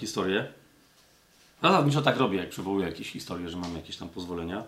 [0.00, 0.52] historię.
[1.62, 4.64] Zasadniczo tak robię, jak przywołuję jakieś historie, że mam jakieś tam pozwolenia.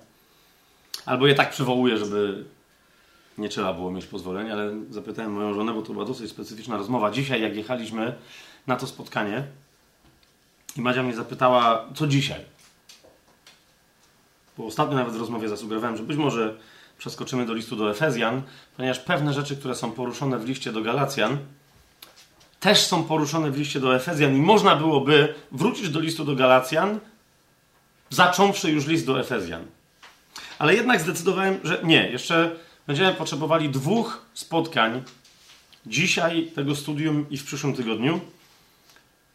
[1.07, 2.45] Albo je tak przywołuję, żeby
[3.39, 7.11] nie trzeba było mieć pozwolenia, ale zapytałem moją żonę, bo to była dosyć specyficzna rozmowa.
[7.11, 8.15] Dzisiaj, jak jechaliśmy
[8.67, 9.47] na to spotkanie,
[10.77, 12.41] i Madzia mnie zapytała, co dzisiaj?
[14.59, 16.57] Bo ostatnio nawet w rozmowie zasugerowałem, że być może
[16.99, 18.43] przeskoczymy do listu do Efezjan,
[18.77, 21.39] ponieważ pewne rzeczy, które są poruszone w liście do Galacjan,
[22.63, 26.99] też są poruszone w liście do Efezjan i można byłoby wrócić do listu do Galacjan,
[28.11, 29.65] zacząwszy już list do Efezjan.
[30.59, 35.03] Ale jednak zdecydowałem, że nie, jeszcze będziemy potrzebowali dwóch spotkań
[35.87, 38.21] dzisiaj tego studium i w przyszłym tygodniu,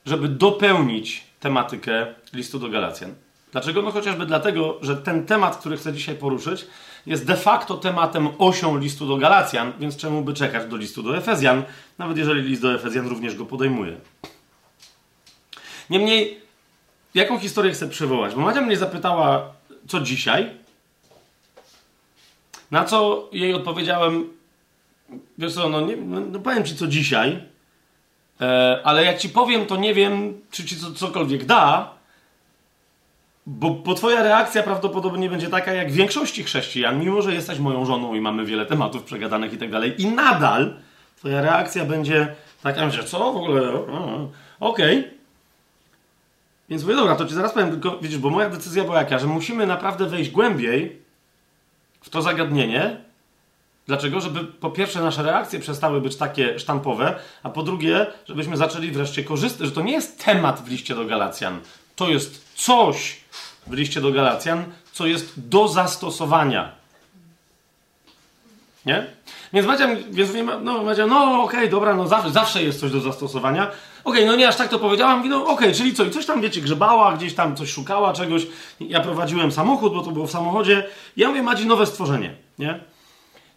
[0.06, 3.14] żeby dopełnić tematykę listu do Galacjan.
[3.52, 3.82] Dlaczego?
[3.82, 6.66] No chociażby dlatego, że ten temat, który chcę dzisiaj poruszyć,
[7.08, 11.18] jest de facto tematem osią listu do Galacjan, więc czemu by czekać do listu do
[11.18, 11.64] Efezjan,
[11.98, 13.98] nawet jeżeli list do Efezjan również go podejmuje.
[15.90, 16.42] Niemniej,
[17.14, 18.36] jaką historię chcę przywołać?
[18.36, 19.54] Bo Macia mnie zapytała,
[19.88, 20.50] co dzisiaj,
[22.72, 24.30] na co jej odpowiedziałem,
[25.38, 27.44] wiesz co, no, nie, no, no powiem ci co dzisiaj,
[28.42, 31.97] e, ale jak ci powiem, to nie wiem, czy ci co, cokolwiek da,
[33.48, 38.14] bo, bo twoja reakcja prawdopodobnie będzie taka jak większości chrześcijan, mimo że jesteś moją żoną
[38.14, 40.74] i mamy wiele tematów przegadanych i tak dalej, i nadal
[41.16, 43.74] twoja reakcja będzie taka, że co w ogóle,
[44.60, 45.00] okej.
[45.00, 45.12] Okay.
[46.70, 49.28] Więc mówię, dobra, to ci zaraz powiem, tylko widzisz, bo moja decyzja była jaka, że
[49.28, 51.02] musimy naprawdę wejść głębiej
[52.02, 52.98] w to zagadnienie.
[53.88, 54.22] Dlaczego?
[54.22, 59.24] Żeby po pierwsze nasze reakcje przestały być takie sztampowe, a po drugie, żebyśmy zaczęli wreszcie
[59.24, 61.60] korzystać, że to nie jest temat w liście do Galacjan.
[61.96, 63.18] To jest coś
[63.68, 66.72] w liście do Galacjan, co jest do zastosowania.
[68.86, 69.06] Nie?
[69.54, 70.32] Więc Madzia, więc
[70.62, 73.64] no, Madzia, no okej, okay, dobra, no zawsze, zawsze jest coś do zastosowania.
[73.64, 76.26] Okej, okay, no nie aż tak to powiedziałam, no okej, okay, czyli co, i coś
[76.26, 78.48] tam, wiecie, grzebała, gdzieś tam coś szukała, czegoś.
[78.80, 80.88] Ja prowadziłem samochód, bo to było w samochodzie.
[81.18, 82.80] Ja mówię, Madzi, nowe stworzenie, nie?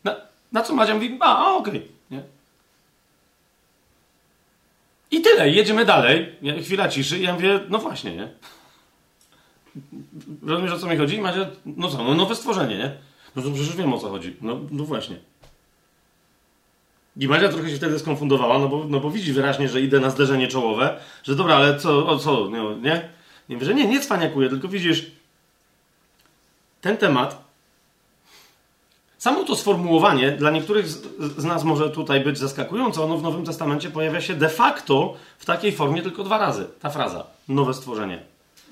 [0.04, 0.16] Na,
[0.52, 2.22] na co Madzia mówi, a, a okej, nie?
[5.10, 6.32] I tyle, jedziemy dalej.
[6.62, 8.28] Chwila ciszy ja mówię, no właśnie, nie?
[10.42, 11.20] Rozumiesz, o co mi chodzi?
[11.20, 12.92] Macie, no co, no nowe stworzenie, nie?
[13.36, 14.36] No to przecież wiem, o co chodzi.
[14.40, 15.16] No, no właśnie.
[17.16, 20.10] I Madzia trochę się wtedy skonfundowała, no bo, no bo widzi wyraźnie, że idę na
[20.10, 22.48] zderzenie czołowe, że dobra, ale co, o co,
[22.82, 23.08] nie?
[23.48, 25.10] Nie mówię, że nie, nie cwaniakuję, tylko widzisz,
[26.80, 27.44] ten temat,
[29.18, 31.02] samo to sformułowanie dla niektórych z,
[31.38, 35.44] z nas może tutaj być zaskakujące, ono w Nowym Testamencie pojawia się de facto w
[35.44, 38.29] takiej formie tylko dwa razy, ta fraza, nowe stworzenie.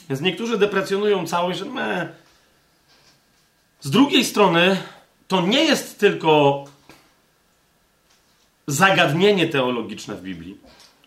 [0.08, 2.12] Więc niektórzy deprecjonują całość, że me.
[3.80, 4.82] Z drugiej strony,
[5.28, 6.64] to nie jest tylko
[8.66, 10.56] zagadnienie teologiczne w Biblii.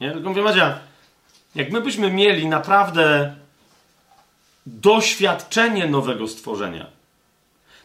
[0.02, 0.12] Nie?
[0.12, 0.80] Tylko mówię, Madzia,
[1.56, 3.36] jak my byśmy mieli naprawdę
[4.66, 6.86] doświadczenie nowego stworzenia,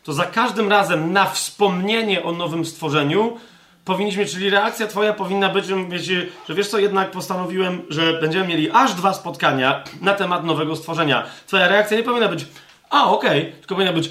[0.02, 3.38] to za każdym razem na wspomnienie o nowym stworzeniu
[3.86, 8.70] powinniśmy, czyli reakcja twoja powinna być, wiecie, że wiesz co, jednak postanowiłem, że będziemy mieli
[8.70, 11.26] aż dwa spotkania na temat nowego stworzenia.
[11.46, 12.46] Twoja reakcja nie powinna być,
[12.90, 14.10] a okej, okay, tylko powinna być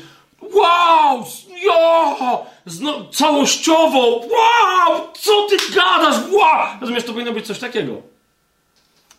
[0.54, 1.26] wow,
[1.66, 6.68] jo, zno, całościowo, wow, co ty gadasz, wow.
[6.82, 7.94] Rozumiesz, to powinno być coś takiego.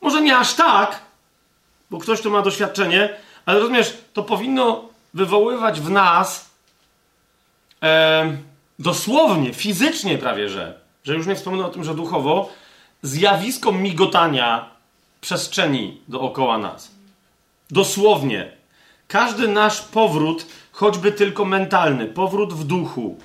[0.01, 1.01] Może nie aż tak,
[1.91, 4.85] bo ktoś tu ma doświadczenie, ale rozumiesz, to powinno
[5.15, 6.51] wywoływać w nas
[8.79, 12.53] dosłownie, fizycznie prawie, że, że już nie wspomnę o tym, że duchowo,
[13.03, 14.71] zjawisko migotania
[15.21, 16.91] przestrzeni dookoła nas.
[17.71, 18.53] Dosłownie.
[19.09, 23.19] Każdy nasz powrót, choćby tylko mentalny, powrót w duchu,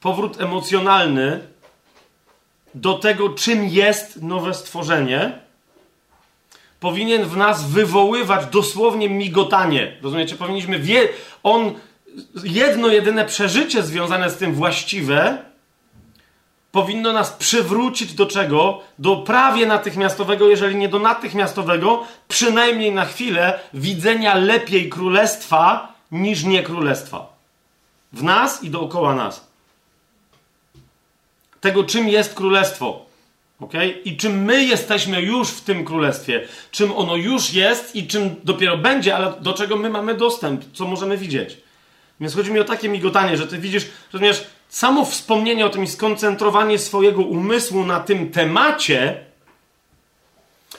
[0.00, 1.40] powrót emocjonalny
[2.74, 5.38] do tego, czym jest nowe stworzenie,
[6.80, 9.96] powinien w nas wywoływać dosłownie migotanie.
[10.02, 10.36] Rozumiecie?
[10.36, 11.08] Powinniśmy wie...
[11.42, 11.74] On
[12.44, 15.38] jedno jedyne przeżycie związane z tym właściwe
[16.72, 18.80] powinno nas przywrócić do czego?
[18.98, 26.62] Do prawie natychmiastowego, jeżeli nie do natychmiastowego, przynajmniej na chwilę, widzenia lepiej królestwa niż nie
[26.62, 27.32] królestwa.
[28.12, 29.46] W nas i dookoła nas.
[31.60, 33.06] Tego, czym jest królestwo.
[33.60, 33.88] Okay?
[33.88, 38.78] I czym my jesteśmy już w tym królestwie, czym ono już jest i czym dopiero
[38.78, 41.56] będzie, ale do czego my mamy dostęp, co możemy widzieć.
[42.20, 45.88] Więc chodzi mi o takie migotanie, że ty widzisz, rozumiesz, samo wspomnienie o tym i
[45.88, 49.24] skoncentrowanie swojego umysłu na tym temacie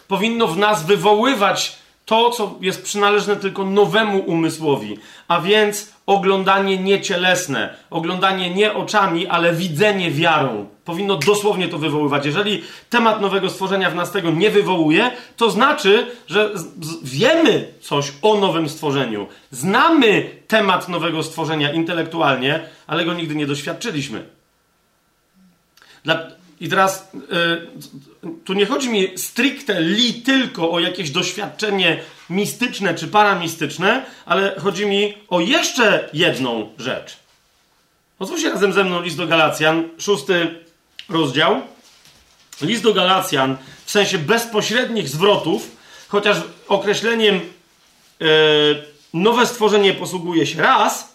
[0.07, 4.97] powinno w nas wywoływać to, co jest przynależne tylko nowemu umysłowi,
[5.27, 10.69] a więc oglądanie niecielesne, oglądanie nie oczami, ale widzenie wiarą.
[10.89, 12.25] Powinno dosłownie to wywoływać.
[12.25, 16.53] Jeżeli temat nowego stworzenia w nas tego nie wywołuje, to znaczy, że
[17.03, 19.27] wiemy coś o nowym stworzeniu.
[19.51, 24.25] Znamy temat nowego stworzenia intelektualnie, ale go nigdy nie doświadczyliśmy.
[26.03, 26.27] Dla,
[26.61, 27.11] I teraz
[28.23, 31.99] yy, tu nie chodzi mi stricte li tylko o jakieś doświadczenie
[32.29, 37.17] mistyczne czy paramistyczne, ale chodzi mi o jeszcze jedną rzecz.
[38.19, 40.68] Otwórzcie razem ze mną list do Galacjan, szósty
[41.09, 41.61] rozdział.
[42.61, 45.71] List do Galacjan w sensie bezpośrednich zwrotów,
[46.07, 47.39] chociaż określeniem
[48.19, 48.27] yy,
[49.13, 51.09] nowe stworzenie posługuje się raz,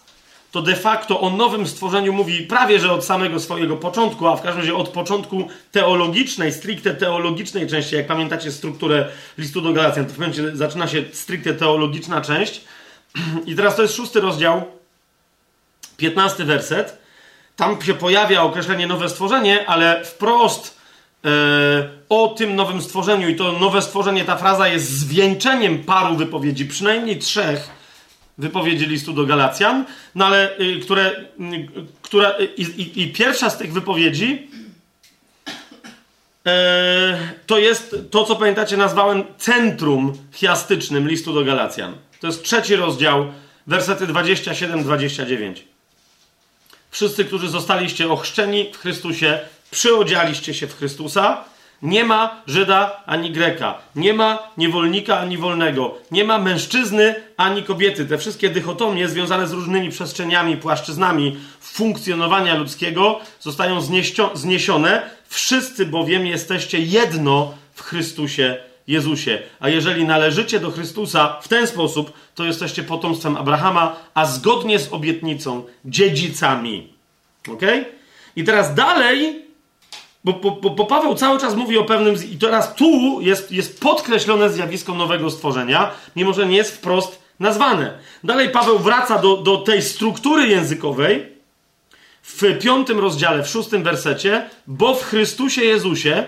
[0.55, 4.41] to de facto o nowym stworzeniu mówi prawie że od samego swojego początku, a w
[4.41, 7.95] każdym razie od początku teologicznej, stricte teologicznej części.
[7.95, 12.61] Jak pamiętacie strukturę listu do Galacjan, to w momencie zaczyna się stricte teologiczna część.
[13.45, 14.63] I teraz to jest szósty rozdział,
[15.97, 17.04] piętnasty werset.
[17.55, 20.77] Tam się pojawia określenie nowe stworzenie, ale wprost
[21.23, 21.31] yy,
[22.09, 27.19] o tym nowym stworzeniu, i to nowe stworzenie, ta fraza jest zwieńczeniem paru wypowiedzi, przynajmniej
[27.19, 27.69] trzech
[28.37, 29.85] wypowiedzi listu do Galacjan,
[30.15, 31.67] no ale y, które, y,
[32.01, 34.49] która, y, i, i, pierwsza z tych wypowiedzi
[36.47, 41.93] e, to jest to, co pamiętacie, nazwałem centrum chiastycznym listu do Galacjan.
[42.19, 43.25] To jest trzeci rozdział,
[43.67, 45.74] wersety 27-29.
[46.95, 49.39] Wszyscy, którzy zostaliście ochrzczeni w Chrystusie,
[49.71, 51.43] przyodzialiście się w Chrystusa
[51.81, 58.05] nie ma Żyda ani Greka, nie ma niewolnika ani wolnego, nie ma mężczyzny ani kobiety.
[58.05, 63.81] Te wszystkie dychotomie związane z różnymi przestrzeniami, płaszczyznami funkcjonowania ludzkiego zostają
[64.33, 65.09] zniesione.
[65.27, 69.41] Wszyscy bowiem jesteście jedno w Chrystusie Jezusie.
[69.59, 74.93] A jeżeli należycie do Chrystusa w ten sposób, to jesteście potomstwem Abrahama, a zgodnie z
[74.93, 76.93] obietnicą dziedzicami.
[77.47, 77.61] Ok?
[78.35, 79.45] I teraz dalej
[80.25, 82.15] bo, bo, bo, Paweł cały czas mówi o pewnym.
[82.31, 87.99] I teraz tu jest, jest podkreślone zjawisko nowego stworzenia, mimo że nie jest wprost nazwane.
[88.23, 91.35] Dalej Paweł wraca do, do tej struktury językowej
[92.21, 96.25] w piątym rozdziale, w szóstym wersecie, bo w Chrystusie Jezusie.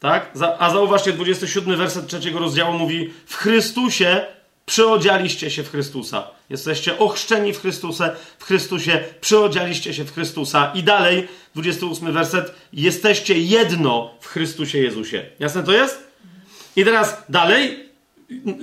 [0.00, 0.32] Tak?
[0.58, 4.26] A zauważcie, 27 werset trzeciego rozdziału mówi: W Chrystusie
[4.66, 6.30] przyodzialiście się w Chrystusa.
[6.50, 10.72] Jesteście ochrzczeni w Chrystusie, w Chrystusie, przyodzialiście się w Chrystusa.
[10.74, 15.26] I dalej, 28 werset, jesteście jedno w Chrystusie Jezusie.
[15.38, 16.10] Jasne to jest?
[16.76, 17.89] I teraz dalej,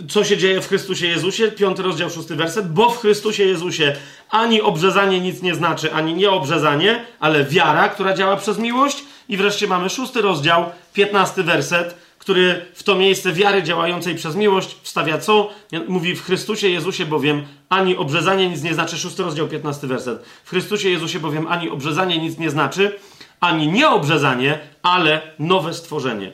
[0.10, 1.52] co się dzieje w Chrystusie Jezusie?
[1.52, 2.74] Piąty rozdział, szósty werset.
[2.74, 3.96] Bo w Chrystusie Jezusie
[4.30, 9.04] ani obrzezanie nic nie znaczy, ani nieobrzezanie, ale wiara, która działa przez miłość.
[9.30, 14.78] I wreszcie mamy szósty rozdział, piętnasty werset który w to miejsce wiary działającej przez miłość
[14.84, 15.50] wstawia co?
[15.88, 20.26] Mówi w Chrystusie Jezusie bowiem ani obrzezanie nic nie znaczy, szósty rozdział, 15 werset.
[20.44, 23.00] W Chrystusie Jezusie bowiem ani obrzezanie nic nie znaczy,
[23.40, 26.32] ani nieobrzezanie, ale nowe stworzenie.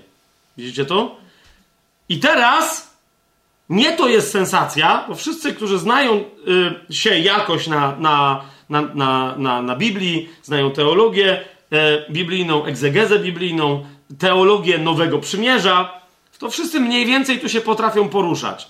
[0.57, 1.15] Widzicie to?
[2.09, 2.92] I teraz
[3.69, 6.23] nie to jest sensacja, bo wszyscy, którzy znają
[6.89, 13.19] y, się jakoś na, na, na, na, na, na Biblii, znają teologię y, biblijną, egzegezę
[13.19, 13.85] biblijną,
[14.19, 16.01] teologię Nowego Przymierza,
[16.39, 18.69] to wszyscy mniej więcej tu się potrafią poruszać.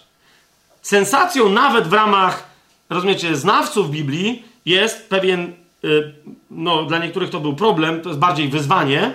[0.81, 2.49] Sensacją nawet w ramach,
[2.89, 6.13] rozumiecie, znawców Biblii jest pewien, yy,
[6.51, 9.13] no dla niektórych to był problem, to jest bardziej wyzwanie,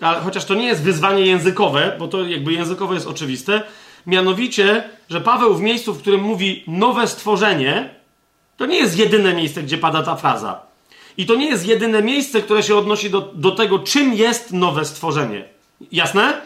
[0.00, 3.62] ale chociaż to nie jest wyzwanie językowe, bo to jakby językowe jest oczywiste,
[4.06, 7.90] mianowicie, że Paweł w miejscu, w którym mówi nowe stworzenie,
[8.56, 10.60] to nie jest jedyne miejsce, gdzie pada ta fraza.
[11.16, 14.84] I to nie jest jedyne miejsce, które się odnosi do, do tego, czym jest nowe
[14.84, 15.44] stworzenie.
[15.92, 16.40] Jasne?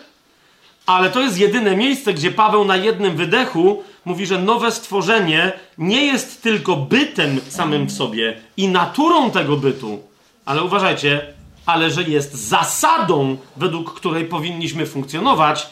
[0.86, 6.06] Ale to jest jedyne miejsce, gdzie Paweł na jednym wydechu mówi, że nowe stworzenie nie
[6.06, 10.02] jest tylko bytem samym w sobie i naturą tego bytu,
[10.44, 11.34] ale uważajcie,
[11.66, 15.66] ale że jest zasadą, według której powinniśmy funkcjonować,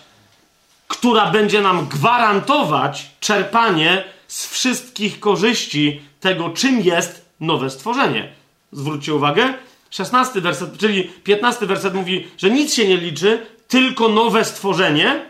[0.88, 8.32] która będzie nam gwarantować czerpanie z wszystkich korzyści tego, czym jest nowe stworzenie.
[8.72, 9.54] Zwróćcie uwagę,
[9.90, 15.26] 16 werset, czyli 15 werset mówi, że nic się nie liczy, tylko nowe stworzenie,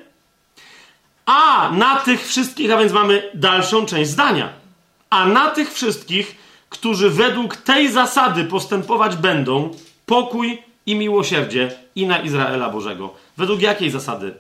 [1.27, 4.53] a na tych wszystkich, a więc mamy dalszą część zdania,
[5.11, 6.37] a na tych wszystkich,
[6.69, 9.71] którzy według tej zasady postępować będą,
[10.07, 13.15] pokój i miłosierdzie i na Izraela Bożego.
[13.37, 14.35] Według jakiej zasady?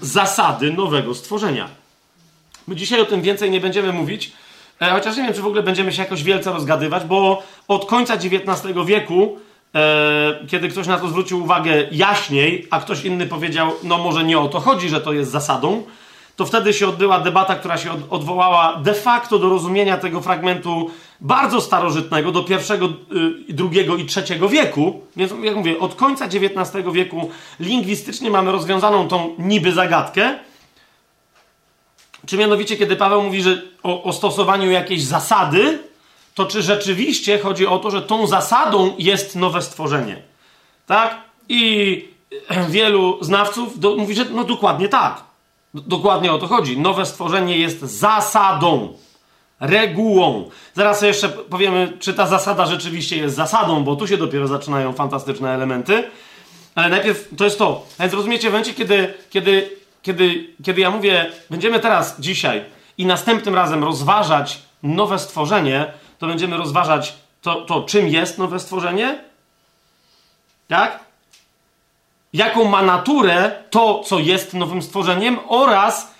[0.00, 1.68] Zasady nowego stworzenia.
[2.68, 4.32] My dzisiaj o tym więcej nie będziemy mówić,
[4.82, 8.14] E, chociaż nie wiem, czy w ogóle będziemy się jakoś wielce rozgadywać, bo od końca
[8.14, 9.38] XIX wieku,
[9.74, 14.38] e, kiedy ktoś na to zwrócił uwagę jaśniej, a ktoś inny powiedział, no może nie
[14.38, 15.82] o to chodzi, że to jest zasadą,
[16.36, 20.90] to wtedy się odbyła debata, która się odwołała de facto do rozumienia tego fragmentu
[21.22, 22.86] bardzo starożytnego, do pierwszego,
[23.48, 25.00] y, drugiego i trzeciego wieku.
[25.16, 30.38] Więc, jak mówię, od końca XIX wieku lingwistycznie mamy rozwiązaną tą niby zagadkę.
[32.26, 35.78] Czy mianowicie, kiedy Paweł mówi że o, o stosowaniu jakiejś zasady,
[36.34, 40.22] to czy rzeczywiście chodzi o to, że tą zasadą jest nowe stworzenie?
[40.86, 41.16] Tak?
[41.48, 42.04] I
[42.68, 45.22] wielu znawców do, mówi, że no dokładnie tak.
[45.74, 46.78] Dokładnie o to chodzi.
[46.78, 48.92] Nowe stworzenie jest zasadą,
[49.62, 50.50] regułą.
[50.74, 55.54] Zaraz jeszcze powiemy, czy ta zasada rzeczywiście jest zasadą, bo tu się dopiero zaczynają fantastyczne
[55.54, 56.04] elementy.
[56.74, 57.86] Ale najpierw to jest to.
[57.98, 59.70] A więc rozumiecie, w momencie, kiedy, kiedy,
[60.02, 62.64] kiedy, kiedy ja mówię, będziemy teraz, dzisiaj
[62.98, 69.18] i następnym razem rozważać nowe stworzenie, to będziemy rozważać to, to czym jest nowe stworzenie,
[70.68, 71.00] tak?
[72.32, 76.11] jaką ma naturę to, co jest nowym stworzeniem, oraz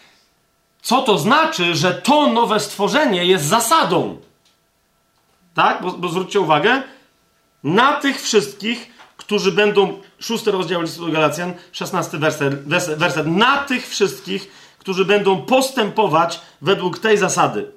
[0.83, 4.17] co to znaczy, że to nowe stworzenie jest zasadą.
[5.55, 5.83] Tak?
[5.83, 6.83] Bo, bo zwróćcie uwagę,
[7.65, 14.51] na tych wszystkich, którzy będą, szósty rozdział listu Galacjan, szesnasty werset, werset, na tych wszystkich,
[14.79, 17.71] którzy będą postępować według tej zasady.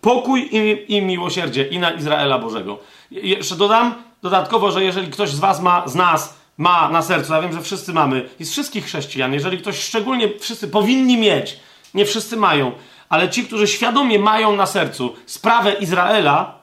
[0.00, 2.78] Pokój i, i miłosierdzie i na Izraela Bożego.
[3.10, 7.42] Jeszcze dodam dodatkowo, że jeżeli ktoś z was ma, z nas, ma na sercu, ja
[7.42, 11.60] wiem, że wszyscy mamy, i z wszystkich chrześcijan, jeżeli ktoś szczególnie, wszyscy powinni mieć,
[11.94, 12.72] nie wszyscy mają,
[13.08, 16.58] ale ci, którzy świadomie mają na sercu sprawę Izraela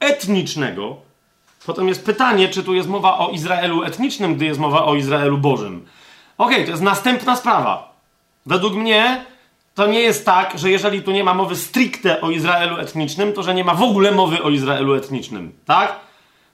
[0.00, 0.96] etnicznego,
[1.66, 5.38] potem jest pytanie, czy tu jest mowa o Izraelu etnicznym, gdy jest mowa o Izraelu
[5.38, 5.86] Bożym.
[6.38, 7.92] Okej, okay, to jest następna sprawa.
[8.46, 9.24] Według mnie
[9.74, 13.42] to nie jest tak, że jeżeli tu nie ma mowy stricte o Izraelu etnicznym, to
[13.42, 15.52] że nie ma w ogóle mowy o Izraelu etnicznym.
[15.64, 16.07] Tak?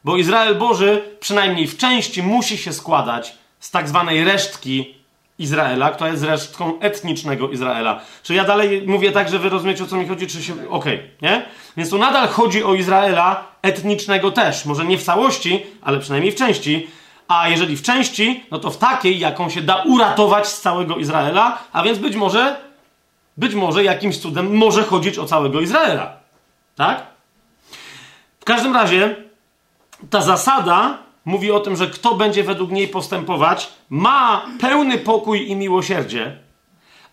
[0.04, 4.94] Bo Izrael Boży przynajmniej w części musi się składać z tak zwanej resztki
[5.38, 8.00] Izraela, która jest resztką etnicznego Izraela.
[8.22, 10.52] Czy ja dalej mówię tak, że wy rozumiecie o co mi chodzi, czy się.
[10.52, 11.46] Okej, okay, nie?
[11.76, 14.64] Więc tu nadal chodzi o Izraela etnicznego też.
[14.64, 16.86] Może nie w całości, ale przynajmniej w części.
[17.28, 21.58] A jeżeli w części, no to w takiej, jaką się da uratować z całego Izraela,
[21.72, 22.56] a więc być może,
[23.36, 26.16] być może jakimś cudem może chodzić o całego Izraela.
[26.76, 27.06] Tak?
[28.40, 29.23] W każdym razie,
[30.10, 35.56] ta zasada mówi o tym, że kto będzie według niej postępować, ma pełny pokój i
[35.56, 36.36] miłosierdzie,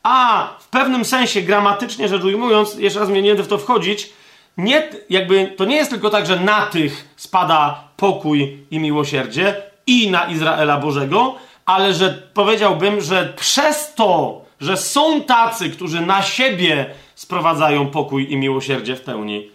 [0.04, 4.14] a w pewnym sensie, gramatycznie rzecz ujmując, jeszcze raz mnie nie będę w to wchodzić,
[4.58, 10.12] nie, jakby, to nie jest tylko tak, że na tych spada pokój i miłosierdzie i
[10.12, 16.86] na Izraela Bożego, ale że powiedziałbym, że przez to, że są tacy, którzy na siebie
[17.16, 19.52] sprowadzają pokój i miłosierdzie w pełni,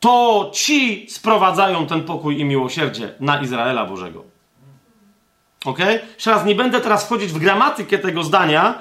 [0.00, 4.24] to ci sprowadzają ten pokój i miłosierdzie na Izraela Bożego.
[5.64, 5.78] Ok?
[6.14, 8.74] Jeszcze raz, nie będę teraz wchodzić w gramatykę tego zdania,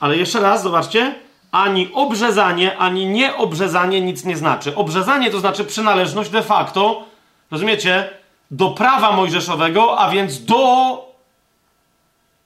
[0.00, 1.14] ale jeszcze raz, zobaczcie,
[1.52, 4.76] ani obrzezanie, ani nieobrzezanie nic nie znaczy.
[4.76, 7.04] Obrzezanie to znaczy przynależność de facto,
[7.50, 8.10] rozumiecie,
[8.50, 10.58] do prawa mojżeszowego, a więc do,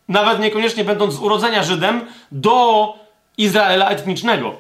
[0.09, 2.95] nawet niekoniecznie będąc z urodzenia Żydem, do
[3.39, 4.57] Izraela etnicznego,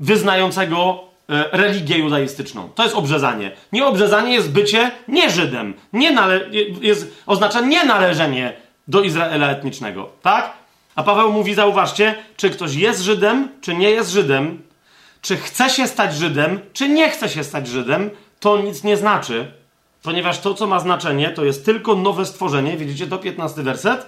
[0.00, 2.68] wyznającego religię judaistyczną.
[2.74, 3.50] To jest obrzezanie.
[3.72, 5.74] Nieobrzezanie jest bycie nie Żydem.
[5.92, 6.40] Nie nale-
[6.80, 8.52] jest, oznacza nienależenie
[8.88, 10.08] do Izraela etnicznego.
[10.22, 10.52] Tak?
[10.94, 14.62] A Paweł mówi, zauważcie, czy ktoś jest Żydem, czy nie jest Żydem,
[15.22, 18.10] czy chce się stać Żydem, czy nie chce się stać Żydem,
[18.40, 19.52] to nic nie znaczy,
[20.02, 22.76] ponieważ to, co ma znaczenie, to jest tylko nowe stworzenie.
[22.76, 24.06] Widzicie to, 15 werset?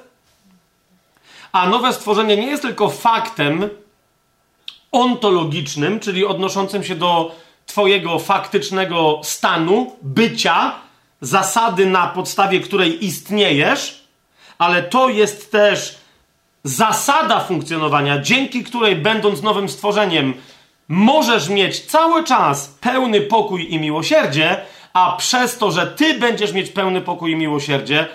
[1.53, 3.69] A nowe stworzenie nie jest tylko faktem,
[4.95, 7.35] ontologicznym, czyli odnoszącym się do
[7.67, 10.75] Twojego faktycznego stanu, bycia,
[11.21, 14.05] zasady, na podstawie której istniejesz,
[14.59, 15.99] ale to jest też
[16.65, 20.35] zasada funkcjonowania, dzięki której, będąc nowym stworzeniem,
[20.89, 24.61] możesz mieć cały czas pełny pokój i miłosierdzie,
[24.93, 28.09] a przez to, że Ty będziesz mieć pełny pokój i miłosierdzie,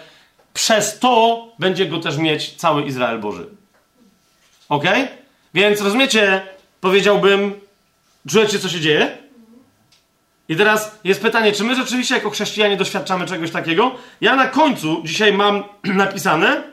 [0.53, 3.47] przez to będzie go też mieć cały Izrael Boży.
[4.69, 4.85] Ok?
[5.53, 6.41] Więc rozumiecie,
[6.81, 7.53] powiedziałbym,
[8.29, 9.17] czujecie, co się dzieje?
[10.49, 13.91] I teraz jest pytanie, czy my rzeczywiście jako chrześcijanie doświadczamy czegoś takiego?
[14.21, 16.63] Ja na końcu dzisiaj mam napisane,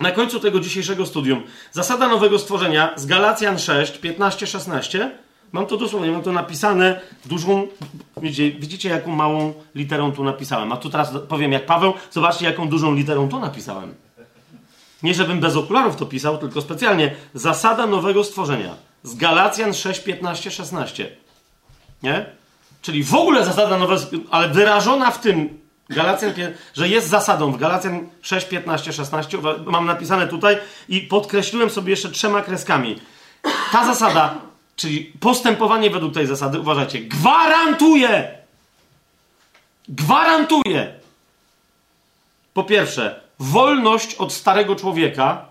[0.00, 1.42] na końcu tego dzisiejszego studium,
[1.72, 5.10] zasada nowego stworzenia z Galacjan 6, 15, 16.
[5.52, 7.68] Mam to dosłownie, mam to napisane dużą.
[8.16, 10.72] Widzicie, widzicie, jaką małą literą tu napisałem.
[10.72, 13.94] A tu teraz powiem jak Paweł, zobaczcie, jaką dużą literą tu napisałem.
[15.02, 17.14] Nie, żebym bez okularów to pisał, tylko specjalnie.
[17.34, 21.16] Zasada nowego stworzenia z Galacjan 6, 15, 16.
[22.02, 22.26] Nie?
[22.82, 23.96] Czyli w ogóle zasada nowa,
[24.30, 26.32] ale wyrażona w tym, Galacjan,
[26.74, 32.10] że jest zasadą w Galacjan 6, 15, 16, mam napisane tutaj i podkreśliłem sobie jeszcze
[32.10, 33.00] trzema kreskami.
[33.72, 34.34] Ta zasada,
[34.76, 38.38] czyli postępowanie według tej zasady, uważajcie, gwarantuje,
[39.88, 40.94] gwarantuje,
[42.54, 45.46] po pierwsze, wolność od starego człowieka,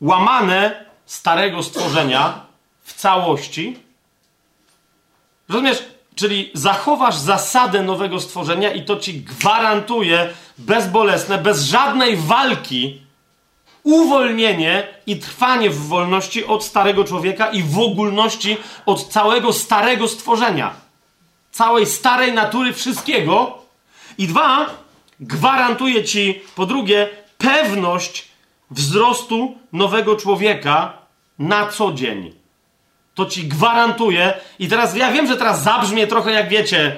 [0.00, 2.45] łamane starego stworzenia
[2.86, 3.78] w całości.
[5.48, 5.84] Rozumiesz?
[6.14, 13.02] Czyli zachowasz zasadę nowego stworzenia i to ci gwarantuje bezbolesne, bez żadnej walki,
[13.82, 20.74] uwolnienie i trwanie w wolności od starego człowieka i w ogólności od całego starego stworzenia.
[21.50, 23.58] Całej starej natury wszystkiego.
[24.18, 24.66] I dwa,
[25.20, 28.28] gwarantuje ci, po drugie, pewność
[28.70, 30.92] wzrostu nowego człowieka
[31.38, 32.35] na co dzień.
[33.16, 34.34] To ci gwarantuję.
[34.58, 36.96] I teraz ja wiem, że teraz zabrzmie trochę jak wiecie,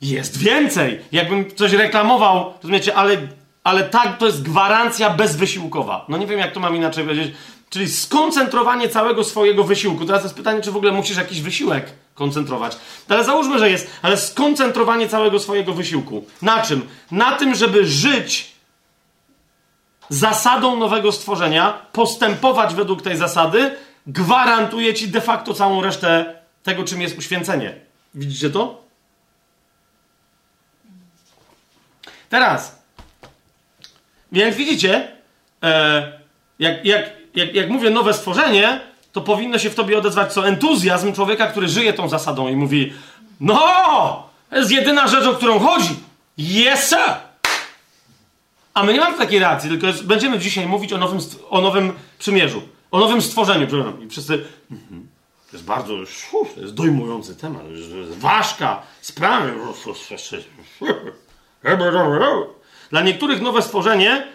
[0.00, 1.00] jest więcej.
[1.12, 3.16] Jakbym coś reklamował, rozumiecie, ale,
[3.64, 6.04] ale tak, to jest gwarancja bezwysiłkowa.
[6.08, 7.34] No nie wiem, jak to mam inaczej powiedzieć.
[7.70, 10.04] Czyli skoncentrowanie całego swojego wysiłku.
[10.04, 12.76] Teraz jest pytanie, czy w ogóle musisz jakiś wysiłek koncentrować.
[13.08, 16.24] Ale załóżmy, że jest, ale skoncentrowanie całego swojego wysiłku.
[16.42, 16.88] Na czym?
[17.10, 18.52] Na tym, żeby żyć
[20.08, 27.00] zasadą nowego stworzenia, postępować według tej zasady, gwarantuje ci de facto całą resztę tego, czym
[27.00, 27.74] jest uświęcenie.
[28.14, 28.84] Widzicie to?
[32.28, 32.82] Teraz,
[34.32, 35.08] więc widzicie,
[35.62, 36.12] e,
[36.58, 38.80] jak, jak, jak, jak mówię nowe stworzenie,
[39.12, 42.92] to powinno się w tobie odezwać co entuzjazm człowieka, który żyje tą zasadą i mówi:
[43.40, 43.58] No,
[44.50, 45.96] to jest jedyna rzecz, o którą chodzi.
[46.38, 47.14] Yes, sir!
[48.74, 51.18] A my nie mamy takiej reakcji, tylko jest, będziemy dzisiaj mówić o nowym,
[51.50, 52.62] o nowym przymierzu,
[52.94, 53.66] o nowym stworzeniu.
[53.66, 54.02] Przepraszam.
[54.02, 54.44] I wszyscy.
[54.70, 55.08] Mhm.
[55.50, 55.94] To jest bardzo.
[56.54, 57.62] To jest dojmujący temat.
[57.62, 59.46] To jest ważka sprawa.
[62.90, 64.26] Dla niektórych nowe stworzenie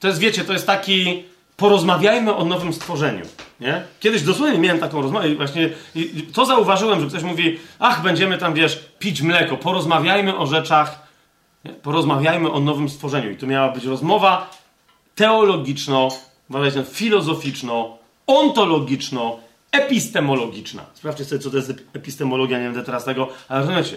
[0.00, 1.24] to jest, wiecie, to jest taki.
[1.56, 3.24] Porozmawiajmy o nowym stworzeniu.
[3.60, 3.82] Nie?
[4.00, 5.70] Kiedyś dosłownie miałem taką rozmowę i właśnie
[6.32, 11.02] to zauważyłem, że ktoś mówi, ach, będziemy tam, wiesz, pić mleko, porozmawiajmy o rzeczach
[11.64, 11.72] nie?
[11.72, 13.30] Porozmawiajmy o nowym stworzeniu.
[13.30, 14.50] I to miała być rozmowa
[15.14, 16.08] teologiczno,
[16.92, 19.38] filozoficzno, ontologiczno,
[19.72, 20.84] epistemologiczna.
[20.94, 23.96] Sprawdźcie sobie, co to jest epistemologia, nie będę teraz tego, ale rozumiecie,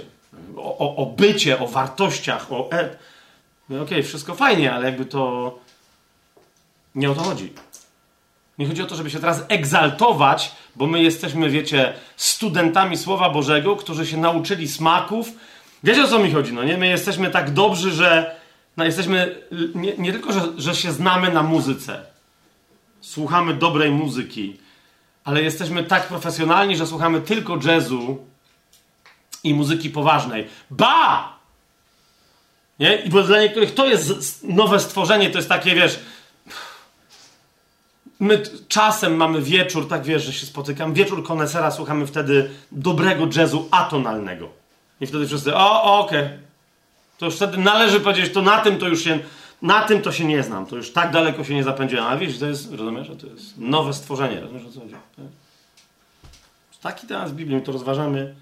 [0.58, 2.72] o, o, o bycie, o wartościach, o...
[2.72, 2.90] E...
[3.70, 5.60] No okej, okay, wszystko fajnie, ale jakby to...
[6.96, 7.54] Nie o to chodzi.
[8.58, 13.76] Nie chodzi o to, żeby się teraz egzaltować, bo my jesteśmy, wiecie, studentami Słowa Bożego,
[13.76, 15.32] którzy się nauczyli smaków,
[15.86, 16.78] Wiecie o co mi chodzi, no nie?
[16.78, 18.36] My jesteśmy tak dobrzy, że
[18.78, 19.42] no, jesteśmy
[19.76, 22.06] nie, nie tylko, że, że się znamy na muzyce,
[23.06, 24.58] słuchamy dobrej muzyki,
[25.24, 28.26] ale jesteśmy tak profesjonalni, że słuchamy tylko jazzu
[29.44, 30.48] i muzyki poważnej.
[30.70, 31.34] Ba!
[32.80, 32.96] Nie?
[32.96, 36.00] I bo dla niektórych to jest nowe stworzenie, to jest takie, wiesz...
[38.20, 43.68] My czasem mamy wieczór, tak wiesz, że się spotykam, wieczór konesera, słuchamy wtedy dobrego jazzu
[43.72, 44.50] atonalnego.
[45.02, 46.26] I wtedy wszyscy, o, okej.
[46.26, 46.40] Okay.
[47.18, 49.20] To już wtedy należy powiedzieć, to na tym to już się,
[49.62, 50.66] na tym to się nie znam.
[50.66, 52.06] To już tak daleko się nie zapędziłem.
[52.06, 54.42] Ale wiesz, to jest, rozumiesz, że to jest nowe stworzenie.
[54.42, 54.92] Rozumiesz, o co chodzi?
[54.92, 55.26] Tak?
[56.82, 58.36] Taki temat w Biblii, to rozważamy.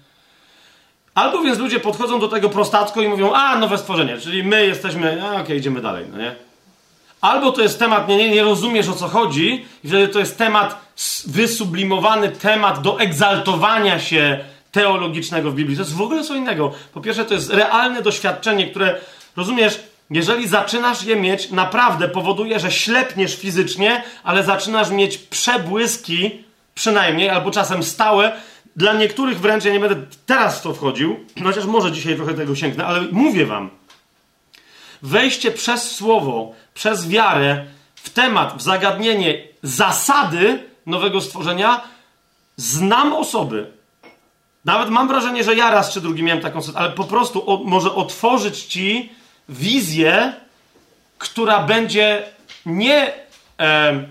[1.14, 5.22] Albo więc ludzie podchodzą do tego prostacko i mówią, a, nowe stworzenie, czyli my jesteśmy,
[5.24, 6.34] a, okej, okay, idziemy dalej, no nie?
[7.20, 10.38] Albo to jest temat, nie, nie, nie rozumiesz o co chodzi, i wtedy to jest
[10.38, 10.94] temat,
[11.26, 15.76] wysublimowany temat do egzaltowania się teologicznego w Biblii.
[15.76, 16.72] To jest w ogóle co innego.
[16.94, 19.00] Po pierwsze, to jest realne doświadczenie, które,
[19.36, 27.30] rozumiesz, jeżeli zaczynasz je mieć, naprawdę powoduje, że ślepniesz fizycznie, ale zaczynasz mieć przebłyski, przynajmniej,
[27.30, 28.32] albo czasem stałe.
[28.76, 32.56] Dla niektórych wręcz, ja nie będę teraz w to wchodził, chociaż może dzisiaj trochę tego
[32.56, 33.70] sięgnę, ale mówię wam,
[35.02, 37.64] wejście przez słowo, przez wiarę
[37.94, 41.80] w temat, w zagadnienie zasady nowego stworzenia,
[42.56, 43.66] znam osoby,
[44.64, 47.64] nawet mam wrażenie, że ja raz czy drugi miałem taką sytuację, ale po prostu o,
[47.64, 49.12] może otworzyć ci
[49.48, 50.32] wizję,
[51.18, 52.22] która będzie
[52.66, 53.12] nie
[53.60, 54.04] e,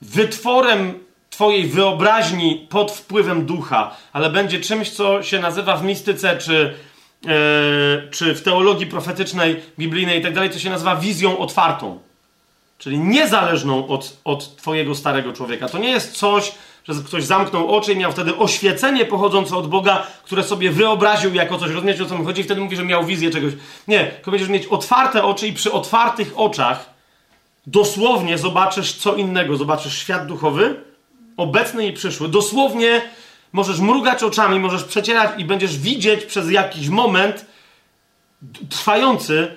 [0.00, 6.74] wytworem Twojej wyobraźni pod wpływem ducha, ale będzie czymś, co się nazywa w mistyce czy,
[7.26, 11.98] e, czy w teologii profetycznej, biblijnej i tak co się nazywa wizją otwartą.
[12.78, 15.68] Czyli niezależną od, od Twojego starego człowieka.
[15.68, 16.52] To nie jest coś,
[16.84, 21.58] że ktoś zamknął oczy i miał wtedy oświecenie pochodzące od Boga, które sobie wyobraził jako
[21.58, 21.70] coś.
[21.70, 22.40] Rozumiecie, o co mi chodzi?
[22.40, 23.52] I wtedy mówi, że miał wizję czegoś.
[23.88, 26.94] Nie, tylko będziesz mieć otwarte oczy i przy otwartych oczach
[27.66, 29.56] dosłownie zobaczysz co innego.
[29.56, 30.80] Zobaczysz świat duchowy,
[31.36, 32.28] obecny i przyszły.
[32.28, 33.02] Dosłownie
[33.52, 37.46] możesz mrugać oczami, możesz przecierać i będziesz widzieć przez jakiś moment
[38.70, 39.48] trwający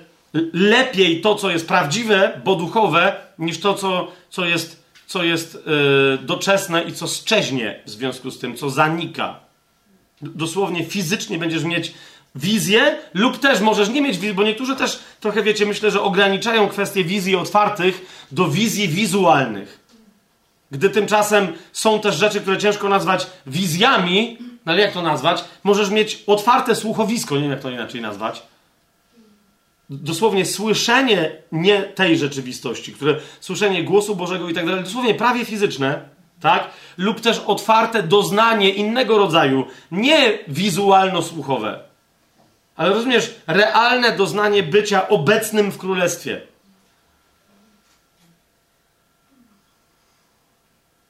[0.52, 6.18] lepiej to, co jest prawdziwe, bo duchowe, niż to, co, co jest, co jest yy,
[6.22, 9.40] doczesne i co szczeźnie w związku z tym, co zanika.
[10.22, 11.94] Dosłownie fizycznie będziesz mieć
[12.34, 16.68] wizję, lub też możesz nie mieć wizji, bo niektórzy też trochę wiecie, myślę, że ograniczają
[16.68, 19.80] kwestie wizji otwartych do wizji wizualnych.
[20.70, 25.44] Gdy tymczasem są też rzeczy, które ciężko nazwać wizjami, no ale jak to nazwać?
[25.64, 28.42] Możesz mieć otwarte słuchowisko, nie wiem jak to inaczej nazwać.
[29.90, 36.08] Dosłownie słyszenie nie tej rzeczywistości, które słyszenie głosu Bożego i tak dalej, dosłownie prawie fizyczne,
[36.40, 36.70] tak?
[36.98, 41.78] Lub też otwarte doznanie innego rodzaju, nie wizualno-słuchowe,
[42.76, 46.40] ale rozumiesz, realne doznanie bycia obecnym w królestwie.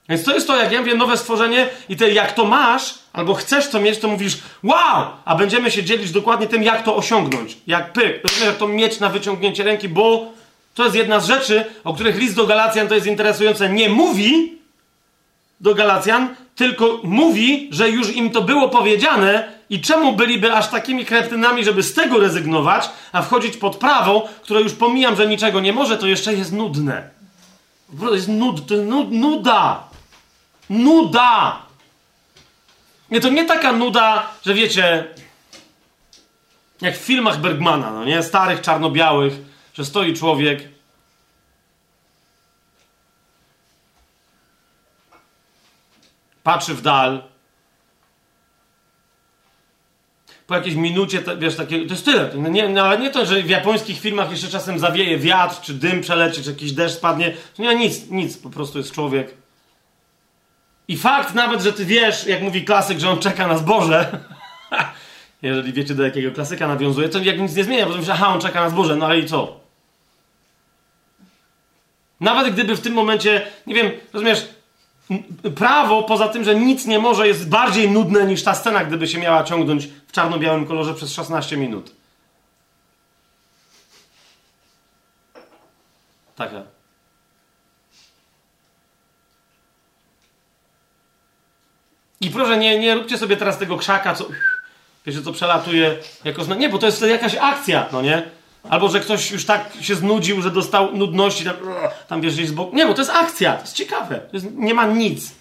[0.09, 3.35] Więc to jest to, jak ja mówię, nowe stworzenie i ty jak to masz, albo
[3.35, 5.07] chcesz to mieć, to mówisz wow!
[5.25, 7.59] A będziemy się dzielić dokładnie tym, jak to osiągnąć.
[7.67, 8.23] Jak pyk.
[8.45, 10.33] Jak to mieć na wyciągnięcie ręki, bo
[10.75, 13.71] to jest jedna z rzeczy, o których list do Galacjan to jest interesujące.
[13.71, 14.59] Nie mówi
[15.61, 21.05] do Galacjan, tylko mówi, że już im to było powiedziane i czemu byliby aż takimi
[21.05, 25.73] kretynami, żeby z tego rezygnować, a wchodzić pod prawo, które już pomijam, że niczego nie
[25.73, 27.11] może, to jeszcze jest nudne.
[28.13, 29.88] Jest nud, to jest nud, nuda.
[30.71, 31.63] Nuda!
[33.11, 35.15] Nie, to nie taka nuda, że wiecie,
[36.81, 38.23] jak w filmach Bergmana, no nie?
[38.23, 39.33] Starych, czarno-białych,
[39.75, 40.69] że stoi człowiek.
[46.43, 47.23] Patrzy w dal.
[50.47, 52.31] Po jakiejś minucie, wiesz, takie, to jest tyle.
[52.35, 56.01] Nie, no, ale nie to, że w japońskich filmach jeszcze czasem zawieje wiatr, czy dym
[56.01, 57.35] przeleci, czy jakiś deszcz spadnie.
[57.57, 58.39] To nie nic, nic.
[58.39, 59.35] Po prostu jest człowiek
[60.89, 64.19] i fakt nawet, że ty wiesz, jak mówi klasyk, że on czeka na zboże,
[65.43, 68.41] jeżeli wiecie do jakiego klasyka nawiązuje, to jak nic nie zmienia, bo myślisz, aha, on
[68.41, 69.61] czeka na zboże, no ale i co?
[72.21, 74.49] Nawet gdyby w tym momencie, nie wiem, rozumiesz,
[75.55, 79.19] prawo, poza tym, że nic nie może, jest bardziej nudne niż ta scena, gdyby się
[79.19, 81.95] miała ciągnąć w czarno-białym kolorze przez 16 minut.
[86.37, 86.78] Taka.
[92.21, 94.29] I proszę, nie, nie róbcie sobie teraz tego krzaka, co,
[95.07, 96.55] wiecie, co przelatuje jako.
[96.55, 98.23] Nie, bo to jest jakaś akcja, no nie?
[98.71, 101.55] Albo, że ktoś już tak się znudził, że dostał nudności, tam,
[102.09, 102.77] tam wiesz, gdzieś z boku.
[102.77, 104.17] Nie, bo to jest akcja, to jest ciekawe.
[104.17, 105.35] To jest, nie ma nic.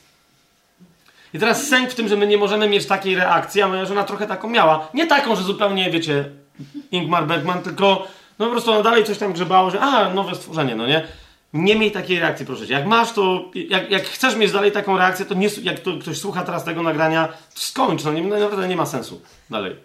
[1.33, 4.03] I teraz sęk w tym, że my nie możemy mieć takiej reakcji, a moja żona
[4.03, 4.87] trochę taką miała.
[4.93, 6.25] Nie taką, że zupełnie, wiecie,
[6.91, 8.07] Ingmar Bergman, tylko
[8.39, 11.07] no po prostu ona dalej coś tam grzebało, że a, nowe stworzenie, no nie?
[11.57, 12.73] Nie miej takiej reakcji, proszę cię.
[12.73, 16.17] Jak masz to, jak, jak chcesz mieć dalej taką reakcję, to nie, jak to, ktoś
[16.17, 19.75] słucha teraz tego nagrania, skończ, no nie, no, naprawdę nie ma sensu dalej.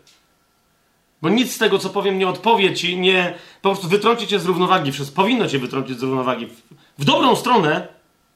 [1.22, 4.46] Bo nic z tego, co powiem, nie odpowie ci, nie, po prostu wytrąci cię z
[4.46, 4.92] równowagi.
[4.92, 6.46] Wszystko, powinno cię wytrącić z równowagi.
[6.46, 6.62] W,
[6.98, 7.88] w dobrą stronę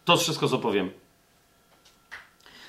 [0.04, 0.90] to wszystko, co powiem.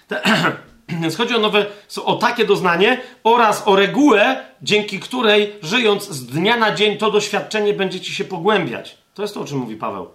[0.08, 0.22] Te,
[1.02, 1.66] więc chodzi o nowe,
[2.06, 7.74] o takie doznanie oraz o regułę, dzięki której żyjąc z dnia na dzień to doświadczenie
[7.74, 8.98] będzie ci się pogłębiać.
[9.14, 10.08] To jest to, o czym mówi Paweł.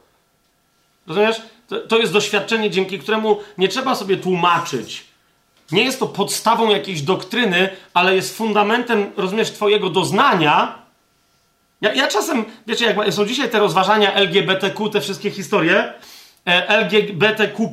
[1.07, 1.43] Rozumiesz?
[1.69, 5.05] To, to jest doświadczenie, dzięki któremu nie trzeba sobie tłumaczyć.
[5.73, 10.79] Nie jest to podstawą jakiejś doktryny, ale jest fundamentem, rozumiesz, twojego doznania.
[11.81, 15.93] Ja, ja czasem, wiecie, jak są dzisiaj te rozważania LGBTQ, te wszystkie historie,
[16.47, 17.71] e, LGBTQ+,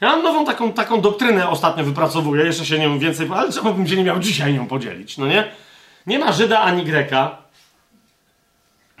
[0.00, 3.88] ja mam nową taką, taką doktrynę ostatnio wypracowuję, jeszcze się nią więcej, ale czemu bym
[3.88, 5.44] się nie miał dzisiaj nią podzielić, no nie?
[6.06, 7.36] Nie ma Żyda ani Greka,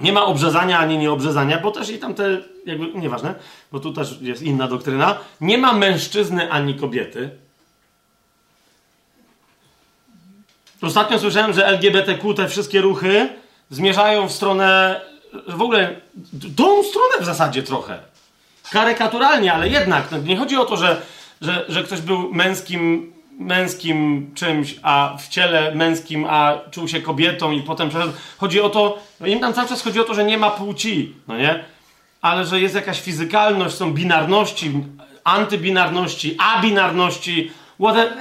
[0.00, 3.34] nie ma obrzezania ani nieobrzezania, bo też i tam te, jakby, nieważne,
[3.72, 5.18] bo tu też jest inna doktryna.
[5.40, 7.30] Nie ma mężczyzny ani kobiety.
[10.82, 13.28] Ostatnio słyszałem, że LGBTQ, te wszystkie ruchy
[13.70, 15.00] zmierzają w stronę,
[15.48, 16.00] w ogóle,
[16.56, 17.98] tą stronę w zasadzie trochę.
[18.70, 20.10] Karykaturalnie, ale jednak.
[20.10, 21.02] No, nie chodzi o to, że,
[21.40, 27.50] że, że ktoś był męskim męskim czymś, a w ciele męskim, a czuł się kobietą
[27.50, 28.12] i potem przeszedł.
[28.38, 31.14] Chodzi o to, no im tam cały czas chodzi o to, że nie ma płci,
[31.28, 31.64] no nie?
[32.22, 34.72] Ale że jest jakaś fizykalność, są binarności,
[35.24, 38.12] antybinarności, abinarności, whatever.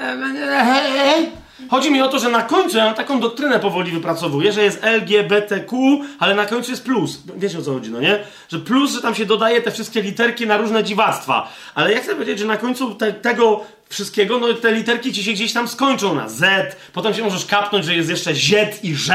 [1.70, 6.02] Chodzi mi o to, że na końcu ja taką doktrynę powoli wypracowuję, że jest LGBTQ,
[6.20, 7.24] ale na końcu jest plus.
[7.38, 8.20] Wiecie o co chodzi, no nie?
[8.50, 11.50] Że plus, że tam się dodaje te wszystkie literki na różne dziwactwa.
[11.76, 15.32] Ale ja chcę powiedzieć, że na końcu te, tego wszystkiego, no te literki ci się
[15.32, 19.10] gdzieś tam skończą na Z, potem się możesz kapnąć, że jest jeszcze Z i Z,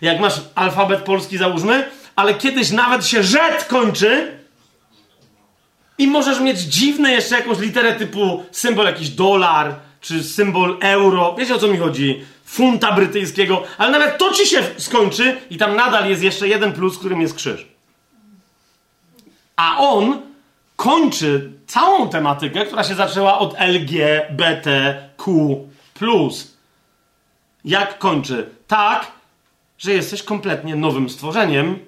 [0.00, 4.38] jak masz alfabet polski załóżmy, ale kiedyś nawet się Z kończy
[5.98, 11.34] i możesz mieć dziwne jeszcze jakąś literę typu symbol jakiś dolar, czy symbol euro.
[11.38, 12.24] Wiecie o co mi chodzi?
[12.46, 16.98] funta brytyjskiego, ale nawet to ci się skończy i tam nadal jest jeszcze jeden plus,
[16.98, 17.66] którym jest krzyż.
[19.56, 20.22] A on
[20.76, 25.16] kończy całą tematykę, która się zaczęła od LGBTQ.
[27.64, 28.50] Jak kończy?
[28.66, 29.12] Tak,
[29.78, 31.78] że jesteś kompletnie nowym stworzeniem,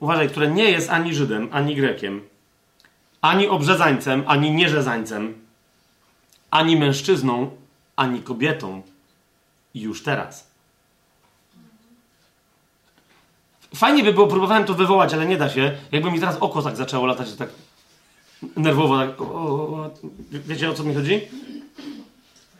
[0.00, 2.22] uważaj, które nie jest ani Żydem, ani Grekiem,
[3.20, 5.34] ani obrzezańcem, ani nierzezańcem,
[6.50, 7.50] ani mężczyzną,
[7.96, 8.82] ani kobietą.
[9.74, 10.50] I już teraz.
[13.74, 15.76] Fajnie by było, próbowałem to wywołać, ale nie da się.
[15.92, 17.48] Jakby mi teraz oko tak zaczęło latać, tak
[18.56, 18.98] nerwowo.
[18.98, 19.90] Tak, o, o,
[20.32, 21.20] wiecie o co mi chodzi?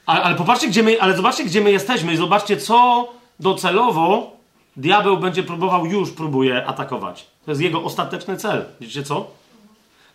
[0.07, 3.09] Ale, ale popatrzcie, gdzie my, ale zobaczcie, gdzie my jesteśmy i zobaczcie, co
[3.41, 4.37] docelowo
[4.77, 7.27] diabeł będzie próbował, już próbuje atakować.
[7.45, 8.65] To jest jego ostateczny cel.
[8.81, 9.31] Wiecie co?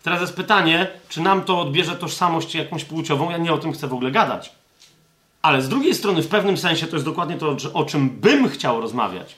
[0.02, 3.30] Teraz jest pytanie, czy nam to odbierze tożsamość jakąś płciową?
[3.30, 4.52] Ja nie o tym chcę w ogóle gadać.
[5.42, 8.80] Ale z drugiej strony, w pewnym sensie, to jest dokładnie to, o czym bym chciał
[8.80, 9.34] rozmawiać.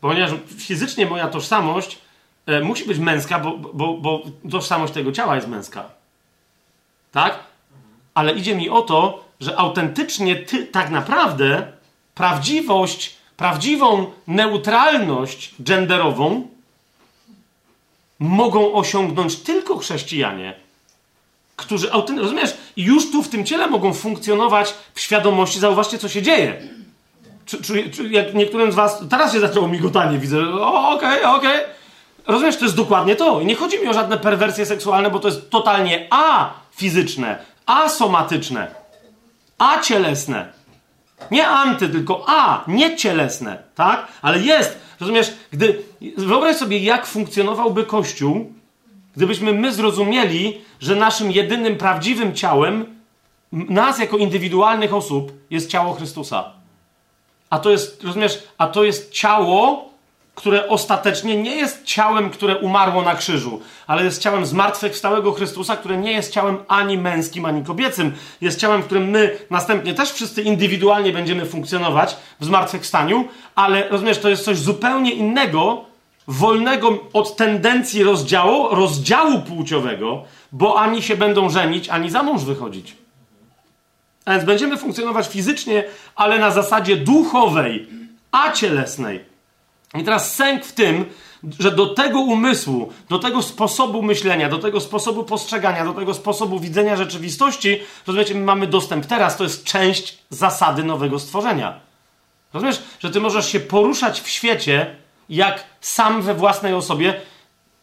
[0.00, 1.98] Ponieważ fizycznie moja tożsamość
[2.46, 5.84] e, musi być męska, bo, bo, bo tożsamość tego ciała jest męska.
[7.12, 7.38] Tak?
[8.14, 11.72] Ale idzie mi o to, że autentycznie ty, tak naprawdę
[12.14, 16.48] prawdziwość, prawdziwą neutralność genderową
[18.18, 20.54] mogą osiągnąć tylko chrześcijanie,
[21.56, 26.62] którzy rozumiesz, już tu w tym ciele mogą funkcjonować w świadomości, zauważcie, co się dzieje.
[27.46, 31.36] Czy, czy, czy jak niektórym z was, teraz się zaczęło migotanie, widzę, o, okej, okay,
[31.36, 31.60] okej.
[31.60, 31.79] Okay.
[32.26, 33.40] Rozumiesz, to jest dokładnie to.
[33.40, 37.88] I nie chodzi mi o żadne perwersje seksualne, bo to jest totalnie a fizyczne, a
[37.88, 38.74] somatyczne,
[39.58, 40.52] a cielesne.
[41.30, 44.08] Nie anty, tylko a, nie cielesne, tak?
[44.22, 45.82] Ale jest, rozumiesz, gdy,
[46.16, 48.52] wyobraź sobie, jak funkcjonowałby Kościół,
[49.16, 53.00] gdybyśmy my zrozumieli, że naszym jedynym prawdziwym ciałem,
[53.52, 56.52] nas jako indywidualnych osób, jest ciało Chrystusa.
[57.50, 59.89] A to jest, rozumiesz, a to jest ciało,
[60.40, 65.96] które ostatecznie nie jest ciałem, które umarło na krzyżu, ale jest ciałem zmartwychwstałego Chrystusa, które
[65.96, 68.12] nie jest ciałem ani męskim, ani kobiecym.
[68.40, 74.18] Jest ciałem, w którym my następnie też wszyscy indywidualnie będziemy funkcjonować w zmartwychwstaniu, ale rozumiesz,
[74.18, 75.84] to jest coś zupełnie innego,
[76.28, 82.96] wolnego od tendencji rozdziału, rozdziału płciowego, bo ani się będą żenić, ani za mąż wychodzić.
[84.24, 85.84] A więc będziemy funkcjonować fizycznie,
[86.16, 87.88] ale na zasadzie duchowej,
[88.32, 89.29] a cielesnej.
[89.94, 91.04] I teraz sęk w tym,
[91.58, 96.60] że do tego umysłu, do tego sposobu myślenia, do tego sposobu postrzegania, do tego sposobu
[96.60, 101.80] widzenia rzeczywistości, rozumiecie, my mamy dostęp teraz, to jest część zasady nowego stworzenia.
[102.52, 104.96] Rozumiesz, że ty możesz się poruszać w świecie
[105.28, 107.20] jak sam we własnej osobie.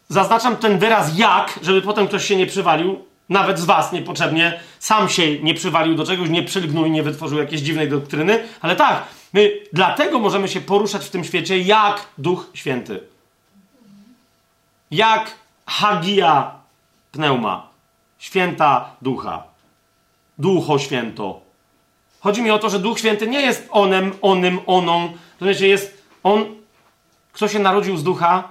[0.08, 5.08] Zaznaczam ten wyraz jak, żeby potem ktoś się nie przywalił, nawet z was niepotrzebnie, sam
[5.08, 9.04] się nie przywalił do czegoś, nie przylgnął i nie wytworzył jakiejś dziwnej doktryny, ale tak,
[9.32, 13.00] my dlatego możemy się poruszać w tym świecie jak Duch Święty.
[14.90, 15.30] Jak
[15.66, 16.52] Hagia
[17.12, 17.68] Pneuma,
[18.18, 19.42] święta ducha.
[20.38, 21.40] Ducho święto.
[22.20, 25.12] Chodzi mi o to, że Duch Święty nie jest onem, onym, oną.
[25.38, 26.44] To znaczy jest on,
[27.32, 28.48] kto się narodził z ducha,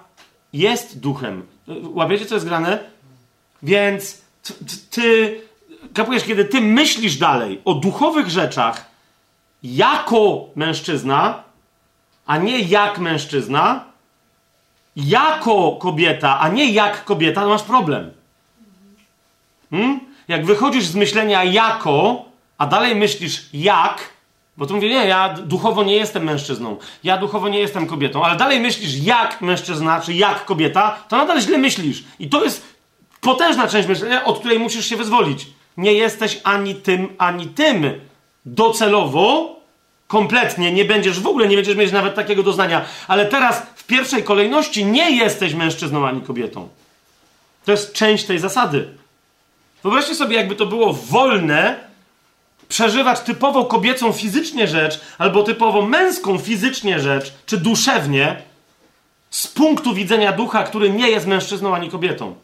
[0.53, 1.45] jest duchem.
[1.83, 2.79] Łapiecie, co jest grane?
[3.63, 4.21] Więc
[4.91, 5.41] ty,
[5.93, 8.85] kapujesz, kiedy ty myślisz dalej o duchowych rzeczach
[9.63, 11.43] jako mężczyzna,
[12.25, 13.83] a nie jak mężczyzna,
[14.95, 18.11] jako kobieta, a nie jak kobieta, to masz problem.
[19.69, 19.99] Hmm?
[20.27, 22.25] Jak wychodzisz z myślenia jako,
[22.57, 24.09] a dalej myślisz jak,
[24.57, 28.35] bo tu mówię, nie, ja duchowo nie jestem mężczyzną, ja duchowo nie jestem kobietą, ale
[28.35, 32.03] dalej myślisz jak mężczyzna, czy jak kobieta, to nadal źle myślisz.
[32.19, 32.77] I to jest
[33.21, 35.47] potężna część myślenia, od której musisz się wyzwolić.
[35.77, 37.99] Nie jesteś ani tym, ani tym.
[38.47, 39.55] Docelowo,
[40.07, 42.85] kompletnie, nie będziesz w ogóle, nie będziesz mieć nawet takiego doznania.
[43.07, 46.69] Ale teraz w pierwszej kolejności nie jesteś mężczyzną ani kobietą.
[47.65, 48.87] To jest część tej zasady.
[49.83, 51.79] Wyobraźcie sobie, jakby to było wolne,
[52.69, 58.41] przeżywać typowo kobiecą fizycznie rzecz, albo typowo męską fizycznie rzecz, czy duszewnie,
[59.29, 62.35] z punktu widzenia ducha, który nie jest mężczyzną ani kobietą.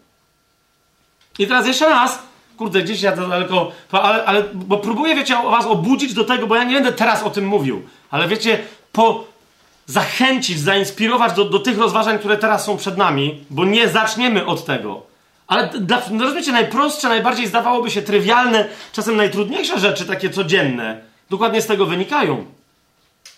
[1.40, 2.20] I teraz jeszcze raz,
[2.58, 6.56] kurde, gdzieś ja to daleko, ale, ale, bo próbuję, wiecie, was obudzić do tego, bo
[6.56, 8.60] ja nie będę teraz o tym mówił, ale wiecie,
[8.92, 9.24] po
[9.86, 14.66] zachęcić, zainspirować do, do tych rozważań, które teraz są przed nami, bo nie zaczniemy od
[14.66, 15.02] tego.
[15.48, 21.62] Ale dla, no rozumiecie, najprostsze, najbardziej zdawałoby się trywialne, czasem najtrudniejsze rzeczy, takie codzienne, dokładnie
[21.62, 22.46] z tego wynikają.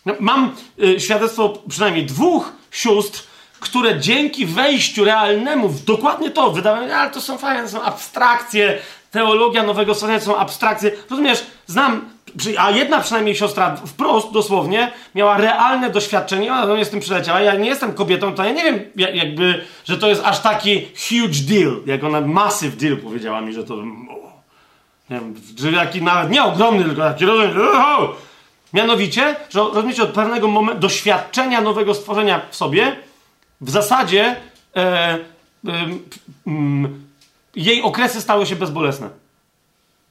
[0.06, 3.23] No, mam y, świadectwo przynajmniej dwóch sióstr,
[3.60, 8.80] które dzięki wejściu realnemu w dokładnie to, wydawało ale to są fajne, są abstrakcje,
[9.15, 10.91] teologia nowego to są abstrakcje.
[11.10, 12.10] Rozumiesz, znam
[12.58, 17.41] a jedna przynajmniej siostra wprost, dosłownie, miała realne doświadczenie, ona do mnie z tym przyleciała,
[17.41, 21.39] ja nie jestem kobietą, to ja nie wiem jakby, że to jest aż taki huge
[21.47, 23.75] deal, jak ona massive deal powiedziała mi, że to
[25.10, 27.58] nie wiem, że jaki nawet nie ogromny, tylko taki rozumiem,
[28.73, 32.95] mianowicie, że rozumiecie, od pewnego momentu, doświadczenia nowego stworzenia w sobie,
[33.62, 34.36] w zasadzie
[34.75, 35.19] e, e,
[37.55, 39.09] jej okresy stały się bezbolesne.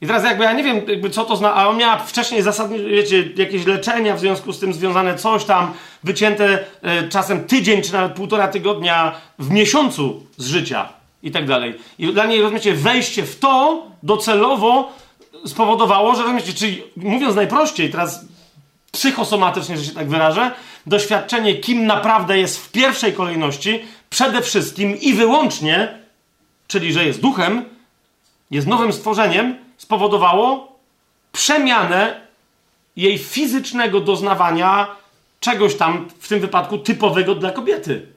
[0.01, 2.79] I teraz jakby ja nie wiem, jakby co to zna, a on miała wcześniej zasadnie,
[2.79, 7.93] wiecie, jakieś leczenia w związku z tym związane, coś tam, wycięte e, czasem tydzień czy
[7.93, 10.89] nawet półtora tygodnia w miesiącu z życia
[11.23, 11.75] i tak dalej.
[11.99, 14.91] I dla niej, rozumiecie, wejście w to docelowo
[15.45, 18.25] spowodowało, że rozumiecie, czyli mówiąc najprościej, teraz
[18.91, 20.51] psychosomatycznie, że się tak wyrażę,
[20.85, 26.04] doświadczenie, kim naprawdę jest w pierwszej kolejności, przede wszystkim i wyłącznie,
[26.67, 27.65] czyli że jest duchem,
[28.51, 30.77] jest nowym stworzeniem, spowodowało
[31.31, 32.21] przemianę
[32.95, 34.87] jej fizycznego doznawania
[35.39, 38.14] czegoś tam, w tym wypadku typowego dla kobiety.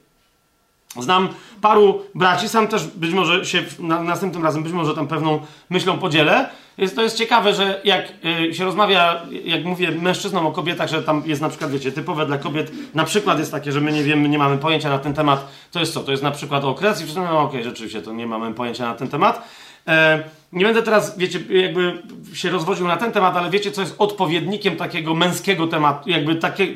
[0.97, 1.29] Znam
[1.61, 5.99] paru braci, sam też być może się na, następnym razem, być może tam pewną myślą
[5.99, 6.49] podzielę.
[6.77, 8.13] Jest, to jest ciekawe, że jak
[8.49, 12.25] y, się rozmawia, jak mówię mężczyznom o kobietach, że tam jest na przykład, wiecie, typowe
[12.25, 15.13] dla kobiet, na przykład jest takie, że my nie wiemy, nie mamy pojęcia na ten
[15.13, 15.99] temat, to jest co?
[15.99, 18.85] To jest na przykład okres i wszyscy no okej, okay, rzeczywiście, to nie mamy pojęcia
[18.85, 19.47] na ten temat.
[19.87, 20.23] E,
[20.53, 22.01] nie będę teraz, wiecie, jakby
[22.33, 26.67] się rozwodził na ten temat, ale wiecie, co jest odpowiednikiem takiego męskiego tematu, jakby takie,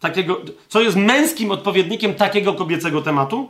[0.00, 3.48] takiego, co jest męskim odpowiednikiem takiego kobiecego tematu?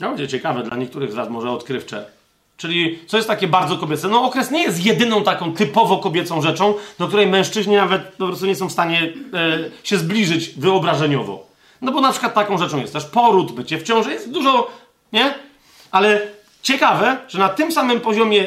[0.00, 2.06] No, będzie ciekawe dla niektórych z Was, może odkrywcze.
[2.56, 4.08] Czyli co jest takie bardzo kobiece?
[4.08, 8.46] No okres nie jest jedyną taką typowo kobiecą rzeczą, do której mężczyźni nawet po prostu
[8.46, 11.46] nie są w stanie e, się zbliżyć wyobrażeniowo.
[11.82, 14.70] No bo na przykład taką rzeczą jest też poród, bycie w ciąży, jest dużo,
[15.12, 15.34] nie?
[15.90, 16.28] Ale
[16.62, 18.46] ciekawe, że na tym samym poziomie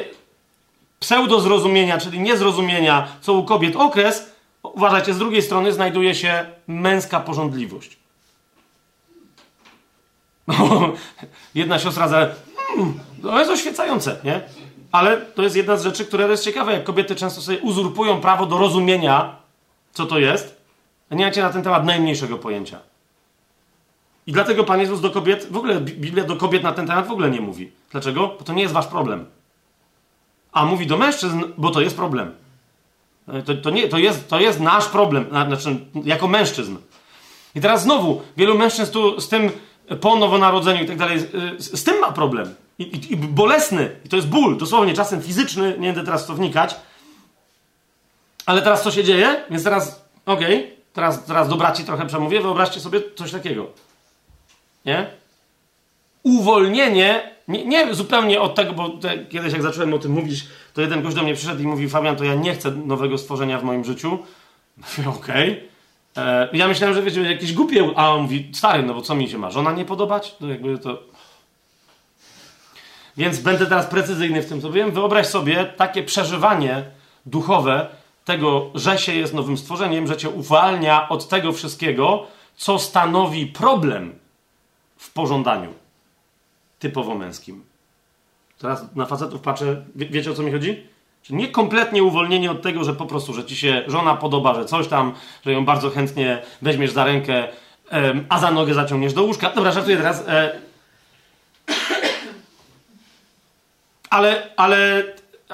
[1.00, 4.33] pseudozrozumienia, czyli niezrozumienia, co u kobiet okres,
[4.64, 7.98] uważajcie, z drugiej strony znajduje się męska porządliwość.
[10.48, 10.92] No,
[11.56, 12.30] jedna siostra za...
[12.68, 14.42] Hmm, to jest oświecające, nie?
[14.92, 18.46] Ale to jest jedna z rzeczy, które jest ciekawe, jak kobiety często sobie uzurpują prawo
[18.46, 19.36] do rozumienia,
[19.94, 20.62] co to jest,
[21.10, 22.80] a nie macie na ten temat najmniejszego pojęcia.
[24.28, 27.12] I dlatego Pan Jezus do kobiet, w ogóle Biblia do kobiet na ten temat w
[27.12, 27.72] ogóle nie mówi.
[27.92, 28.28] Dlaczego?
[28.28, 29.26] Bo to nie jest wasz problem.
[30.52, 32.36] A mówi do mężczyzn, bo to jest problem.
[33.28, 36.78] E, to, to, nie, to, jest, to jest nasz problem, znaczy jako mężczyzn.
[37.56, 39.52] I teraz znowu, wielu mężczyzn tu z tym
[40.02, 41.20] po nowonarodzeniu i tak dalej,
[41.58, 42.56] z, tym ma problem.
[42.80, 43.96] I, i, I, bolesny.
[44.06, 46.76] I to jest ból, dosłownie, czasem fizyczny, nie będę teraz w to wnikać.
[48.46, 49.44] Ale teraz co się dzieje?
[49.50, 53.68] Więc teraz, okej, okay, teraz, teraz do braci trochę przemówię, wyobraźcie sobie coś takiego.
[54.86, 55.08] Nie?
[56.24, 60.82] Uwolnienie, nie, nie zupełnie od tego, bo te, kiedyś jak zacząłem o tym mówić, to
[60.82, 63.64] jeden gość do mnie przyszedł i mówi, Fabian, to ja nie chcę nowego stworzenia w
[63.64, 64.20] moim życiu.
[64.78, 65.52] Mówię, okej.
[65.52, 66.24] Okay.
[66.26, 69.30] E, ja myślałem, że wiecie, jakieś głupie, a on mówi, stary, no bo co mi
[69.30, 70.36] się ma, żona nie podobać?
[70.36, 71.04] To jakby to...
[73.18, 74.92] Więc będę teraz precyzyjny w tym, co wiem.
[74.92, 76.84] Wyobraź sobie takie przeżywanie
[77.26, 77.88] duchowe
[78.26, 84.16] tego, że się jest nowym stworzeniem, że cię uwalnia od tego wszystkiego, co stanowi problem
[84.98, 85.74] w pożądaniu
[86.80, 87.73] typowo męskim.
[88.64, 90.84] Teraz na facetów patrzę, wie, wiecie o co mi chodzi?
[91.24, 94.66] Czyli nie kompletnie uwolnienie od tego, że po prostu, że ci się żona podoba, że
[94.66, 95.14] coś tam,
[95.46, 97.48] że ją bardzo chętnie weźmiesz za rękę,
[98.30, 99.50] a za nogę zaciągniesz do łóżka.
[99.50, 100.24] Dobra, żartuję teraz.
[100.28, 100.60] E,
[104.10, 105.04] ale, ale,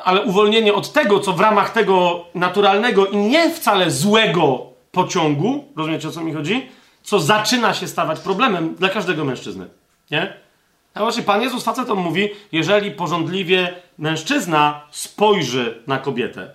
[0.03, 6.07] ale uwolnienie od tego, co w ramach tego naturalnego i nie wcale złego pociągu, rozumiecie
[6.07, 6.69] o co mi chodzi?
[7.03, 9.67] Co zaczyna się stawać problemem dla każdego mężczyzny.
[10.11, 10.48] Nie?
[10.99, 16.51] A właśnie Pan Jezus facetom mówi, jeżeli porządliwie mężczyzna spojrzy na kobietę,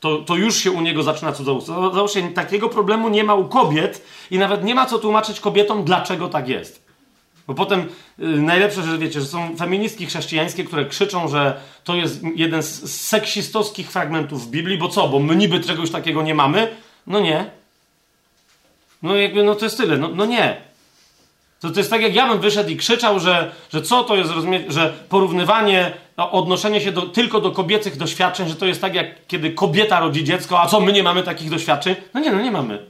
[0.00, 1.94] to, to już się u niego zaczyna cudzołóstwo.
[1.94, 6.28] Załóżcie, takiego problemu nie ma u kobiet i nawet nie ma co tłumaczyć kobietom, dlaczego
[6.28, 6.86] tak jest.
[7.46, 7.86] Bo potem y,
[8.18, 13.90] najlepsze, że wiecie, że są feministki chrześcijańskie, które krzyczą, że to jest jeden z seksistowskich
[13.90, 16.76] fragmentów w Biblii, bo co, bo my niby czegoś takiego nie mamy?
[17.06, 17.50] No nie.
[19.02, 19.96] No jakby, no to jest tyle.
[19.96, 20.71] No, no nie.
[21.62, 24.30] To, to jest tak, jak ja bym wyszedł i krzyczał, że, że co to jest,
[24.68, 29.26] że porównywanie, no, odnoszenie się do, tylko do kobiecych doświadczeń, że to jest tak, jak
[29.26, 31.94] kiedy kobieta rodzi dziecko, a co, my nie mamy takich doświadczeń?
[32.14, 32.86] No nie, no nie mamy.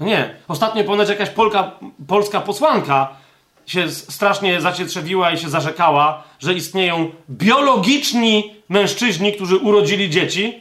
[0.00, 0.34] No nie.
[0.48, 1.70] Ostatnio ponoć jakaś Polka,
[2.06, 3.08] polska posłanka
[3.66, 10.60] się strasznie zacietrzewiła i się zarzekała, że istnieją biologiczni mężczyźni, którzy urodzili dzieci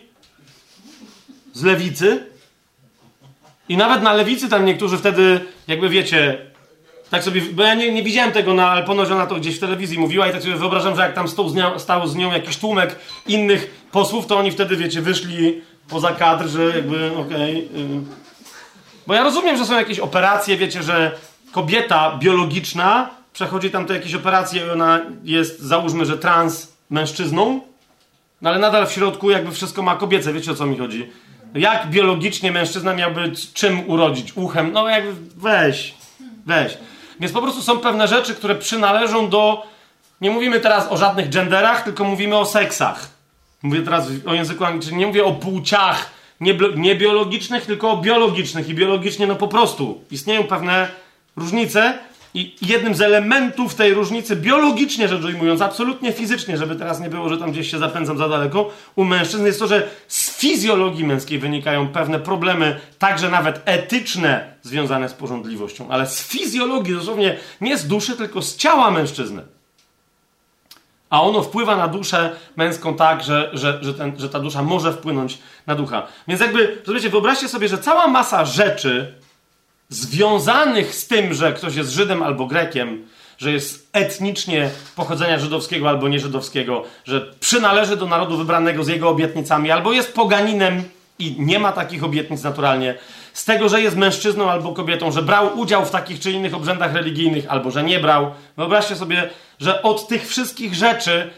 [1.53, 2.25] z lewicy,
[3.69, 6.37] i nawet na lewicy tam niektórzy wtedy, jakby wiecie,
[7.09, 9.59] Tak sobie, bo ja nie, nie widziałem tego, na, ale ponoć ona to gdzieś w
[9.59, 12.31] telewizji mówiła i tak sobie wyobrażam, że jak tam stał z nią, stał z nią
[12.31, 12.95] jakiś tłumek
[13.27, 17.67] innych posłów, to oni wtedy, wiecie, wyszli poza kadr, że jakby, okej.
[17.67, 18.01] Okay, yy.
[19.07, 21.11] Bo ja rozumiem, że są jakieś operacje, wiecie, że
[21.51, 27.61] kobieta biologiczna przechodzi tam te jakieś operacje i ona jest, załóżmy, że trans mężczyzną,
[28.41, 31.09] no ale nadal w środku jakby wszystko ma kobiece, wiecie o co mi chodzi.
[31.53, 34.37] Jak biologicznie mężczyzna miałby czym urodzić?
[34.37, 34.71] Uchem?
[34.71, 35.93] No jakby weź,
[36.45, 36.77] weź.
[37.19, 39.67] Więc po prostu są pewne rzeczy, które przynależą do.
[40.21, 43.09] Nie mówimy teraz o żadnych genderach, tylko mówimy o seksach.
[43.63, 48.69] Mówię teraz o języku angielskim, nie mówię o płciach nie, nie biologicznych, tylko o biologicznych.
[48.69, 50.87] I biologicznie, no po prostu istnieją pewne
[51.35, 51.99] różnice,
[52.33, 57.29] i jednym z elementów tej różnicy, biologicznie rzecz ujmując, absolutnie fizycznie, żeby teraz nie było,
[57.29, 61.39] że tam gdzieś się zapędzam za daleko, u mężczyzn jest to, że z fizjologii męskiej
[61.39, 67.87] wynikają pewne problemy, także nawet etyczne, związane z porządliwością, ale z fizjologii, dosłownie nie z
[67.87, 69.43] duszy, tylko z ciała mężczyzny.
[71.09, 74.93] A ono wpływa na duszę męską tak, że, że, że, ten, że ta dusza może
[74.93, 76.07] wpłynąć na ducha.
[76.27, 79.13] Więc jakby, wyobraźcie sobie, że cała masa rzeczy,
[79.89, 83.05] związanych z tym, że ktoś jest Żydem albo Grekiem,
[83.37, 89.71] że jest etnicznie pochodzenia żydowskiego albo nieżydowskiego, że przynależy do narodu wybranego z jego obietnicami,
[89.71, 90.83] albo jest poganinem
[91.19, 92.95] i nie ma takich obietnic naturalnie,
[93.33, 96.93] z tego, że jest mężczyzną albo kobietą, że brał udział w takich czy innych obrzędach
[96.93, 98.31] religijnych, albo że nie brał.
[98.57, 99.29] Wyobraźcie sobie,
[99.59, 101.29] że od tych wszystkich rzeczy,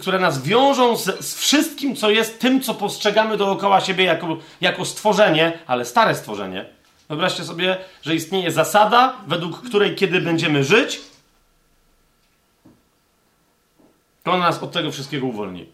[0.00, 4.84] które nas wiążą z, z, wszystkim, co jest tym, co postrzegamy dookoła siebie jako, jako
[4.84, 6.64] stworzenie, ale stare stworzenie,
[7.12, 11.00] Wyobraźcie sobie, że istnieje zasada, według której kiedy będziemy żyć,
[14.22, 15.66] to nas od tego wszystkiego uwolni.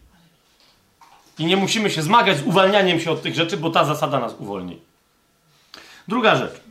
[1.37, 4.33] I nie musimy się zmagać z uwalnianiem się od tych rzeczy, bo ta zasada nas
[4.39, 4.79] uwolni.
[6.07, 6.61] Druga rzecz.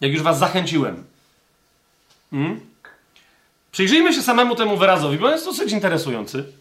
[0.00, 1.04] Jak już was zachęciłem.
[2.30, 2.60] Hmm?
[3.70, 6.52] Przyjrzyjmy się samemu temu wyrazowi, bo jest dosyć interesujący.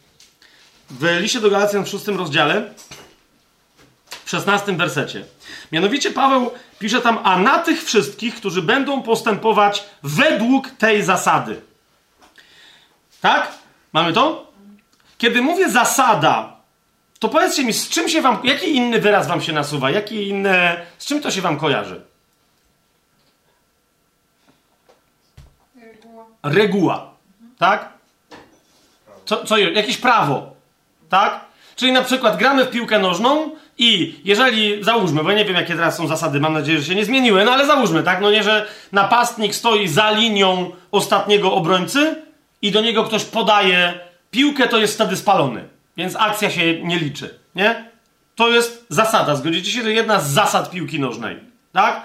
[0.89, 2.73] W liście do Galacjan w szóstym rozdziale,
[4.31, 5.25] w szesnastym wersecie.
[5.71, 11.61] Mianowicie Paweł pisze tam, a na tych wszystkich, którzy będą postępować według tej zasady.
[13.21, 13.51] Tak?
[13.93, 14.51] Mamy to?
[15.17, 16.55] Kiedy mówię zasada,
[17.19, 19.91] to powiedzcie mi, z czym się wam, jaki inny wyraz wam się nasuwa?
[19.91, 22.01] Jaki inne, z czym to się wam kojarzy?
[25.75, 26.25] Reguła.
[26.43, 27.13] Reguła.
[27.57, 27.89] Tak?
[29.25, 30.55] Co, co, jakieś prawo.
[31.09, 31.45] Tak?
[31.75, 35.97] Czyli na przykład gramy w piłkę nożną i jeżeli, załóżmy, bo nie wiem jakie teraz
[35.97, 38.65] są zasady, mam nadzieję, że się nie zmieniły, no ale załóżmy, tak, no nie, że
[38.91, 42.15] napastnik stoi za linią ostatniego obrońcy
[42.61, 43.99] i do niego ktoś podaje
[44.31, 45.63] piłkę, to jest wtedy spalony.
[45.97, 47.91] Więc akcja się nie liczy, nie?
[48.35, 49.81] To jest zasada, zgodzicie się?
[49.81, 51.39] To jedna z zasad piłki nożnej,
[51.73, 52.01] tak?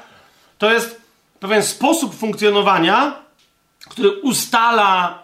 [0.58, 1.00] To jest
[1.40, 3.14] pewien sposób funkcjonowania,
[3.88, 5.22] który ustala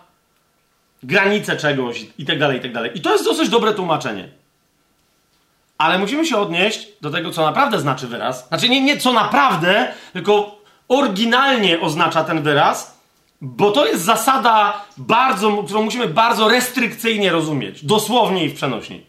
[1.02, 2.90] granice czegoś i tak dalej, i tak dalej.
[2.94, 4.28] I to jest dosyć dobre tłumaczenie.
[5.82, 8.48] Ale musimy się odnieść do tego, co naprawdę znaczy wyraz.
[8.48, 10.58] Znaczy nie, nie co naprawdę, tylko
[10.88, 12.98] oryginalnie oznacza ten wyraz,
[13.40, 17.84] bo to jest zasada bardzo, którą musimy bardzo restrykcyjnie rozumieć.
[17.84, 19.06] Dosłownie i w przenośni.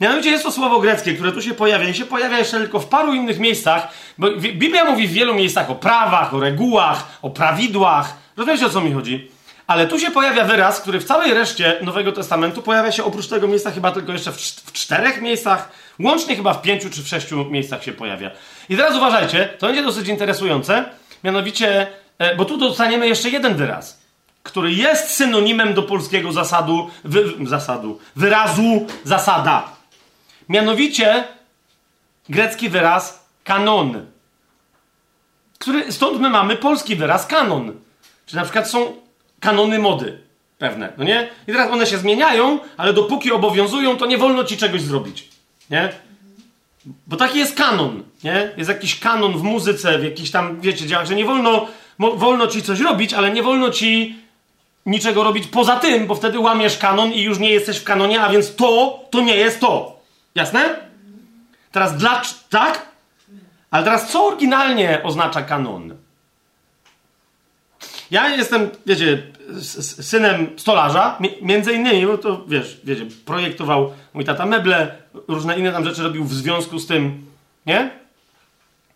[0.00, 2.86] Mianowicie jest to słowo greckie, które tu się pojawia i się pojawia jeszcze tylko w
[2.86, 3.88] paru innych miejscach,
[4.18, 8.16] bo Biblia mówi w wielu miejscach o prawach, o regułach, o prawidłach.
[8.36, 9.30] Rozumiecie o co mi chodzi?
[9.72, 13.48] Ale tu się pojawia wyraz, który w całej reszcie Nowego Testamentu pojawia się oprócz tego
[13.48, 15.68] miejsca chyba tylko jeszcze w, w czterech miejscach,
[16.00, 18.30] łącznie chyba w pięciu czy w sześciu miejscach się pojawia.
[18.68, 20.84] I teraz uważajcie, to będzie dosyć interesujące,
[21.24, 21.86] mianowicie,
[22.18, 24.00] e, bo tu dostaniemy jeszcze jeden wyraz,
[24.42, 29.68] który jest synonimem do polskiego zasadu, wy, zasadu, wyrazu zasada.
[30.48, 31.24] Mianowicie
[32.28, 34.06] grecki wyraz kanon.
[35.58, 37.72] Który, stąd my mamy polski wyraz kanon.
[38.26, 39.02] Czy na przykład są
[39.42, 40.18] kanony mody
[40.58, 41.28] pewne, no nie?
[41.48, 45.28] I teraz one się zmieniają, ale dopóki obowiązują, to nie wolno ci czegoś zrobić,
[45.70, 45.92] nie?
[47.06, 48.50] Bo taki jest kanon, nie?
[48.56, 51.66] Jest jakiś kanon w muzyce, w jakichś tam, wiecie, działach, że nie wolno,
[51.98, 54.16] wolno ci coś robić, ale nie wolno ci
[54.86, 58.28] niczego robić poza tym, bo wtedy łamiesz kanon i już nie jesteś w kanonie, a
[58.28, 60.00] więc to, to nie jest to.
[60.34, 60.76] Jasne?
[61.72, 62.86] Teraz dla, tak?
[63.70, 66.01] Ale teraz co oryginalnie oznacza kanon?
[68.12, 69.22] Ja jestem, wiecie,
[70.02, 74.96] synem stolarza, między innymi, bo to wiesz, wiecie, projektował mój tata meble,
[75.28, 77.26] różne inne tam rzeczy robił w związku z tym,
[77.66, 77.90] nie?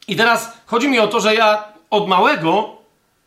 [0.09, 2.77] I teraz chodzi mi o to, że ja od małego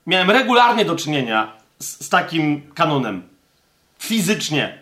[0.08, 3.24] miałem regularnie do czynienia z, z takim kanonem.
[4.00, 4.78] Fizycznie.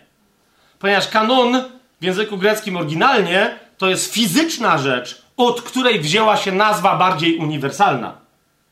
[0.78, 1.62] Ponieważ kanon
[2.00, 8.14] w języku greckim oryginalnie to jest fizyczna rzecz, od której wzięła się nazwa bardziej uniwersalna.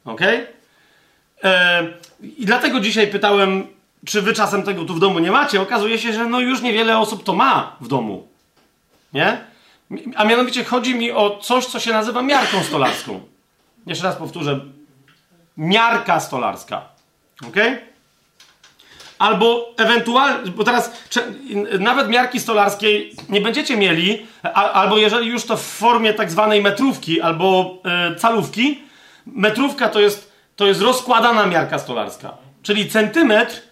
[0.04, 0.22] Ok?
[0.22, 0.55] E,
[2.22, 3.66] I dlatego dzisiaj pytałem,
[4.06, 5.60] czy wy czasem tego tu w domu nie macie.
[5.62, 8.28] Okazuje się, że no już niewiele osób to ma w domu.
[9.12, 9.38] Nie?
[10.16, 13.20] A mianowicie chodzi mi o coś, co się nazywa miarką stolarską.
[13.86, 14.60] Jeszcze raz powtórzę.
[15.56, 16.82] Miarka stolarska.
[17.48, 17.56] Ok?
[19.18, 20.92] Albo ewentualnie, bo teraz
[21.78, 27.20] nawet miarki stolarskiej nie będziecie mieli, albo jeżeli już to w formie tak zwanej metrówki
[27.20, 28.82] albo e, calówki.
[29.26, 30.25] Metrówka to jest,
[30.56, 32.36] to jest rozkładana miarka stolarska.
[32.62, 33.62] Czyli centymetr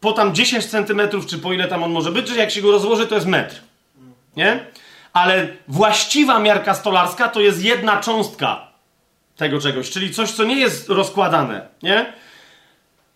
[0.00, 2.70] po tam 10 centymetrów, czy po ile tam on może być, że jak się go
[2.70, 3.60] rozłoży, to jest metr.
[4.36, 4.66] Nie?
[5.12, 8.66] Ale właściwa miarka stolarska to jest jedna cząstka
[9.36, 11.68] tego czegoś, czyli coś, co nie jest rozkładane.
[11.82, 12.12] Nie?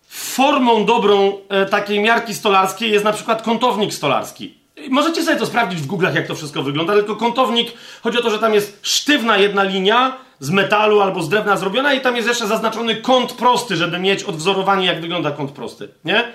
[0.07, 4.60] Formą dobrą e, takiej miarki stolarskiej jest na przykład kątownik stolarski.
[4.89, 7.73] Możecie sobie to sprawdzić w Google'ach, jak to wszystko wygląda, tylko kątownik,
[8.03, 11.93] chodzi o to, że tam jest sztywna jedna linia z metalu albo z drewna zrobiona
[11.93, 16.33] i tam jest jeszcze zaznaczony kąt prosty, żeby mieć odwzorowanie, jak wygląda kąt prosty, nie?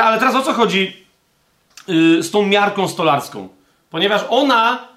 [0.00, 1.06] Ale teraz o co chodzi
[1.88, 3.48] yy, z tą miarką stolarską?
[3.90, 4.88] Ponieważ ona,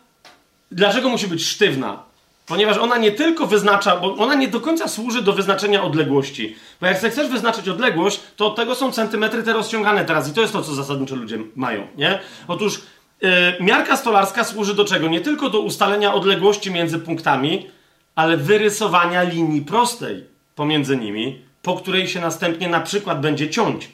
[0.72, 2.04] dlaczego musi być sztywna?
[2.46, 6.56] Ponieważ ona nie tylko wyznacza, bo ona nie do końca służy do wyznaczenia odległości.
[6.82, 10.41] Bo jak chcesz wyznaczyć odległość, to od tego są centymetry te rozciągane teraz i to
[10.41, 12.20] jest to, co zasadniczo ludzie mają, nie?
[12.48, 12.82] Otóż
[13.22, 13.30] yy,
[13.60, 15.08] miarka stolarska służy do czego?
[15.08, 17.68] Nie tylko do ustalenia odległości między punktami,
[18.16, 20.24] ale wyrysowania linii prostej
[20.56, 23.89] pomiędzy nimi, po której się następnie na przykład będzie ciąć.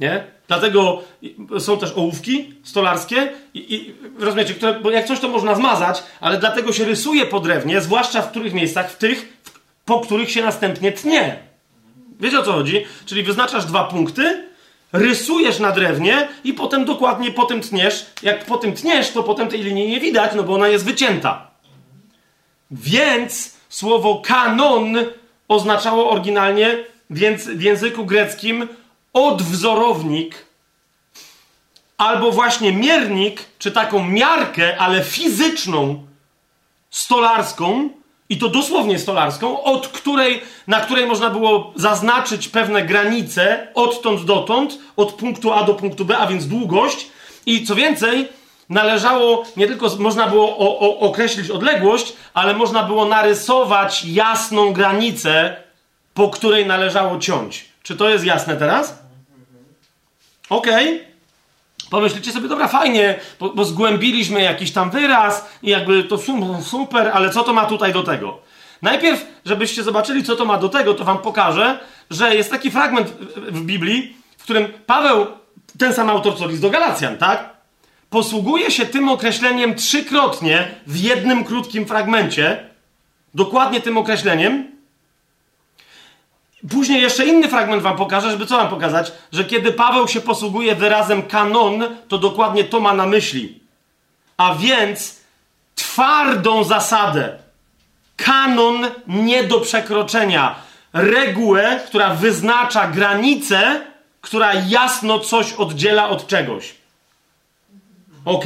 [0.00, 0.24] Nie?
[0.48, 1.02] Dlatego
[1.58, 6.38] są też ołówki stolarskie i, i rozumiecie, które, bo jak coś to można zmazać, ale
[6.38, 9.38] dlatego się rysuje po drewnie, zwłaszcza w których miejscach, w tych,
[9.84, 11.36] po których się następnie tnie.
[12.20, 12.84] Wiecie o co chodzi?
[13.06, 14.48] Czyli wyznaczasz dwa punkty,
[14.92, 18.06] rysujesz na drewnie i potem dokładnie po tym tniesz.
[18.22, 21.50] Jak po tym tniesz, to potem tej linii nie widać, no bo ona jest wycięta.
[22.70, 24.96] Więc słowo kanon
[25.48, 26.84] oznaczało oryginalnie
[27.54, 28.68] w języku greckim
[29.14, 30.46] odwzorownik
[31.98, 36.06] albo właśnie miernik, czy taką miarkę, ale fizyczną,
[36.90, 37.90] stolarską,
[38.28, 44.78] i to dosłownie stolarską, od której, na której można było zaznaczyć pewne granice odtąd dotąd,
[44.96, 47.06] od punktu A do punktu B, a więc długość.
[47.46, 48.28] I co więcej,
[48.68, 55.56] należało, nie tylko można było o, o, określić odległość, ale można było narysować jasną granicę,
[56.14, 57.64] po której należało ciąć.
[57.82, 59.03] Czy to jest jasne teraz?
[60.50, 60.96] Okej.
[60.96, 61.14] Okay.
[61.90, 66.18] Pomyślicie sobie, dobra, fajnie, bo, bo, zgłębiliśmy jakiś tam wyraz i jakby to
[66.62, 68.38] super, ale co to ma tutaj do tego?
[68.82, 71.78] Najpierw, żebyście zobaczyli, co to ma do tego, to wam pokażę,
[72.10, 75.26] że jest taki fragment w Biblii, w którym Paweł,
[75.78, 77.50] ten sam autor co list do Galacjan, tak?
[78.10, 82.70] Posługuje się tym określeniem trzykrotnie w jednym krótkim fragmencie,
[83.34, 84.73] dokładnie tym określeniem,
[86.70, 90.74] Później jeszcze inny fragment wam pokażę, żeby co wam pokazać, że kiedy Paweł się posługuje
[90.74, 93.60] wyrazem kanon, to dokładnie to ma na myśli.
[94.36, 95.16] A więc
[95.74, 97.38] twardą zasadę.
[98.16, 100.54] Kanon nie do przekroczenia.
[100.92, 103.80] Regułę, która wyznacza granicę,
[104.20, 106.74] która jasno coś oddziela od czegoś.
[108.24, 108.44] Ok?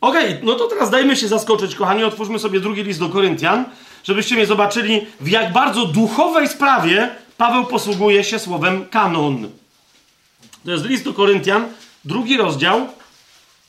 [0.00, 2.04] Ok, no to teraz dajmy się zaskoczyć, kochani.
[2.04, 3.64] Otwórzmy sobie drugi list do Koryntian
[4.04, 9.50] żebyście mnie zobaczyli, w jak bardzo duchowej sprawie Paweł posługuje się słowem kanon.
[10.64, 11.74] To jest list do Koryntian,
[12.04, 12.88] drugi rozdział.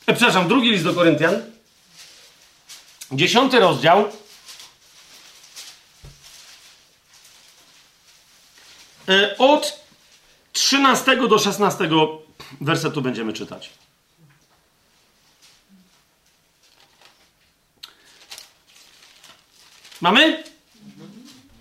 [0.07, 1.41] E, przepraszam, drugi list do Koryntian.
[3.11, 4.11] Dziesiąty rozdział.
[9.09, 9.79] E, od
[10.53, 11.89] 13 do 16
[12.61, 13.69] wersetu będziemy czytać.
[20.01, 20.43] Mamy?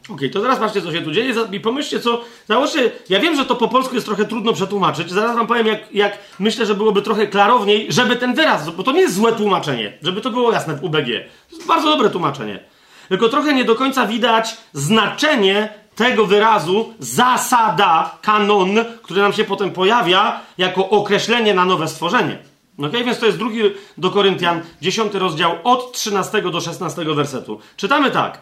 [0.09, 2.21] Okay, to zaraz patrzcie, co się tu dzieje i pomyślcie, co...
[2.49, 5.11] Załóżcie, ja wiem, że to po polsku jest trochę trudno przetłumaczyć.
[5.11, 8.93] Zaraz wam powiem, jak, jak myślę, że byłoby trochę klarowniej, żeby ten wyraz, bo to
[8.93, 11.07] nie jest złe tłumaczenie, żeby to było jasne w UBG.
[11.51, 12.61] To jest bardzo dobre tłumaczenie.
[13.09, 19.71] Tylko trochę nie do końca widać znaczenie tego wyrazu zasada, kanon, który nam się potem
[19.71, 22.39] pojawia jako określenie na nowe stworzenie.
[22.79, 23.61] Ok, więc to jest drugi
[23.99, 27.61] do Koryntian, 10 rozdział, od 13 do 16 wersetu.
[27.77, 28.41] Czytamy tak.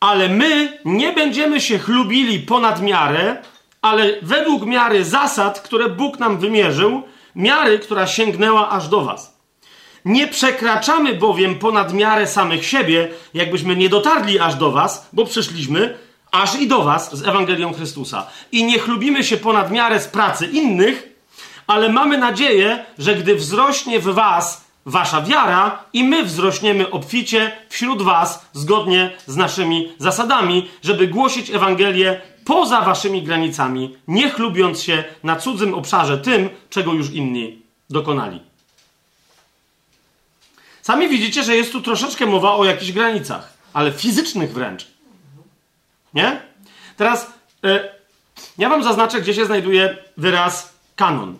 [0.00, 3.42] Ale my nie będziemy się chlubili ponad miarę,
[3.82, 7.02] ale według miary zasad, które Bóg nam wymierzył,
[7.36, 9.36] miary, która sięgnęła aż do Was.
[10.04, 15.98] Nie przekraczamy bowiem ponad miarę samych siebie, jakbyśmy nie dotarli aż do Was, bo przyszliśmy
[16.32, 18.26] aż i do Was z Ewangelią Chrystusa.
[18.52, 21.15] I nie chlubimy się ponad miarę z pracy innych,
[21.66, 28.02] ale mamy nadzieję, że gdy wzrośnie w was wasza wiara i my wzrośniemy obficie wśród
[28.02, 35.36] was zgodnie z naszymi zasadami, żeby głosić Ewangelię poza waszymi granicami, nie chlubiąc się na
[35.36, 38.40] cudzym obszarze tym, czego już inni dokonali.
[40.82, 44.86] Sami widzicie, że jest tu troszeczkę mowa o jakichś granicach, ale fizycznych wręcz.
[46.14, 46.40] Nie?
[46.96, 47.26] Teraz
[47.64, 47.88] y,
[48.58, 51.38] ja wam zaznaczę, gdzie się znajduje wyraz kanon.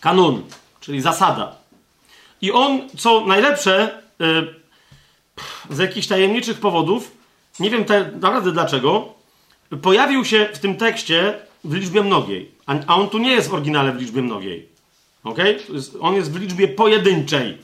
[0.00, 0.42] Kanon,
[0.80, 1.56] czyli zasada.
[2.40, 4.02] I on, co najlepsze,
[5.70, 7.10] y, z jakichś tajemniczych powodów,
[7.60, 7.84] nie wiem
[8.20, 9.14] naprawdę dlaczego,
[9.82, 12.50] pojawił się w tym tekście w liczbie mnogiej.
[12.66, 14.68] A, a on tu nie jest w oryginale w liczbie mnogiej.
[15.24, 15.38] Ok?
[16.00, 17.58] On jest w liczbie pojedynczej.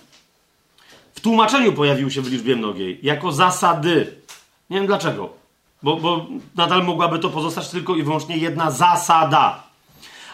[1.14, 4.16] W tłumaczeniu pojawił się w liczbie mnogiej, jako zasady.
[4.70, 5.32] Nie wiem dlaczego,
[5.82, 6.26] bo, bo
[6.56, 9.62] nadal mogłaby to pozostać tylko i wyłącznie jedna zasada.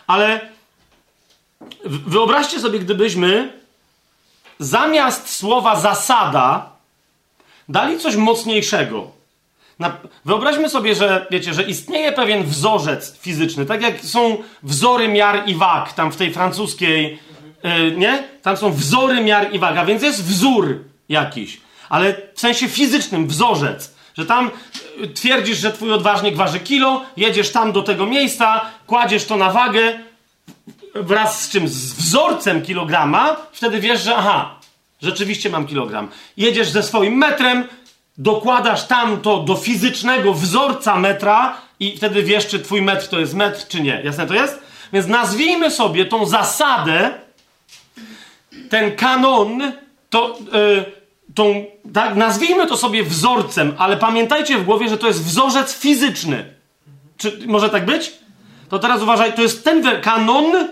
[0.06, 0.50] Ale
[1.84, 3.52] wyobraźcie sobie, gdybyśmy
[4.58, 6.70] zamiast słowa zasada
[7.68, 9.10] dali coś mocniejszego.
[10.24, 15.54] Wyobraźmy sobie, że wiecie, że istnieje pewien wzorzec fizyczny, tak jak są wzory miar i
[15.54, 17.18] wag tam w tej francuskiej,
[17.62, 18.24] yy, nie?
[18.42, 23.26] Tam są wzory miar i wag, a więc jest wzór jakiś, ale w sensie fizycznym
[23.26, 24.50] wzorzec, że tam
[24.98, 29.50] yy, twierdzisz, że twój odważnik waży kilo, jedziesz tam do tego miejsca, kładziesz to na
[29.50, 29.98] wagę
[30.94, 31.68] wraz z czym?
[31.68, 34.58] Z wzorcem kilograma, wtedy wiesz, że aha,
[35.02, 36.08] rzeczywiście mam kilogram.
[36.36, 37.64] Jedziesz ze swoim metrem,
[38.18, 43.34] dokładasz tam to do fizycznego wzorca metra i wtedy wiesz, czy twój metr to jest
[43.34, 44.00] metr, czy nie.
[44.04, 44.58] Jasne to jest?
[44.92, 47.10] Więc nazwijmy sobie tą zasadę,
[48.70, 49.72] ten kanon,
[50.10, 50.84] to, yy,
[51.34, 51.64] tą,
[51.94, 56.54] tak, nazwijmy to sobie wzorcem, ale pamiętajcie w głowie, że to jest wzorzec fizyczny.
[57.16, 58.12] Czy może tak być?
[58.68, 60.68] To teraz uważaj, to jest ten kanon,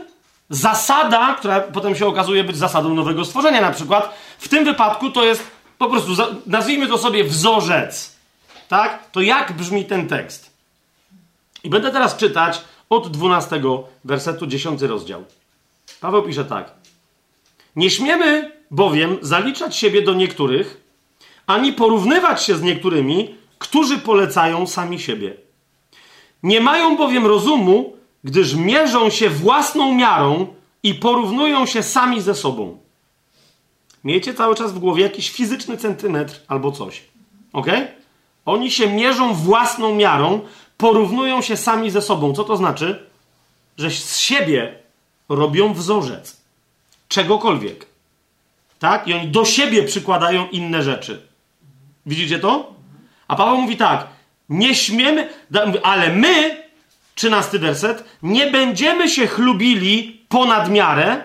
[0.51, 4.15] zasada, która potem się okazuje być zasadą nowego stworzenia na przykład.
[4.39, 6.11] W tym wypadku to jest po prostu,
[6.47, 8.17] nazwijmy to sobie wzorzec.
[8.69, 9.11] Tak?
[9.11, 10.51] To jak brzmi ten tekst?
[11.65, 13.63] I będę teraz czytać od 12
[14.05, 15.25] wersetu 10 rozdział.
[16.01, 16.71] Paweł pisze tak.
[17.77, 20.81] Nie śmiemy bowiem zaliczać siebie do niektórych,
[21.47, 25.35] ani porównywać się z niektórymi, którzy polecają sami siebie.
[26.43, 30.47] Nie mają bowiem rozumu, gdyż mierzą się własną miarą
[30.83, 32.79] i porównują się sami ze sobą.
[34.05, 37.03] Miejcie cały czas w głowie jakiś fizyczny centymetr albo coś.
[37.53, 37.67] Ok?
[38.45, 40.41] Oni się mierzą własną miarą,
[40.77, 42.33] porównują się sami ze sobą.
[42.35, 43.07] Co to znaczy?
[43.79, 44.79] Że z siebie
[45.29, 46.37] robią wzorzec.
[47.09, 47.87] Czegokolwiek.
[48.79, 49.09] Tak?
[49.09, 51.23] I oni do siebie przykładają inne rzeczy.
[52.07, 52.73] Widzicie to?
[53.29, 54.07] A Paweł mówi tak:
[54.49, 55.29] Nie śmiemy,
[55.83, 56.63] ale my,
[57.19, 61.25] trzynasty werset, nie będziemy się chlubili ponad miarę,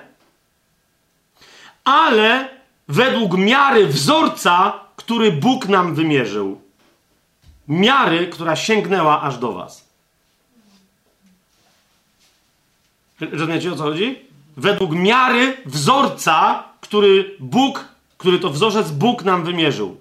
[1.83, 2.49] ale
[2.87, 6.61] według miary wzorca, który Bóg nam wymierzył.
[7.67, 9.87] Miary, która sięgnęła aż do Was.
[13.21, 14.19] Rozumiecie o co chodzi?
[14.57, 17.85] Według miary wzorca, który Bóg,
[18.17, 19.97] który to wzorzec Bóg nam wymierzył.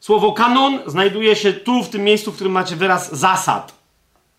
[0.00, 3.79] Słowo kanon znajduje się tu, w tym miejscu, w którym macie wyraz zasad.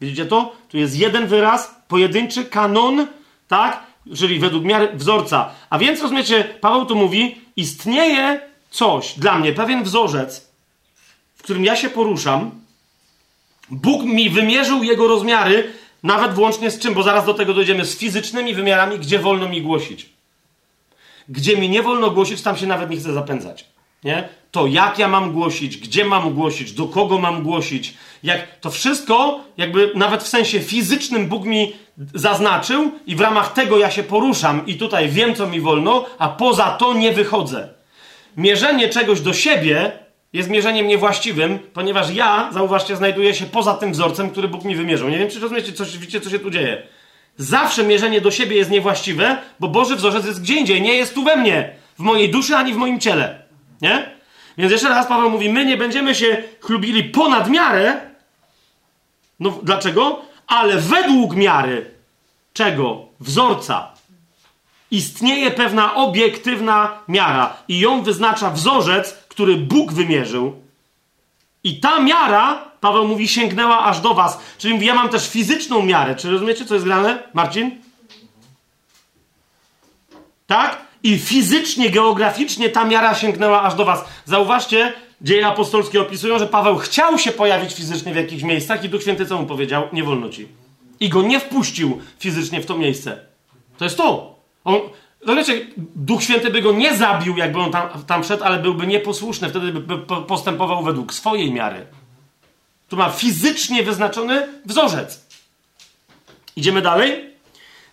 [0.01, 0.55] Widzicie to?
[0.69, 3.07] Tu jest jeden wyraz, pojedynczy kanon,
[3.47, 3.83] tak?
[4.17, 5.51] Czyli według miary wzorca.
[5.69, 10.51] A więc, rozumiecie, Paweł tu mówi, istnieje coś dla mnie, pewien wzorzec,
[11.35, 12.51] w którym ja się poruszam.
[13.69, 15.73] Bóg mi wymierzył jego rozmiary,
[16.03, 19.61] nawet włącznie z czym, bo zaraz do tego dojdziemy, z fizycznymi wymiarami, gdzie wolno mi
[19.61, 20.09] głosić.
[21.29, 23.65] Gdzie mi nie wolno głosić, tam się nawet nie chcę zapędzać.
[24.03, 24.29] Nie?
[24.51, 27.93] To jak ja mam głosić, gdzie mam głosić, do kogo mam głosić,
[28.23, 31.73] jak to wszystko, jakby nawet w sensie fizycznym Bóg mi
[32.13, 36.29] zaznaczył i w ramach tego ja się poruszam i tutaj wiem, co mi wolno, a
[36.29, 37.69] poza to nie wychodzę.
[38.37, 39.91] Mierzenie czegoś do siebie
[40.33, 45.09] jest mierzeniem niewłaściwym, ponieważ ja, zauważcie, znajduję się poza tym wzorcem, który Bóg mi wymierzył.
[45.09, 46.83] Nie wiem, czy rozumiecie, co, widzicie, co się tu dzieje.
[47.37, 51.23] Zawsze mierzenie do siebie jest niewłaściwe, bo Boży wzorzec jest gdzie indziej, nie jest tu
[51.23, 53.43] we mnie, w mojej duszy ani w moim ciele.
[53.81, 54.20] Nie?
[54.57, 58.01] Więc jeszcze raz Paweł mówi, my nie będziemy się chlubili ponad miarę.
[59.39, 60.21] No dlaczego?
[60.47, 61.91] Ale według miary
[62.53, 63.05] czego?
[63.19, 63.91] Wzorca.
[64.91, 70.61] Istnieje pewna obiektywna miara i ją wyznacza wzorzec, który Bóg wymierzył.
[71.63, 74.39] I ta miara, Paweł mówi, sięgnęła aż do was.
[74.57, 76.15] Czyli ja mam też fizyczną miarę.
[76.15, 77.81] Czy rozumiecie, co jest grane, Marcin?
[80.47, 80.90] Tak?
[81.03, 84.05] I fizycznie, geograficznie ta miara sięgnęła aż do was.
[84.25, 89.01] Zauważcie, dzieje apostolskie opisują, że Paweł chciał się pojawić fizycznie w jakichś miejscach i Duch
[89.01, 89.87] Święty co mu powiedział?
[89.93, 90.47] Nie wolno ci.
[90.99, 93.19] I go nie wpuścił fizycznie w to miejsce.
[93.77, 94.35] To jest to.
[94.63, 94.79] On,
[95.21, 99.49] Rozumiecie, Duch Święty by go nie zabił, jakby on tam, tam szedł, ale byłby nieposłuszny,
[99.49, 99.97] wtedy by
[100.27, 101.85] postępował według swojej miary.
[102.89, 105.25] Tu ma fizycznie wyznaczony wzorzec.
[106.55, 107.30] Idziemy dalej.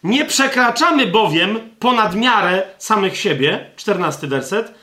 [0.05, 4.75] Nie przekraczamy bowiem ponad miarę samych siebie, czternasty werset,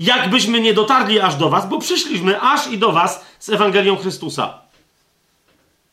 [0.00, 4.58] jakbyśmy nie dotarli aż do was, bo przyszliśmy aż i do was z Ewangelią Chrystusa.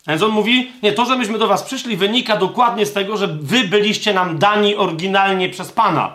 [0.06, 3.18] A więc on mówi, nie, to, że myśmy do was przyszli, wynika dokładnie z tego,
[3.18, 6.12] że wy byliście nam dani oryginalnie przez Pana.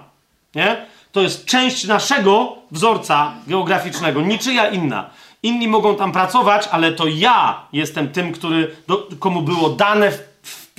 [0.55, 0.87] Nie?
[1.13, 5.11] To jest część naszego wzorca geograficznego, niczyja inna.
[5.43, 10.34] Inni mogą tam pracować, ale to ja jestem tym, który, do, komu było dane w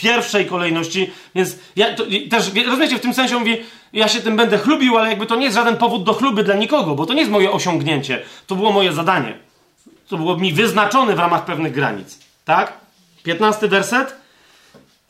[0.06, 3.58] pierwszej kolejności, więc ja to, też, rozumiecie, w tym sensie mówię,
[3.94, 6.56] ja się tym będę chlubił, ale jakby to nie jest żaden powód do chluby dla
[6.56, 9.38] nikogo, bo to nie jest moje osiągnięcie, to było moje zadanie.
[10.08, 12.20] To było mi wyznaczone w ramach pewnych granic.
[12.46, 12.74] Tak?
[13.24, 14.16] 15 werset.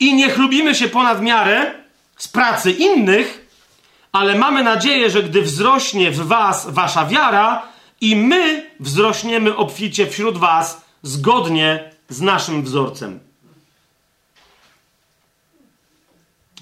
[0.00, 1.74] I nie chlubimy się ponad miarę
[2.16, 3.46] z pracy innych,
[4.12, 7.62] ale mamy nadzieję, że gdy wzrośnie w was wasza wiara,
[8.00, 13.25] i my wzrośniemy obficie wśród was zgodnie z naszym wzorcem.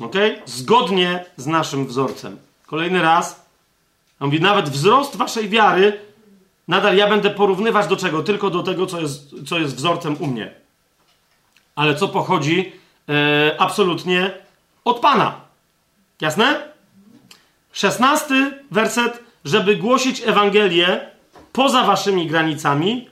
[0.01, 0.14] Ok?
[0.47, 2.38] Zgodnie z naszym wzorcem.
[2.66, 3.45] Kolejny raz.
[4.20, 6.01] On mówi, nawet wzrost waszej wiary,
[6.68, 8.22] nadal ja będę porównywać do czego?
[8.22, 10.64] Tylko do tego, co jest, co jest wzorcem u mnie
[11.74, 12.72] ale co pochodzi
[13.09, 14.30] e, absolutnie
[14.84, 15.40] od Pana.
[16.20, 16.68] Jasne?
[17.72, 21.11] Szesnasty werset, żeby głosić Ewangelię
[21.53, 23.09] poza waszymi granicami,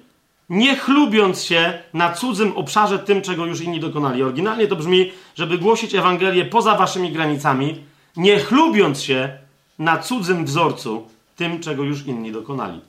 [0.48, 4.22] nie chlubiąc się na cudzym obszarze tym, czego już inni dokonali.
[4.22, 7.84] Oryginalnie to brzmi, żeby głosić Ewangelię poza waszymi granicami,
[8.16, 9.38] nie chlubiąc się
[9.78, 12.80] na cudzym wzorcu tym, czego już inni dokonali.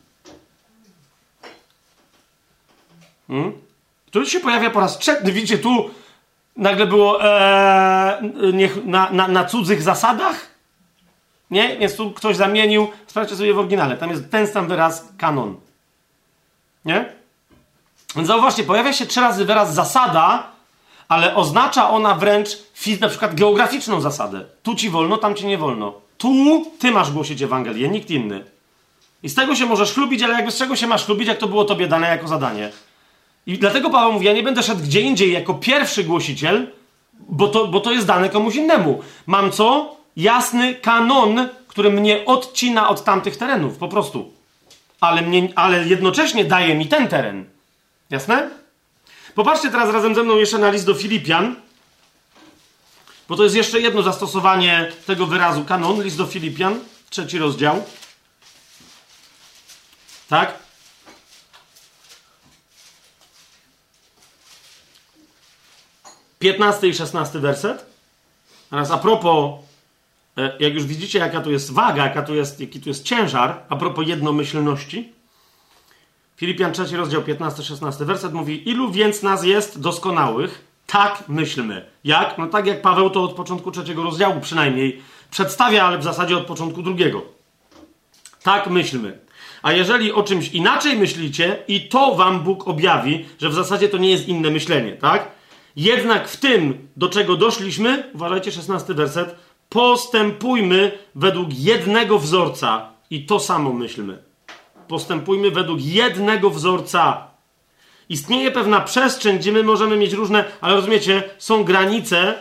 [3.27, 3.51] Hmm?
[4.11, 5.31] To się pojawia po raz trzeci.
[5.31, 5.89] Widzicie, tu
[6.57, 8.21] nagle było e,
[8.53, 10.47] niech, na, na, na cudzych zasadach.
[11.51, 11.77] Nie?
[11.77, 12.87] Więc tu ktoś zamienił.
[13.07, 13.97] Sprawdźcie sobie w oryginale.
[13.97, 15.55] Tam jest ten sam wyraz kanon.
[16.85, 17.22] Nie?
[18.15, 20.47] Więc zauważcie, pojawia się trzy razy wyraz zasada,
[21.07, 22.49] ale oznacza ona wręcz
[23.01, 24.45] na przykład geograficzną zasadę.
[24.63, 25.93] Tu ci wolno, tam ci nie wolno.
[26.17, 28.43] Tu ty masz głosić Ewangelię, nikt inny.
[29.23, 31.47] I z tego się możesz chlubić, ale jakby z czego się masz chlubić, jak to
[31.47, 32.71] było tobie dane jako zadanie?
[33.45, 36.67] I dlatego Paweł mówi, ja nie będę szedł gdzie indziej jako pierwszy głosiciel,
[37.19, 39.01] bo to, bo to jest dane komuś innemu.
[39.25, 39.95] Mam co?
[40.17, 44.31] Jasny kanon, który mnie odcina od tamtych terenów, po prostu.
[45.01, 47.45] Ale, mnie, ale jednocześnie daje mi ten teren.
[48.13, 48.49] Jasne?
[49.35, 51.55] Popatrzcie teraz razem ze mną jeszcze na list do Filipian,
[53.29, 57.83] bo to jest jeszcze jedno zastosowanie tego wyrazu kanon, list do Filipian, trzeci rozdział.
[60.29, 60.53] Tak?
[66.39, 67.85] 15 i 16 werset.
[68.69, 69.59] Teraz a propos,
[70.37, 73.63] e, jak już widzicie, jaka tu jest waga, jaka tu jest, jaki tu jest ciężar,
[73.69, 75.22] a propos jednomyślności.
[76.43, 81.85] Filipian 3 rozdział 15-16 werset mówi, ilu więc nas jest doskonałych, tak myślmy.
[82.03, 82.37] Jak?
[82.37, 86.45] No tak jak Paweł to od początku trzeciego rozdziału przynajmniej przedstawia, ale w zasadzie od
[86.45, 87.21] początku drugiego.
[88.41, 89.19] Tak myślmy.
[89.61, 93.97] A jeżeli o czymś inaczej myślicie, i to wam Bóg objawi, że w zasadzie to
[93.97, 95.31] nie jest inne myślenie, tak?
[95.75, 99.35] Jednak w tym, do czego doszliśmy, uważajcie, 16 werset,
[99.69, 104.22] postępujmy według jednego wzorca i to samo myślmy.
[104.93, 107.27] Postępujmy według jednego wzorca.
[108.09, 112.33] Istnieje pewna przestrzeń, gdzie my możemy mieć różne, ale rozumiecie, są granice,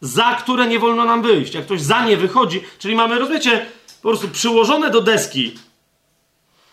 [0.00, 1.54] za które nie wolno nam wyjść.
[1.54, 3.66] Jak ktoś za nie wychodzi, czyli mamy, rozumiecie,
[4.02, 5.58] po prostu przyłożone do deski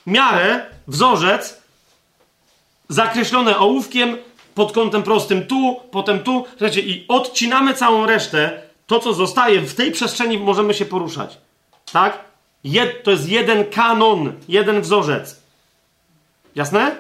[0.08, 1.62] miarę, wzorzec,
[2.90, 4.18] zakreślone ołówkiem,
[4.56, 9.76] pod kątem prostym tu, potem tu, słuchajcie, i odcinamy całą resztę, to co zostaje, w
[9.76, 11.38] tej przestrzeni możemy się poruszać.
[11.92, 12.33] Tak?
[12.64, 15.42] Jed, to jest jeden kanon, jeden wzorzec.
[16.56, 16.96] Jasne?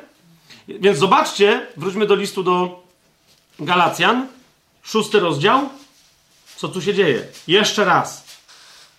[0.67, 2.83] Więc zobaczcie, wróćmy do listu do
[3.59, 4.27] Galacjan,
[4.83, 5.69] szósty rozdział.
[6.55, 7.27] Co tu się dzieje?
[7.47, 8.37] Jeszcze raz.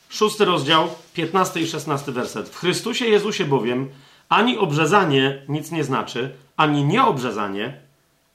[0.09, 2.49] Szósty rozdział, piętnasty i szesnasty werset.
[2.49, 3.91] W Chrystusie Jezusie bowiem
[4.29, 7.81] ani obrzezanie nic nie znaczy, ani nieobrzezanie,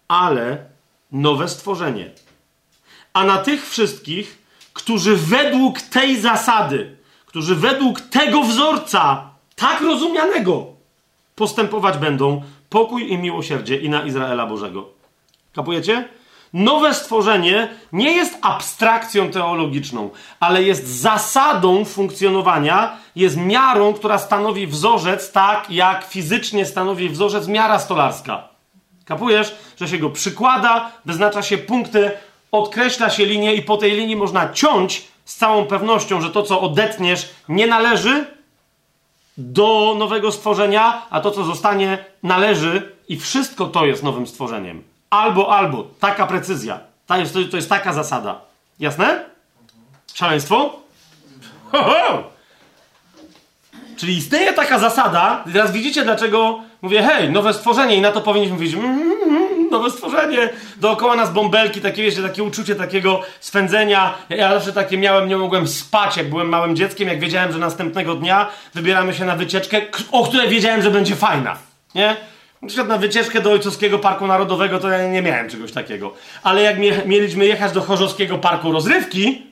[0.07, 0.65] ale
[1.11, 2.11] nowe stworzenie.
[3.13, 4.37] A na tych wszystkich,
[4.73, 6.97] którzy według tej zasady,
[7.29, 10.65] którzy według tego wzorca, tak rozumianego,
[11.35, 14.89] postępować będą pokój i miłosierdzie i na Izraela Bożego.
[15.53, 16.09] Kapujecie?
[16.53, 20.09] Nowe stworzenie nie jest abstrakcją teologiczną,
[20.39, 27.79] ale jest zasadą funkcjonowania, jest miarą, która stanowi wzorzec, tak jak fizycznie stanowi wzorzec miara
[27.79, 28.47] stolarska.
[29.05, 32.11] Kapujesz, że się go przykłada, wyznacza się punkty,
[32.51, 36.61] odkreśla się linię i po tej linii można ciąć z całą pewnością, że to, co
[36.61, 38.25] odetniesz, nie należy
[39.37, 44.83] do nowego stworzenia, a to, co zostanie, należy i wszystko to jest nowym stworzeniem.
[45.09, 45.87] Albo, albo.
[45.99, 46.79] Taka precyzja.
[47.07, 48.41] To jest, to jest taka zasada.
[48.79, 49.25] Jasne?
[50.13, 50.79] Szaleństwo?
[51.71, 52.23] Ho, ho!
[53.97, 58.53] Czyli istnieje taka zasada, teraz widzicie, dlaczego mówię, hej, nowe stworzenie, i na to powinniśmy
[58.53, 64.13] mówić, mm, mm, mm, nowe stworzenie, dookoła nas bąbelki, takie, wiecie, takie uczucie takiego swędzenia.
[64.29, 68.15] Ja, zawsze takie miałem, nie mogłem spać, jak byłem małym dzieckiem, jak wiedziałem, że następnego
[68.15, 71.57] dnia wybieramy się na wycieczkę, o której wiedziałem, że będzie fajna,
[71.95, 72.15] nie?
[72.61, 76.13] Na przykład na wycieczkę do Ojcowskiego Parku Narodowego to ja nie miałem czegoś takiego.
[76.43, 79.48] Ale jak mie mieliśmy jechać do Chorzowskiego Parku Rozrywki,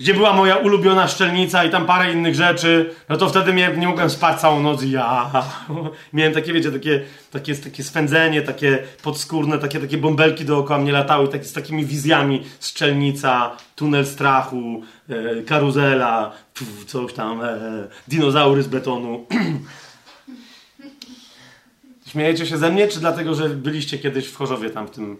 [0.00, 3.88] gdzie była moja ulubiona szczelnica i tam parę innych rzeczy, no to wtedy nie, nie
[3.88, 5.30] mogłem spać całą noc i ja
[6.12, 11.28] miałem takie, wiecie, takie, takie, takie swędzenie, takie podskórne, takie, takie bąbelki dookoła mnie latały,
[11.28, 17.58] takie, z takimi wizjami, szczelnica, tunel strachu, e, karuzela, pf, coś tam, e,
[18.08, 19.26] dinozaury z betonu.
[22.06, 25.16] Śmiejecie się ze mnie, czy dlatego, że byliście kiedyś w Chorzowie tam w tym...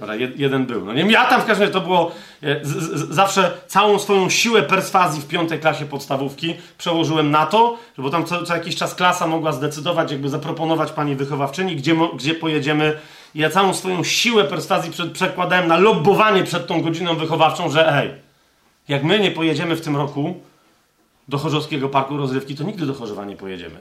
[0.00, 0.84] Dobra, jeden był.
[0.84, 4.30] No nie, ja tam w każdym razie to było e, z, z, zawsze całą swoją
[4.30, 8.94] siłę perswazji w piątej klasie podstawówki przełożyłem na to, bo tam co, co jakiś czas
[8.94, 12.98] klasa mogła zdecydować, jakby zaproponować pani wychowawczyni, gdzie, gdzie pojedziemy.
[13.34, 17.92] I ja całą swoją siłę perswazji przed, przekładałem na lobbowanie przed tą godziną wychowawczą, że
[17.92, 18.10] hej,
[18.88, 20.40] jak my nie pojedziemy w tym roku
[21.28, 23.80] do Chorzowskiego Parku Rozrywki, to nigdy do Chorzowa nie pojedziemy.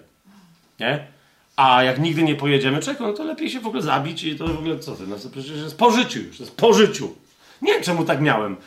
[0.80, 1.19] Nie?
[1.60, 4.48] A jak nigdy nie pojedziemy, czego, no to lepiej się w ogóle zabić i to
[4.48, 7.16] w ogóle co ty, no to przecież jest po życiu już, jest po życiu.
[7.62, 8.58] Nie wiem czemu tak miałem.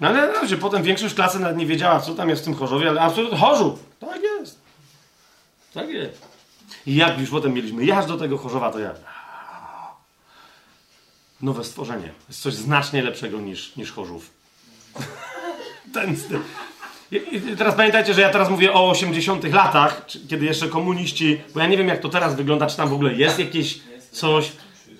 [0.00, 2.54] No ale no, że potem większość klasy nawet nie wiedziała, co tam jest w tym
[2.54, 3.84] Chorzowie, ale absolutnie Chorzów.
[4.00, 4.60] Tak jest.
[5.74, 6.28] Tak jest.
[6.86, 8.94] I jak już potem mieliśmy jechać do tego Chorzowa, to ja...
[11.42, 12.12] Nowe stworzenie.
[12.28, 14.30] Jest coś znacznie lepszego niż, niż Chorzów.
[15.94, 16.40] Ten styl.
[17.12, 21.66] I teraz pamiętajcie, że ja teraz mówię o 80 latach, kiedy jeszcze komuniści, bo ja
[21.66, 23.80] nie wiem jak to teraz wygląda, czy tam w ogóle jest jakieś
[24.10, 24.52] coś,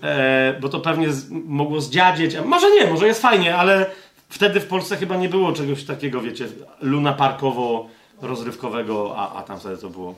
[0.03, 3.91] e, bo to pewnie z, mogło zdziadzieć, a może nie, może jest fajnie, ale
[4.29, 6.49] wtedy w Polsce chyba nie było czegoś takiego, wiecie,
[6.81, 7.89] luna parkowo
[8.23, 10.15] rozrywkowego, a, a tam wtedy to było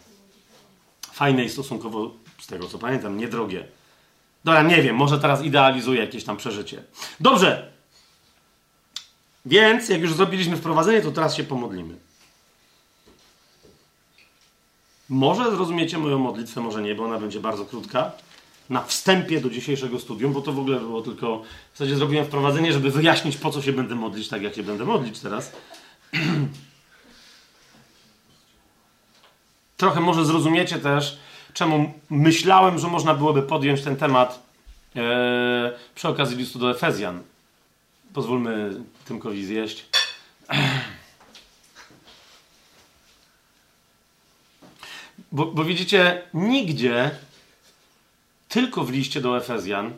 [1.12, 2.10] fajne i stosunkowo,
[2.40, 3.64] z tego co pamiętam, niedrogie.
[4.44, 6.82] Dobra, nie wiem, może teraz idealizuję jakieś tam przeżycie.
[7.20, 7.77] Dobrze,
[9.48, 11.94] więc, jak już zrobiliśmy wprowadzenie, to teraz się pomodlimy.
[15.08, 18.12] Może zrozumiecie moją modlitwę, może nie, bo ona będzie bardzo krótka.
[18.70, 21.42] Na wstępie do dzisiejszego studium, bo to w ogóle było tylko.
[21.72, 24.84] W zasadzie zrobiłem wprowadzenie, żeby wyjaśnić, po co się będę modlić, tak jak się będę
[24.84, 25.52] modlić teraz.
[29.76, 31.18] Trochę może zrozumiecie też,
[31.52, 34.42] czemu myślałem, że można byłoby podjąć ten temat
[34.96, 37.22] e, przy okazji listu do Efezjan.
[38.18, 39.86] Pozwólmy Tymkowi zjeść.
[45.32, 47.10] Bo, bo widzicie, nigdzie,
[48.48, 49.92] tylko w liście do Efezjan,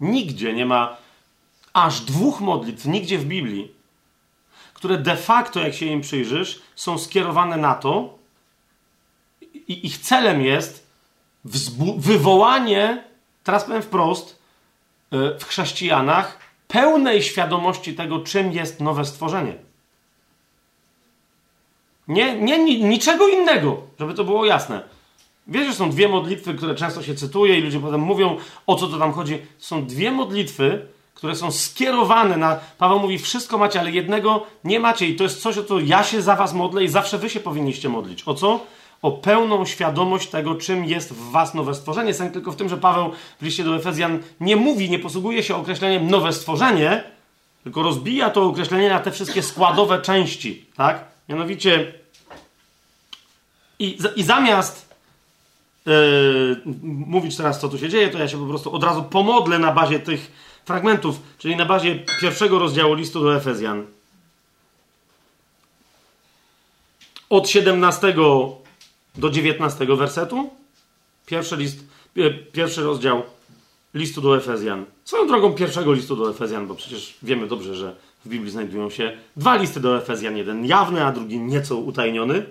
[0.00, 0.96] nigdzie nie ma
[1.72, 3.72] aż dwóch modlitw, nigdzie w Biblii,
[4.74, 8.18] które de facto, jak się im przyjrzysz, są skierowane na to,
[9.68, 10.86] i ich celem jest
[11.96, 13.04] wywołanie,
[13.44, 14.38] teraz powiem wprost,
[15.10, 16.43] e, w chrześcijanach
[16.74, 19.54] pełnej świadomości tego, czym jest nowe stworzenie.
[22.08, 24.82] Nie, nie, niczego innego, żeby to było jasne.
[25.46, 28.88] Wiesz, że są dwie modlitwy, które często się cytuje i ludzie potem mówią, o co
[28.88, 29.38] to tam chodzi.
[29.58, 32.60] Są dwie modlitwy, które są skierowane na.
[32.78, 35.06] Paweł mówi, wszystko macie, ale jednego nie macie.
[35.06, 37.40] I to jest coś, o co ja się za was modlę i zawsze wy się
[37.40, 38.22] powinniście modlić.
[38.26, 38.60] O co?
[39.04, 42.14] O pełną świadomość tego, czym jest w was nowe stworzenie.
[42.14, 45.56] Sęk tylko w tym, że Paweł w liście do Efezjan nie mówi, nie posługuje się
[45.56, 47.04] określeniem nowe stworzenie,
[47.64, 51.04] tylko rozbija to określenie na te wszystkie składowe części, tak?
[51.28, 51.92] Mianowicie
[53.78, 54.94] i, i zamiast
[55.86, 56.62] yy,
[57.06, 59.72] mówić teraz, co tu się dzieje, to ja się po prostu od razu pomodlę na
[59.72, 60.32] bazie tych
[60.64, 63.86] fragmentów, czyli na bazie pierwszego rozdziału listu do Efezjan.
[67.30, 68.14] Od 17
[69.16, 70.50] do 19 wersetu.
[71.26, 71.84] Pierwszy list,
[72.16, 73.22] e, pierwszy rozdział
[73.94, 74.84] listu do Efezjan.
[75.04, 79.16] Swoją drogą pierwszego listu do Efezjan, bo przecież wiemy dobrze, że w Biblii znajdują się
[79.36, 80.36] dwa listy do Efezjan.
[80.36, 82.46] Jeden jawny, a drugi nieco utajniony.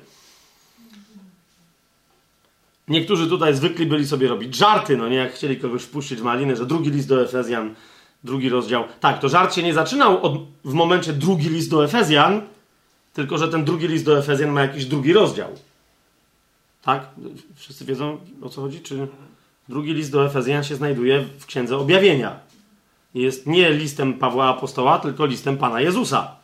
[2.88, 6.56] Niektórzy tutaj zwykli byli sobie robić żarty, no nie, jak chcieli kogoś wpuścić w maliny,
[6.56, 7.76] że drugi list do Efezjan,
[8.24, 8.84] drugi rozdział.
[9.00, 10.34] Tak, to żart się nie zaczynał od,
[10.66, 12.42] w momencie drugi list do Efezjan,
[13.14, 15.48] tylko że ten drugi list do Efezjan ma jakiś drugi rozdział.
[16.84, 17.08] Tak?
[17.56, 18.82] Wszyscy wiedzą o co chodzi?
[18.82, 19.08] Czy
[19.70, 22.40] drugi list do Efezjan się znajduje w księdze objawienia?
[23.14, 26.36] jest nie listem Pawła Apostoła, tylko listem Pana Jezusa.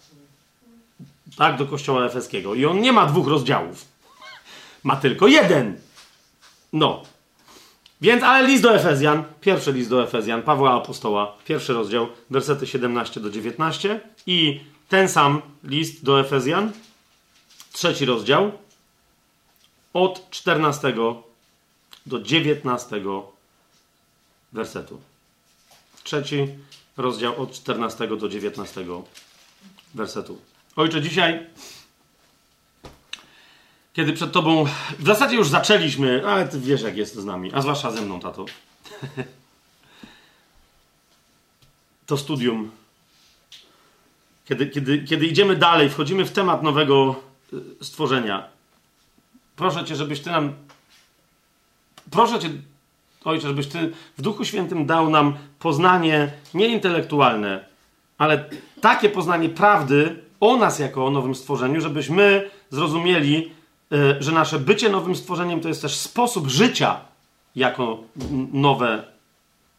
[1.37, 2.55] Tak, do kościoła efeskiego.
[2.55, 3.85] I on nie ma dwóch rozdziałów.
[4.83, 5.77] Ma tylko jeden.
[6.73, 7.03] No.
[8.01, 13.19] Więc, ale list do Efezjan, pierwszy list do Efezjan, Pawła Apostoła, pierwszy rozdział, wersety 17
[13.19, 16.71] do 19 i ten sam list do Efezjan,
[17.71, 18.51] trzeci rozdział,
[19.93, 20.93] od 14
[22.05, 23.01] do 19
[24.51, 25.01] wersetu.
[26.03, 26.47] Trzeci
[26.97, 28.85] rozdział od 14 do 19
[29.93, 30.41] wersetu.
[30.75, 31.47] Ojcze, dzisiaj,
[33.93, 34.65] kiedy przed Tobą,
[34.99, 38.19] w zasadzie już zaczęliśmy, ale Ty wiesz, jak jest z nami, a zwłaszcza ze mną,
[38.19, 38.45] tato.
[42.05, 42.71] to studium.
[44.45, 47.15] Kiedy, kiedy, kiedy idziemy dalej, wchodzimy w temat nowego
[47.53, 48.58] y, stworzenia.
[49.59, 50.53] Proszę Cię, żebyś Ty nam.
[52.11, 52.49] Proszę Cię,
[53.25, 57.65] Ojcze, żebyś Ty w Duchu Świętym dał nam poznanie nie intelektualne,
[58.17, 58.49] ale
[58.81, 63.51] takie poznanie prawdy o nas jako o nowym stworzeniu, żebyśmy zrozumieli,
[63.91, 66.99] e, że nasze bycie nowym stworzeniem to jest też sposób życia
[67.55, 68.03] jako
[68.53, 69.03] nowe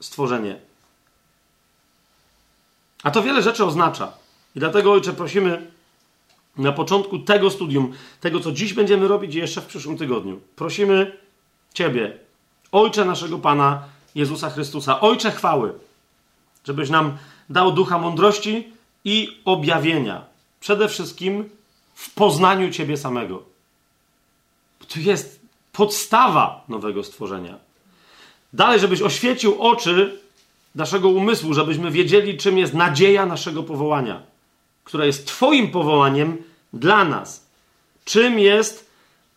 [0.00, 0.56] stworzenie.
[3.02, 4.12] A to wiele rzeczy oznacza.
[4.54, 5.70] I dlatego, Ojcze, prosimy
[6.60, 11.16] na początku tego studium, tego, co dziś będziemy robić i jeszcze w przyszłym tygodniu, prosimy
[11.74, 12.18] Ciebie,
[12.72, 13.82] Ojcze naszego Pana
[14.14, 15.72] Jezusa Chrystusa, Ojcze chwały,
[16.64, 17.18] żebyś nam
[17.50, 18.68] dał ducha mądrości
[19.04, 20.24] i objawienia.
[20.60, 21.50] Przede wszystkim
[21.94, 23.42] w poznaniu Ciebie samego.
[24.88, 25.40] To jest
[25.72, 27.58] podstawa nowego stworzenia.
[28.52, 30.20] Dalej, żebyś oświecił oczy
[30.74, 34.22] naszego umysłu, żebyśmy wiedzieli, czym jest nadzieja naszego powołania,
[34.84, 37.46] która jest Twoim powołaniem dla nas.
[38.04, 38.90] Czym jest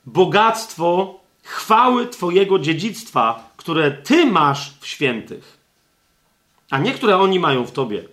[0.06, 5.58] bogactwo chwały Twojego dziedzictwa, które Ty masz w świętych,
[6.70, 8.04] a nie które oni mają w Tobie.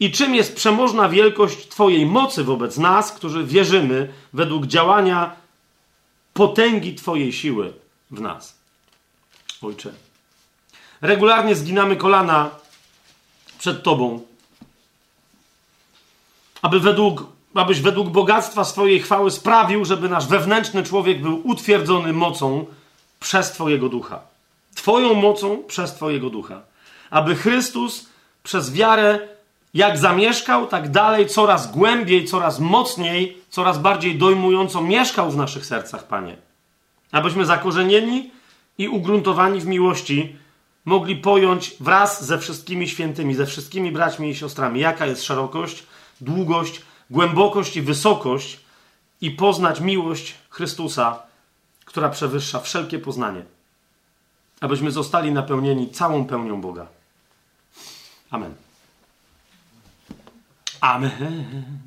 [0.00, 5.36] I czym jest przemożna wielkość Twojej mocy wobec nas, którzy wierzymy według działania
[6.32, 7.72] potęgi Twojej siły
[8.10, 8.58] w nas.
[9.62, 9.92] Ojcze,
[11.00, 12.50] regularnie zginamy kolana
[13.58, 14.20] przed Tobą,
[16.62, 22.66] aby według abyś według bogactwa swojej chwały sprawił, żeby nasz wewnętrzny człowiek był utwierdzony mocą
[23.20, 24.20] przez Twojego ducha.
[24.74, 26.60] Twoją mocą przez Twojego ducha.
[27.10, 28.08] Aby Chrystus
[28.42, 29.28] przez wiarę,
[29.74, 36.06] jak zamieszkał, tak dalej, coraz głębiej, coraz mocniej, coraz bardziej dojmująco mieszkał w naszych sercach,
[36.06, 36.36] Panie.
[37.12, 38.30] Abyśmy zakorzenieni
[38.78, 40.36] i ugruntowani w miłości
[40.84, 45.82] mogli pojąć wraz ze wszystkimi świętymi, ze wszystkimi braćmi i siostrami, jaka jest szerokość,
[46.20, 48.60] długość, głębokość i wysokość
[49.20, 51.22] i poznać miłość Chrystusa,
[51.84, 53.42] która przewyższa wszelkie poznanie,
[54.60, 56.86] abyśmy zostali napełnieni całą pełnią Boga.
[58.30, 58.54] Amen.
[60.80, 61.80] Amen.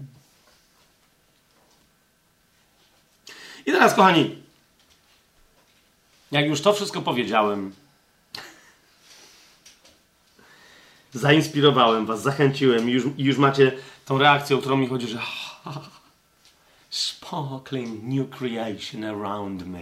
[3.65, 4.35] I teraz, kochani,
[6.31, 7.75] jak już to wszystko powiedziałem,
[11.17, 13.71] zainspirowałem was, zachęciłem i już, i już macie
[14.05, 15.19] tą reakcją, o którą mi chodzi, że
[16.89, 19.79] sparkling new creation around me.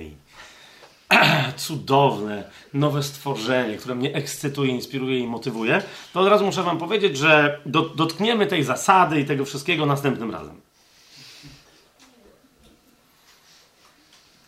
[1.58, 5.82] Cudowne, nowe stworzenie, które mnie ekscytuje, inspiruje i motywuje,
[6.14, 10.32] to od razu muszę Wam powiedzieć, że do, dotkniemy tej zasady i tego wszystkiego następnym
[10.32, 10.62] razem.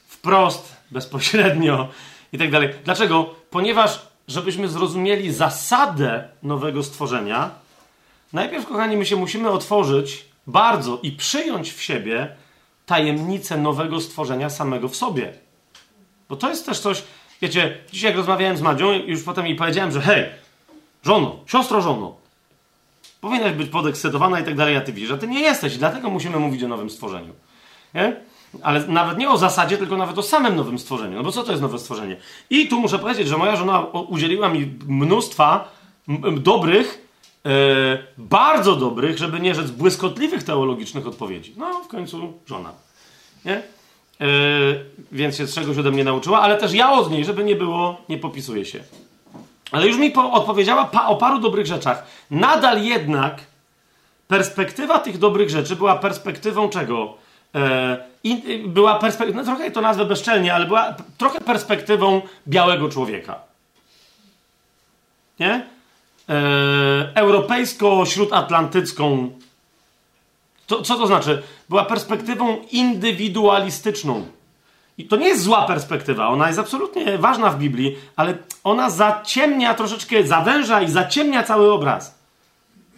[0.07, 1.89] Wprost, bezpośrednio
[2.33, 2.69] i tak dalej.
[2.85, 3.35] Dlaczego?
[3.49, 7.51] Ponieważ, żebyśmy zrozumieli zasadę nowego stworzenia,
[8.33, 12.35] Najpierw, kochani, my się musimy otworzyć bardzo i przyjąć w siebie
[12.85, 15.33] tajemnicę nowego stworzenia samego w sobie.
[16.29, 17.03] Bo to jest też coś,
[17.41, 20.25] wiecie, dzisiaj jak rozmawiałem z Madzią, już potem jej powiedziałem, że hej,
[21.03, 22.15] żono, siostro żono,
[23.21, 26.39] powinnaś być podekscytowana i tak dalej, a ty widzisz, że ty nie jesteś dlatego musimy
[26.39, 27.33] mówić o nowym stworzeniu.
[27.93, 28.15] Nie?
[28.63, 31.17] Ale nawet nie o zasadzie, tylko nawet o samym nowym stworzeniu.
[31.17, 32.17] No bo co to jest nowe stworzenie?
[32.49, 35.71] I tu muszę powiedzieć, że moja żona udzieliła mi mnóstwa
[36.37, 37.07] dobrych,
[37.47, 41.53] E, bardzo dobrych, żeby nie rzec błyskotliwych teologicznych odpowiedzi.
[41.57, 42.71] No, w końcu żona.
[43.45, 43.55] Nie?
[43.55, 43.63] E,
[45.11, 48.17] więc się czegoś ode mnie nauczyła, ale też ja od niej, żeby nie było, nie
[48.17, 48.79] popisuję się.
[49.71, 52.05] Ale już mi po, odpowiedziała pa, o paru dobrych rzeczach.
[52.31, 53.41] Nadal jednak
[54.27, 57.13] perspektywa tych dobrych rzeczy była perspektywą czego?
[57.55, 58.41] E, in,
[58.73, 63.39] była perspektywą, no trochę to nazwę bezczelnie, ale była trochę perspektywą białego człowieka.
[65.39, 65.77] Nie?
[66.29, 69.29] e, europejsko-śródatlantycką.
[70.67, 71.43] To, co to znaczy?
[71.69, 74.25] Była perspektywą indywidualistyczną.
[74.97, 79.73] I to nie jest zła perspektywa, ona jest absolutnie ważna w Biblii, ale ona zaciemnia
[79.73, 82.19] troszeczkę, zawęża i zaciemnia cały obraz.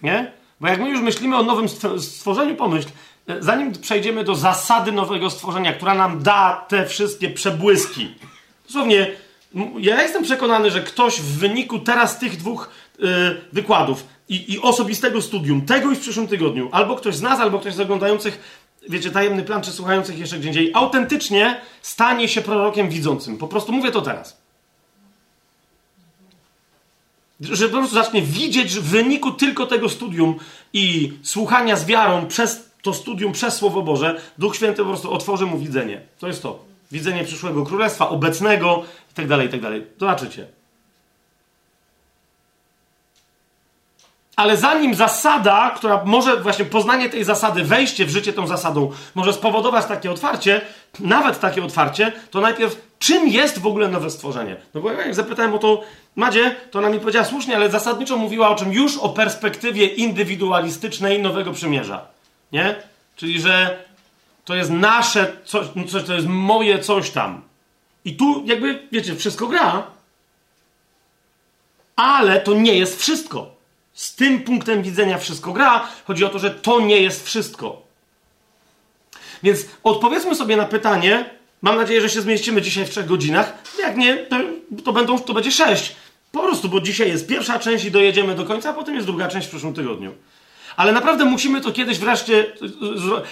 [0.03, 0.31] Nie?
[0.59, 1.69] Bo jak my już myślimy o nowym
[1.99, 2.87] stworzeniu, pomyśl,
[3.39, 8.15] zanim przejdziemy do zasady nowego stworzenia, która nam da te wszystkie przebłyski.
[8.65, 9.11] Dosłownie,
[9.79, 12.69] ja jestem przekonany, że ktoś w wyniku teraz tych dwóch
[12.99, 13.07] yy,
[13.53, 17.59] wykładów i, i osobistego studium, tego i w przyszłym tygodniu, albo ktoś z nas, albo
[17.59, 22.89] ktoś z oglądających wiecie, tajemny plan, czy słuchających jeszcze gdzie indziej, autentycznie stanie się prorokiem
[22.89, 23.37] widzącym.
[23.37, 24.37] Po prostu mówię to teraz.
[27.41, 30.35] Że po prostu zacznie widzieć w wyniku tylko tego studium
[30.73, 35.45] i słuchania z wiarą przez to studium, przez Słowo Boże, Duch Święty po prostu otworzy
[35.45, 36.01] mu widzenie.
[36.19, 36.59] To jest to.
[36.91, 39.87] Widzenie przyszłego królestwa, obecnego i tak dalej, i tak dalej.
[39.99, 40.47] Zobaczycie.
[44.35, 49.33] Ale zanim zasada, która może właśnie poznanie tej zasady, wejście w życie tą zasadą, może
[49.33, 50.61] spowodować takie otwarcie,
[50.99, 54.55] nawet takie otwarcie, to najpierw czym jest w ogóle nowe stworzenie?
[54.73, 55.81] No bo jak zapytałem o to
[56.15, 58.73] Madzie, to ona mi powiedziała słusznie, ale zasadniczo mówiła o czym?
[58.73, 62.18] Już o perspektywie indywidualistycznej nowego przymierza.
[62.51, 62.75] Nie?
[63.15, 63.83] Czyli, że
[64.45, 67.41] to jest nasze coś, no coś to jest moje coś tam.
[68.05, 69.87] I tu jakby, wiecie, wszystko gra,
[71.95, 73.55] ale to nie jest wszystko.
[73.93, 75.87] Z tym punktem widzenia wszystko gra.
[76.07, 77.81] Chodzi o to, że to nie jest wszystko.
[79.43, 81.29] Więc odpowiedzmy sobie na pytanie.
[81.61, 83.53] Mam nadzieję, że się zmieścimy dzisiaj w trzech godzinach.
[83.79, 84.35] Jak nie, to,
[84.85, 85.95] to, będą, to będzie sześć.
[86.31, 89.27] Po prostu, bo dzisiaj jest pierwsza część i dojedziemy do końca, a potem jest druga
[89.27, 90.13] część w przyszłym tygodniu.
[90.79, 92.45] Ale naprawdę musimy to kiedyś wreszcie.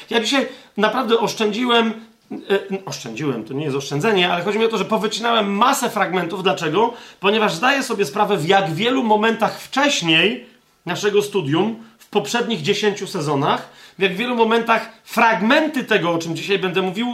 [0.10, 1.94] Ja dzisiaj naprawdę oszczędziłem
[2.32, 6.44] E, oszczędziłem, to nie jest oszczędzenie, ale chodzi mi o to, że powycinałem masę fragmentów.
[6.44, 6.94] Dlaczego?
[7.20, 10.46] Ponieważ zdaję sobie sprawę, w jak wielu momentach wcześniej
[10.86, 13.70] naszego studium, w poprzednich dziesięciu sezonach,
[14.00, 17.14] w jak wielu momentach fragmenty tego, o czym dzisiaj będę mówił,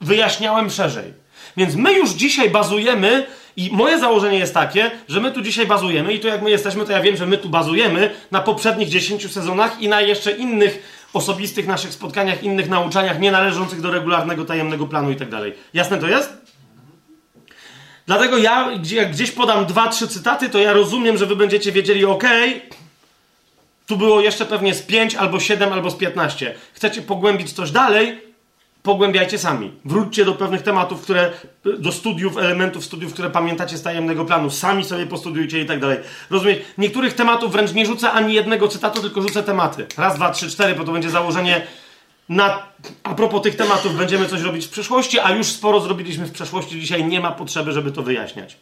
[0.00, 1.12] wyjaśniałem szerzej.
[1.56, 3.26] Więc my już dzisiaj bazujemy,
[3.60, 6.86] i moje założenie jest takie, że my tu dzisiaj bazujemy, i to jak my jesteśmy,
[6.86, 11.00] to ja wiem, że my tu bazujemy na poprzednich dziesięciu sezonach i na jeszcze innych
[11.12, 15.54] osobistych naszych spotkaniach, innych nauczaniach, nie należących do regularnego tajemnego planu i tak dalej.
[15.74, 16.32] Jasne to jest?
[18.06, 22.04] Dlatego ja, jak gdzieś podam dwa, trzy cytaty, to ja rozumiem, że wy będziecie wiedzieli,
[22.04, 22.24] ok,
[23.86, 26.54] tu było jeszcze pewnie z 5 albo 7 albo z 15.
[26.72, 28.29] Chcecie pogłębić coś dalej,
[28.82, 29.72] pogłębiajcie sami.
[29.84, 31.30] Wróćcie do pewnych tematów, które,
[31.78, 34.50] do studiów, elementów studiów, które pamiętacie z tajemnego planu.
[34.50, 35.98] Sami sobie postudiujcie i tak dalej.
[36.30, 36.60] Rozumiecie?
[36.78, 39.86] Niektórych tematów wręcz nie rzucę ani jednego cytatu, tylko rzucę tematy.
[39.96, 41.66] Raz, dwa, trzy, cztery, bo to będzie założenie
[42.28, 42.62] na,
[43.02, 46.80] a propos tych tematów będziemy coś robić w przyszłości, a już sporo zrobiliśmy w przeszłości.
[46.80, 48.56] Dzisiaj nie ma potrzeby, żeby to wyjaśniać.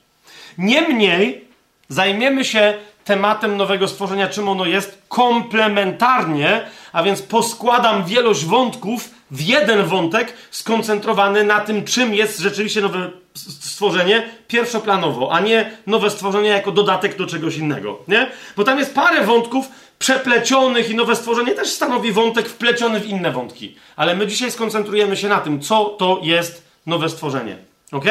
[0.58, 1.44] Niemniej
[1.88, 2.74] zajmiemy się
[3.08, 6.60] tematem nowego stworzenia, czym ono jest, komplementarnie,
[6.92, 13.10] a więc poskładam wielość wątków w jeden wątek skoncentrowany na tym, czym jest rzeczywiście nowe
[13.34, 18.30] stworzenie pierwszoplanowo, a nie nowe stworzenie jako dodatek do czegoś innego, nie?
[18.56, 19.66] Bo tam jest parę wątków
[19.98, 23.76] przeplecionych i nowe stworzenie też stanowi wątek wpleciony w inne wątki.
[23.96, 27.56] Ale my dzisiaj skoncentrujemy się na tym, co to jest nowe stworzenie.
[27.92, 28.04] Ok?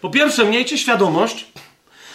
[0.00, 1.46] Po pierwsze, miejcie świadomość,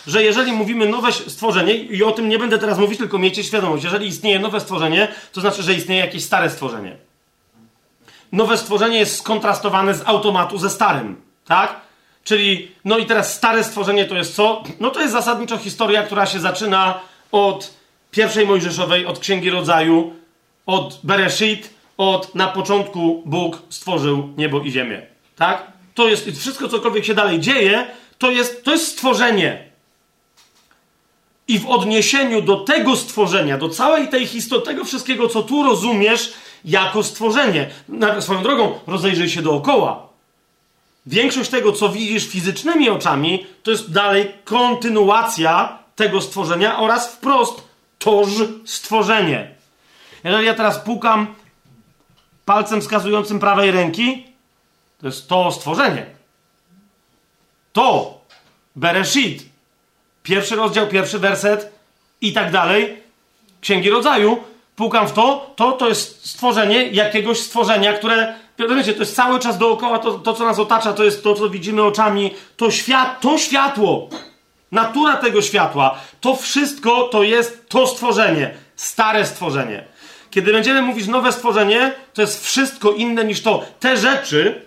[0.08, 3.84] że jeżeli mówimy nowe stworzenie, i o tym nie będę teraz mówić, tylko miejcie świadomość,
[3.84, 6.98] jeżeli istnieje nowe stworzenie, to znaczy, że istnieje jakieś stare stworzenie.
[8.32, 11.16] Nowe stworzenie jest skontrastowane z automatu ze starym,
[11.46, 11.82] tak?
[12.24, 14.64] Czyli, no i teraz stare stworzenie to jest co?
[14.80, 17.00] No to jest zasadniczo historia, która się zaczyna
[17.32, 17.74] od
[18.12, 20.14] pierwszej Mojżeszowej, od Księgi Rodzaju,
[20.66, 25.02] od Bereshit, od na początku Bóg stworzył niebo i ziemię.
[25.36, 25.72] Tak?
[25.94, 27.88] To jest wszystko, cokolwiek się dalej dzieje,
[28.18, 29.73] to jest, to jest stworzenie.
[31.48, 36.34] I w odniesieniu do tego stworzenia, do całej tej historii, tego wszystkiego, co tu rozumiesz
[36.66, 40.08] jako stworzenie, na swoją drogą rozejrzyj się dookoła.
[41.06, 47.64] Większość tego, co widzisz fizycznymi oczami, to jest dalej kontynuacja tego stworzenia oraz wprost
[48.00, 48.30] toż
[48.66, 49.56] stworzenie.
[50.24, 51.36] Jeżeli ja teraz pukam
[52.46, 54.26] palcem wskazującym prawej ręki,
[55.02, 56.06] to jest to stworzenie.
[57.74, 58.18] To
[58.76, 59.53] Bereshit
[60.24, 61.72] pierwszy rozdział, pierwszy werset
[62.22, 62.98] i tak dalej,
[63.62, 64.38] Księgi Rodzaju,
[64.76, 69.58] pukam w to, to to jest stworzenie jakiegoś stworzenia, które, wiecie, to jest cały czas
[69.58, 73.38] dookoła, to, to co nas otacza, to jest to, co widzimy oczami, to, świat, to
[73.38, 74.10] światło,
[74.72, 79.84] natura tego światła, to wszystko to jest to stworzenie, stare stworzenie.
[80.32, 83.66] Kiedy będziemy mówić nowe stworzenie, to jest wszystko inne niż to.
[83.80, 84.66] Te rzeczy,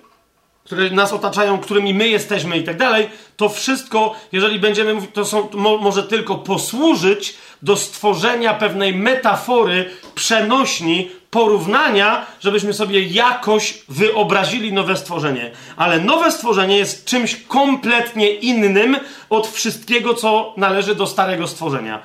[0.66, 5.24] które nas otaczają, którymi my jesteśmy i tak dalej, to wszystko, jeżeli będziemy mówić, to,
[5.24, 13.82] są, to mo, może tylko posłużyć do stworzenia pewnej metafory przenośni porównania, żebyśmy sobie jakoś
[13.88, 15.50] wyobrazili nowe stworzenie.
[15.76, 18.96] Ale nowe stworzenie jest czymś kompletnie innym
[19.30, 22.02] od wszystkiego, co należy do starego stworzenia.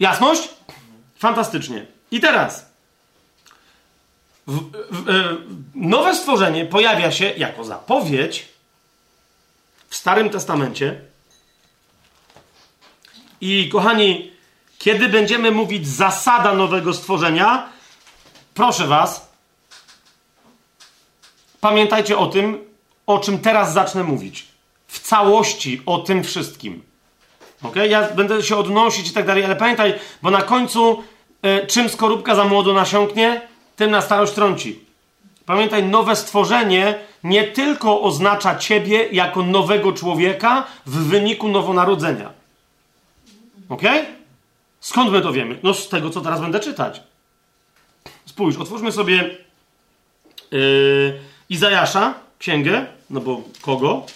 [0.00, 0.48] Jasność?
[1.18, 1.86] Fantastycznie.
[2.10, 2.75] I teraz.
[4.46, 4.60] W,
[4.90, 5.36] w, e,
[5.74, 8.48] nowe stworzenie pojawia się jako zapowiedź
[9.88, 11.00] w Starym Testamencie.
[13.40, 14.32] I kochani,
[14.78, 17.68] kiedy będziemy mówić zasada nowego stworzenia,
[18.54, 19.28] proszę Was,
[21.60, 22.64] pamiętajcie o tym,
[23.06, 24.46] o czym teraz zacznę mówić.
[24.86, 26.82] W całości o tym wszystkim.
[27.62, 27.76] Ok?
[27.88, 31.04] Ja będę się odnosić i tak dalej, ale pamiętaj, bo na końcu
[31.42, 33.40] e, czym skorupka za młodo nasiąknie,
[33.76, 34.80] tym na starość trąci.
[35.46, 42.30] Pamiętaj, nowe stworzenie nie tylko oznacza ciebie jako nowego człowieka w wyniku nowonarodzenia.
[43.68, 43.82] Ok?
[44.80, 45.58] Skąd my to wiemy?
[45.62, 47.02] No z tego, co teraz będę czytać.
[48.26, 49.36] Spójrz, otwórzmy sobie
[50.50, 54.06] yy, Izajasza, księgę, no bo kogo?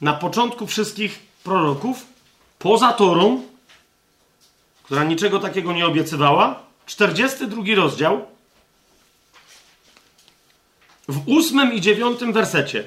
[0.00, 2.06] Na początku wszystkich proroków,
[2.58, 3.42] poza Torą,
[4.82, 8.26] która niczego takiego nie obiecywała, 42 rozdział,
[11.12, 12.84] w ósmym i dziewiątym wersecie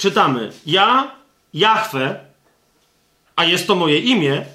[0.00, 1.10] czytamy: Ja,
[1.54, 2.24] Jahwe,
[3.36, 4.46] a jest to moje imię,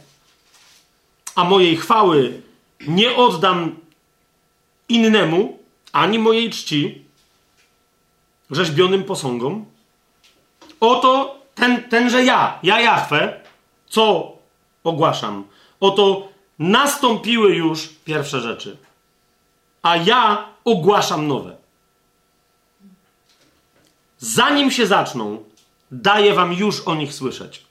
[1.35, 2.41] a mojej chwały
[2.87, 3.75] nie oddam
[4.89, 5.59] innemu,
[5.91, 7.05] ani mojej czci,
[8.51, 9.65] rzeźbionym posągom.
[10.79, 13.41] Oto ten, tenże ja, ja Jahwe,
[13.89, 14.31] co
[14.83, 15.47] ogłaszam?
[15.79, 16.29] Oto
[16.59, 18.77] nastąpiły już pierwsze rzeczy
[19.85, 21.55] a ja ogłaszam nowe.
[24.17, 25.43] Zanim się zaczną,
[25.91, 27.65] daję wam już o nich słyszeć.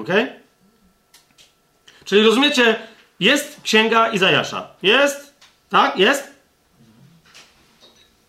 [0.00, 0.08] Ok?
[2.04, 2.78] Czyli rozumiecie,
[3.20, 4.68] jest księga Izajasza.
[4.82, 5.34] Jest?
[5.68, 5.98] Tak?
[5.98, 6.30] Jest?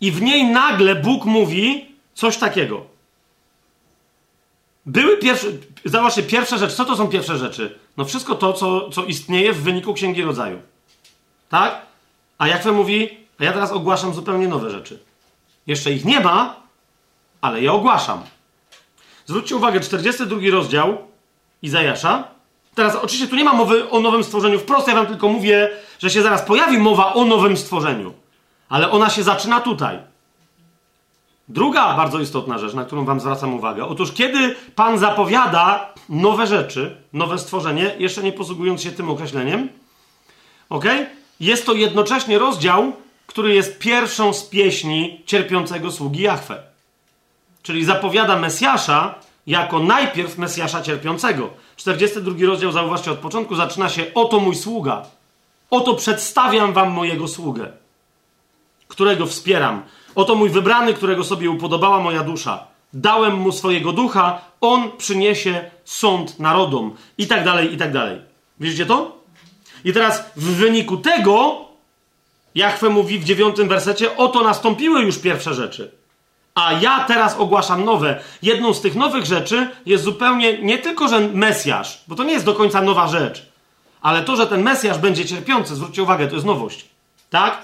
[0.01, 2.85] I w niej nagle Bóg mówi coś takiego.
[4.85, 5.47] Były pierwsze,
[5.85, 6.75] zobaczcie, pierwsze rzeczy.
[6.75, 7.79] Co to są pierwsze rzeczy?
[7.97, 10.61] No wszystko to, co, co istnieje w wyniku Księgi Rodzaju.
[11.49, 11.86] Tak?
[12.37, 14.99] A Jakwe mówi, a ja teraz ogłaszam zupełnie nowe rzeczy.
[15.67, 16.55] Jeszcze ich nie ma,
[17.41, 18.23] ale je ogłaszam.
[19.25, 20.97] Zwróćcie uwagę, 42 rozdział
[21.61, 22.23] Izajasza.
[22.75, 25.69] Teraz oczywiście tu nie ma mowy o nowym stworzeniu wprost, ja wam tylko mówię,
[25.99, 28.13] że się zaraz pojawi mowa o nowym stworzeniu.
[28.69, 29.99] Ale ona się zaczyna tutaj.
[31.49, 33.85] Druga bardzo istotna rzecz, na którą wam zwracam uwagę.
[33.85, 39.69] Otóż kiedy Pan zapowiada nowe rzeczy, nowe stworzenie, jeszcze nie posługując się tym określeniem,
[40.69, 40.85] ok?
[41.39, 42.93] Jest to jednocześnie rozdział,
[43.27, 46.63] który jest pierwszą z pieśni cierpiącego sługi Jahwe.
[47.63, 49.15] Czyli zapowiada Mesjasza
[49.47, 51.49] jako najpierw Mesjasza cierpiącego.
[51.75, 55.05] 42 rozdział, zauważcie, od początku zaczyna się Oto mój sługa.
[55.69, 57.71] Oto przedstawiam wam mojego sługę,
[58.87, 59.83] którego wspieram.
[60.15, 62.67] Oto mój wybrany, którego sobie upodobała moja dusza.
[62.93, 66.95] Dałem mu swojego ducha, on przyniesie sąd narodom.
[67.17, 68.21] I tak dalej, i tak dalej.
[68.59, 69.17] Widzicie to?
[69.85, 71.67] I teraz w wyniku tego
[72.55, 75.91] Jachwę mówi w dziewiątym wersecie, oto nastąpiły już pierwsze rzeczy.
[76.55, 78.19] A ja teraz ogłaszam nowe.
[78.41, 82.45] Jedną z tych nowych rzeczy jest zupełnie nie tylko, że Mesjasz, bo to nie jest
[82.45, 83.45] do końca nowa rzecz,
[84.01, 86.85] ale to, że ten Mesjasz będzie cierpiący, zwróćcie uwagę, to jest nowość.
[87.29, 87.61] Tak?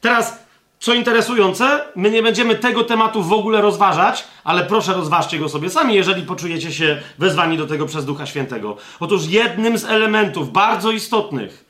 [0.00, 0.38] Teraz
[0.80, 5.70] co interesujące, my nie będziemy tego tematu w ogóle rozważać, ale proszę rozważcie go sobie
[5.70, 8.76] sami, jeżeli poczujecie się wezwani do tego przez Ducha Świętego.
[9.00, 11.64] Otóż jednym z elementów bardzo istotnych,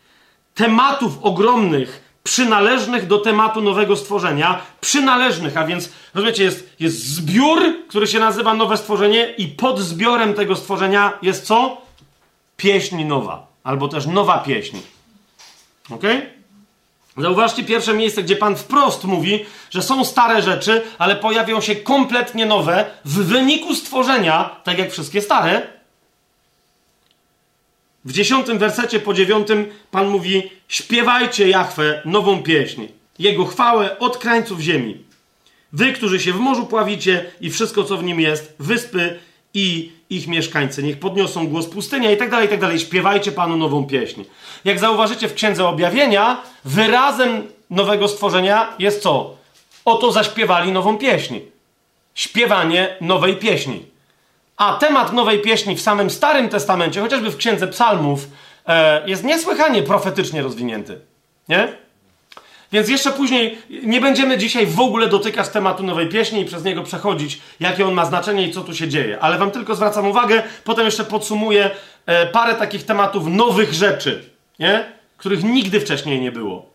[0.55, 8.07] tematów ogromnych, przynależnych do tematu nowego stworzenia, przynależnych, a więc, rozumiecie, jest, jest zbiór, który
[8.07, 11.83] się nazywa nowe stworzenie i pod zbiorem tego stworzenia jest co?
[12.57, 14.79] Pieśń nowa, albo też nowa pieśń.
[15.91, 16.19] Okej?
[16.19, 16.40] Okay?
[17.17, 22.47] Zauważcie pierwsze miejsce, gdzie Pan wprost mówi, że są stare rzeczy, ale pojawią się kompletnie
[22.47, 25.63] nowe w wyniku stworzenia, tak jak wszystkie stare.
[28.05, 32.87] W dziesiątym wersecie po dziewiątym Pan mówi: Śpiewajcie Jachwę nową pieśń,
[33.19, 35.05] Jego chwałę od krańców ziemi.
[35.73, 39.19] Wy, którzy się w morzu pławicie i wszystko, co w nim jest, wyspy
[39.55, 40.83] i ich mieszkańcy.
[40.83, 42.79] Niech podniosą głos pustynia i tak dalej, i tak dalej.
[42.79, 44.25] Śpiewajcie Panu nową pieśń.
[44.65, 49.37] Jak zauważycie w Księdze Objawienia, wyrazem nowego stworzenia jest co?
[49.85, 51.39] Oto zaśpiewali nową pieśń.
[52.15, 53.87] Śpiewanie nowej pieśni.
[54.57, 58.27] A temat nowej pieśni w samym Starym Testamencie, chociażby w Księdze Psalmów,
[58.67, 61.01] e, jest niesłychanie profetycznie rozwinięty.
[61.49, 61.80] Nie?
[62.73, 66.83] Więc jeszcze później nie będziemy dzisiaj w ogóle dotykać tematu nowej pieśni i przez niego
[66.83, 69.19] przechodzić, jakie on ma znaczenie i co tu się dzieje.
[69.21, 71.71] Ale wam tylko zwracam uwagę, potem jeszcze podsumuję
[72.07, 74.25] e, parę takich tematów nowych rzeczy,
[74.59, 74.85] nie?
[75.17, 76.70] których nigdy wcześniej nie było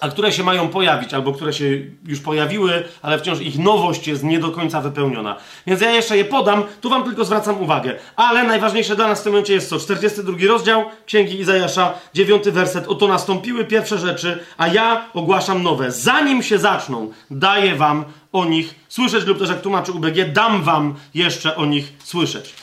[0.00, 1.64] a które się mają pojawić, albo które się
[2.06, 5.36] już pojawiły, ale wciąż ich nowość jest nie do końca wypełniona.
[5.66, 7.94] Więc ja jeszcze je podam, tu wam tylko zwracam uwagę.
[8.16, 9.78] Ale najważniejsze dla nas w tym momencie jest co?
[9.78, 12.88] 42 rozdział Księgi Izajasza, 9 werset.
[12.88, 15.92] Oto nastąpiły pierwsze rzeczy, a ja ogłaszam nowe.
[15.92, 20.94] Zanim się zaczną, daję wam o nich słyszeć, lub też jak tłumaczy UBG, dam wam
[21.14, 22.54] jeszcze o nich słyszeć.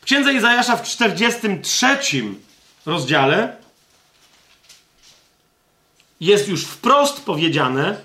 [0.00, 1.98] W Księdze Izajasza w 43
[2.86, 3.61] rozdziale
[6.22, 7.96] jest już wprost powiedziane,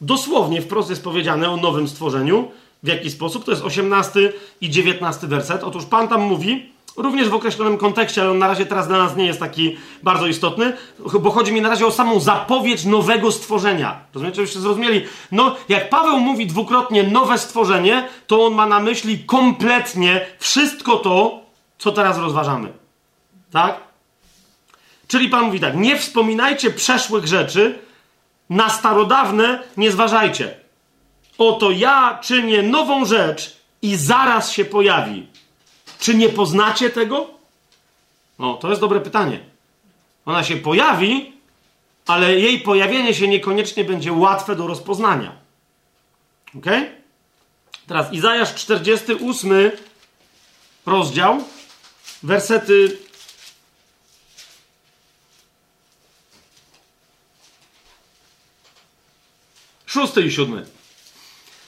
[0.00, 2.50] dosłownie wprost jest powiedziane o nowym stworzeniu.
[2.82, 3.44] W jaki sposób?
[3.44, 5.64] To jest 18 i 19 werset.
[5.64, 9.16] Otóż Pan tam mówi, również w określonym kontekście, ale on na razie teraz dla nas
[9.16, 10.72] nie jest taki bardzo istotny,
[11.20, 14.00] bo chodzi mi na razie o samą zapowiedź nowego stworzenia.
[14.14, 15.04] Rozumiecie, żebyście zrozumieli?
[15.32, 21.40] No, jak Paweł mówi dwukrotnie nowe stworzenie, to on ma na myśli kompletnie wszystko to,
[21.78, 22.72] co teraz rozważamy.
[23.50, 23.87] Tak?
[25.08, 27.78] Czyli Pan mówi tak, nie wspominajcie przeszłych rzeczy,
[28.50, 30.54] na starodawne nie zważajcie.
[31.38, 35.26] Oto ja czynię nową rzecz i zaraz się pojawi.
[35.98, 37.30] Czy nie poznacie tego?
[38.38, 39.40] No, to jest dobre pytanie.
[40.26, 41.32] Ona się pojawi,
[42.06, 45.32] ale jej pojawienie się niekoniecznie będzie łatwe do rozpoznania.
[46.56, 46.66] Ok?
[47.86, 49.70] Teraz Izajasz 48
[50.86, 51.44] rozdział,
[52.22, 52.98] wersety
[59.88, 60.66] Szósty i siódmy.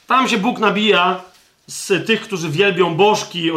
[0.06, 1.22] Tam się Bóg nabija
[1.66, 3.50] z tych, którzy wielbią bożki,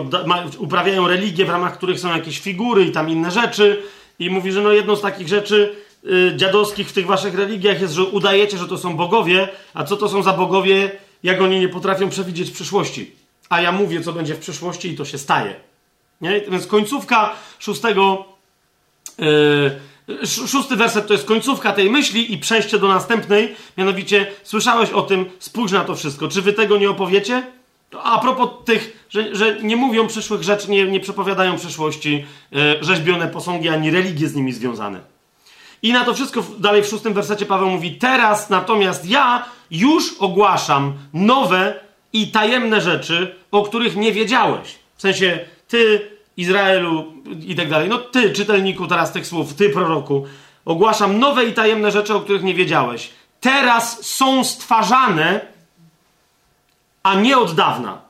[0.57, 3.83] uprawiają religię, w ramach których są jakieś figury i tam inne rzeczy.
[4.19, 5.75] I mówi, że no jedną z takich rzeczy
[6.05, 9.97] y, dziadowskich w tych waszych religiach jest, że udajecie, że to są bogowie, a co
[9.97, 10.91] to są za bogowie,
[11.23, 13.11] jak oni nie potrafią przewidzieć przyszłości.
[13.49, 15.55] A ja mówię, co będzie w przyszłości i to się staje.
[16.21, 16.41] Nie?
[16.41, 18.25] Więc końcówka szóstego...
[19.19, 19.92] Yy,
[20.47, 23.55] Szósty werset to jest końcówka tej myśli i przejście do następnej.
[23.77, 26.27] Mianowicie, słyszałeś o tym, spójrz na to wszystko.
[26.27, 27.43] Czy wy tego nie opowiecie?
[28.03, 32.25] A propos tych, że, że nie mówią przyszłych rzeczy, nie, nie przepowiadają przyszłości,
[32.55, 34.99] e, rzeźbione posągi, ani religie z nimi związane.
[35.81, 40.93] I na to wszystko dalej w szóstym wersecie Paweł mówi: Teraz natomiast ja już ogłaszam
[41.13, 41.79] nowe
[42.13, 44.75] i tajemne rzeczy, o których nie wiedziałeś.
[44.95, 47.13] W sensie, ty Izraelu
[47.47, 47.89] i tak dalej.
[47.89, 50.25] No ty, czytelniku teraz tych słów, ty, proroku,
[50.65, 53.09] ogłaszam nowe i tajemne rzeczy, o których nie wiedziałeś.
[53.41, 55.41] Teraz są stwarzane,
[57.03, 58.01] a nie od dawna.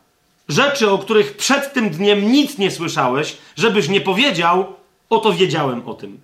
[0.50, 4.76] Rzeczy, o których przed tym dniem nic nie słyszałeś, żebyś nie powiedział,
[5.10, 6.20] oto wiedziałem o tym.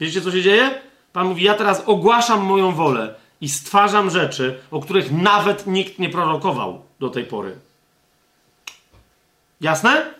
[0.00, 0.80] Wiecie, co się dzieje?
[1.12, 6.08] Pan mówi, ja teraz ogłaszam moją wolę i stwarzam rzeczy, o których nawet nikt nie
[6.08, 7.56] prorokował do tej pory.
[9.60, 10.14] Jasne?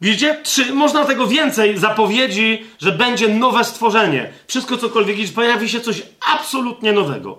[0.00, 0.40] Widzicie?
[0.42, 4.32] Trzy, można tego więcej zapowiedzi, że będzie nowe stworzenie.
[4.46, 6.02] Wszystko cokolwiek, gdzieś pojawi się coś
[6.34, 7.38] absolutnie nowego.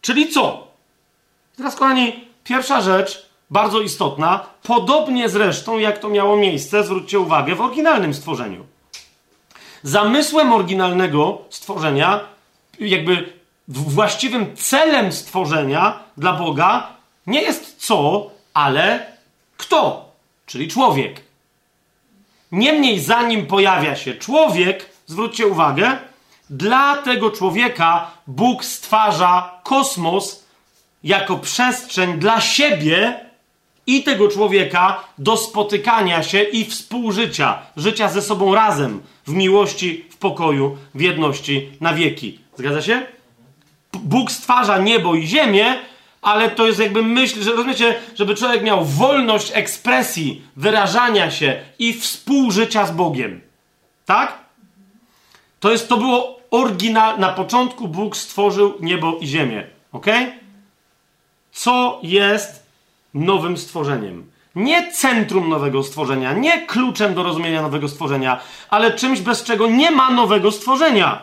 [0.00, 0.66] Czyli co?
[1.56, 7.60] Teraz, kochani, pierwsza rzecz, bardzo istotna, podobnie zresztą jak to miało miejsce, zwróćcie uwagę, w
[7.60, 8.66] oryginalnym stworzeniu.
[9.82, 12.20] Zamysłem oryginalnego stworzenia,
[12.80, 13.32] jakby
[13.68, 16.88] właściwym celem stworzenia dla Boga
[17.26, 19.06] nie jest co, ale
[19.56, 20.12] kto,
[20.46, 21.25] czyli człowiek.
[22.52, 25.96] Niemniej, zanim pojawia się człowiek, zwróćcie uwagę,
[26.50, 30.44] dla tego człowieka Bóg stwarza kosmos
[31.04, 33.20] jako przestrzeń dla siebie
[33.86, 40.16] i tego człowieka do spotykania się i współżycia, życia ze sobą razem, w miłości, w
[40.16, 42.38] pokoju, w jedności na wieki.
[42.58, 43.06] Zgadza się?
[43.92, 45.78] Bóg stwarza niebo i ziemię,
[46.26, 51.92] ale to jest jakby myśl, że rozumiecie, żeby człowiek miał wolność ekspresji, wyrażania się i
[51.92, 53.40] współżycia z Bogiem.
[54.06, 54.38] Tak?
[55.60, 59.66] To jest, to było oryginal, na początku Bóg stworzył niebo i ziemię.
[59.92, 60.06] Ok?
[61.52, 62.66] Co jest
[63.14, 64.30] nowym stworzeniem?
[64.54, 68.40] Nie centrum nowego stworzenia, nie kluczem do rozumienia nowego stworzenia,
[68.70, 71.20] ale czymś, bez czego nie ma nowego stworzenia.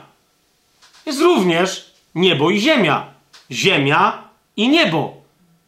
[1.05, 3.05] Jest również niebo i ziemia.
[3.51, 4.22] Ziemia
[4.57, 5.13] i niebo.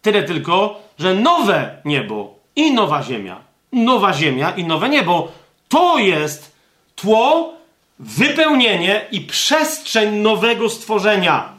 [0.02, 3.40] Tyle tylko, że nowe niebo i nowa ziemia,
[3.74, 5.32] nowa ziemia i nowe niebo
[5.70, 6.56] to jest
[6.95, 7.53] tło,
[7.99, 11.53] wypełnienie i przestrzeń nowego stworzenia.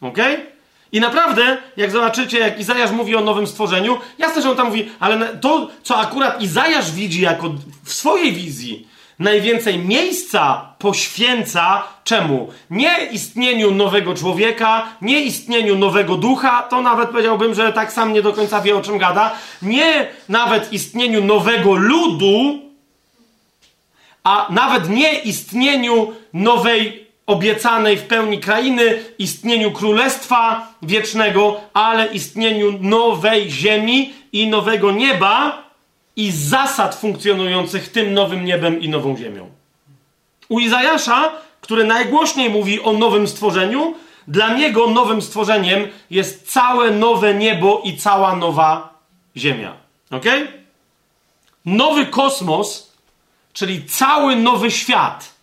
[0.00, 0.18] Ok?
[0.92, 4.90] I naprawdę, jak zobaczycie, jak Izajasz mówi o nowym stworzeniu, jasne, że on tam mówi,
[5.00, 7.54] ale to, co akurat Izajasz widzi jako
[7.84, 12.48] w swojej wizji, najwięcej miejsca poświęca czemu?
[12.70, 18.22] Nie istnieniu nowego człowieka, nie istnieniu nowego ducha, to nawet powiedziałbym, że tak sam nie
[18.22, 22.60] do końca wie o czym gada, nie nawet istnieniu nowego ludu,
[24.24, 33.50] a nawet nie istnieniu nowej, obiecanej w pełni krainy, istnieniu królestwa wiecznego, ale istnieniu nowej
[33.50, 35.63] ziemi i nowego nieba
[36.16, 39.50] i zasad funkcjonujących tym nowym niebem i nową ziemią.
[40.48, 43.94] U Izajasza, który najgłośniej mówi o nowym stworzeniu,
[44.28, 48.98] dla niego nowym stworzeniem jest całe nowe niebo i cała nowa
[49.36, 49.76] ziemia.
[50.10, 50.24] Ok?
[51.64, 52.92] Nowy kosmos,
[53.52, 55.34] czyli cały nowy świat.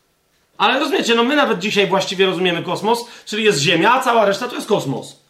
[0.57, 4.47] Ale rozumiecie, no my nawet dzisiaj właściwie rozumiemy kosmos, czyli jest Ziemia, a cała reszta
[4.47, 5.20] to jest kosmos.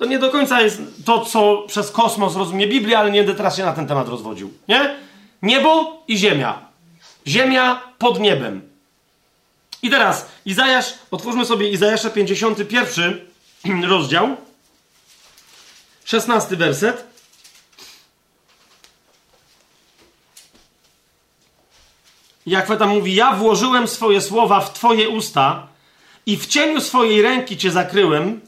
[0.00, 3.56] To nie do końca jest to, co przez kosmos rozumie Biblia, ale nie będę teraz
[3.56, 4.52] się na ten temat rozwodził.
[4.68, 4.96] Nie?
[5.42, 6.66] Niebo i ziemia.
[7.26, 8.62] Ziemia pod niebem.
[9.82, 13.20] I teraz Izajasz, otwórzmy sobie Izajasza 51
[13.92, 14.36] rozdział,
[16.04, 17.04] 16 werset.
[22.46, 25.66] Jak tam mówi, ja włożyłem swoje słowa w twoje usta
[26.26, 28.40] i w cieniu swojej ręki cię zakryłem,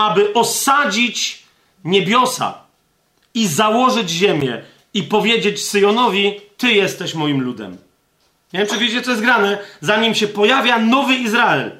[0.00, 1.42] aby osadzić
[1.84, 2.54] niebiosa
[3.34, 4.62] i założyć ziemię
[4.94, 7.76] i powiedzieć Syjonowi, ty jesteś moim ludem.
[8.52, 11.70] Nie wiem, czy wiecie, co jest grane, zanim się pojawia nowy Izrael,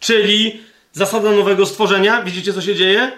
[0.00, 0.60] czyli
[0.92, 2.22] zasada nowego stworzenia.
[2.22, 3.12] Widzicie, co się dzieje?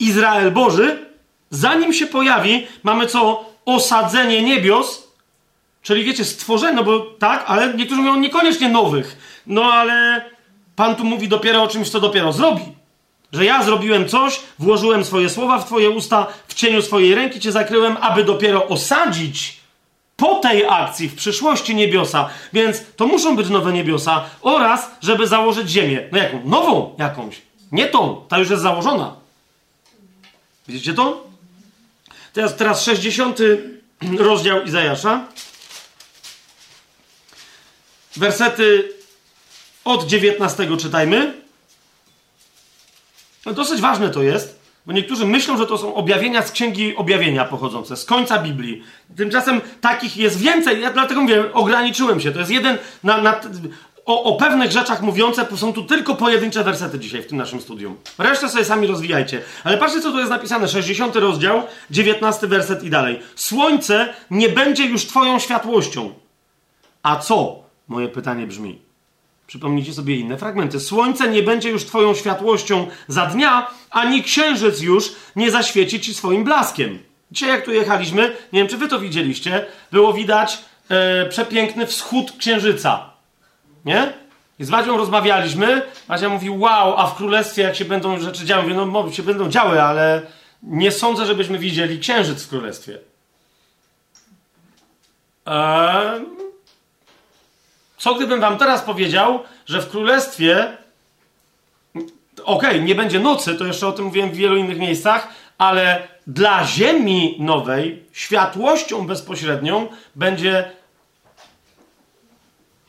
[0.00, 1.06] Izrael Boży,
[1.50, 3.48] zanim się pojawi, mamy co?
[3.64, 5.08] Osadzenie niebios,
[5.82, 9.16] czyli wiecie, stworzenie, no bo tak, ale niektórzy mówią niekoniecznie nowych.
[9.46, 10.24] No ale
[10.76, 12.77] Pan tu mówi dopiero o czymś, co dopiero zrobi.
[13.32, 17.52] Że ja zrobiłem coś, włożyłem swoje słowa w Twoje usta, w cieniu swojej ręki Cię
[17.52, 19.58] zakryłem, aby dopiero osadzić
[20.16, 22.28] po tej akcji w przyszłości niebiosa.
[22.52, 26.08] Więc to muszą być nowe niebiosa oraz, żeby założyć ziemię.
[26.12, 26.40] No jaką?
[26.44, 27.42] Nową jakąś.
[27.72, 29.14] Nie tą, ta już jest założona.
[30.68, 31.24] Widzicie to?
[32.32, 33.38] Teraz, teraz 60
[34.18, 35.24] rozdział Izajasza.
[38.16, 38.92] Wersety
[39.84, 41.47] od 19 czytajmy.
[43.48, 47.44] No dosyć ważne to jest, bo niektórzy myślą, że to są objawienia z księgi objawienia
[47.44, 48.82] pochodzące, z końca Biblii.
[49.16, 52.32] Tymczasem takich jest więcej, ja dlatego mówię, ograniczyłem się.
[52.32, 53.40] To jest jeden na, na,
[54.06, 57.96] o, o, pewnych rzeczach mówiące, są tu tylko pojedyncze wersety dzisiaj w tym naszym studium.
[58.18, 59.42] Resztę sobie sami rozwijajcie.
[59.64, 60.68] Ale patrzcie, co tu jest napisane.
[60.68, 63.20] 60 rozdział, 19 werset i dalej.
[63.34, 66.14] Słońce nie będzie już twoją światłością.
[67.02, 67.62] A co?
[67.88, 68.87] Moje pytanie brzmi.
[69.48, 70.80] Przypomnijcie sobie inne fragmenty.
[70.80, 76.44] Słońce nie będzie już Twoją światłością za dnia, ani księżyc już nie zaświeci Ci swoim
[76.44, 76.98] blaskiem.
[77.32, 80.58] Dzisiaj, jak tu jechaliśmy, nie wiem, czy Wy to widzieliście, było widać
[80.88, 83.10] e, przepiękny wschód księżyca.
[83.84, 84.12] Nie?
[84.58, 85.82] I z Wadzią rozmawialiśmy.
[86.08, 88.62] Wadzia mówi, wow, a w królestwie jak się będą rzeczy działy?
[88.62, 90.22] Mówię, no się będą działy, ale
[90.62, 92.98] nie sądzę, żebyśmy widzieli księżyc w królestwie.
[95.46, 96.37] Eee,
[97.98, 100.76] co gdybym wam teraz powiedział, że w królestwie
[102.44, 106.08] okej, okay, nie będzie nocy, to jeszcze o tym mówiłem w wielu innych miejscach, ale
[106.26, 110.70] dla ziemi nowej światłością bezpośrednią będzie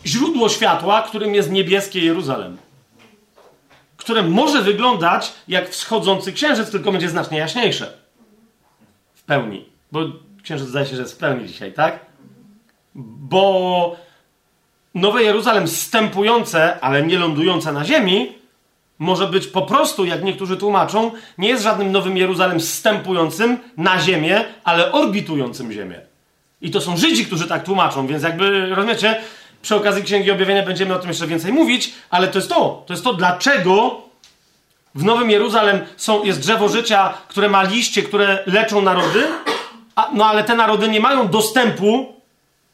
[0.05, 2.57] źródło światła, którym jest niebieskie Jeruzalem.
[3.97, 7.93] Które może wyglądać jak wschodzący księżyc, tylko będzie znacznie jaśniejsze.
[9.13, 9.65] W pełni.
[9.91, 9.99] Bo
[10.43, 11.99] księżyc zdaje się, że jest w pełni dzisiaj, tak?
[12.95, 13.95] Bo
[14.95, 18.39] Nowe Jeruzalem stępujące, ale nie lądujące na ziemi,
[18.99, 24.45] może być po prostu, jak niektórzy tłumaczą, nie jest żadnym Nowym Jeruzalem stępującym na ziemię,
[24.63, 26.01] ale orbitującym ziemię.
[26.61, 29.21] I to są Żydzi, którzy tak tłumaczą, więc jakby, rozumiecie,
[29.61, 32.83] przy okazji Księgi Objawienia będziemy o tym jeszcze więcej mówić, ale to jest to.
[32.85, 34.01] To jest to, dlaczego
[34.95, 39.27] w Nowym Jeruzalem są, jest drzewo życia, które ma liście, które leczą narody,
[39.95, 42.18] a, no ale te narody nie mają dostępu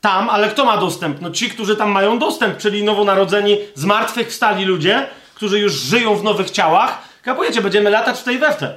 [0.06, 1.22] tam, ale kto ma dostęp?
[1.22, 6.50] No ci, którzy tam mają dostęp, czyli nowonarodzeni, zmartwychwstali ludzie, którzy już żyją w nowych
[6.52, 7.02] ciałach.
[7.22, 8.74] Kapujecie, będziemy latać w tej weftę.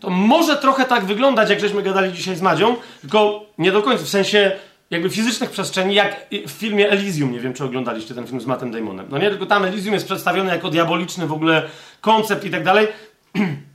[0.00, 4.04] To może trochę tak wyglądać, jak żeśmy gadali dzisiaj z Madzią, tylko nie do końca,
[4.04, 4.52] w sensie
[4.90, 7.32] jakby fizycznych przestrzeni, jak w filmie Elysium.
[7.32, 9.06] Nie wiem, czy oglądaliście ten film z Mattem Damonem.
[9.10, 11.62] No nie, tylko tam Elysium jest przedstawiony jako diaboliczny w ogóle
[12.00, 12.88] koncept i tak dalej.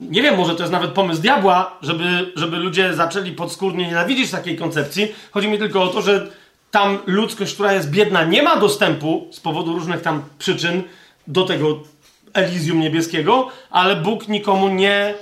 [0.00, 4.56] Nie wiem, może to jest nawet pomysł diabła, żeby, żeby ludzie zaczęli podskórnie nienawidzić takiej
[4.56, 5.08] koncepcji.
[5.30, 6.26] Chodzi mi tylko o to, że
[6.70, 10.82] tam ludzkość, która jest biedna, nie ma dostępu z powodu różnych tam przyczyn
[11.26, 11.82] do tego
[12.32, 15.14] Elizjum niebieskiego, ale Bóg nikomu nie,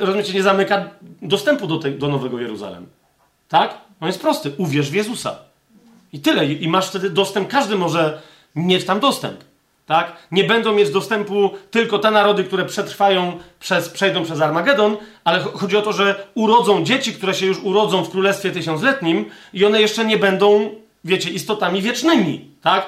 [0.00, 0.90] rozumiecie, nie zamyka
[1.22, 2.86] dostępu do, te, do Nowego Jeruzalem.
[3.48, 3.78] Tak?
[4.00, 4.52] On jest prosty.
[4.58, 5.36] Uwierz w Jezusa.
[6.12, 6.46] I tyle.
[6.46, 7.48] I masz wtedy dostęp.
[7.48, 8.22] Każdy może
[8.54, 9.44] mieć tam dostęp.
[9.86, 10.16] Tak?
[10.30, 15.76] Nie będą mieć dostępu tylko te narody, które przetrwają, przez, przejdą przez Armagedon, ale chodzi
[15.76, 20.04] o to, że urodzą dzieci, które się już urodzą w Królestwie Tysiącletnim i one jeszcze
[20.04, 20.70] nie będą,
[21.04, 22.48] wiecie, istotami wiecznymi.
[22.62, 22.86] Tak?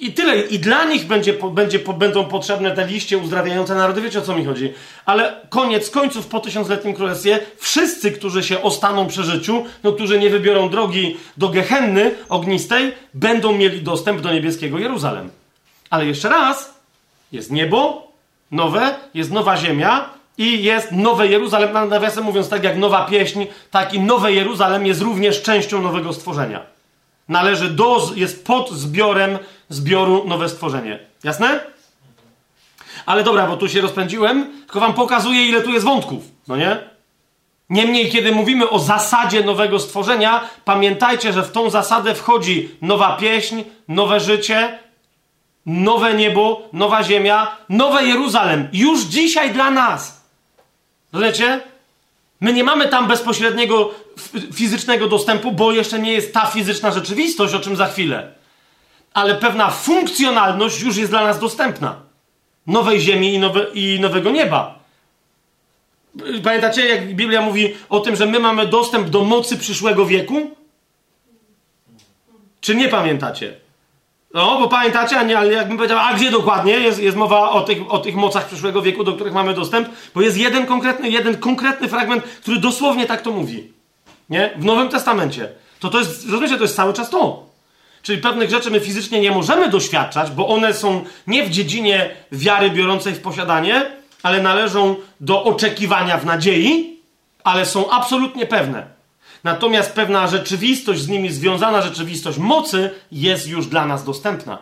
[0.00, 0.40] I tyle.
[0.40, 4.00] I dla nich będzie, będzie, będą potrzebne te liście uzdrawiające narody.
[4.00, 4.72] Wiecie o co mi chodzi.
[5.06, 10.30] Ale koniec końców po tysiącletnim królestwie wszyscy, którzy się ostaną przy życiu, no, którzy nie
[10.30, 15.30] wybiorą drogi do Gehenny ognistej, będą mieli dostęp do niebieskiego Jeruzalem.
[15.94, 16.74] Ale jeszcze raz,
[17.32, 18.08] jest niebo
[18.50, 20.08] nowe, jest nowa ziemia
[20.38, 21.88] i jest nowe Jeruzalem.
[21.88, 26.60] Nawiasem mówiąc, tak jak nowa pieśń, tak i nowe Jeruzalem jest również częścią nowego stworzenia.
[27.28, 29.38] Należy do, jest pod zbiorem
[29.68, 30.98] zbioru nowe stworzenie.
[31.24, 31.60] Jasne?
[33.06, 36.78] Ale dobra, bo tu się rozpędziłem, tylko wam pokazuję, ile tu jest wątków, no nie?
[37.70, 43.62] Niemniej, kiedy mówimy o zasadzie nowego stworzenia, pamiętajcie, że w tą zasadę wchodzi nowa pieśń,
[43.88, 44.78] nowe życie,
[45.66, 48.68] nowe niebo, nowa ziemia, nowe Jeruzalem.
[48.72, 50.24] Już dzisiaj dla nas.
[51.12, 51.60] Rozumiecie?
[52.40, 53.94] My nie mamy tam bezpośredniego
[54.54, 58.32] fizycznego dostępu, bo jeszcze nie jest ta fizyczna rzeczywistość, o czym za chwilę.
[59.14, 61.96] Ale pewna funkcjonalność już jest dla nas dostępna.
[62.66, 64.78] Nowej ziemi i, nowe, i nowego nieba.
[66.44, 70.50] Pamiętacie, jak Biblia mówi o tym, że my mamy dostęp do mocy przyszłego wieku?
[72.60, 73.63] Czy nie pamiętacie?
[74.34, 77.92] No, bo pamiętacie, nie, ale jakbym powiedział, a gdzie dokładnie jest, jest mowa o tych,
[77.92, 79.88] o tych mocach przyszłego wieku, do których mamy dostęp?
[80.14, 83.72] Bo jest jeden konkretny, jeden konkretny fragment, który dosłownie tak to mówi.
[84.30, 84.50] Nie?
[84.56, 85.48] W Nowym Testamencie.
[85.80, 87.46] To to jest, rozumiecie, to jest cały czas to.
[88.02, 92.70] Czyli pewnych rzeczy my fizycznie nie możemy doświadczać, bo one są nie w dziedzinie wiary
[92.70, 93.90] biorącej w posiadanie,
[94.22, 97.00] ale należą do oczekiwania w nadziei,
[97.44, 98.93] ale są absolutnie pewne.
[99.44, 104.58] Natomiast pewna rzeczywistość, z nimi związana rzeczywistość mocy jest już dla nas dostępna.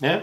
[0.00, 0.20] Nie?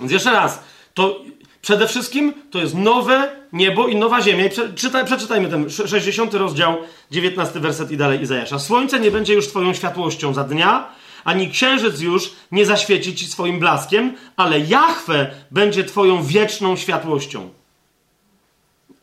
[0.00, 0.62] Więc jeszcze raz,
[0.94, 1.20] to
[1.62, 4.46] przede wszystkim to jest nowe niebo i nowa ziemia.
[4.46, 6.76] I przeczytaj, przeczytajmy ten 60 rozdział,
[7.10, 8.58] 19 werset i dalej Izajasza.
[8.58, 10.88] Słońce nie będzie już twoją światłością za dnia,
[11.24, 17.50] ani księżyc już nie zaświeci ci swoim blaskiem, ale Jahwe będzie twoją wieczną światłością.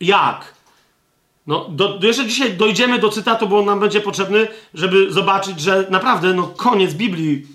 [0.02, 0.53] Jak?
[1.49, 5.88] No, do, jeszcze dzisiaj dojdziemy do cytatu, bo on nam będzie potrzebny, żeby zobaczyć, że
[5.89, 7.47] naprawdę no, koniec Biblii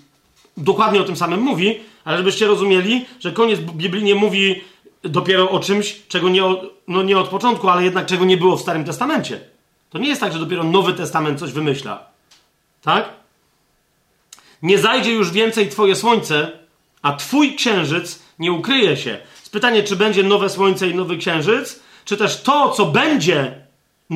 [0.57, 4.65] dokładnie o tym samym mówi, ale żebyście rozumieli, że koniec Biblii nie mówi
[5.03, 6.43] dopiero o czymś, czego nie,
[6.89, 9.41] no nie od początku, ale jednak czego nie było w Starym Testamencie.
[9.91, 12.07] To nie jest tak, że dopiero Nowy Testament coś wymyśla.
[12.83, 13.09] Tak?
[14.63, 16.53] Nie zajdzie już więcej Twoje słońce,
[17.03, 19.19] a Twój księżyc nie ukryje się.
[19.51, 23.64] Pytanie, czy będzie nowe słońce i nowy księżyc, czy też to, co będzie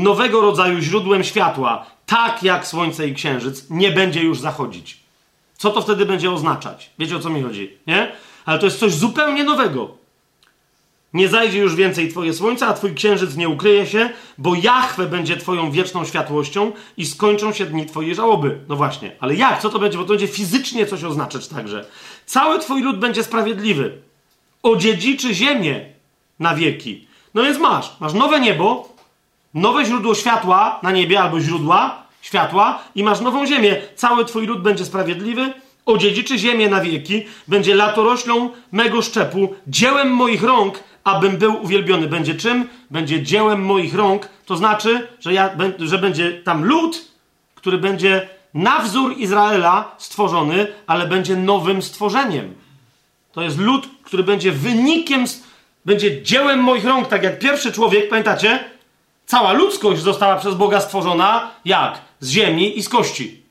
[0.02, 5.00] nowego rodzaju źródłem światła, tak jak słońce i księżyc, nie będzie już zachodzić.
[5.56, 6.90] Co to wtedy będzie oznaczać?
[6.98, 8.12] Wiecie o co mi chodzi, nie?
[8.46, 9.98] Ale to jest coś zupełnie nowego.
[11.14, 15.36] Nie zajdzie już więcej Twoje słońce, a Twój księżyc nie ukryje się, bo Jahwe będzie
[15.36, 18.58] Twoją wieczną światłością i skończą się dni Twojej żałoby.
[18.68, 19.62] No właśnie, ale jak?
[19.62, 19.98] Co to będzie?
[19.98, 21.84] Bo to będzie fizycznie coś oznaczać także.
[22.26, 23.98] Cały Twój lud będzie sprawiedliwy.
[24.62, 25.86] Odziedziczy ziemię
[26.38, 27.06] na wieki.
[27.34, 28.88] No więc masz, masz nowe niebo,
[29.58, 33.76] nowe źródło światła na niebie albo źródła światła i masz nową ziemię.
[33.96, 35.52] Cały twój lud będzie sprawiedliwy,
[35.86, 42.06] odziedziczy ziemię na wieki, będzie latoroślą mego szczepu, dziełem moich rąk, abym był uwielbiony.
[42.06, 42.68] Będzie czym?
[42.90, 47.04] Będzie dziełem moich rąk, to znaczy, że, ja, że będzie tam lud,
[47.54, 52.54] który będzie na wzór Izraela stworzony, ale będzie nowym stworzeniem.
[53.32, 55.24] To jest lud, który będzie wynikiem,
[55.84, 58.77] będzie dziełem moich rąk, tak jak pierwszy człowiek, pamiętacie?
[59.28, 61.98] Cała ludzkość została przez Boga stworzona jak?
[62.20, 63.42] Z ziemi i z kości.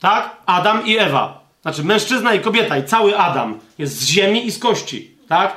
[0.00, 0.36] Tak?
[0.46, 1.40] Adam i Ewa.
[1.62, 5.10] Znaczy mężczyzna i kobieta i cały Adam jest z ziemi i z kości.
[5.28, 5.56] Tak?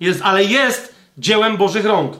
[0.00, 2.12] Jest, ale jest dziełem Bożych rąk.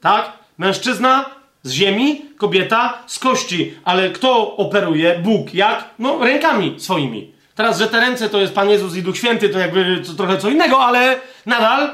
[0.00, 0.32] Tak?
[0.58, 1.24] Mężczyzna
[1.62, 3.74] z ziemi, kobieta z kości.
[3.84, 5.18] Ale kto operuje?
[5.18, 5.54] Bóg.
[5.54, 5.84] Jak?
[5.98, 7.32] No rękami swoimi.
[7.54, 10.38] Teraz, że te ręce to jest Pan Jezus i Duch Święty, to jakby to trochę
[10.38, 11.90] co innego, ale nadal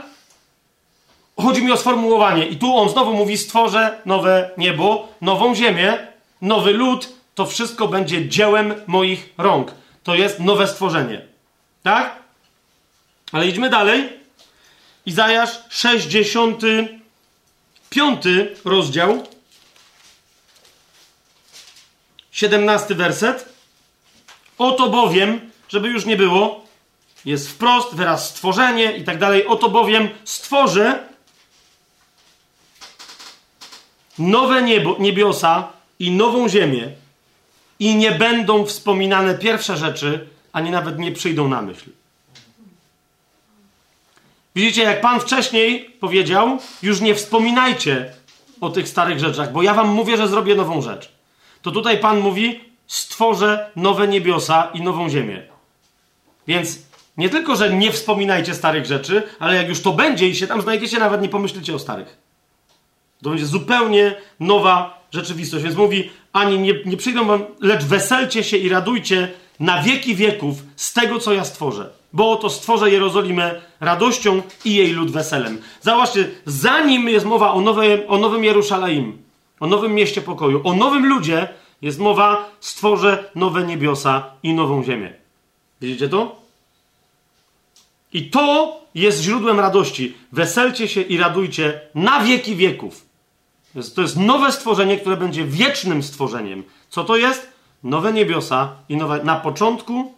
[1.42, 2.46] Chodzi mi o sformułowanie.
[2.46, 6.06] I tu on znowu mówi: stworzę nowe niebo, nową ziemię,
[6.40, 7.08] nowy lud.
[7.34, 9.74] To wszystko będzie dziełem moich rąk.
[10.02, 11.20] To jest nowe stworzenie.
[11.82, 12.16] Tak?
[13.32, 14.08] Ale idźmy dalej.
[15.06, 18.22] Izajasz 65
[18.64, 19.26] rozdział.
[22.30, 23.54] 17 werset.
[24.58, 26.64] Oto bowiem, żeby już nie było,
[27.24, 29.46] jest wprost, wyraz stworzenie i tak dalej.
[29.46, 31.13] Oto bowiem stworzę
[34.18, 35.68] nowe niebo, niebiosa
[35.98, 36.88] i nową ziemię
[37.78, 41.90] i nie będą wspominane pierwsze rzeczy, ani nawet nie przyjdą na myśl.
[44.54, 48.14] Widzicie, jak Pan wcześniej powiedział, już nie wspominajcie
[48.60, 51.12] o tych starych rzeczach, bo ja wam mówię, że zrobię nową rzecz.
[51.62, 55.42] To tutaj Pan mówi, stworzę nowe niebiosa i nową ziemię.
[56.46, 56.78] Więc
[57.16, 60.62] nie tylko, że nie wspominajcie starych rzeczy, ale jak już to będzie i się tam
[60.62, 62.23] znajdziecie, nawet nie pomyślicie o starych.
[63.24, 65.64] To będzie zupełnie nowa rzeczywistość.
[65.64, 69.30] Więc mówi, ani nie, nie przyjdą wam, lecz weselcie się i radujcie
[69.60, 71.90] na wieki wieków z tego, co ja stworzę.
[72.12, 75.58] Bo oto stworzę Jerozolimę radością i jej lud weselem.
[75.80, 79.18] Zobaczcie, zanim jest mowa o, nowe, o nowym Jerusalem,
[79.60, 81.48] o nowym mieście pokoju, o nowym ludzie,
[81.82, 85.12] jest mowa, stworzę nowe niebiosa i nową ziemię.
[85.80, 86.36] Widzicie to?
[88.12, 90.14] I to jest źródłem radości.
[90.32, 93.13] Weselcie się i radujcie na wieki wieków.
[93.94, 96.62] To jest nowe stworzenie, które będzie wiecznym stworzeniem.
[96.90, 97.52] Co to jest?
[97.84, 99.24] Nowe niebiosa i nowe.
[99.24, 100.14] Na początku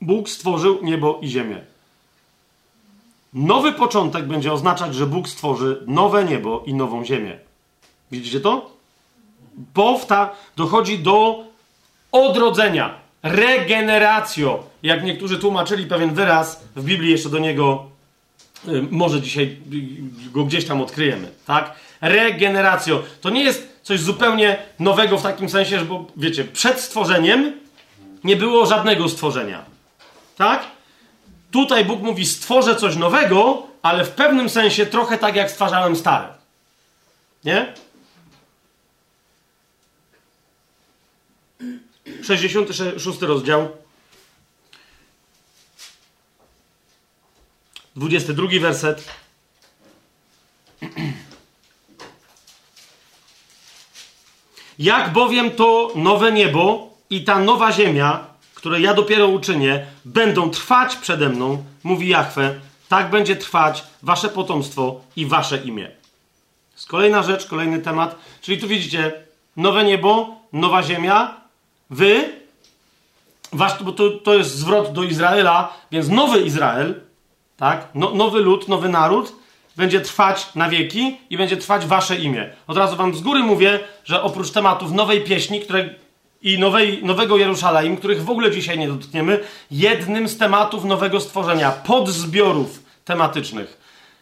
[0.00, 1.60] Bóg stworzył niebo i ziemię.
[3.34, 7.38] Nowy początek będzie oznaczać, że Bóg stworzy nowe niebo i nową ziemię.
[8.10, 8.70] Widzicie to?
[9.74, 11.44] Powta dochodzi do
[12.12, 14.64] odrodzenia, regeneracjo.
[14.82, 17.86] Jak niektórzy tłumaczyli pewien wyraz w Biblii, jeszcze do niego
[18.68, 19.56] y, może dzisiaj
[20.32, 21.74] go gdzieś tam odkryjemy, tak?
[22.04, 23.02] Regeneracjo.
[23.20, 27.60] To nie jest coś zupełnie nowego w takim sensie, że, bo wiecie, przed stworzeniem
[28.24, 29.64] nie było żadnego stworzenia.
[30.36, 30.66] Tak?
[31.50, 36.28] Tutaj Bóg mówi: stworzę coś nowego, ale w pewnym sensie trochę tak, jak stwarzałem stare.
[37.44, 37.74] Nie?
[42.22, 43.68] 66 rozdział.
[47.96, 49.04] 22 werset.
[54.78, 60.96] Jak bowiem to nowe niebo i ta nowa ziemia, które ja dopiero uczynię, będą trwać
[60.96, 62.54] przede mną, mówi Jahwe,
[62.88, 65.90] tak będzie trwać wasze potomstwo i wasze imię.
[66.72, 68.16] Jest kolejna rzecz, kolejny temat.
[68.40, 69.12] Czyli tu widzicie,
[69.56, 71.40] nowe niebo, nowa ziemia,
[71.90, 72.32] wy,
[73.52, 77.00] wasz, bo to, to jest zwrot do Izraela, więc nowy Izrael,
[77.56, 79.32] tak, no, nowy lud, nowy naród,
[79.76, 82.50] będzie trwać na wieki i będzie trwać wasze imię.
[82.66, 85.88] Od razu wam z góry mówię, że oprócz tematów nowej pieśni, które
[86.42, 89.40] i nowej, nowego Jerusalem, których w ogóle dzisiaj nie dotkniemy,
[89.70, 93.80] jednym z tematów nowego stworzenia, podzbiorów tematycznych,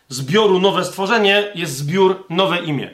[0.08, 2.90] zbioru nowe stworzenie jest zbiór nowe imię.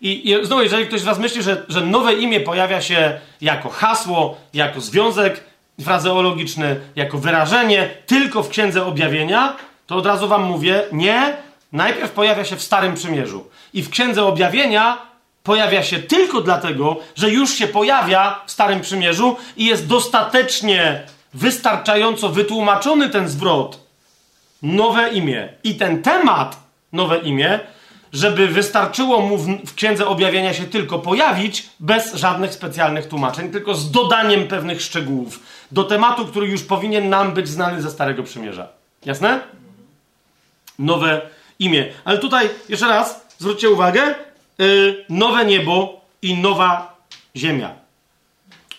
[0.00, 3.68] I, I znowu, jeżeli ktoś z Was myśli, że, że nowe imię pojawia się jako
[3.68, 5.44] hasło, jako związek
[5.80, 9.56] frazeologiczny, jako wyrażenie tylko w Księdze Objawienia,
[9.86, 11.36] to od razu Wam mówię, nie,
[11.72, 13.46] najpierw pojawia się w Starym Przymierzu.
[13.74, 14.98] I w Księdze Objawienia
[15.42, 21.02] pojawia się tylko dlatego, że już się pojawia w Starym Przymierzu i jest dostatecznie,
[21.34, 23.80] wystarczająco wytłumaczony ten zwrot,
[24.62, 26.56] nowe imię i ten temat,
[26.92, 27.60] nowe imię,
[28.12, 33.74] żeby wystarczyło mu w, w Księdze Objawienia się tylko pojawić, bez żadnych specjalnych tłumaczeń, tylko
[33.74, 35.40] z dodaniem pewnych szczegółów
[35.72, 38.68] do tematu, który już powinien nam być znany ze Starego Przymierza.
[39.04, 39.40] Jasne?
[40.82, 41.92] Nowe imię.
[42.04, 44.14] Ale tutaj, jeszcze raz, zwróćcie uwagę,
[44.58, 46.96] yy, nowe niebo i nowa
[47.36, 47.74] ziemia.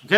[0.06, 0.12] Ok?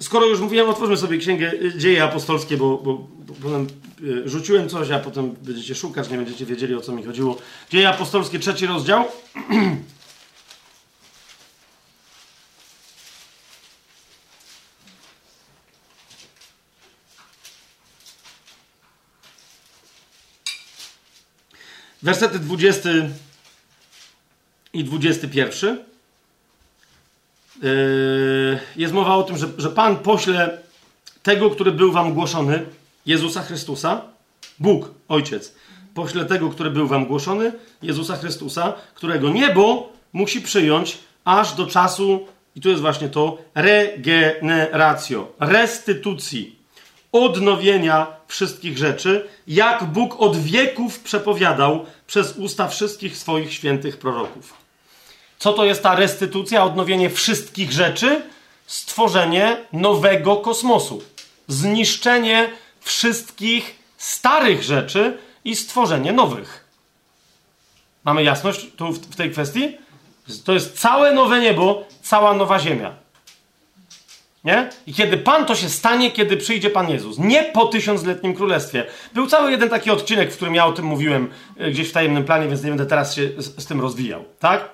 [0.00, 3.66] Skoro już mówiłem, otwórzmy sobie księgę y, Dzieje Apostolskie, bo, bo, bo potem
[4.02, 7.36] y, rzuciłem coś, a potem będziecie szukać, nie będziecie wiedzieli o co mi chodziło.
[7.70, 9.04] Dzieje Apostolskie, trzeci rozdział.
[22.08, 22.88] Wersety 20
[24.72, 25.78] i 21.
[27.62, 30.58] Yy, jest mowa o tym, że, że Pan pośle
[31.22, 32.66] tego, który był wam głoszony,
[33.06, 34.00] Jezusa Chrystusa,
[34.58, 35.54] Bóg, Ojciec,
[35.94, 37.52] pośle tego, który był wam głoszony,
[37.82, 42.26] Jezusa Chrystusa, którego niebo musi przyjąć aż do czasu,
[42.56, 46.58] i tu jest właśnie to, regeneratio, restytucji,
[47.12, 54.54] odnowienia wszystkich rzeczy, jak Bóg od wieków przepowiadał przez usta wszystkich swoich świętych proroków.
[55.38, 58.22] Co to jest ta restytucja, odnowienie wszystkich rzeczy?
[58.66, 61.02] Stworzenie nowego kosmosu.
[61.48, 66.64] Zniszczenie wszystkich starych rzeczy i stworzenie nowych.
[68.04, 69.76] Mamy jasność tu w tej kwestii?
[70.44, 72.94] To jest całe nowe niebo, cała nowa ziemia.
[74.44, 74.70] Nie?
[74.86, 77.18] I kiedy Pan to się stanie, kiedy przyjdzie Pan Jezus.
[77.18, 78.84] Nie po tysiącletnim królestwie.
[79.14, 82.24] Był cały jeden taki odcinek, w którym ja o tym mówiłem e, gdzieś w tajemnym
[82.24, 84.24] planie, więc nie będę teraz się z, z tym rozwijał.
[84.38, 84.68] Tak?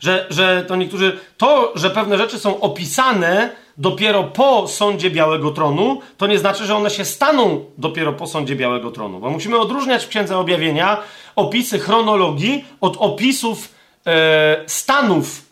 [0.00, 6.00] Że, że to niektórzy, to, że pewne rzeczy są opisane dopiero po sądzie Białego Tronu,
[6.16, 9.20] to nie znaczy, że one się staną dopiero po sądzie Białego Tronu.
[9.20, 11.02] Bo musimy odróżniać w Księdze Objawienia
[11.36, 13.68] opisy chronologii od opisów
[14.06, 15.42] e, stanów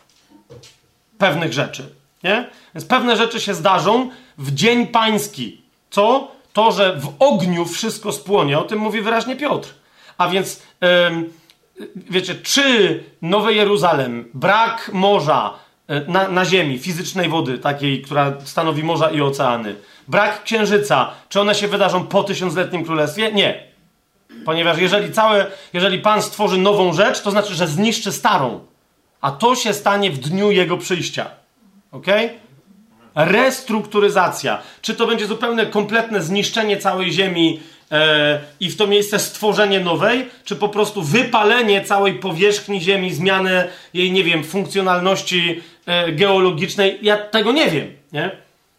[1.17, 1.95] pewnych rzeczy.
[2.23, 2.49] Nie?
[2.75, 5.61] Więc pewne rzeczy się zdarzą w dzień pański.
[5.89, 6.31] Co?
[6.53, 8.59] To, że w ogniu wszystko spłonie.
[8.59, 9.73] O tym mówi wyraźnie Piotr.
[10.17, 10.61] A więc,
[11.95, 15.53] wiecie, czy Nowy Jeruzalem, brak morza
[15.87, 19.75] e, na, na ziemi, fizycznej wody, takiej, która stanowi morza i oceany,
[20.07, 23.31] brak księżyca, czy one się wydarzą po tysiącletnim królestwie?
[23.31, 23.63] Nie.
[24.45, 28.59] Ponieważ jeżeli całe, jeżeli Pan stworzy nową rzecz, to znaczy, że zniszczy starą.
[29.21, 31.29] A to się stanie w dniu Jego przyjścia.
[31.91, 32.07] Ok?
[33.15, 34.61] Restrukturyzacja.
[34.81, 37.59] Czy to będzie zupełne, kompletne zniszczenie całej Ziemi
[37.91, 43.69] e, i w to miejsce stworzenie nowej, czy po prostu wypalenie całej powierzchni Ziemi, zmianę
[43.93, 46.99] jej, nie wiem, funkcjonalności e, geologicznej?
[47.01, 48.31] Ja tego nie wiem, nie?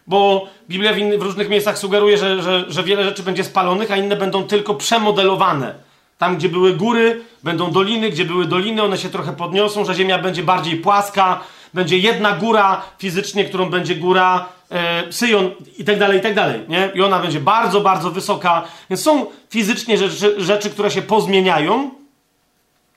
[0.06, 3.96] Bo Biblia w, w różnych miejscach sugeruje, że, że, że wiele rzeczy będzie spalonych, a
[3.96, 5.74] inne będą tylko przemodelowane.
[6.18, 10.18] Tam, gdzie były góry, będą doliny, gdzie były doliny, one się trochę podniosą, że ziemia
[10.18, 11.40] będzie bardziej płaska,
[11.74, 16.60] będzie jedna góra fizycznie, którą będzie góra e, Syjon i tak dalej, i tak dalej,
[16.68, 16.90] nie?
[16.94, 18.64] I ona będzie bardzo, bardzo wysoka.
[18.90, 21.90] Więc są fizycznie rzeczy, rzeczy które się pozmieniają.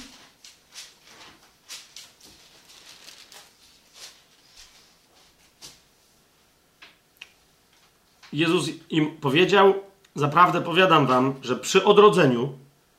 [8.33, 9.73] Jezus im powiedział:
[10.15, 12.53] Zaprawdę powiadam wam, że przy odrodzeniu,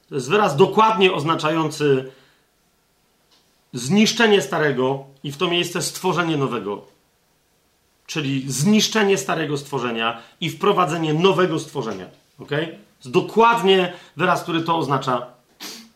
[0.08, 2.12] to jest wyraz dokładnie oznaczający
[3.72, 6.91] zniszczenie starego i w to miejsce stworzenie nowego
[8.06, 12.06] czyli zniszczenie starego stworzenia i wprowadzenie nowego stworzenia.
[12.38, 12.50] Ok?
[12.98, 15.26] Jest dokładnie wyraz, który to oznacza.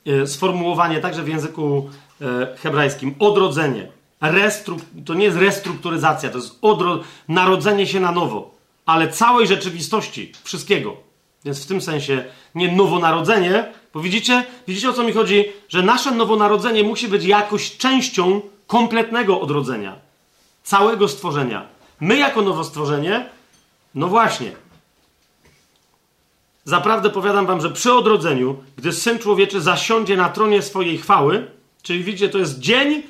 [0.06, 3.14] E, sformułowanie także w języku e, hebrajskim.
[3.18, 3.88] Odrodzenie.
[4.20, 8.50] Restruk to nie jest restrukturyzacja, to jest odro narodzenie się na nowo,
[8.86, 10.96] ale całej rzeczywistości, wszystkiego.
[11.44, 12.24] Więc w tym sensie
[12.54, 17.76] nie nowonarodzenie, bo widzicie, widzicie o co mi chodzi, że nasze nowonarodzenie musi być jakoś
[17.76, 19.96] częścią kompletnego odrodzenia,
[20.62, 21.66] całego stworzenia.
[22.00, 23.28] My jako nowostworzenie,
[23.94, 24.52] no właśnie.
[26.64, 31.50] Zaprawdę powiadam wam, że przy odrodzeniu, gdy Syn Człowieczy zasiądzie na tronie swojej chwały,
[31.82, 33.02] czyli widzicie, to jest dzień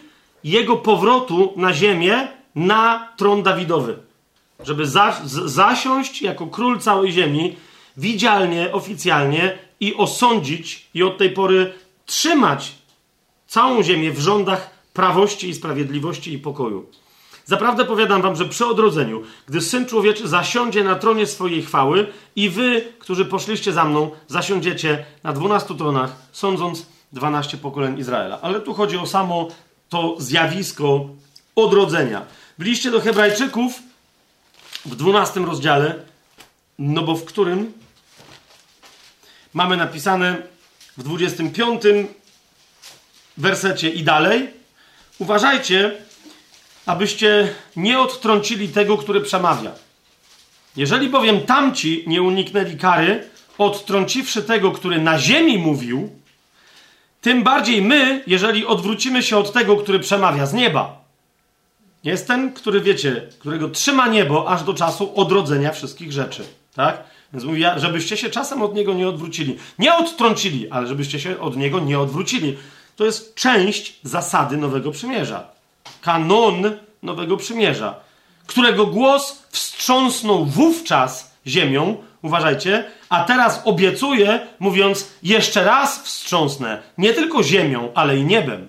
[0.45, 3.99] jego powrotu na ziemię, na tron Dawidowy.
[4.65, 4.87] Żeby
[5.47, 7.57] zasiąść jako król całej ziemi,
[7.97, 11.73] widzialnie, oficjalnie i osądzić i od tej pory
[12.07, 12.73] trzymać
[13.47, 16.87] całą ziemię w rządach prawości i sprawiedliwości i pokoju.
[17.47, 22.51] Zaprawdę powiadam wam, że przy odrodzeniu, gdy Syn Człowieczy zasiądzie na tronie swojej chwały i
[22.51, 28.41] wy, którzy poszliście za mną, zasiądziecie na dwunastu tronach, sądząc dwanaście pokoleń Izraela.
[28.43, 29.49] Ale tu chodzi o samo
[29.89, 31.09] to zjawisko
[31.57, 32.27] odrodzenia.
[32.59, 33.73] W liście do Hebrajczyków
[34.87, 35.95] w dwunastym rozdziale,
[36.79, 37.73] no bo w którym
[39.55, 40.43] mamy napisane
[40.97, 42.07] w dwudziestym piątym
[43.37, 44.51] wersecie i dalej.
[45.19, 46.06] Uważajcie,
[46.87, 49.73] abyście nie odtrącili tego, który przemawia.
[50.77, 53.25] Jeżeli bowiem tamci nie uniknęli kary,
[53.59, 56.11] odtrąciwszy tego, który na ziemi mówił,
[57.21, 61.01] tym bardziej my, jeżeli odwrócimy się od tego, który przemawia z nieba.
[62.05, 66.45] Jest ten, który wiecie, którego trzyma niebo aż do czasu odrodzenia wszystkich rzeczy.
[66.75, 67.05] Tak?
[67.33, 69.59] Więc mówi, żebyście się czasem od niego nie odwrócili.
[69.79, 72.57] Nie odtrącili, ale żebyście się od niego nie odwrócili.
[72.97, 75.56] To jest część zasady Nowego Przymierza.
[76.07, 77.95] Kanon Nowego Przymierza,
[78.47, 87.43] którego głos wstrząsnął wówczas ziemią, uważajcie, a teraz obiecuje, mówiąc, jeszcze raz wstrząsnę, nie tylko
[87.43, 88.69] ziemią, ale i niebem.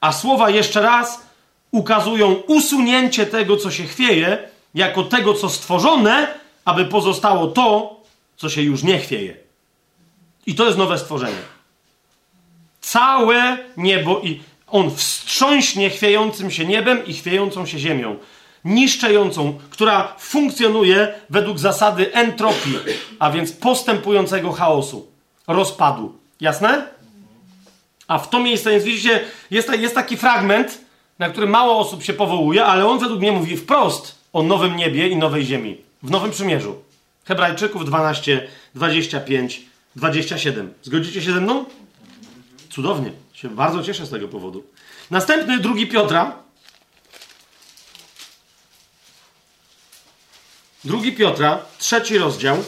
[0.00, 1.22] A słowa jeszcze raz
[1.70, 6.34] ukazują usunięcie tego, co się chwieje, jako tego, co stworzone,
[6.64, 7.96] aby pozostało to,
[8.36, 9.36] co się już nie chwieje.
[10.46, 11.42] I to jest nowe stworzenie.
[12.80, 18.16] Całe niebo i on wstrząśnie chwiejącym się niebem i chwiejącą się ziemią.
[18.64, 22.78] Niszczejącą, która funkcjonuje według zasady entropii,
[23.18, 25.06] a więc postępującego chaosu,
[25.46, 26.18] rozpadu.
[26.40, 26.86] Jasne?
[28.08, 29.20] A w to miejsce, więc widzicie,
[29.50, 30.80] jest, jest taki fragment,
[31.18, 35.08] na który mało osób się powołuje, ale on według mnie mówi wprost o nowym niebie
[35.08, 35.76] i nowej ziemi.
[36.02, 36.74] W Nowym Przymierzu.
[37.24, 39.62] Hebrajczyków 12, 25,
[39.96, 40.72] 27.
[40.82, 41.64] Zgodzicie się ze mną?
[42.70, 43.23] Cudownie.
[43.44, 44.64] Się bardzo cieszę z tego powodu.
[45.10, 46.36] Następny, drugi Piotra.
[50.84, 52.64] Drugi Piotra, trzeci rozdział.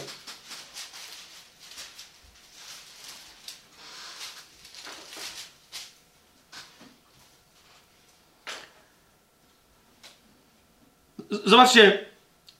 [11.30, 12.06] Zobaczcie,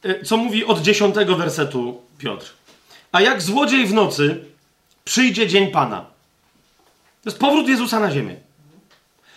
[0.02, 2.52] e, co mówi od dziesiątego wersetu Piotr.
[3.12, 4.44] A jak złodziej w nocy
[5.04, 6.15] przyjdzie dzień Pana.
[7.26, 8.36] To jest powrót Jezusa na ziemię,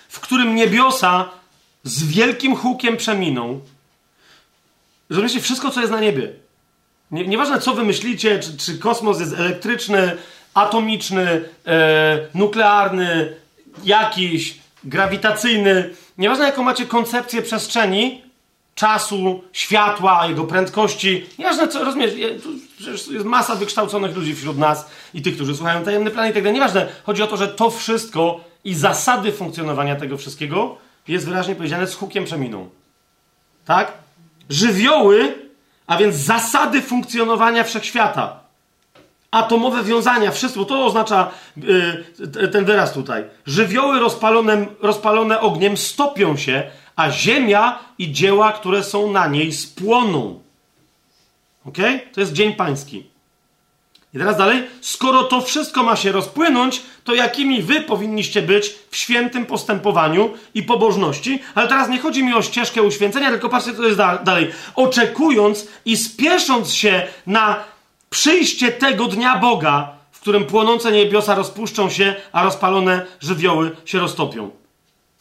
[0.10, 1.30] w którym niebiosa
[1.84, 3.60] z wielkim hukiem przeminą.
[5.10, 6.32] Rozumiecie, wszystko, co jest na niebie.
[7.12, 10.18] Nie, nieważne, co wymyślicie, czy, czy kosmos jest elektryczny,
[10.54, 13.36] atomiczny, e, nuklearny,
[13.84, 15.90] jakiś, grawitacyjny.
[16.18, 18.24] Nieważne, jaką macie koncepcję przestrzeni,
[18.76, 21.26] czasu, światła, jego prędkości.
[21.40, 22.12] Nieważne co, rozumiesz,
[22.88, 26.54] jest masa wykształconych ludzi wśród nas i tych, którzy słuchają tajemny plan i tak dalej.
[26.54, 30.78] Nieważne, chodzi o to, że to wszystko i zasady funkcjonowania tego wszystkiego
[31.08, 32.70] jest wyraźnie powiedziane z hukiem przeminą.
[33.66, 33.94] Tak?
[34.50, 35.36] Żywioły,
[35.88, 38.40] a więc zasady funkcjonowania wszechświata.
[39.32, 43.24] Atomowe wiązania, wszystko, to oznacza yy, ten wyraz tutaj.
[43.46, 50.40] Żywioły rozpalone, rozpalone ogniem stopią się, a ziemia i dzieła, które są na niej, spłoną.
[51.66, 51.78] Ok?
[52.14, 53.04] To jest dzień pański.
[54.14, 54.64] I teraz dalej.
[54.82, 60.64] Skoro to wszystko ma się rozpłynąć, to jakimi wy powinniście być w świętym postępowaniu i
[60.64, 61.40] pobożności?
[61.56, 64.52] Ale teraz nie chodzi mi o ścieżkę uświęcenia, tylko patrzcie, co jest dalej.
[64.76, 67.64] Oczekując i spiesząc się na
[68.10, 74.50] przyjście tego dnia Boga, w którym płonące niebiosa rozpuszczą się, a rozpalone żywioły się roztopią.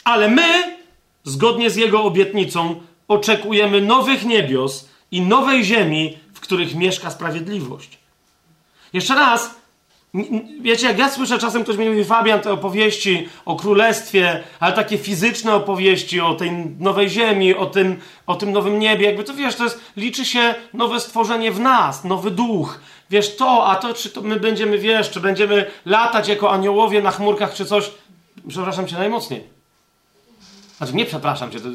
[0.05, 0.77] Ale my,
[1.25, 7.99] zgodnie z Jego obietnicą, oczekujemy nowych niebios i nowej ziemi, w których mieszka sprawiedliwość.
[8.93, 9.51] Jeszcze raz,
[10.61, 14.99] wiecie, jak ja słyszę czasem ktoś mi mówi, Fabian, te opowieści o królestwie, ale takie
[14.99, 19.55] fizyczne opowieści o tej nowej ziemi, o tym, o tym nowym niebie, jakby to wiesz,
[19.55, 22.81] to jest, liczy się nowe stworzenie w nas, nowy duch.
[23.11, 27.11] Wiesz, to, a to, czy to my będziemy, wiesz, czy będziemy latać jako aniołowie na
[27.11, 27.91] chmurkach, czy coś.
[28.49, 29.45] Przepraszam cię najmocniej.
[30.77, 31.61] Znaczy, nie przepraszam cię.
[31.61, 31.69] To...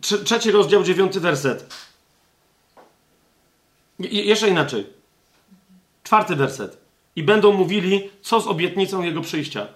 [0.00, 1.74] Trzeci rozdział, dziewiąty werset.
[3.98, 4.86] I jeszcze inaczej.
[6.02, 6.78] Czwarty werset.
[7.16, 9.66] I będą mówili, co z obietnicą jego przyjścia.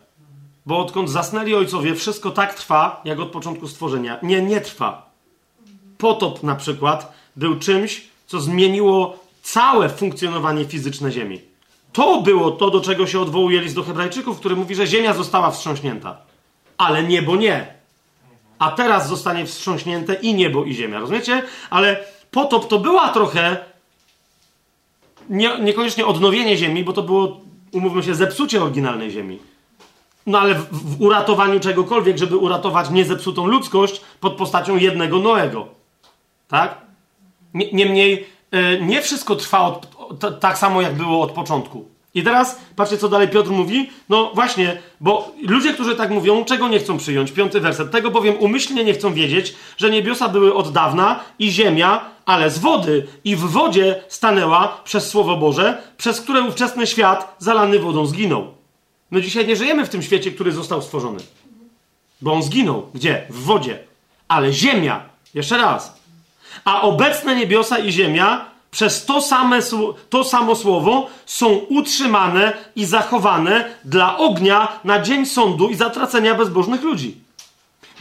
[0.67, 4.19] Bo odkąd zasnęli ojcowie, wszystko tak trwa, jak od początku stworzenia.
[4.23, 5.11] Nie, nie trwa.
[5.99, 11.41] Potop na przykład był czymś, co zmieniło całe funkcjonowanie fizyczne Ziemi.
[11.93, 15.51] To było to, do czego się odwołuje list do Hebrajczyków, który mówi, że Ziemia została
[15.51, 16.31] wstrząśnięta
[16.81, 17.75] ale niebo nie.
[18.61, 20.99] A teraz zostanie wstrząśnięte i niebo, i ziemia.
[21.01, 21.43] Rozumiecie?
[21.70, 23.57] Ale potop to była trochę
[25.28, 27.41] nie, niekoniecznie odnowienie ziemi, bo to było,
[27.73, 29.39] umówmy się, zepsucie oryginalnej ziemi.
[30.27, 35.69] No ale w, w uratowaniu czegokolwiek, żeby uratować niezepsutą ludzkość pod postacią jednego Noego.
[36.49, 36.78] Tak?
[37.55, 39.87] Niemniej e, nie wszystko trwa od,
[40.41, 41.89] tak samo, jak było od początku.
[42.15, 43.91] I teraz patrzcie, co dalej Piotr mówi.
[44.09, 47.32] No właśnie, bo ludzie, którzy tak mówią, czego nie chcą przyjąć?
[47.32, 47.91] Piąty werset.
[47.91, 52.59] Tego bowiem umyślnie nie chcą wiedzieć, że niebiosa były od dawna i ziemia, ale z
[52.59, 58.55] wody i w wodzie stanęła przez Słowo Boże, przez które ówczesny świat zalany wodą zginął.
[59.11, 61.19] No dzisiaj nie żyjemy w tym świecie, który został stworzony.
[62.23, 62.87] Bo on zginął.
[62.95, 63.27] Gdzie?
[63.31, 63.78] W wodzie.
[64.28, 65.05] Ale ziemia,
[65.35, 66.01] jeszcze raz.
[66.65, 69.59] A obecne niebiosa i ziemia przez to, same,
[70.11, 76.83] to samo słowo są utrzymane i zachowane dla ognia na dzień sądu i zatracenia bezbożnych
[76.83, 77.17] ludzi.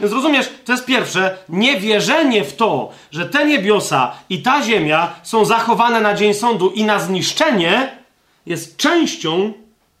[0.00, 5.44] Więc rozumiesz, to jest pierwsze, niewierzenie w to, że te niebiosa i ta ziemia są
[5.44, 7.98] zachowane na dzień sądu i na zniszczenie,
[8.46, 9.52] jest częścią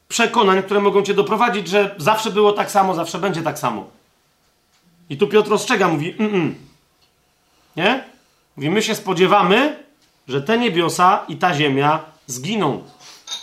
[0.08, 3.86] przekonań, które mogą cię doprowadzić, że zawsze było tak samo, zawsze będzie tak samo.
[5.10, 6.54] I tu Piotr ostrzega, mówi, mm, mm.
[7.76, 8.04] nie?
[8.56, 9.76] Mówi, my się spodziewamy,
[10.28, 12.82] że te niebiosa i ta ziemia zginą.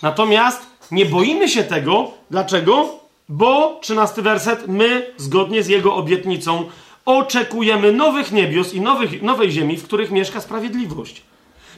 [0.02, 2.12] Natomiast nie boimy się tego.
[2.32, 3.00] Dlaczego?
[3.30, 6.66] Bo, trzynasty werset, my, zgodnie z jego obietnicą,
[7.06, 11.22] oczekujemy nowych niebios i nowych, nowej ziemi, w których mieszka sprawiedliwość.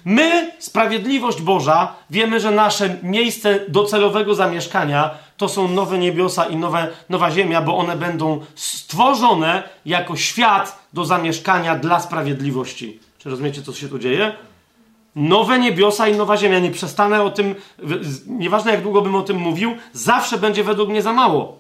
[0.06, 6.88] My, sprawiedliwość Boża, wiemy, że nasze miejsce docelowego zamieszkania to są nowe niebiosa i nowe,
[7.10, 13.00] nowa ziemia, bo one będą stworzone jako świat do zamieszkania dla sprawiedliwości.
[13.18, 14.36] Czy rozumiecie, co się tu dzieje?
[15.20, 16.60] Nowe niebiosa i nowa ziemia.
[16.60, 17.56] Nie przestanę o tym,
[18.28, 21.60] nieważne jak długo bym o tym mówił, zawsze będzie według mnie za mało.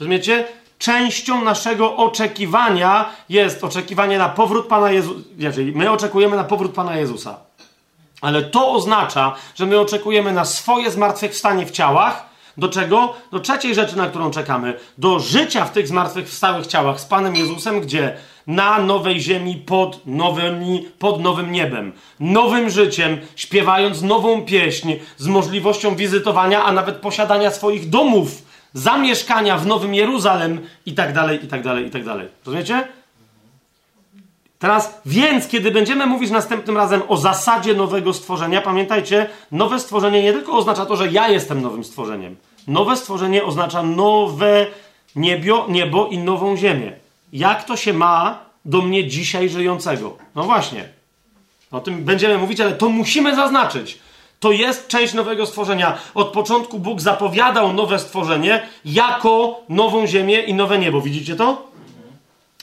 [0.00, 0.44] Rozumiecie?
[0.78, 5.20] Częścią naszego oczekiwania jest oczekiwanie na powrót Pana Jezusa.
[5.74, 7.36] My oczekujemy na powrót Pana Jezusa.
[8.20, 12.26] Ale to oznacza, że my oczekujemy na swoje zmartwychwstanie w ciałach.
[12.56, 13.14] Do czego?
[13.32, 14.78] Do trzeciej rzeczy, na którą czekamy.
[14.98, 18.16] Do życia w tych zmartwychwstałych ciałach z Panem Jezusem, gdzie
[18.46, 20.00] na nowej ziemi pod,
[20.98, 21.92] pod nowym niebem.
[22.20, 28.42] Nowym życiem, śpiewając nową pieśń z możliwością wizytowania, a nawet posiadania swoich domów,
[28.72, 32.28] zamieszkania w Nowym Jeruzalem i tak dalej, i tak dalej, i tak dalej.
[32.46, 32.88] Rozumiecie?
[34.58, 40.32] Teraz, więc, kiedy będziemy mówić następnym razem o zasadzie nowego stworzenia, pamiętajcie, nowe stworzenie nie
[40.32, 42.36] tylko oznacza to, że ja jestem nowym stworzeniem.
[42.68, 44.66] Nowe stworzenie oznacza nowe
[45.16, 46.92] niebio, niebo i nową ziemię.
[47.36, 50.16] Jak to się ma do mnie dzisiaj żyjącego?
[50.34, 50.88] No właśnie.
[51.70, 53.98] O tym będziemy mówić, ale to musimy zaznaczyć.
[54.40, 55.98] To jest część nowego stworzenia.
[56.14, 61.00] Od początku Bóg zapowiadał nowe stworzenie jako nową ziemię i nowe niebo.
[61.00, 61.70] Widzicie to?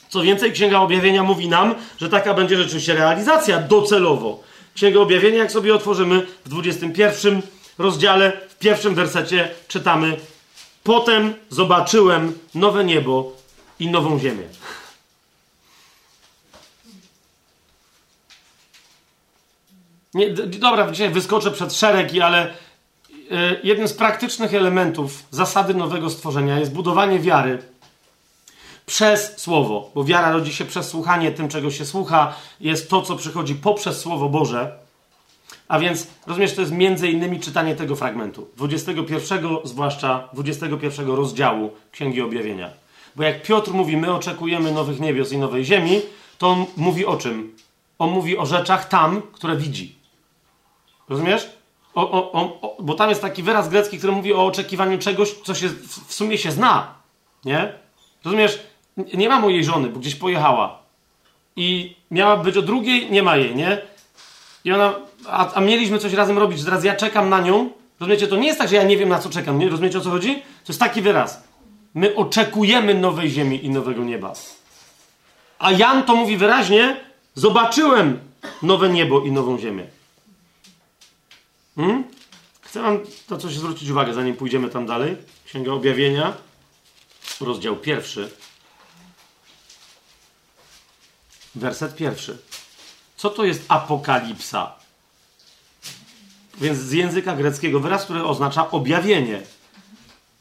[0.08, 4.40] Co więcej, Księga Objawienia mówi nam, że taka będzie rzeczywiście realizacja docelowo.
[4.74, 7.42] Księga Objawienia, jak sobie otworzymy w 21
[7.78, 10.16] rozdziale, w pierwszym wersecie czytamy
[10.84, 13.43] Potem zobaczyłem nowe niebo
[13.80, 14.44] i nową ziemię.
[20.14, 22.54] Nie, dobra, dzisiaj wyskoczę przed szeregi, ale
[23.30, 27.62] e, jednym z praktycznych elementów zasady nowego stworzenia jest budowanie wiary
[28.86, 33.16] przez słowo, bo wiara rodzi się przez słuchanie tym, czego się słucha, jest to, co
[33.16, 34.78] przychodzi poprzez Słowo Boże.
[35.68, 42.22] A więc, rozumiesz, to jest między innymi czytanie tego fragmentu, 21, zwłaszcza 21 rozdziału Księgi
[42.22, 42.83] Objawienia.
[43.16, 46.00] Bo jak Piotr mówi, my oczekujemy nowych niebios i nowej ziemi,
[46.38, 47.56] to on mówi o czym?
[47.98, 49.94] On mówi o rzeczach tam, które widzi.
[51.08, 51.50] Rozumiesz?
[51.94, 55.54] O, o, o, bo tam jest taki wyraz grecki, który mówi o oczekiwaniu czegoś, co
[55.54, 55.68] się
[56.06, 56.94] w sumie się zna.
[57.44, 57.72] Nie?
[58.24, 58.62] Rozumiesz?
[59.14, 60.78] Nie ma mojej żony, bo gdzieś pojechała.
[61.56, 63.78] I miała być o drugiej, nie ma jej, nie?
[64.64, 64.94] I ona,
[65.26, 67.70] a, a mieliśmy coś razem robić, teraz ja czekam na nią.
[68.00, 68.26] Rozumiecie?
[68.26, 69.58] To nie jest tak, że ja nie wiem na co czekam.
[69.58, 69.68] Nie?
[69.68, 70.34] Rozumiecie o co chodzi?
[70.34, 71.42] To jest taki wyraz.
[71.94, 74.32] My oczekujemy nowej ziemi i nowego nieba.
[75.58, 77.00] A Jan to mówi wyraźnie:
[77.34, 78.20] Zobaczyłem
[78.62, 79.86] nowe niebo i nową ziemię.
[81.76, 82.04] Hmm?
[82.60, 85.16] Chcę wam to coś zwrócić uwagę, zanim pójdziemy tam dalej.
[85.46, 86.32] Księga Objawienia,
[87.40, 88.30] rozdział pierwszy.
[91.54, 92.38] Werset pierwszy.
[93.16, 94.72] Co to jest apokalipsa?
[96.58, 99.42] Więc z języka greckiego wyraz, który oznacza objawienie.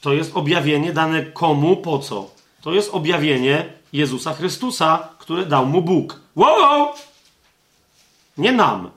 [0.03, 2.31] To jest objawienie dane komu, po co?
[2.61, 6.19] To jest objawienie Jezusa Chrystusa, które dał mu Bóg.
[6.35, 6.87] Wow!
[8.37, 8.89] Nie nam.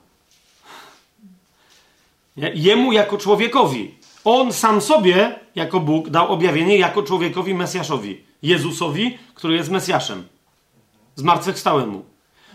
[2.36, 3.94] Jemu jako człowiekowi.
[4.24, 8.20] On sam sobie, jako Bóg, dał objawienie jako człowiekowi Mesjaszowi.
[8.42, 10.28] Jezusowi, który jest Mesjaszem.
[11.14, 12.04] Zmartwychwstałemu.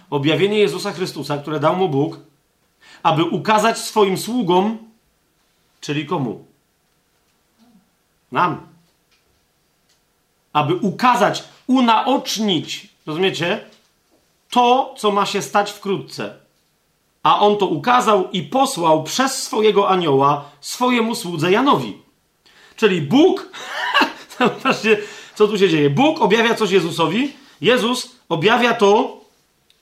[0.09, 2.19] Objawienie Jezusa Chrystusa, które dał mu Bóg,
[3.03, 4.77] aby ukazać swoim sługom,
[5.81, 6.50] czyli komu?
[8.31, 8.67] Nam.
[10.53, 13.65] Aby ukazać, unaocznić, rozumiecie?
[14.49, 16.35] To, co ma się stać wkrótce.
[17.23, 21.97] A on to ukazał i posłał przez swojego anioła swojemu słudze Janowi.
[22.75, 23.49] Czyli Bóg,
[24.39, 24.97] zobaczcie,
[25.35, 25.89] co tu się dzieje.
[25.89, 29.17] Bóg objawia coś Jezusowi, Jezus objawia to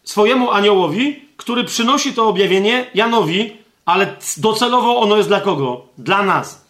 [0.03, 5.81] swojemu aniołowi, który przynosi to objawienie Janowi, ale docelowo ono jest dla kogo?
[5.97, 6.65] Dla nas,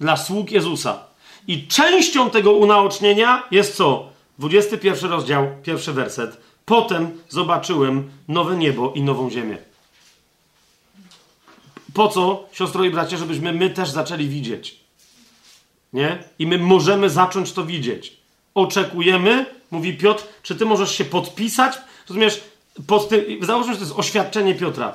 [0.00, 1.09] dla sług Jezusa.
[1.48, 4.08] I częścią tego unaocznienia jest co?
[4.38, 6.40] 21 rozdział, pierwszy werset.
[6.64, 9.58] Potem zobaczyłem nowe niebo i nową ziemię.
[11.94, 14.80] Po co, siostro i bracia, żebyśmy my też zaczęli widzieć?
[15.92, 16.24] Nie?
[16.38, 18.16] I my możemy zacząć to widzieć.
[18.54, 21.78] Oczekujemy mówi Piotr, czy ty możesz się podpisać?
[22.08, 22.40] Rozumiesz,
[22.86, 24.92] pod tym, załóżmy, że to jest oświadczenie Piotra.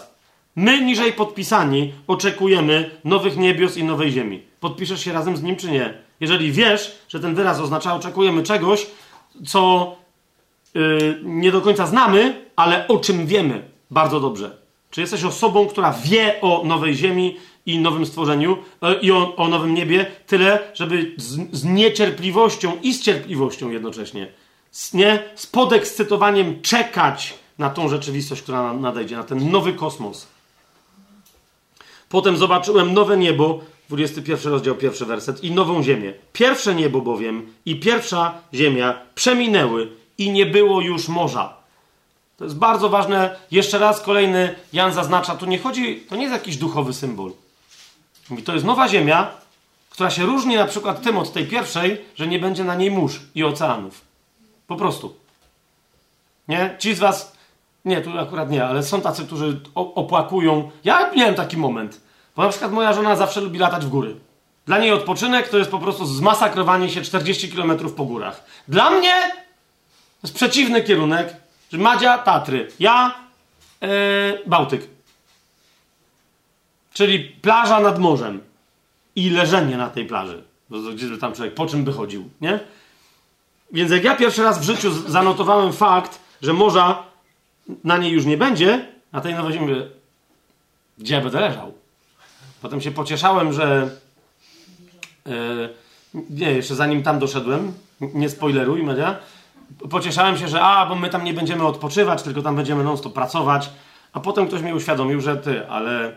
[0.56, 4.42] My, niżej podpisani, oczekujemy nowych niebios i nowej ziemi.
[4.60, 6.05] Podpiszesz się razem z nim, czy nie?
[6.20, 8.88] Jeżeli wiesz, że ten wyraz oznacza oczekujemy czegoś,
[9.48, 9.96] co
[10.74, 14.58] yy, nie do końca znamy, ale o czym wiemy bardzo dobrze.
[14.92, 19.48] Czy jesteś osobą, która wie o nowej ziemi i nowym stworzeniu yy, i o, o,
[19.48, 24.28] nowym niebie tyle, żeby z, z, niecierpliwością i z cierpliwością jednocześnie,
[24.72, 30.28] z, nie, z podekscytowaniem czekać na tą rzeczywistość, która nadejdzie, na ten nowy kosmos.
[32.10, 33.60] Potem zobaczyłem nowe niebo,
[33.90, 36.14] 21 rozdział, pierwszy werset, i nową ziemię.
[36.34, 41.54] Pierwsze niebo bowiem i pierwsza ziemia przeminęły i nie było już morza.
[42.38, 43.36] To jest bardzo ważne.
[43.52, 47.32] Jeszcze raz kolejny Jan zaznacza, tu nie chodzi, to nie jest jakiś duchowy symbol.
[48.30, 49.32] Mówi, to jest nowa ziemia,
[49.90, 53.22] która się różni na przykład tym od tej pierwszej, że nie będzie na niej mórz
[53.36, 54.02] i oceanów.
[54.68, 55.16] Po prostu.
[56.48, 56.76] Nie?
[56.80, 57.36] Ci z was,
[57.86, 60.72] nie, tu akurat nie, ale są tacy, którzy opłakują.
[60.84, 62.02] Ja miałem taki moment.
[62.36, 64.16] Bo na przykład moja żona zawsze lubi latać w góry.
[64.66, 68.44] Dla niej odpoczynek to jest po prostu zmasakrowanie się 40 km po górach.
[68.68, 69.14] Dla mnie
[70.22, 71.36] to jest przeciwny kierunek.
[71.72, 72.68] Madzia, Tatry.
[72.80, 73.16] Ja,
[73.82, 73.90] yy,
[74.46, 74.88] Bałtyk.
[76.94, 78.42] Czyli plaża nad morzem.
[79.16, 80.44] I leżenie na tej plaży.
[80.96, 82.60] Gdzie by tam człowiek, po czym by chodził, nie?
[83.72, 87.04] Więc jak ja pierwszy raz w życiu zanotowałem fakt, że morza
[87.84, 89.76] na niej już nie będzie, na tej nowej ziemi,
[90.98, 91.74] gdzie będę leżał?
[92.66, 93.90] Potem się pocieszałem, że.
[95.26, 95.70] Yy,
[96.30, 99.16] nie, jeszcze zanim tam doszedłem, nie spoileruj, media.
[99.90, 103.70] Pocieszałem się, że a, bo my tam nie będziemy odpoczywać, tylko tam będziemy non-stop pracować.
[104.14, 106.16] A potem ktoś mi uświadomił, że ty, ale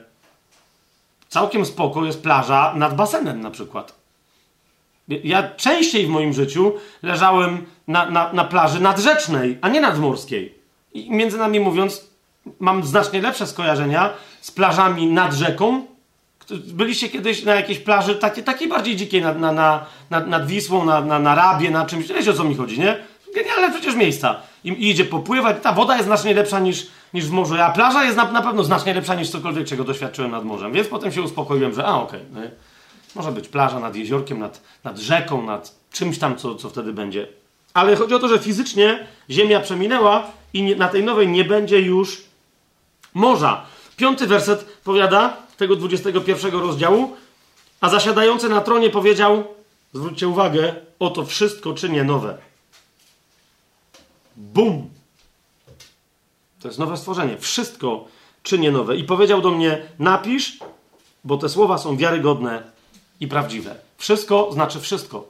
[1.28, 3.94] całkiem spoko jest plaża nad basenem na przykład.
[5.08, 6.72] Ja częściej w moim życiu
[7.02, 10.54] leżałem na, na, na plaży nadrzecznej, a nie nadmorskiej.
[10.94, 12.04] I między nami mówiąc,
[12.60, 14.10] mam znacznie lepsze skojarzenia
[14.40, 15.97] z plażami nad rzeką
[16.50, 20.84] Byliście kiedyś na jakiejś plaży takiej, takiej bardziej dzikiej nad, na, na, nad, nad Wisłą,
[20.84, 22.06] na, na, na Rabie, na czymś.
[22.06, 22.96] Wiecie o co mi chodzi, nie?
[23.34, 24.40] Genialne przecież miejsca.
[24.64, 25.56] I, I, idzie popływać.
[25.62, 28.64] Ta woda jest znacznie lepsza niż, niż w morzu, a plaża jest na, na pewno
[28.64, 30.72] znacznie lepsza niż cokolwiek, czego doświadczyłem nad morzem.
[30.72, 32.50] Więc potem się uspokoiłem, że a okej, okay,
[33.14, 37.26] może być plaża nad jeziorkiem, nad, nad rzeką, nad czymś tam, co, co wtedy będzie.
[37.74, 41.80] Ale chodzi o to, że fizycznie Ziemia przeminęła i nie, na tej nowej nie będzie
[41.80, 42.22] już
[43.14, 43.64] morza.
[43.96, 47.16] Piąty werset powiada, tego 21 rozdziału,
[47.80, 49.44] a zasiadający na tronie powiedział,
[49.92, 52.38] zwróćcie uwagę, oto wszystko czynię nowe.
[54.36, 54.90] Bum!
[56.60, 57.38] To jest nowe stworzenie.
[57.38, 58.04] Wszystko
[58.42, 58.96] czynię nowe.
[58.96, 60.58] I powiedział do mnie, napisz,
[61.24, 62.62] bo te słowa są wiarygodne
[63.20, 63.76] i prawdziwe.
[63.98, 65.28] Wszystko znaczy wszystko.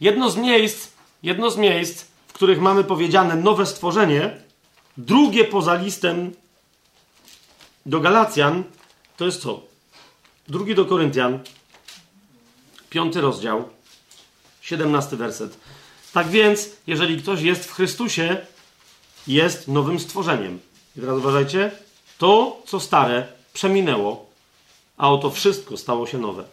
[0.00, 0.88] Jedno z miejsc,
[1.22, 4.36] jedno z miejsc, w których mamy powiedziane nowe stworzenie,
[4.96, 6.32] drugie poza listem
[7.86, 8.64] do Galacjan,
[9.20, 9.60] to jest co?
[10.48, 11.38] Drugi do Koryntian,
[12.90, 13.68] piąty rozdział,
[14.60, 15.56] siedemnasty werset.
[16.12, 18.36] Tak więc, jeżeli ktoś jest w Chrystusie,
[19.26, 20.58] jest nowym stworzeniem.
[20.96, 21.70] I teraz uważajcie,
[22.18, 24.26] to, co stare, przeminęło,
[24.96, 26.44] a oto wszystko stało się nowe.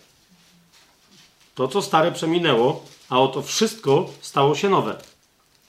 [1.55, 4.97] To, co stare, przeminęło, a oto wszystko stało się nowe.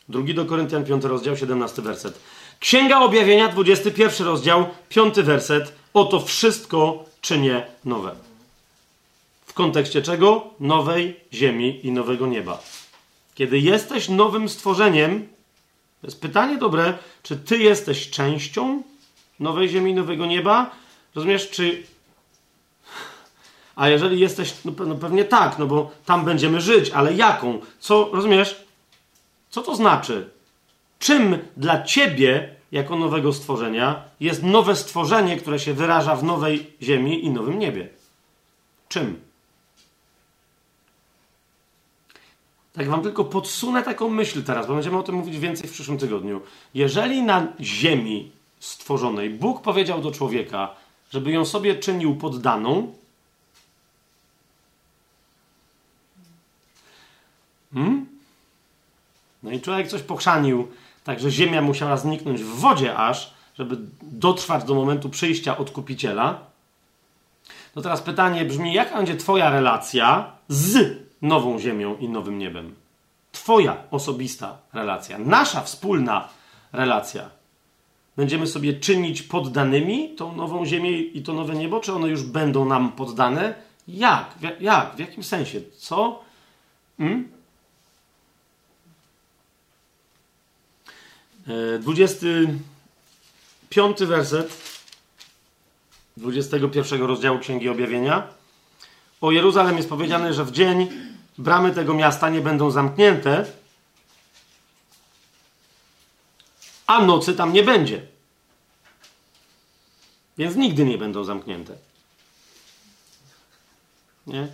[0.09, 2.19] Drugi do Koryntian, piąty rozdział, siedemnasty werset.
[2.61, 5.79] Księga Objawienia, 21 rozdział, piąty werset.
[5.95, 8.15] Oto wszystko czynię nowe.
[9.47, 10.51] W kontekście czego?
[10.61, 12.63] Nowej ziemi i nowego nieba.
[13.35, 15.29] Kiedy jesteś nowym stworzeniem,
[16.01, 18.83] to jest pytanie dobre, czy ty jesteś częścią
[19.41, 20.71] nowej ziemi nowego nieba?
[21.15, 21.83] Rozumiesz, czy.
[23.77, 27.61] A jeżeli jesteś, no, no pewnie tak, no bo tam będziemy żyć, ale jaką?
[27.81, 28.65] Co, rozumiesz?
[29.51, 30.31] Co to znaczy?
[30.99, 37.25] Czym dla ciebie jako nowego stworzenia jest nowe stworzenie, które się wyraża w nowej ziemi
[37.25, 37.89] i nowym niebie.
[38.89, 39.21] Czym?
[42.73, 45.99] Tak wam tylko podsunę taką myśl teraz, bo będziemy o tym mówić więcej w przyszłym
[45.99, 46.41] tygodniu.
[46.75, 48.31] Jeżeli na ziemi
[48.61, 50.75] stworzonej Bóg powiedział do człowieka,
[51.11, 52.93] żeby ją sobie czynił poddaną,
[57.75, 58.07] hmm?
[59.43, 60.69] no i człowiek coś pochrzanił,
[61.09, 66.41] Także ziemia musiała zniknąć w wodzie aż, żeby dotrwać do momentu przyjścia odkupiciela.
[67.77, 72.75] No teraz pytanie brzmi, jaka będzie Twoja relacja z nową ziemią i nowym niebem?
[73.33, 76.29] Twoja osobista relacja, nasza wspólna
[76.73, 77.31] relacja.
[78.17, 82.65] Będziemy sobie czynić poddanymi tą nową ziemię i to nowe niebo, czy one już będą
[82.65, 83.55] nam poddane?
[83.89, 84.35] Jak?
[84.61, 84.97] Jak?
[84.97, 85.61] W jakim sensie?
[85.77, 86.23] Co?
[86.99, 87.38] Hmm?
[91.81, 94.53] 25 werset
[96.17, 98.29] 21 rozdziału Księgi Objawienia.
[99.21, 100.89] O Jeruzalem jest powiedziane, że w dzień
[101.39, 103.47] bramy tego miasta nie będą zamknięte,
[106.87, 108.03] a nocy tam nie będzie.
[110.39, 111.75] Więc nigdy nie będą zamknięte.
[114.27, 114.49] Nie?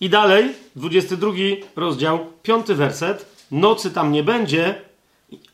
[0.00, 1.30] I dalej, 22
[1.76, 3.36] rozdział, 5 werset.
[3.50, 4.85] Nocy tam nie będzie,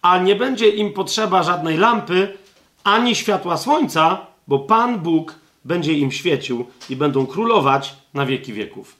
[0.03, 2.39] a nie będzie im potrzeba żadnej lampy,
[2.85, 5.35] ani światła słońca, bo Pan Bóg
[5.65, 8.97] będzie im świecił i będą królować na wieki wieków.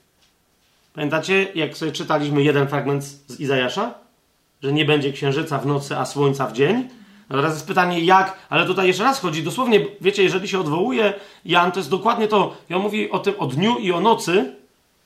[0.93, 3.93] Pamiętacie, jak sobie czytaliśmy jeden fragment z Izajasza?
[4.63, 6.89] Że nie będzie księżyca w nocy, a słońca w dzień?
[7.29, 11.13] A teraz jest pytanie, jak, ale tutaj jeszcze raz chodzi, dosłownie, wiecie, jeżeli się odwołuje
[11.45, 14.55] Jan, to jest dokładnie to, i on mówi o tym o dniu i o nocy,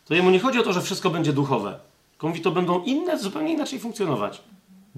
[0.05, 1.79] to jemu nie chodzi o to, że wszystko będzie duchowe.
[2.11, 4.41] Tylko mówi, to będą inne, zupełnie inaczej funkcjonować.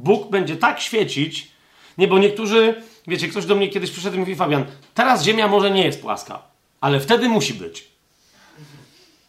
[0.03, 1.51] Bóg będzie tak świecić,
[1.97, 2.75] nie, bo niektórzy,
[3.07, 6.41] wiecie, ktoś do mnie kiedyś przyszedł i mówi, Fabian, teraz Ziemia może nie jest płaska,
[6.81, 7.87] ale wtedy musi być.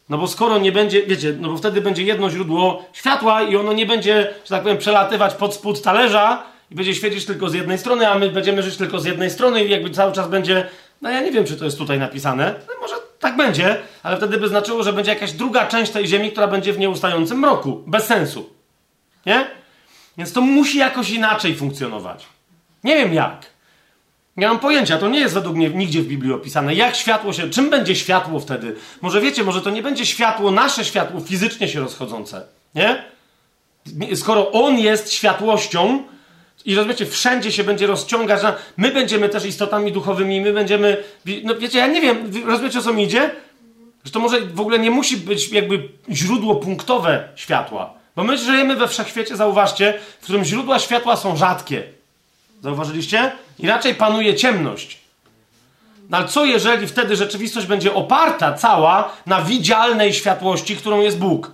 [0.08, 3.72] No bo skoro nie będzie, wiecie, no bo wtedy będzie jedno źródło światła i ono
[3.72, 7.78] nie będzie, że tak powiem, przelatywać pod spód talerza i będzie świecić tylko z jednej
[7.78, 10.68] strony, a my będziemy żyć tylko z jednej strony i jakby cały czas będzie,
[11.02, 14.38] no ja nie wiem, czy to jest tutaj napisane, no może tak będzie, ale wtedy
[14.38, 17.82] by znaczyło, że będzie jakaś druga część tej ziemi, która będzie w nieustającym mroku.
[17.86, 18.50] Bez sensu.
[19.26, 19.59] Nie?
[20.18, 22.26] Więc to musi jakoś inaczej funkcjonować.
[22.84, 23.46] Nie wiem jak.
[24.36, 26.74] Nie mam pojęcia, to nie jest według mnie nigdzie w Biblii opisane.
[26.74, 27.50] Jak światło się.
[27.50, 28.76] Czym będzie światło wtedy?
[29.00, 32.46] Może wiecie, może to nie będzie światło, nasze światło fizycznie się rozchodzące.
[32.74, 33.04] Nie?
[34.14, 36.02] Skoro on jest światłością
[36.64, 38.40] i rozumiecie, wszędzie się będzie rozciągać,
[38.76, 40.96] my będziemy też istotami duchowymi, my będziemy.
[41.44, 43.30] No wiecie, ja nie wiem, rozumiecie o co mi idzie?
[44.04, 47.99] Że to może w ogóle nie musi być jakby źródło punktowe światła.
[48.16, 51.82] Bo my żyjemy we wszechświecie, zauważcie, w którym źródła światła są rzadkie.
[52.62, 53.32] Zauważyliście?
[53.58, 54.98] I raczej panuje ciemność.
[56.10, 61.50] No ale co jeżeli wtedy rzeczywistość będzie oparta cała na widzialnej światłości, którą jest Bóg?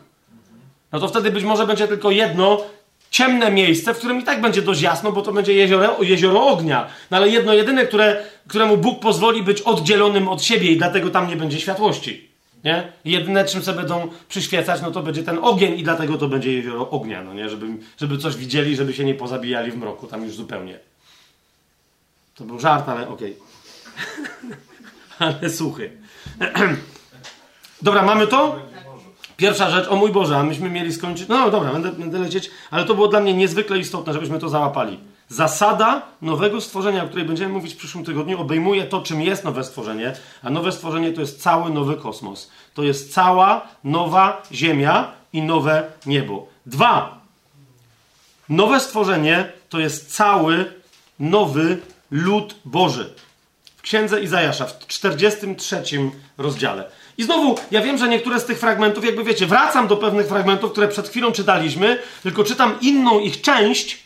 [0.93, 2.63] No to wtedy być może będzie tylko jedno
[3.11, 6.87] ciemne miejsce, w którym i tak będzie dość jasno, bo to będzie jezioro, jezioro ognia.
[7.11, 11.29] No ale jedno jedyne, które, któremu Bóg pozwoli być oddzielonym od siebie i dlatego tam
[11.29, 12.26] nie będzie światłości.
[12.67, 12.93] Nie?
[13.05, 16.91] Jedyne, czym sobie będą przyświecać, no to będzie ten ogień i dlatego to będzie jezioro
[16.91, 17.49] ognia, no nie?
[17.49, 17.67] Żeby,
[17.99, 20.79] żeby coś widzieli, żeby się nie pozabijali w mroku, tam już zupełnie.
[22.35, 23.37] To był żart, ale okej.
[23.37, 24.57] Okay.
[25.41, 25.91] ale suchy.
[27.83, 28.59] dobra, mamy to?
[29.37, 31.29] Pierwsza rzecz, o mój Boże, a myśmy mieli skończyć.
[31.29, 34.99] No dobra, będę, będę lecieć, ale to było dla mnie niezwykle istotne, żebyśmy to załapali.
[35.29, 39.65] Zasada nowego stworzenia, o której będziemy mówić w przyszłym tygodniu, obejmuje to, czym jest nowe
[39.65, 40.13] stworzenie,
[40.43, 42.51] a nowe stworzenie to jest cały nowy kosmos.
[42.75, 46.47] To jest cała nowa Ziemia i nowe niebo.
[46.67, 47.21] Dwa.
[48.49, 50.73] Nowe stworzenie to jest cały
[51.21, 51.79] nowy
[52.11, 53.15] lud Boży.
[53.77, 55.83] W księdze Izajasza, w 43
[56.39, 56.85] rozdziale.
[57.19, 60.73] I znowu, ja wiem, że niektóre z tych fragmentów, jakby wiecie, wracam do pewnych fragmentów,
[60.73, 64.06] które przed chwilą czytaliśmy, tylko czytam inną ich część.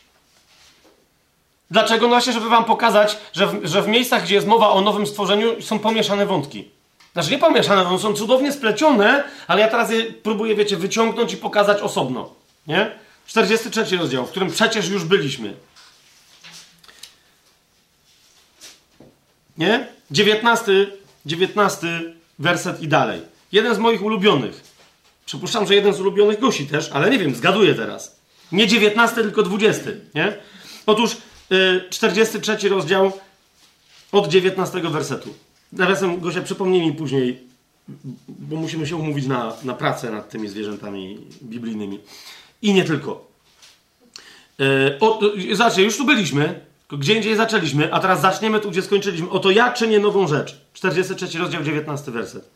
[1.71, 2.07] Dlaczego?
[2.07, 5.07] No właśnie, żeby wam pokazać, że w, że w miejscach, gdzie jest mowa o nowym
[5.07, 6.69] stworzeniu, są pomieszane wątki.
[7.13, 11.37] Znaczy nie pomieszane, one są cudownie splecione, ale ja teraz je próbuję, wiecie, wyciągnąć i
[11.37, 12.31] pokazać osobno.
[12.67, 12.91] Nie?
[13.27, 15.57] 43 rozdział, w którym przecież już byliśmy.
[19.59, 19.87] Nie?
[20.11, 20.73] 19,
[21.27, 21.87] 19
[22.39, 23.23] werset i dalej.
[23.53, 24.61] Jeden z moich ulubionych.
[25.27, 28.17] Przypuszczam, że jeden z ulubionych gości też, ale nie wiem, zgaduję teraz.
[28.53, 29.91] Nie 19, tylko 20.
[30.15, 30.37] Nie?
[30.87, 31.17] Otóż
[31.91, 33.13] 43 rozdział
[34.13, 35.35] od 19 wersetu.
[35.73, 37.39] Nawiasem, Gosia, przypomnij mi później,
[38.29, 42.01] bo musimy się umówić na, na pracę nad tymi zwierzętami biblijnymi.
[42.63, 43.31] I nie tylko.
[45.53, 49.31] Zobaczcie, już tu byliśmy, gdzie indziej zaczęliśmy, a teraz zaczniemy tu, gdzie skończyliśmy.
[49.31, 50.57] Oto ja czynię nową rzecz.
[50.73, 52.51] 43 rozdział, 19 werset.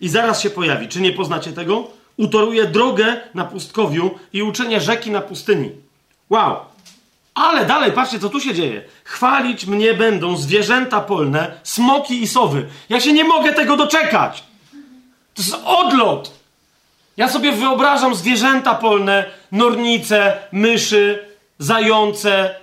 [0.00, 0.88] I zaraz się pojawi.
[0.88, 1.90] Czy nie poznacie tego?
[2.16, 5.70] Utoruję drogę na pustkowiu i uczynię rzeki na pustyni.
[6.30, 6.56] Wow!
[7.38, 8.82] Ale dalej, patrzcie, co tu się dzieje.
[9.04, 12.66] Chwalić mnie będą zwierzęta polne, smoki i sowy.
[12.88, 14.42] Ja się nie mogę tego doczekać.
[15.34, 16.32] To jest odlot.
[17.16, 21.26] Ja sobie wyobrażam zwierzęta polne, nornice, myszy,
[21.58, 22.54] zające,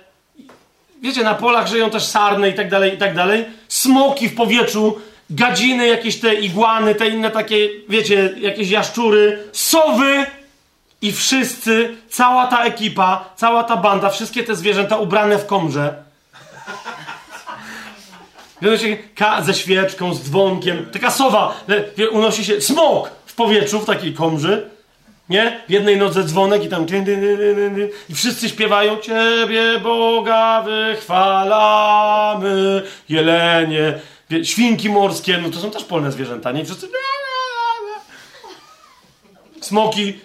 [1.02, 3.44] wiecie, na polach żyją też sarny i tak dalej, i tak dalej.
[3.68, 5.00] Smoki w powietrzu,
[5.30, 10.26] gadziny, jakieś te igłany, te inne takie, wiecie, jakieś jaszczury, sowy
[11.02, 15.94] i wszyscy, cała ta ekipa, cała ta banda, wszystkie te zwierzęta ubrane w komrze.
[18.62, 18.98] Wiecie,
[19.42, 21.60] ze świeczką, z dzwonkiem, taka sowa,
[22.12, 24.70] unosi się, smok w powietrzu, w takiej komrzy.
[25.28, 25.60] Nie?
[25.68, 26.86] W jednej nodze dzwonek i tam
[28.08, 31.82] i wszyscy śpiewają Ciebie Boga wychwalamy,
[33.08, 33.98] jelenie,
[34.42, 36.62] świnki morskie, no to są też polne zwierzęta, nie?
[36.62, 36.88] I wszyscy
[39.60, 40.18] smoki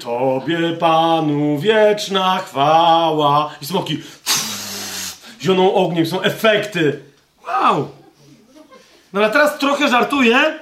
[0.00, 4.02] Tobie Panu wieczna chwała i smoki
[5.42, 7.00] zioną ogniem, są efekty.
[7.46, 7.88] Wow!
[9.12, 10.58] No ale teraz trochę żartuję,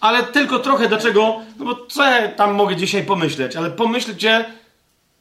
[0.00, 0.88] ale tylko trochę.
[0.88, 1.40] Dlaczego?
[1.58, 3.56] No bo co ja tam mogę dzisiaj pomyśleć?
[3.56, 4.44] Ale pomyślcie,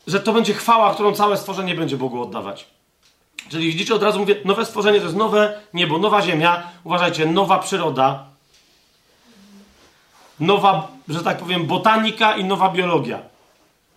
[0.08, 2.68] że to będzie chwała, którą całe stworzenie będzie Bogu oddawać.
[3.50, 6.64] Czyli widzicie, od razu mówię, nowe stworzenie to jest nowe niebo, nowa ziemia.
[6.84, 8.26] Uważajcie, nowa przyroda.
[10.40, 13.20] Nowa, że tak powiem, botanika i nowa biologia.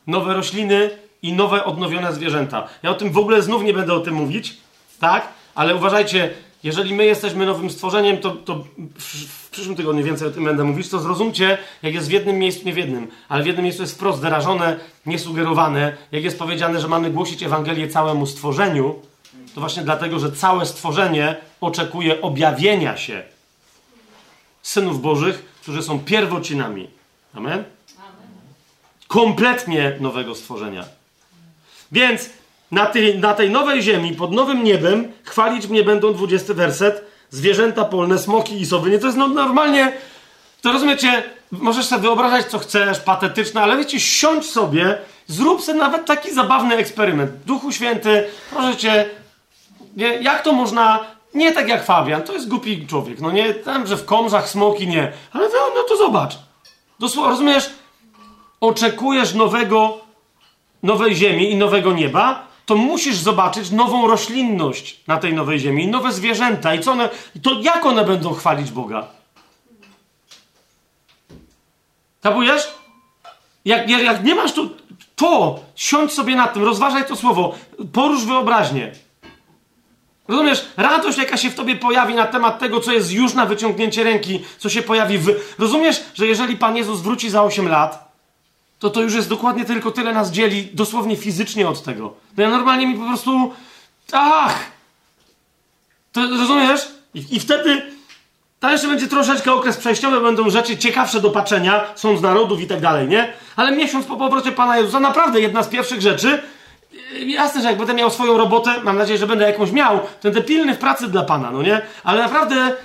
[0.06, 0.90] Nowe rośliny
[1.22, 2.68] i nowe odnowione zwierzęta.
[2.82, 4.56] Ja o tym w ogóle znów nie będę o tym mówić,
[5.00, 5.28] tak?
[5.54, 6.30] Ale uważajcie,
[6.62, 8.64] jeżeli my jesteśmy nowym stworzeniem, to, to
[8.98, 12.66] w, przyszłym tygodniu więcej o tym będę mówić, to zrozumcie, jak jest w jednym miejscu,
[12.66, 14.76] nie w jednym, ale w jednym miejscu jest wprost wyrażone,
[15.06, 18.94] niesugerowane, jak jest powiedziane, że mamy głosić Ewangelię całemu stworzeniu,
[19.54, 23.22] to właśnie dlatego, że całe stworzenie oczekuje objawienia się
[24.62, 26.88] synów Bożych, którzy są pierwocinami.
[27.35, 27.65] Amen?
[29.09, 30.85] Kompletnie nowego stworzenia.
[31.93, 32.31] Więc
[32.70, 37.85] na tej, na tej nowej ziemi, pod nowym niebem, chwalić mnie będą 20 werset, zwierzęta
[37.85, 38.90] polne, smoki i sowy.
[38.90, 39.93] Nie, to jest no, normalnie,
[40.62, 46.06] to rozumiecie, możesz sobie wyobrażać, co chcesz, patetyczne, ale wiecie, siądź sobie, zrób sobie nawet
[46.06, 47.31] taki zabawny eksperyment.
[47.47, 49.11] Duchu Święty, możecie,
[49.97, 51.05] nie, jak to można,
[51.35, 54.86] nie tak jak Fabian, to jest głupi człowiek, no nie, tam, że w komrzach smoki
[54.86, 56.39] nie, ale no to zobacz.
[56.98, 57.70] Dosłownie, rozumiesz,
[58.60, 60.00] oczekujesz nowego,
[60.82, 66.12] nowej ziemi i nowego nieba, to musisz zobaczyć nową roślinność na tej nowej ziemi, nowe
[66.12, 67.08] zwierzęta i co one,
[67.42, 69.06] to jak one będą chwalić Boga?
[72.20, 72.74] Tabujesz?
[73.64, 74.70] Jak, jak, jak nie masz tu
[75.16, 77.54] to, siądź sobie nad tym, rozważaj to słowo,
[77.92, 78.92] porusz wyobraźnię.
[80.28, 80.64] Rozumiesz?
[80.76, 84.44] Radość, jaka się w tobie pojawi na temat tego, co jest już na wyciągnięcie ręki,
[84.59, 85.55] co się pojawi w...
[85.59, 88.12] Rozumiesz, że jeżeli Pan Jezus wróci za 8 lat,
[88.78, 92.14] to to już jest dokładnie tylko tyle nas dzieli dosłownie fizycznie od tego.
[92.36, 93.52] To ja normalnie mi po prostu.
[94.12, 94.59] Ach!
[96.12, 96.88] To rozumiesz?
[97.14, 97.94] I, i wtedy.
[98.60, 102.80] Tam jeszcze będzie troszeczkę okres przejściowy, będą rzeczy ciekawsze do patrzenia, sąd narodów i tak
[102.80, 103.32] dalej, nie?
[103.56, 106.42] Ale miesiąc po powrocie Pana Jezusa, naprawdę jedna z pierwszych rzeczy,
[107.26, 110.74] jasne, że jak będę miał swoją robotę, mam nadzieję, że będę jakąś miał, będę pilny
[110.74, 111.82] w pracy dla Pana, no nie?
[112.04, 112.76] Ale naprawdę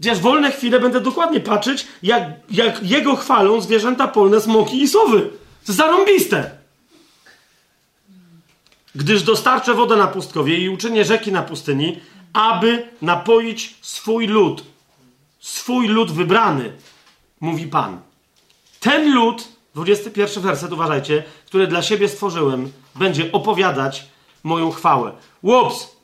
[0.00, 5.30] Chociaż wolne chwile będę dokładnie patrzeć, jak, jak jego chwalą zwierzęta polne, smoki i sowy.
[5.66, 6.50] To zarąbiste.
[8.94, 12.00] Gdyż dostarczę wodę na pustkowie i uczynię rzeki na pustyni,
[12.32, 14.64] aby napoić swój lud.
[15.40, 16.72] Swój lud wybrany,
[17.40, 18.00] mówi Pan.
[18.80, 24.06] Ten lud, 21 werset, uważajcie, który dla siebie stworzyłem, będzie opowiadać
[24.42, 25.12] moją chwałę.
[25.42, 25.96] Łops!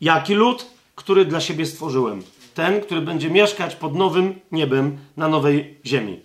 [0.00, 2.22] Jaki lud, który dla siebie stworzyłem?
[2.54, 6.20] ten, który będzie mieszkać pod nowym niebem na nowej ziemi.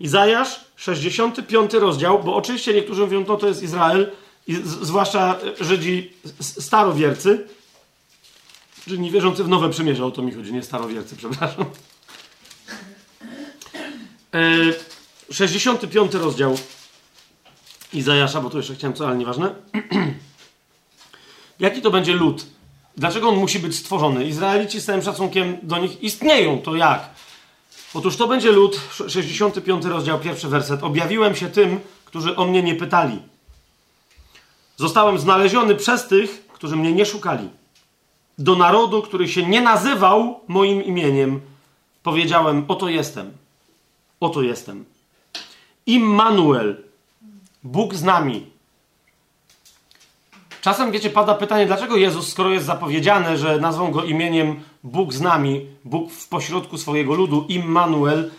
[0.00, 4.10] Izajasz, 65 rozdział, bo oczywiście niektórzy mówią, no to jest Izrael,
[4.64, 7.46] zwłaszcza Żydzi starowiercy,
[8.86, 11.64] Żydzi nie wierzący w nowe przymierze, o to mi chodzi, nie starowiercy, przepraszam.
[15.30, 16.58] 65 e, rozdział
[17.92, 19.54] Izajasza, bo to jeszcze chciałem co, ale nieważne.
[21.60, 22.46] Jaki to będzie lud?
[22.96, 24.24] Dlaczego on musi być stworzony?
[24.24, 26.62] Izraelici z całym szacunkiem do nich istnieją.
[26.62, 27.10] To jak?
[27.94, 30.82] Otóż to będzie lud, 65 rozdział, pierwszy werset.
[30.82, 33.22] Objawiłem się tym, którzy o mnie nie pytali.
[34.76, 37.48] Zostałem znaleziony przez tych, którzy mnie nie szukali.
[38.38, 41.40] Do narodu, który się nie nazywał moim imieniem,
[42.02, 43.32] powiedziałem: Oto jestem.
[44.20, 44.84] Oto jestem.
[45.86, 46.87] Immanuel,
[47.64, 48.46] Bóg z nami.
[50.60, 55.20] Czasem, wiecie, pada pytanie, dlaczego Jezus, skoro jest zapowiedziane, że nazwą go imieniem Bóg z
[55.20, 58.30] nami, Bóg w pośrodku swojego ludu, Immanuel,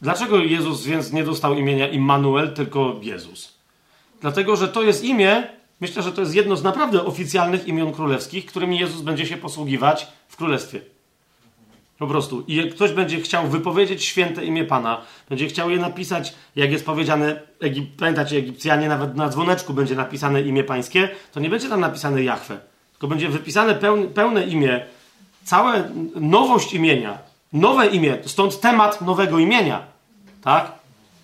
[0.00, 3.54] dlaczego Jezus więc nie dostał imienia Immanuel, tylko Jezus?
[4.20, 5.46] Dlatego, że to jest imię,
[5.80, 10.06] myślę, że to jest jedno z naprawdę oficjalnych imion królewskich, którymi Jezus będzie się posługiwać
[10.28, 10.80] w królestwie.
[11.98, 12.44] Po prostu.
[12.46, 16.86] I jak ktoś będzie chciał wypowiedzieć święte imię Pana, będzie chciał je napisać, jak jest
[16.86, 21.80] powiedziane, Egip, pamiętacie, Egipcjanie, nawet na dzwoneczku będzie napisane imię Pańskie, to nie będzie tam
[21.80, 22.60] napisane Jahwe,
[22.92, 24.86] tylko będzie wypisane pełne, pełne imię,
[25.44, 25.74] cała
[26.14, 27.18] nowość imienia,
[27.52, 29.82] nowe imię, stąd temat nowego imienia,
[30.42, 30.72] tak?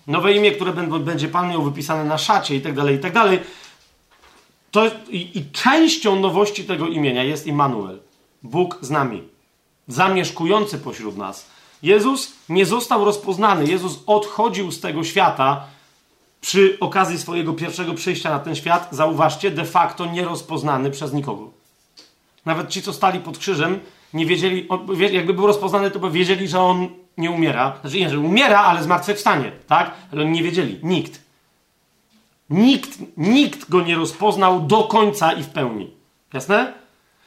[0.07, 3.39] Nowe imię, które będzie Pan miał wypisane na szacie i tak dalej, i tak dalej.
[4.71, 7.99] To, i, I częścią nowości tego imienia jest Immanuel.
[8.43, 9.28] Bóg z nami
[9.89, 11.45] zamieszkujący pośród nas.
[11.83, 13.65] Jezus nie został rozpoznany.
[13.65, 15.65] Jezus odchodził z tego świata
[16.41, 21.49] przy okazji swojego pierwszego przyjścia na ten świat, zauważcie, de facto nierozpoznany przez nikogo.
[22.45, 23.79] Nawet ci, co stali pod krzyżem,
[24.13, 24.67] nie wiedzieli,
[25.11, 26.87] jakby był rozpoznany, to by wiedzieli, że on
[27.17, 27.77] nie umiera.
[27.81, 29.91] Znaczy nie, że umiera, ale zmartwychwstanie, tak?
[30.11, 30.79] Ale oni nie wiedzieli.
[30.83, 31.21] Nikt.
[32.49, 35.93] Nikt, nikt go nie rozpoznał do końca i w pełni.
[36.33, 36.73] Jasne?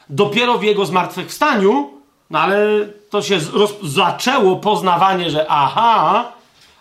[0.09, 1.91] Dopiero w jego zmartwychwstaniu,
[2.33, 3.39] no ale to się
[3.83, 6.33] zaczęło poznawanie, że aha,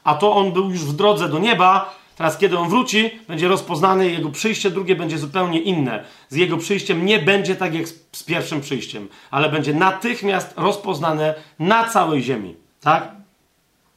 [0.03, 4.11] a to on był już w drodze do nieba, teraz kiedy on wróci, będzie rozpoznany,
[4.11, 6.03] jego przyjście drugie będzie zupełnie inne.
[6.29, 11.89] Z jego przyjściem nie będzie tak jak z pierwszym przyjściem, ale będzie natychmiast rozpoznane na
[11.89, 12.55] całej ziemi.
[12.81, 13.11] Tak?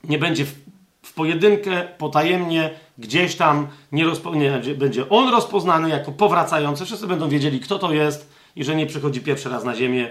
[0.05, 0.55] Nie będzie w,
[1.03, 6.85] w pojedynkę, potajemnie, gdzieś tam, nie, rozpo, nie będzie on rozpoznany jako powracający.
[6.85, 10.11] Wszyscy będą wiedzieli, kto to jest i że nie przychodzi pierwszy raz na ziemię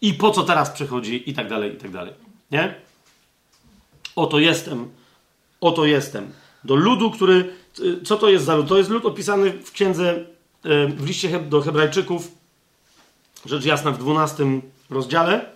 [0.00, 2.14] i po co teraz przychodzi i tak dalej, i tak dalej.
[2.50, 2.74] Nie?
[4.16, 4.90] Oto jestem,
[5.60, 6.32] oto jestem.
[6.64, 7.54] Do ludu, który,
[8.04, 8.68] co to jest za lud?
[8.68, 10.24] To jest lud opisany w księdze,
[10.64, 12.30] e, w liście do hebrajczyków,
[13.46, 14.60] rzecz jasna w 12
[14.90, 15.50] rozdziale.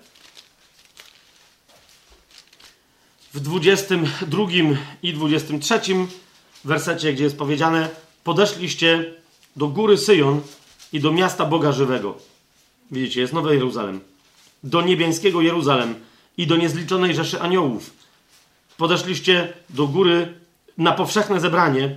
[3.35, 4.47] W 22
[5.03, 5.81] i 23
[6.65, 7.89] wersecie, gdzie jest powiedziane:
[8.25, 9.15] Podeszliście
[9.57, 10.41] do góry Syjon
[10.93, 12.19] i do miasta Boga żywego.
[12.91, 14.12] Widzicie, jest Nowy Jeruzalem.
[14.65, 15.95] Do niebiańskiego Jeruzalem
[16.37, 17.91] i do niezliczonej rzeszy aniołów.
[18.77, 20.35] Podeszliście do góry
[20.79, 21.97] na powszechne zebranie,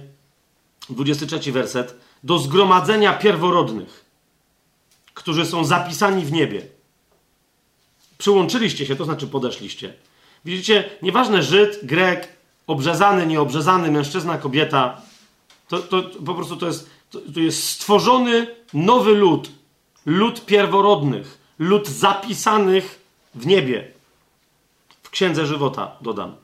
[0.90, 4.06] 23 werset, do zgromadzenia pierworodnych,
[5.14, 6.62] którzy są zapisani w niebie.
[8.18, 9.94] Przyłączyliście się, to znaczy podeszliście.
[10.46, 12.28] Widzicie, nieważne Żyd, Grek,
[12.68, 15.02] obrzezany, nieobrzezany, mężczyzna, kobieta,
[15.68, 19.52] to, to, po prostu to jest, to, to jest stworzony nowy lud,
[20.06, 23.02] lud pierworodnych, lud zapisanych
[23.36, 23.92] w niebie.
[25.04, 26.36] W księdze żywota dodam.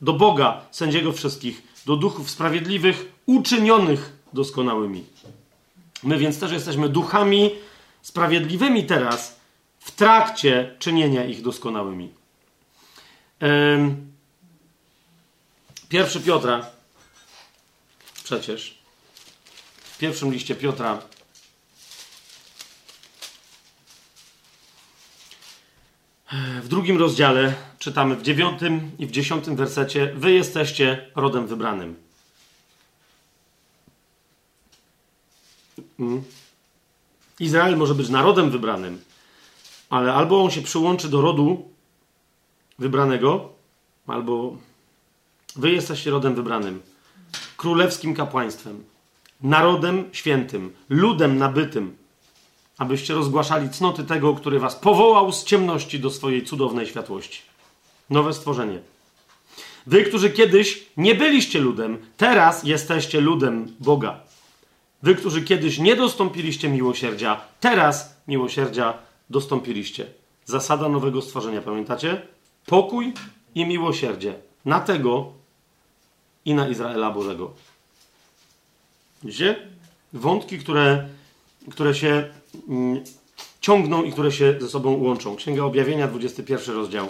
[0.00, 5.04] Do Boga, sędziego wszystkich, do duchów sprawiedliwych, uczynionych doskonałymi.
[6.02, 7.50] My więc też jesteśmy duchami
[8.02, 9.36] sprawiedliwymi teraz,
[9.78, 12.12] w trakcie czynienia ich doskonałymi.
[15.88, 16.66] Pierwszy Piotra,
[18.24, 18.78] przecież,
[19.76, 21.02] w pierwszym liście Piotra,
[26.62, 31.96] w drugim rozdziale czytamy w dziewiątym i w dziesiątym wersecie: Wy jesteście rodem wybranym.
[36.00, 36.22] Mm.
[37.40, 39.00] Izrael może być narodem wybranym,
[39.90, 41.68] ale albo on się przyłączy do rodu
[42.78, 43.52] wybranego,
[44.06, 44.56] albo
[45.56, 46.82] wy jesteście rodem wybranym,
[47.56, 48.84] królewskim kapłaństwem,
[49.40, 51.96] narodem świętym, ludem nabytym,
[52.78, 57.42] abyście rozgłaszali cnoty tego, który was powołał z ciemności do swojej cudownej światłości.
[58.10, 58.78] Nowe stworzenie.
[59.86, 64.20] Wy, którzy kiedyś nie byliście ludem, teraz jesteście ludem Boga.
[65.02, 68.94] Wy, którzy kiedyś nie dostąpiliście miłosierdzia, teraz miłosierdzia
[69.30, 70.06] dostąpiliście.
[70.44, 72.22] Zasada nowego stworzenia, pamiętacie?
[72.66, 73.12] Pokój
[73.54, 74.34] i miłosierdzie
[74.64, 75.32] na tego
[76.44, 77.52] i na Izraela Bożego.
[79.22, 79.68] Widzicie?
[80.12, 81.08] Wątki, które,
[81.70, 82.30] które się
[83.60, 85.36] ciągną i które się ze sobą łączą.
[85.36, 87.08] Księga Objawienia, 21 rozdział,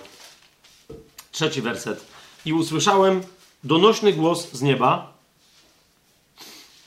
[1.33, 2.07] trzeci werset.
[2.45, 3.21] I usłyszałem
[3.65, 5.15] donośny głos z nieba,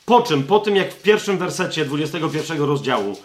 [0.06, 3.16] po czym, po tym jak w pierwszym wersecie 21 rozdziału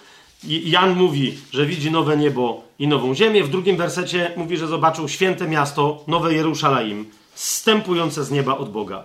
[0.44, 3.44] Jan mówi, że widzi nowe niebo i nową ziemię.
[3.44, 9.04] W drugim wersecie mówi, że zobaczył święte miasto, nowe Jerusalem, zstępujące z nieba od Boga.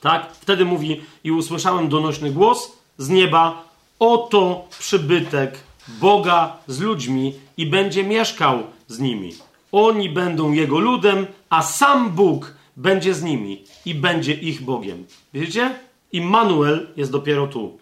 [0.00, 0.32] Tak?
[0.40, 3.67] Wtedy mówi, i usłyszałem donośny głos z nieba:
[3.98, 5.58] Oto przybytek
[5.88, 9.34] Boga z ludźmi i będzie mieszkał z nimi.
[9.72, 15.06] Oni będą jego ludem, a sam Bóg będzie z nimi i będzie ich Bogiem.
[15.34, 15.74] Widzicie?
[16.12, 17.78] Immanuel jest dopiero tu.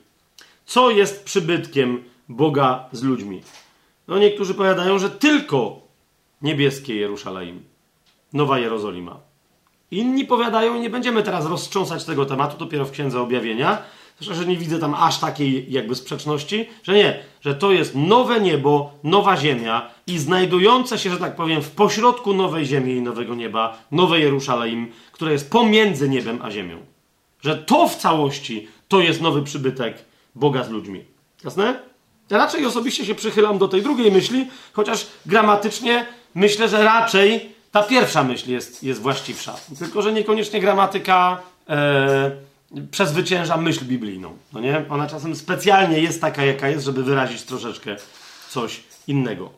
[0.67, 3.43] Co jest przybytkiem Boga z ludźmi.
[4.09, 5.81] No niektórzy powiadają, że tylko
[6.43, 7.63] niebieskie Jerusalem,
[8.33, 9.21] Nowa Jerozolima.
[9.91, 13.83] Inni powiadają, nie będziemy teraz roztrząsać tego tematu, dopiero w Księdze Objawienia,
[14.21, 18.93] że nie widzę tam aż takiej jakby sprzeczności, że nie, że to jest nowe niebo,
[19.05, 23.79] nowa ziemia i znajdujące się, że tak powiem, w pośrodku nowej ziemi i nowego nieba,
[23.93, 26.79] nowe Jerusalem, które jest pomiędzy niebem a ziemią.
[27.43, 31.05] Że to w całości to jest nowy przybytek Boga z ludźmi.
[31.45, 31.81] Jasne?
[32.31, 37.83] Ja raczej osobiście się przychylam do tej drugiej myśli, chociaż gramatycznie myślę, że raczej ta
[37.83, 39.57] pierwsza myśl jest, jest właściwsza.
[39.79, 42.31] Tylko, że niekoniecznie gramatyka e,
[42.91, 44.37] przezwycięża myśl biblijną.
[44.53, 44.85] No nie?
[44.89, 47.97] Ona czasem specjalnie jest taka, jaka jest, żeby wyrazić troszeczkę
[48.49, 49.51] coś innego.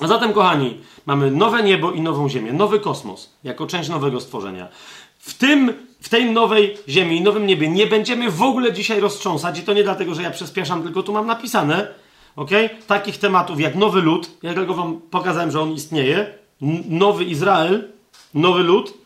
[0.00, 4.68] A zatem, kochani, mamy nowe niebo i nową ziemię, nowy kosmos, jako część nowego stworzenia.
[5.18, 9.58] w tym, w tej nowej ziemi i nowym niebie nie będziemy w ogóle dzisiaj roztrząsać
[9.58, 11.88] i to nie dlatego, że ja przyspieszam, tylko tu mam napisane,
[12.36, 12.50] ok?
[12.86, 16.34] Takich tematów jak nowy lud, ja tylko wam pokazałem, że on istnieje,
[16.88, 17.88] nowy Izrael,
[18.34, 19.05] nowy lud.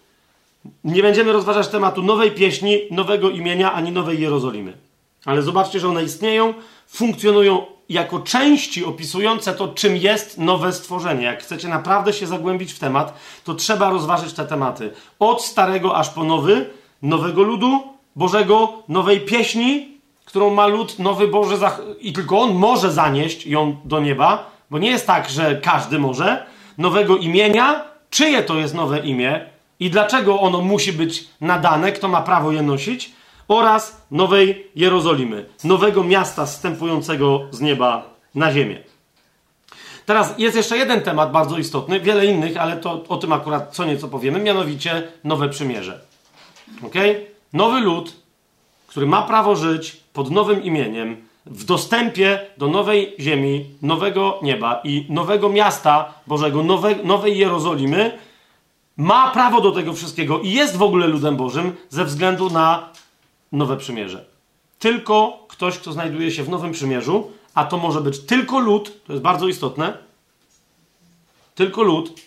[0.85, 4.77] Nie będziemy rozważać tematu nowej pieśni, nowego imienia, ani nowej Jerozolimy.
[5.24, 6.55] Ale zobaczcie, że one istnieją,
[6.87, 11.24] funkcjonują jako części opisujące to, czym jest nowe stworzenie.
[11.24, 13.15] Jak chcecie naprawdę się zagłębić w temat,
[13.45, 14.91] to trzeba rozważyć te tematy.
[15.19, 16.70] Od starego aż po nowy,
[17.03, 17.82] nowego ludu
[18.16, 19.89] Bożego, nowej pieśni,
[20.24, 21.57] którą ma lud nowy Boże
[22.01, 26.47] i tylko on może zanieść ją do nieba, bo nie jest tak, że każdy może.
[26.78, 29.47] Nowego imienia, czyje to jest nowe imię
[29.81, 33.12] i dlaczego ono musi być nadane, kto ma prawo je nosić
[33.48, 38.02] oraz Nowej Jerozolimy, nowego miasta zstępującego z nieba
[38.35, 38.81] na ziemię.
[40.07, 43.85] Teraz jest jeszcze jeden temat bardzo istotny, wiele innych, ale to o tym akurat co
[43.85, 46.01] nieco powiemy, mianowicie Nowe Przymierze.
[46.82, 46.94] Ok?
[47.52, 48.16] Nowy lud,
[48.86, 51.16] który ma prawo żyć pod nowym imieniem,
[51.47, 58.19] w dostępie do nowej ziemi, nowego nieba i nowego miasta Bożego, nowe, nowej Jerozolimy,
[59.01, 62.89] ma prawo do tego wszystkiego i jest w ogóle ludem Bożym ze względu na
[63.52, 64.24] nowe przymierze.
[64.78, 69.12] Tylko ktoś, kto znajduje się w nowym przymierzu, a to może być tylko lud, to
[69.12, 69.98] jest bardzo istotne,
[71.55, 72.20] tylko lud.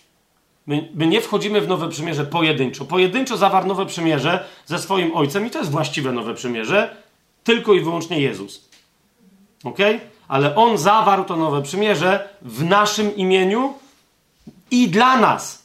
[0.68, 2.86] My, my, nie wchodzimy w nowe przymierze pojedynczo.
[2.86, 6.96] Pojedynczo zawarł nowe przymierze ze swoim ojcem i to jest właściwe nowe przymierze,
[7.44, 8.70] tylko i wyłącznie Jezus.
[9.64, 9.80] Ok?
[10.28, 13.74] Ale on zawarł to nowe przymierze w naszym imieniu
[14.72, 15.63] i dla nas.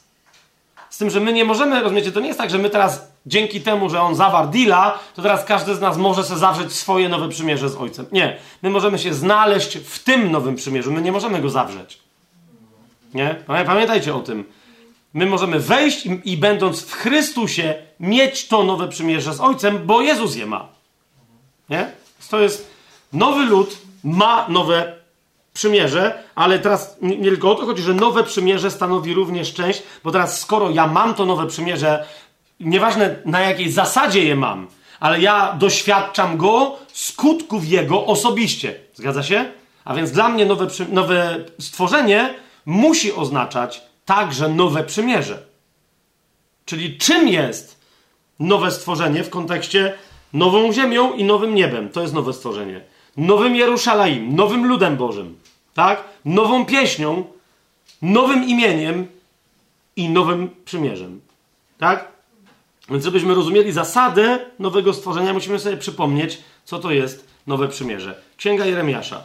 [0.99, 3.89] Tym, że my nie możemy, rozumiecie, to nie jest tak, że my teraz dzięki temu,
[3.89, 7.69] że on zawarł deala, to teraz każdy z nas może sobie zawrzeć swoje nowe przymierze
[7.69, 8.05] z ojcem.
[8.11, 8.37] Nie.
[8.61, 10.91] My możemy się znaleźć w tym nowym przymierzu.
[10.91, 11.99] My nie możemy go zawrzeć.
[13.13, 13.35] Nie?
[13.65, 14.43] Pamiętajcie o tym.
[15.13, 20.01] My możemy wejść i, i będąc w Chrystusie mieć to nowe przymierze z ojcem, bo
[20.01, 20.67] Jezus je ma.
[21.69, 21.91] Nie?
[22.29, 22.71] To jest
[23.13, 24.98] nowy lud, ma nowe
[25.59, 30.11] przymierze, ale teraz nie, tylko o to chodzi, że nowe przymierze stanowi również część, bo
[30.11, 32.05] teraz skoro ja mam to nowe przymierze,
[32.59, 34.67] nieważne na jakiej zasadzie je mam,
[34.99, 38.75] ale ja doświadczam go, skutków jego osobiście.
[38.93, 39.51] Zgadza się?
[39.85, 42.33] A więc dla mnie nowe, nowe stworzenie
[42.65, 45.43] musi oznaczać także nowe przymierze.
[46.65, 47.81] Czyli czym jest
[48.39, 49.93] nowe stworzenie w kontekście
[50.33, 51.89] nową ziemią i nowym niebem?
[51.89, 52.81] To jest nowe stworzenie.
[53.17, 55.38] Nowym Jerusalem, nowym ludem Bożym,
[55.79, 56.03] tak?
[56.25, 57.25] Nową pieśnią,
[58.01, 59.07] nowym imieniem
[59.95, 61.21] i nowym przymierzem.
[61.77, 62.07] Tak?
[62.89, 68.21] Więc żebyśmy rozumieli zasadę nowego stworzenia, musimy sobie przypomnieć, co to jest nowe przymierze.
[68.37, 69.23] Księga Jeremiasza.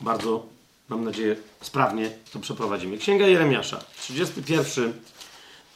[0.00, 0.46] Bardzo,
[0.88, 2.98] mam nadzieję, sprawnie to przeprowadzimy.
[2.98, 4.92] Księga Jeremiasza, 31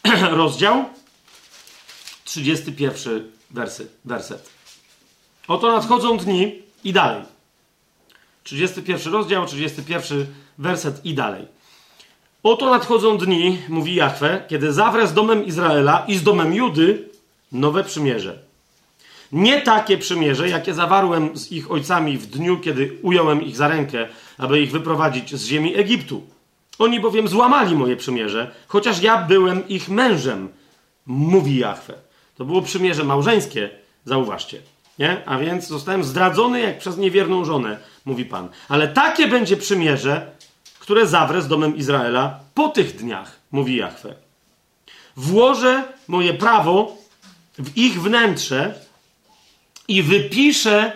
[0.41, 0.85] rozdział,
[2.25, 4.51] 31 wersy, werset.
[5.49, 7.34] Oto nadchodzą dni i dalej.
[8.45, 10.27] 31 rozdział, 31
[10.59, 11.47] werset i dalej.
[12.43, 17.09] Oto nadchodzą dni, mówi Jahwe, kiedy zawrę z domem Izraela i z domem Judy
[17.53, 18.39] nowe przymierze.
[19.33, 24.09] Nie takie przymierze, jakie zawarłem z ich ojcami w dniu, kiedy ująłem ich za rękę,
[24.39, 26.23] aby ich wyprowadzić z ziemi Egiptu.
[26.79, 30.49] Oni bowiem złamali moje przymierze, chociaż ja byłem ich mężem,
[31.07, 31.95] mówi Jahwe.
[32.37, 33.71] To było przymierze małżeńskie,
[34.05, 34.74] zauważcie.
[34.99, 35.23] Nie?
[35.27, 38.49] A więc zostałem zdradzony jak przez niewierną żonę, mówi Pan.
[38.69, 40.31] Ale takie będzie przymierze,
[40.79, 44.15] które zawrę z domem Izraela po tych dniach, mówi Jahwe.
[45.17, 46.97] Włożę moje prawo
[47.59, 48.75] w ich wnętrze
[49.89, 50.93] i wypiszę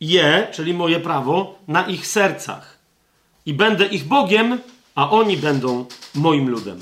[0.00, 2.78] je, czyli moje prawo, na ich sercach.
[3.46, 4.58] I będę ich Bogiem,
[4.94, 6.80] a oni będą moim ludem.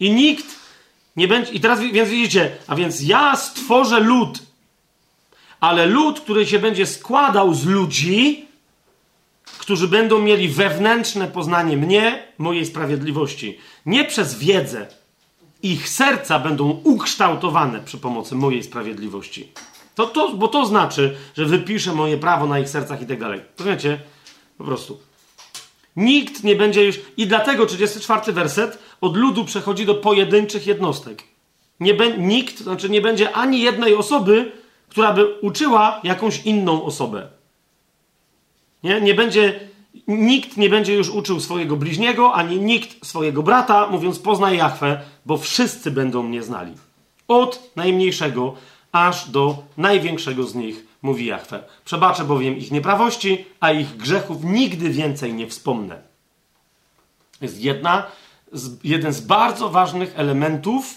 [0.00, 0.46] I nikt
[1.16, 1.52] nie będzie.
[1.52, 4.38] I teraz więc widzicie, a więc ja stworzę lud,
[5.60, 8.46] ale lud, który się będzie składał z ludzi,
[9.58, 13.58] którzy będą mieli wewnętrzne poznanie mnie, mojej sprawiedliwości.
[13.86, 14.86] Nie przez wiedzę.
[15.62, 19.48] Ich serca będą ukształtowane przy pomocy mojej sprawiedliwości.
[19.94, 23.40] To, to, bo to znaczy, że wypiszę moje prawo na ich sercach i tak dalej.
[23.58, 24.00] Rozumiecie?
[24.58, 25.00] Po prostu.
[25.96, 27.00] Nikt nie będzie już.
[27.16, 31.22] I dlatego 34 werset od ludu przechodzi do pojedynczych jednostek.
[31.80, 34.52] Nie be, nikt, znaczy nie będzie ani jednej osoby,
[34.96, 37.28] która by uczyła jakąś inną osobę.
[38.82, 39.00] Nie?
[39.00, 39.60] nie będzie,
[40.08, 45.36] nikt nie będzie już uczył swojego bliźniego, ani nikt swojego brata, mówiąc poznaj Jachwę, bo
[45.36, 46.74] wszyscy będą mnie znali.
[47.28, 48.54] Od najmniejszego
[48.92, 51.62] aż do największego z nich, mówi Jachwę.
[51.84, 56.02] Przebaczę bowiem ich nieprawości, a ich grzechów nigdy więcej nie wspomnę.
[57.40, 58.06] Jest jedna,
[58.84, 60.94] jeden z bardzo ważnych elementów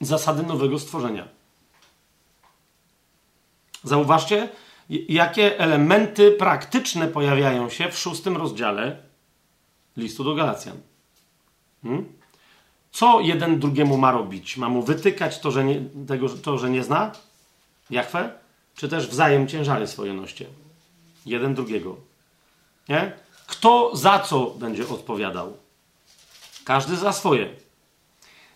[0.00, 1.35] zasady nowego stworzenia.
[3.86, 4.48] Zauważcie,
[5.08, 8.96] jakie elementy praktyczne pojawiają się w szóstym rozdziale
[9.96, 10.76] listu do Galacjan.
[11.82, 12.04] Hmm?
[12.92, 14.56] Co jeden drugiemu ma robić?
[14.56, 17.12] Ma mu wytykać to, że nie, tego, to, że nie zna
[17.90, 18.30] Jachwę?
[18.76, 20.46] Czy też wzajem ciężary swoje noście?
[21.26, 21.96] Jeden drugiego.
[22.88, 23.12] Nie?
[23.46, 25.56] Kto za co będzie odpowiadał?
[26.64, 27.48] Każdy za swoje.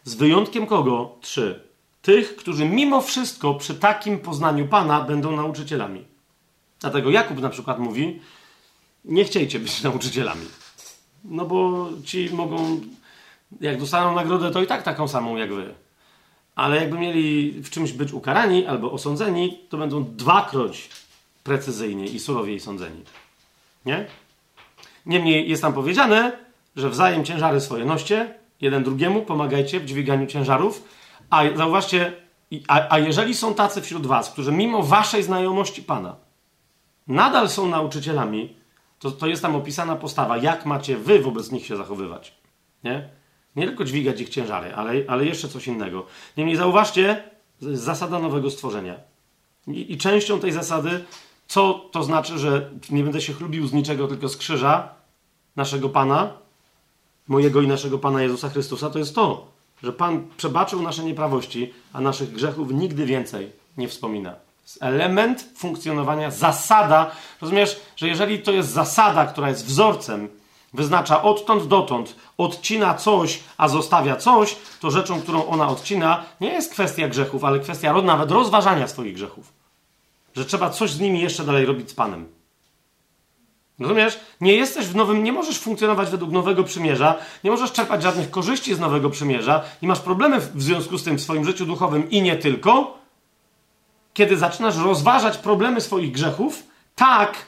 [0.04, 1.16] Z wyjątkiem kogo?
[1.20, 1.69] Trzy.
[2.02, 6.04] Tych, którzy mimo wszystko przy takim poznaniu Pana będą nauczycielami.
[6.80, 8.20] Dlatego Jakub na przykład mówi:
[9.04, 10.46] Nie chciejcie być nauczycielami.
[11.24, 12.80] No bo ci mogą,
[13.60, 15.74] jak dostaną nagrodę, to i tak taką samą jak wy.
[16.54, 20.88] Ale jakby mieli w czymś być ukarani albo osądzeni, to będą dwakroć
[21.44, 23.04] precyzyjniej i surowiej sądzeni.
[23.86, 24.06] Nie?
[25.06, 26.32] Niemniej jest tam powiedziane,
[26.76, 30.84] że wzajem ciężary swoje noście, jeden drugiemu pomagajcie w dźwiganiu ciężarów,
[31.30, 32.12] a zauważcie,
[32.68, 36.16] a, a jeżeli są tacy wśród was, którzy mimo waszej znajomości Pana
[37.10, 38.54] nadal są nauczycielami,
[38.98, 42.34] to, to jest tam opisana postawa, jak macie wy wobec nich się zachowywać.
[42.84, 43.08] Nie?
[43.56, 46.06] Nie tylko dźwigać ich ciężary, ale, ale jeszcze coś innego.
[46.36, 47.22] Niemniej zauważcie,
[47.60, 48.94] zasada nowego stworzenia.
[49.66, 51.04] I, I, częścią tej zasady,
[51.48, 54.88] co to znaczy, że nie będę się chlubił z niczego, tylko z krzyża
[55.56, 56.32] naszego Pana,
[57.28, 59.46] mojego i naszego Pana Jezusa Chrystusa, to jest to,
[59.82, 64.34] że Pan przebaczył nasze nieprawości, a naszych grzechów nigdy więcej nie wspomina.
[64.80, 67.10] Element funkcjonowania, zasada.
[67.40, 70.28] Rozumiesz, że jeżeli to jest zasada, która jest wzorcem,
[70.74, 76.72] wyznacza odtąd dotąd, odcina coś, a zostawia coś, to rzeczą, którą ona odcina, nie jest
[76.72, 79.52] kwestia grzechów, ale kwestia nawet rozważania swoich grzechów.
[80.36, 82.39] Że trzeba coś z nimi jeszcze dalej robić z Panem.
[83.80, 84.20] Rozumiesz?
[84.40, 88.74] Nie jesteś w nowym, nie możesz funkcjonować według nowego przymierza, nie możesz czerpać żadnych korzyści
[88.74, 92.22] z nowego przymierza i masz problemy w związku z tym w swoim życiu duchowym i
[92.22, 92.98] nie tylko,
[94.14, 96.62] kiedy zaczynasz rozważać problemy swoich grzechów,
[96.94, 97.46] tak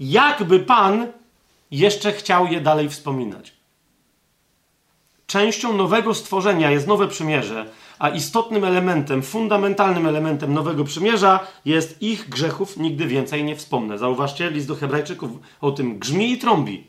[0.00, 1.06] jakby Pan
[1.70, 3.52] jeszcze chciał je dalej wspominać.
[5.26, 12.28] Częścią nowego stworzenia jest nowe przymierze, a istotnym elementem, fundamentalnym elementem nowego przymierza jest ich
[12.28, 13.98] grzechów nigdy więcej nie wspomnę.
[13.98, 16.86] Zauważcie, list do Hebrajczyków o tym grzmi i trąbi.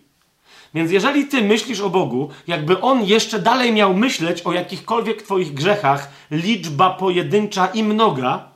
[0.74, 5.54] Więc jeżeli ty myślisz o Bogu, jakby on jeszcze dalej miał myśleć o jakichkolwiek twoich
[5.54, 8.50] grzechach, liczba pojedyncza i mnoga,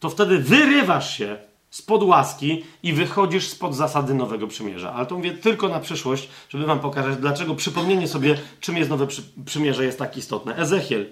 [0.00, 1.36] to wtedy wyrywasz się
[1.70, 4.92] spod łaski i wychodzisz spod zasady Nowego Przymierza.
[4.92, 9.06] Ale to mówię tylko na przyszłość, żeby wam pokazać, dlaczego przypomnienie sobie, czym jest Nowe
[9.44, 10.56] Przymierze, jest tak istotne.
[10.56, 11.06] Ezechiel,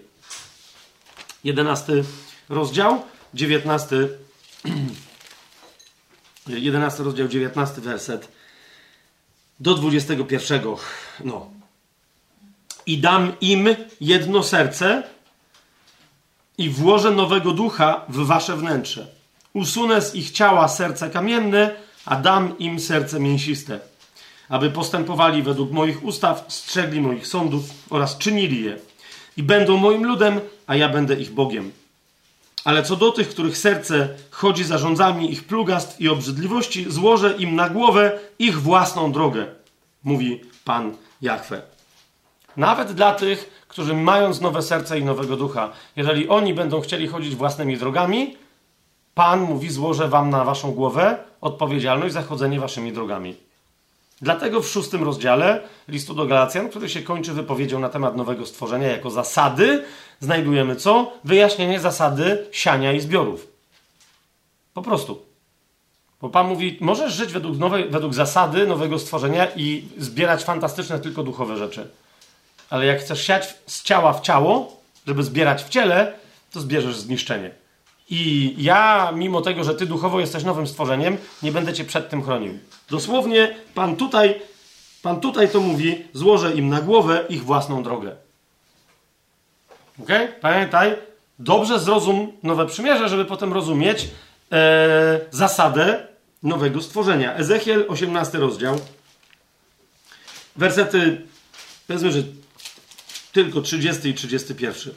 [1.45, 1.93] 11
[2.49, 3.03] rozdział,
[3.35, 4.09] 19,
[6.47, 8.29] 11 rozdział, 19 werset
[9.61, 10.63] do 21.
[11.25, 11.51] No.
[12.87, 13.69] I dam im
[14.01, 15.03] jedno serce
[16.59, 19.07] i włożę nowego ducha w wasze wnętrze.
[19.53, 21.71] Usunę z ich ciała serce kamienne,
[22.05, 23.81] a dam im serce mięsiste,
[24.49, 28.92] aby postępowali według moich ustaw, strzegli moich sądów oraz czynili je.
[29.37, 31.73] I będą moim ludem, a ja będę ich Bogiem.
[32.65, 37.57] Ale co do tych, których serce chodzi za rządzami ich plugastw i obrzydliwości, złożę im
[37.57, 39.47] na głowę ich własną drogę,
[40.05, 41.63] mówi Pan Jahwe.
[42.57, 47.37] Nawet dla tych, którzy mając nowe serce i nowego ducha, jeżeli oni będą chcieli chodzić
[47.37, 48.37] własnymi drogami,
[49.15, 53.37] Pan mówi: Złożę wam na waszą głowę odpowiedzialność za chodzenie waszymi drogami.
[54.23, 58.89] Dlatego w szóstym rozdziale listu do Galacjan, który się kończy wypowiedzią na temat nowego stworzenia
[58.89, 59.85] jako zasady,
[60.21, 61.13] znajdujemy co?
[61.25, 63.47] Wyjaśnienie zasady siania i zbiorów.
[64.75, 65.23] Po prostu.
[66.21, 71.23] Bo Pan mówi, możesz żyć według, nowej, według zasady nowego stworzenia i zbierać fantastyczne tylko
[71.23, 71.89] duchowe rzeczy.
[72.71, 76.13] Ale jak chcesz siać z ciała w ciało, żeby zbierać w ciele,
[76.53, 77.62] to zbierzesz zniszczenie.
[78.11, 82.23] I ja, mimo tego, że ty duchowo jesteś nowym stworzeniem, nie będę cię przed tym
[82.23, 82.59] chronił.
[82.91, 84.41] Dosłownie Pan tutaj,
[85.03, 88.17] Pan tutaj to mówi, złożę im na głowę ich własną drogę.
[90.03, 90.09] Ok?
[90.41, 90.97] Pamiętaj,
[91.39, 94.09] dobrze zrozum nowe przymierze, żeby potem rozumieć
[94.53, 96.07] e, zasadę
[96.43, 97.35] nowego stworzenia.
[97.35, 98.81] Ezechiel, 18 rozdział.
[100.57, 101.27] Wersety,
[101.87, 102.23] powiedzmy, że
[103.33, 104.95] tylko 30 i 31.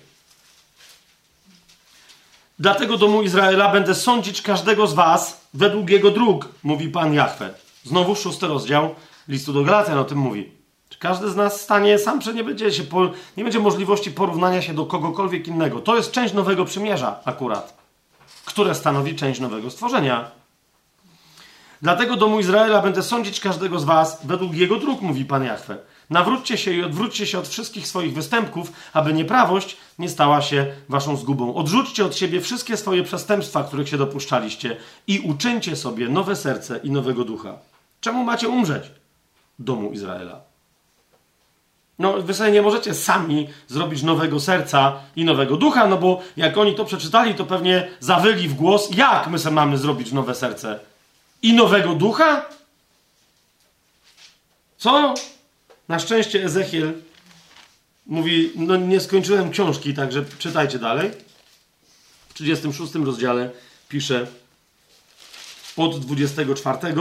[2.59, 7.53] Dlatego domu Izraela będę sądzić każdego z was według jego dróg, mówi Pan Jahwe.
[7.83, 8.95] Znowu szósty rozdział
[9.27, 10.51] listu do Galacjan o tym mówi.
[10.89, 14.61] Czy każdy z nas stanie sam, że nie będzie, się po, nie będzie możliwości porównania
[14.61, 15.81] się do kogokolwiek innego.
[15.81, 17.77] To jest część nowego przymierza akurat,
[18.45, 20.31] które stanowi część nowego stworzenia.
[21.81, 25.77] Dlatego domu Izraela będę sądzić każdego z was według jego dróg, mówi Pan Jahwe.
[26.09, 31.17] Nawróćcie się i odwróćcie się od wszystkich swoich występków, aby nieprawość nie stała się waszą
[31.17, 31.55] zgubą.
[31.55, 34.77] Odrzućcie od siebie wszystkie swoje przestępstwa, których się dopuszczaliście
[35.07, 37.57] i uczyńcie sobie nowe serce i nowego ducha.
[38.01, 38.83] Czemu macie umrzeć?
[39.59, 40.41] Domu Izraela.
[41.99, 46.57] No, wy sobie nie możecie sami zrobić nowego serca i nowego ducha, no bo jak
[46.57, 50.79] oni to przeczytali, to pewnie zawyli w głos, jak my sobie mamy zrobić nowe serce
[51.41, 52.45] i nowego ducha?
[54.77, 55.13] Co?
[55.87, 56.93] Na szczęście Ezechiel
[58.05, 61.11] mówi, no nie skończyłem książki, także czytajcie dalej.
[62.29, 63.51] W 36 rozdziale
[63.89, 64.27] pisze
[65.77, 66.95] od 24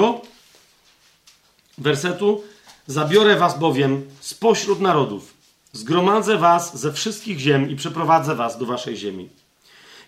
[1.78, 2.44] wersetu
[2.86, 5.34] Zabiorę was bowiem spośród narodów,
[5.72, 9.28] zgromadzę was ze wszystkich ziem i przeprowadzę was do waszej ziemi.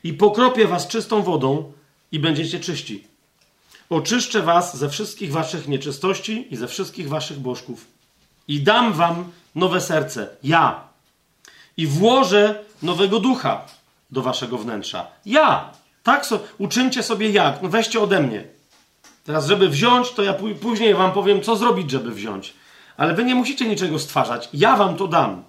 [0.05, 1.73] I pokropię was czystą wodą
[2.13, 3.05] i będziecie czyści.
[3.91, 7.96] Oczyszczę was ze wszystkich waszych nieczystości i ze wszystkich waszych bożków.
[8.49, 10.81] I dam wam nowe serce, ja.
[11.77, 13.65] I włożę nowego ducha
[14.11, 15.07] do waszego wnętrza.
[15.27, 15.71] Ja.
[16.03, 17.63] Tak, so, uczyńcie sobie jak.
[17.63, 18.45] No weźcie ode mnie.
[19.25, 22.55] Teraz, żeby wziąć, to ja później wam powiem, co zrobić, żeby wziąć.
[22.97, 24.49] Ale wy nie musicie niczego stwarzać.
[24.53, 25.43] Ja wam to dam.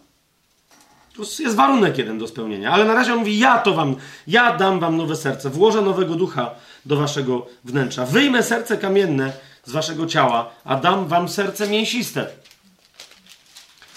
[1.15, 2.71] To jest warunek jeden do spełnienia.
[2.71, 3.95] Ale na razie on mówi: Ja to wam,
[4.27, 6.51] ja dam wam nowe serce, włożę nowego ducha
[6.85, 8.05] do waszego wnętrza.
[8.05, 9.33] Wyjmę serce kamienne
[9.65, 12.27] z waszego ciała, a dam wam serce mięsiste.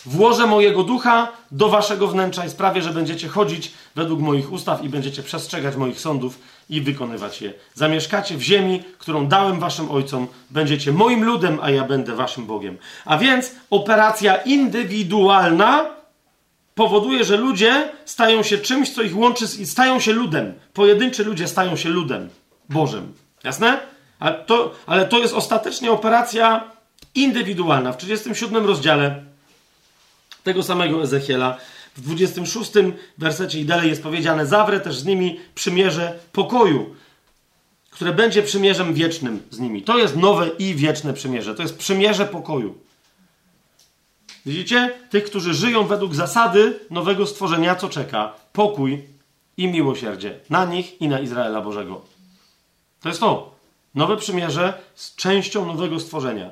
[0.06, 4.88] Włożę mojego ducha do waszego wnętrza i sprawię, że będziecie chodzić według moich ustaw i
[4.88, 6.38] będziecie przestrzegać moich sądów
[6.70, 7.52] i wykonywać je.
[7.74, 12.78] Zamieszkacie w ziemi, którą dałem waszym ojcom, będziecie moim ludem, a ja będę waszym Bogiem.
[13.04, 15.84] A więc operacja indywidualna
[16.74, 20.54] powoduje, że ludzie stają się czymś, co ich łączy, stają się ludem.
[20.74, 22.28] Pojedynczy ludzie stają się ludem
[22.68, 23.12] Bożym.
[23.44, 23.80] Jasne?
[24.46, 26.64] To, ale to jest ostatecznie operacja
[27.14, 27.92] indywidualna.
[27.92, 29.29] W 37 rozdziale
[30.42, 31.58] tego samego Ezechiela
[31.96, 32.72] w 26
[33.18, 36.94] wersecie i dalej jest powiedziane: Zawrę też z nimi przymierze pokoju,
[37.90, 39.82] które będzie przymierzem wiecznym z nimi.
[39.82, 41.54] To jest nowe i wieczne przymierze.
[41.54, 42.78] To jest przymierze pokoju.
[44.46, 44.92] Widzicie?
[45.10, 48.32] Tych, którzy żyją według zasady nowego stworzenia, co czeka?
[48.52, 49.04] Pokój
[49.56, 52.00] i miłosierdzie na nich i na Izraela Bożego.
[53.00, 53.54] To jest to.
[53.94, 56.50] Nowe przymierze z częścią nowego stworzenia.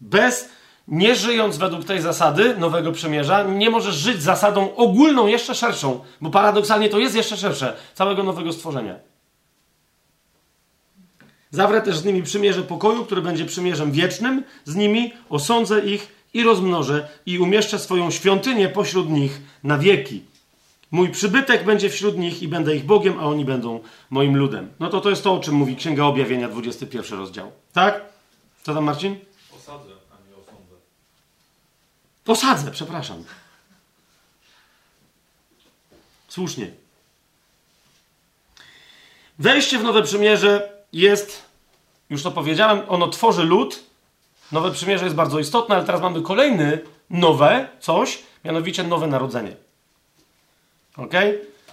[0.00, 0.48] Bez
[0.88, 6.30] nie żyjąc według tej zasady Nowego Przymierza, nie możesz żyć zasadą ogólną, jeszcze szerszą, bo
[6.30, 8.94] paradoksalnie to jest jeszcze szersze, całego nowego stworzenia.
[11.50, 16.42] Zawrę też z nimi przymierze pokoju, które będzie przymierzem wiecznym, z nimi osądzę ich i
[16.42, 20.22] rozmnożę i umieszczę swoją świątynię pośród nich na wieki.
[20.90, 23.80] Mój przybytek będzie wśród nich i będę ich Bogiem, a oni będą
[24.10, 24.68] moim ludem.
[24.80, 27.52] No to to jest to, o czym mówi Księga Objawienia, 21 rozdział.
[27.72, 28.00] Tak?
[28.62, 29.16] Co tam, Marcin?
[32.24, 33.24] Posadzę, przepraszam.
[36.28, 36.70] Słusznie.
[39.38, 41.42] Wejście w Nowe Przymierze jest,
[42.10, 43.84] już to powiedziałem, ono tworzy lud.
[44.52, 46.78] Nowe Przymierze jest bardzo istotne, ale teraz mamy kolejny
[47.10, 49.56] nowe coś, mianowicie nowe narodzenie.
[50.96, 51.12] Ok?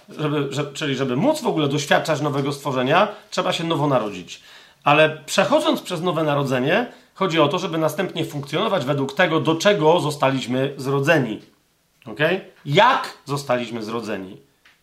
[0.08, 4.42] Żeby, że, czyli, żeby móc w ogóle doświadczać nowego stworzenia, trzeba się nowo narodzić.
[4.84, 10.00] Ale przechodząc przez nowe narodzenie, Chodzi o to, żeby następnie funkcjonować według tego, do czego
[10.00, 11.40] zostaliśmy zrodzeni.
[12.06, 12.18] Ok?
[12.66, 14.36] Jak zostaliśmy zrodzeni?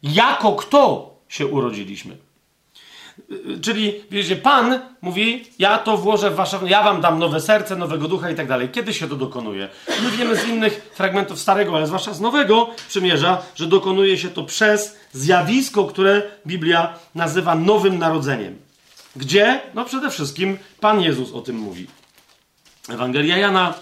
[0.03, 2.17] Jako kto się urodziliśmy?
[3.61, 8.07] Czyli, wiecie, Pan mówi, ja to włożę w wasze, ja wam dam nowe serce, nowego
[8.07, 8.69] ducha i tak dalej.
[8.69, 9.69] Kiedy się to dokonuje?
[10.03, 14.43] My wiemy z innych fragmentów Starego, ale zwłaszcza z Nowego Przymierza, że dokonuje się to
[14.43, 18.57] przez zjawisko, które Biblia nazywa nowym narodzeniem.
[19.15, 19.61] Gdzie?
[19.73, 21.87] No przede wszystkim Pan Jezus o tym mówi.
[22.89, 23.73] Ewangelia Jana,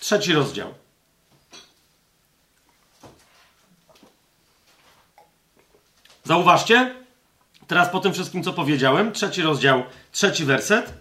[0.00, 0.74] trzeci rozdział.
[6.24, 6.94] Zauważcie,
[7.66, 10.92] teraz po tym wszystkim, co powiedziałem, trzeci rozdział, trzeci werset.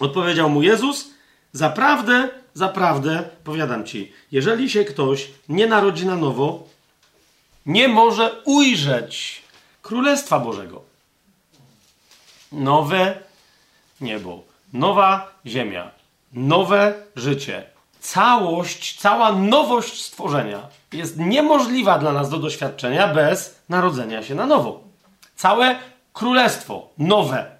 [0.00, 1.10] Odpowiedział mu Jezus:
[1.52, 6.68] Zaprawdę, zaprawdę, powiadam ci, jeżeli się ktoś nie narodzi na nowo,
[7.66, 9.42] nie może ujrzeć
[9.82, 10.82] Królestwa Bożego.
[12.52, 13.18] Nowe
[14.00, 14.42] niebo,
[14.72, 15.97] nowa ziemia,
[16.32, 17.66] nowe życie,
[18.00, 24.80] całość, cała nowość stworzenia jest niemożliwa dla nas do doświadczenia bez narodzenia się na nowo.
[25.36, 25.76] Całe
[26.12, 27.50] królestwo nowe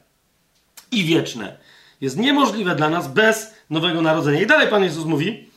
[0.91, 1.57] i wieczne
[2.01, 4.41] jest niemożliwe dla nas bez nowego narodzenia.
[4.41, 5.49] I dalej Pan Jezus mówi,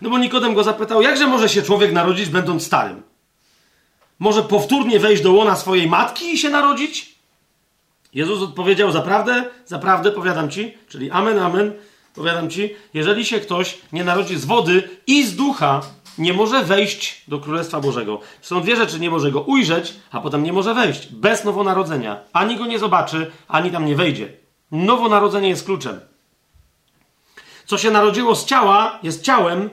[0.00, 3.02] no bo Nikodem go zapytał, jakże może się człowiek narodzić, będąc starym?
[4.18, 7.14] Może powtórnie wejść do łona swojej matki i się narodzić?
[8.14, 11.72] Jezus odpowiedział, zaprawdę, zaprawdę powiadam ci, czyli amen, amen,
[12.18, 15.80] powiadam ci, jeżeli się ktoś nie narodzi z wody i z ducha,
[16.18, 18.20] nie może wejść do Królestwa Bożego.
[18.40, 21.06] Są dwie rzeczy, nie może go ujrzeć, a potem nie może wejść.
[21.12, 22.20] Bez nowonarodzenia.
[22.32, 24.32] Ani go nie zobaczy, ani tam nie wejdzie.
[24.72, 26.00] Nowonarodzenie jest kluczem.
[27.66, 29.70] Co się narodziło z ciała, jest ciałem,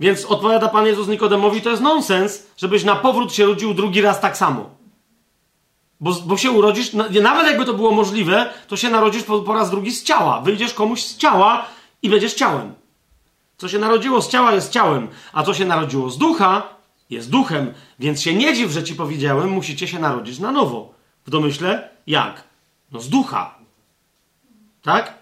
[0.00, 4.20] więc odpowiada Pan Jezus Nikodemowi, to jest nonsens, żebyś na powrót się rodził drugi raz
[4.20, 4.77] tak samo.
[6.00, 9.70] Bo, bo się urodzisz, nawet jakby to było możliwe, to się narodzisz po, po raz
[9.70, 10.40] drugi z ciała.
[10.40, 11.64] Wyjdziesz komuś z ciała
[12.02, 12.74] i będziesz ciałem.
[13.56, 16.62] Co się narodziło z ciała jest ciałem, a co się narodziło z ducha
[17.10, 17.74] jest duchem.
[17.98, 20.94] Więc się nie dziw, że ci powiedziałem, musicie się narodzić na nowo.
[21.26, 22.44] W domyśle jak?
[22.92, 23.54] No z ducha.
[24.82, 25.14] Tak?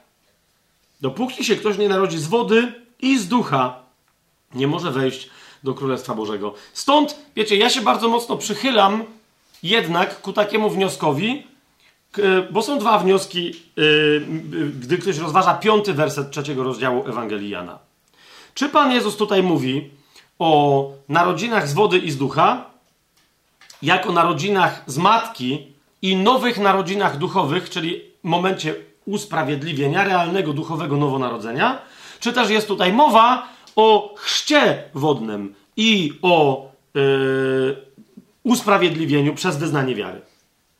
[1.01, 3.79] Dopóki się ktoś nie narodzi z wody i z ducha,
[4.55, 5.31] nie może wejść
[5.63, 6.55] do Królestwa Bożego.
[6.73, 9.05] Stąd, wiecie, ja się bardzo mocno przychylam
[9.63, 11.47] jednak ku takiemu wnioskowi,
[12.51, 14.27] bo są dwa wnioski, y,
[14.81, 17.79] gdy ktoś rozważa piąty werset trzeciego rozdziału Ewangelii Jana.
[18.55, 19.91] Czy Pan Jezus tutaj mówi
[20.39, 22.65] o narodzinach z wody i z ducha,
[23.83, 25.67] jako narodzinach z matki
[26.03, 28.75] i nowych narodzinach duchowych, czyli momencie
[29.07, 31.79] usprawiedliwienia, realnego duchowego nowonarodzenia,
[32.21, 37.86] czy też jest tutaj mowa o chrzcie wodnym i o yy,
[38.47, 40.21] usprawiedliwieniu przez wyznanie wiary.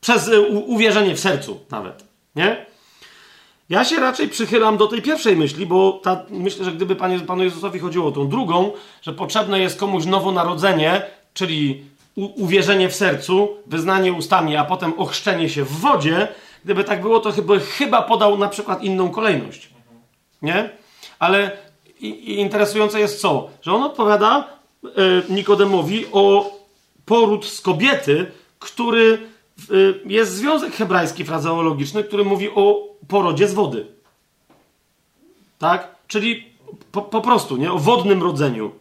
[0.01, 2.05] Przez yy, uwierzenie w sercu nawet.
[2.37, 2.67] Nie?
[3.69, 7.45] Ja się raczej przychylam do tej pierwszej myśli, bo ta, myślę, że gdyby Panie, Panu
[7.45, 8.73] Jezusowi chodziło o tą drugą,
[9.03, 11.03] że potrzebne jest komuś nowonarodzenie,
[11.35, 11.83] czyli
[12.17, 16.29] u, uwierzenie w sercu, wyznanie ustami, a potem ochrzczenie się w wodzie,
[16.65, 19.71] gdyby tak było, to chyba, chyba podał na przykład inną kolejność.
[20.43, 20.71] Nie?
[21.19, 21.51] Ale
[22.01, 23.49] i, i interesujące jest co?
[23.63, 24.49] Że on odpowiada
[24.85, 24.89] y,
[25.29, 26.56] Nikodemowi o
[27.07, 29.29] poród z kobiety, który
[29.71, 33.87] y, jest związek hebrajski frazeologiczny, który mówi o porodzie z wody.
[35.59, 35.97] Tak?
[36.09, 36.53] Czyli
[36.93, 37.73] po, po, prostu, nie?
[37.73, 38.73] O wodnym rodzeniu.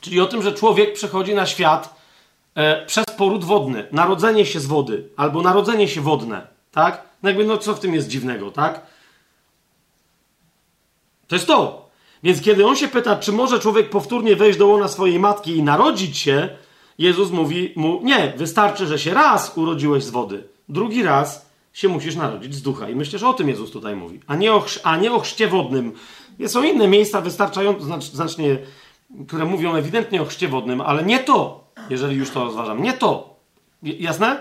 [0.00, 1.94] Czyli o tym, że człowiek przychodzi na świat
[2.54, 3.88] e, przez poród wodny.
[3.92, 5.08] Narodzenie się z wody.
[5.16, 6.46] Albo narodzenie się wodne.
[6.72, 7.02] Tak?
[7.22, 8.86] No jakby, no co w tym jest dziwnego, tak?
[11.28, 11.88] To jest to.
[12.22, 15.62] Więc kiedy on się pyta, czy może człowiek powtórnie wejść do łona swojej matki i
[15.62, 16.48] narodzić się,
[16.98, 20.44] Jezus mówi mu, nie, wystarczy, że się raz urodziłeś z wody.
[20.68, 22.88] Drugi raz się musisz narodzić z ducha.
[22.88, 25.48] I myślę, że o tym Jezus tutaj mówi, a nie o, a nie o chrzcie
[25.48, 25.92] wodnym.
[26.46, 28.58] Są inne miejsca wystarczające, znacznie,
[29.28, 32.82] które mówią ewidentnie o chrzcie wodnym, ale nie to, jeżeli już to rozważam.
[32.82, 33.36] Nie to.
[33.82, 34.40] Jasne?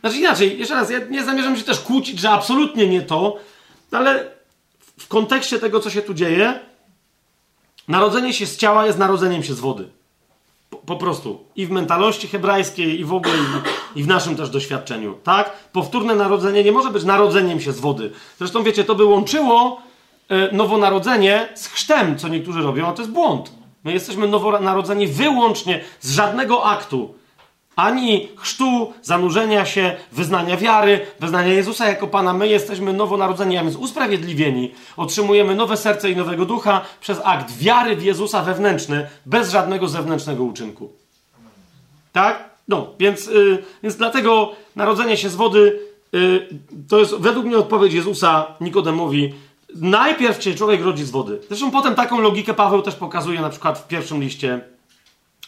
[0.00, 3.36] Znaczy inaczej, jeszcze raz, ja nie zamierzam się też kłócić, że absolutnie nie to,
[3.90, 4.30] ale
[4.98, 6.60] w kontekście tego, co się tu dzieje,
[7.88, 9.88] narodzenie się z ciała jest narodzeniem się z wody.
[10.86, 11.44] Po, prostu.
[11.56, 15.14] I w mentalności hebrajskiej, i w ogóle, i, i, w naszym też doświadczeniu.
[15.24, 15.52] Tak?
[15.72, 18.10] Powtórne narodzenie nie może być narodzeniem się z wody.
[18.38, 19.82] Zresztą, wiecie, to by łączyło
[20.52, 23.52] y, nowonarodzenie z chrztem, co niektórzy robią, a to jest błąd.
[23.84, 27.14] My jesteśmy nowonarodzeni wyłącznie z żadnego aktu
[27.76, 32.32] ani chrztu, zanurzenia się, wyznania wiary, wyznania Jezusa jako Pana.
[32.32, 34.72] My jesteśmy nowonarodzeni, a więc usprawiedliwieni.
[34.96, 40.44] Otrzymujemy nowe serce i nowego ducha przez akt wiary w Jezusa wewnętrzny, bez żadnego zewnętrznego
[40.44, 40.92] uczynku.
[42.12, 42.50] Tak?
[42.68, 45.80] No, więc, yy, więc dlatego narodzenie się z wody
[46.12, 46.48] yy,
[46.88, 49.34] to jest według mnie odpowiedź Jezusa Nikodemowi.
[49.74, 51.40] Najpierw się człowiek rodzi z wody.
[51.48, 54.73] Zresztą potem taką logikę Paweł też pokazuje na przykład w pierwszym liście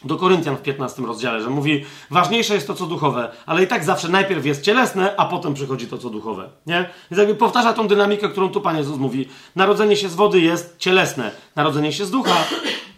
[0.05, 3.85] do Koryntian w 15 rozdziale, że mówi, ważniejsze jest to, co duchowe, ale i tak
[3.85, 6.49] zawsze najpierw jest cielesne, a potem przychodzi to, co duchowe.
[6.67, 6.91] Nie?
[7.11, 9.29] Więc jakby powtarza tą dynamikę, którą tu Pan Jezus mówi.
[9.57, 12.37] Narodzenie się z wody jest cielesne, narodzenie się z ducha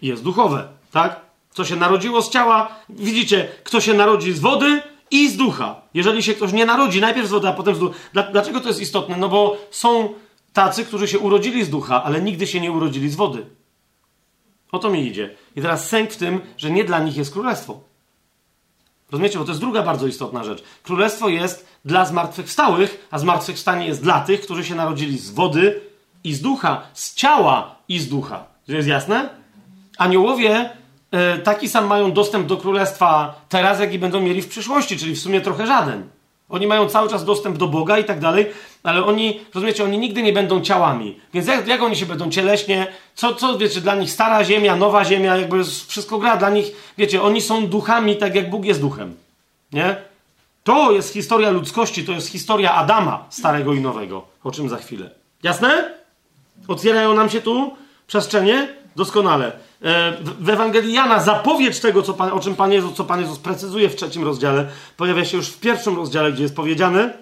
[0.03, 0.69] jest duchowe.
[0.93, 1.21] Tak?
[1.51, 5.81] Co się narodziło z ciała, widzicie, kto się narodzi z wody i z ducha.
[5.95, 7.95] Jeżeli się ktoś nie narodzi najpierw z wody, a potem z ducha.
[8.33, 9.17] Dlaczego to jest istotne?
[9.17, 10.15] No bo są
[10.53, 13.47] tacy, którzy się urodzili z ducha, ale nigdy się nie urodzili z wody.
[14.73, 15.35] O to mi idzie.
[15.57, 17.81] I teraz sęk w tym, że nie dla nich jest królestwo.
[19.13, 19.39] Rozumiecie?
[19.39, 20.63] Bo to jest druga bardzo istotna rzecz.
[20.83, 25.81] Królestwo jest dla zmartwychwstałych, a zmartwychwstanie jest dla tych, którzy się narodzili z wody
[26.25, 28.45] i z ducha, z ciała i z ducha.
[28.67, 29.29] To jest jasne?
[29.99, 30.71] Aniołowie
[31.11, 35.21] e, taki sam mają dostęp do królestwa teraz, jaki będą mieli w przyszłości, czyli w
[35.21, 36.09] sumie trochę żaden.
[36.49, 38.47] Oni mają cały czas dostęp do Boga i tak dalej,
[38.83, 41.21] ale oni, rozumiecie, oni nigdy nie będą ciałami.
[41.35, 42.87] Więc jak, jak oni się będą cieleśnie?
[43.15, 46.37] Co, co, wiecie, dla nich stara ziemia, nowa ziemia, jakby wszystko gra.
[46.37, 49.15] Dla nich, wiecie, oni są duchami, tak jak Bóg jest duchem.
[49.73, 49.97] Nie?
[50.65, 55.11] To jest historia ludzkości, to jest historia Adama, starego i nowego, o czym za chwilę.
[55.43, 55.95] Jasne?
[56.69, 58.69] Otwierają nam się tu przestrzenie?
[58.97, 59.53] Doskonale.
[59.83, 63.39] E, w Ewangelii Jana zapowiedź tego, co pan, o czym Pan Jezus, co Pan Jezus
[63.39, 67.13] precyzuje w trzecim rozdziale, pojawia się już w pierwszym rozdziale, gdzie jest powiedziane,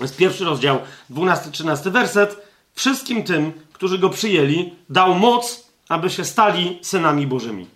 [0.00, 0.78] jest pierwszy rozdział,
[1.10, 7.66] 12-13 werset, wszystkim tym, którzy go przyjęli, dał moc, aby się stali synami Bożymi.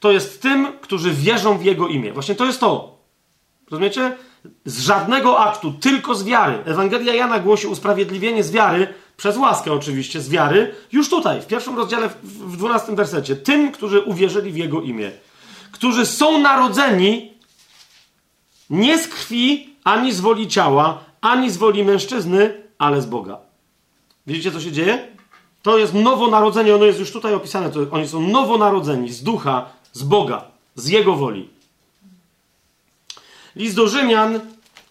[0.00, 2.12] To jest tym, którzy wierzą w jego imię.
[2.12, 2.98] Właśnie to jest to.
[3.70, 4.16] Rozumiecie?
[4.64, 6.58] Z żadnego aktu, tylko z wiary.
[6.64, 11.76] Ewangelia Jana głosi usprawiedliwienie z wiary, przez łaskę oczywiście, z wiary, już tutaj, w pierwszym
[11.76, 13.36] rozdziale, w dwunastym wersecie.
[13.36, 15.10] Tym, którzy uwierzyli w jego imię.
[15.72, 17.32] Którzy są narodzeni
[18.70, 23.38] nie z krwi, ani z woli ciała, ani z woli mężczyzny, ale z Boga.
[24.26, 25.08] Widzicie, co się dzieje?
[25.62, 27.70] To jest nowonarodzenie, ono jest już tutaj opisane.
[27.90, 30.44] Oni są nowonarodzeni z ducha, z Boga,
[30.74, 31.48] z Jego woli.
[33.56, 34.40] List do Rzymian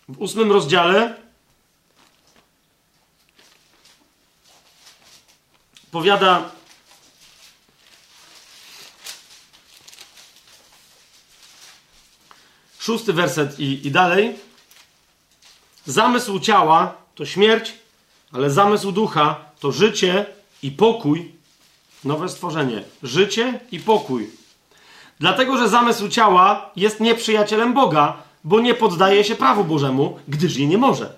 [0.09, 1.15] w ósmym rozdziale
[5.91, 6.49] powiada
[12.79, 14.35] szósty werset i, i dalej.
[15.85, 17.73] Zamysł ciała to śmierć,
[18.31, 20.25] ale zamysł ducha to życie
[20.63, 21.35] i pokój.
[22.03, 22.83] Nowe stworzenie.
[23.03, 24.29] Życie i pokój.
[25.19, 30.67] Dlatego, że zamysł ciała jest nieprzyjacielem Boga, bo nie poddaje się prawu Bożemu, gdyż je
[30.67, 31.13] nie może.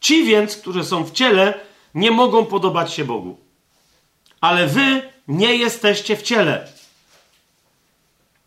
[0.00, 1.54] Ci więc, którzy są w ciele,
[1.94, 3.36] nie mogą podobać się Bogu.
[4.40, 6.68] Ale wy nie jesteście w ciele,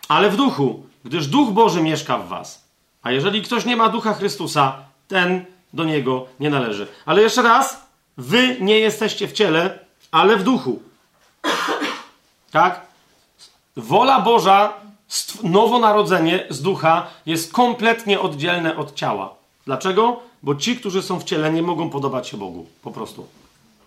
[0.08, 2.68] ale w duchu, gdyż Duch Boży mieszka w was.
[3.02, 6.88] A jeżeli ktoś nie ma Ducha Chrystusa, ten do niego nie należy.
[7.06, 9.80] Ale jeszcze raz, wy nie jesteście w ciele,
[10.12, 10.82] ale w duchu.
[12.52, 12.82] Tak?
[13.76, 14.74] Wola Boża,
[15.44, 19.36] nowonarodzenie z ducha jest kompletnie oddzielne od ciała.
[19.66, 20.20] Dlaczego?
[20.44, 22.66] Bo ci, którzy są w ciele, nie mogą podobać się Bogu.
[22.82, 23.28] Po prostu.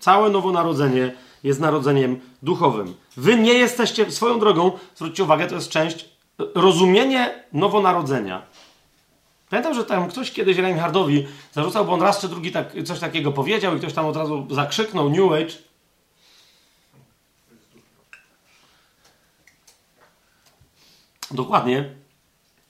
[0.01, 2.95] Całe nowonarodzenie jest narodzeniem duchowym.
[3.17, 6.09] Wy nie jesteście swoją drogą, zwróćcie uwagę, to jest część
[6.55, 8.43] rozumienie nowonarodzenia.
[9.51, 13.33] Pamiętam, że tam ktoś kiedyś Reinhardowi zarzucał, bo on raz czy drugi tak, coś takiego
[13.33, 15.70] powiedział i ktoś tam od razu zakrzyknął New Age.
[21.31, 21.91] Dokładnie.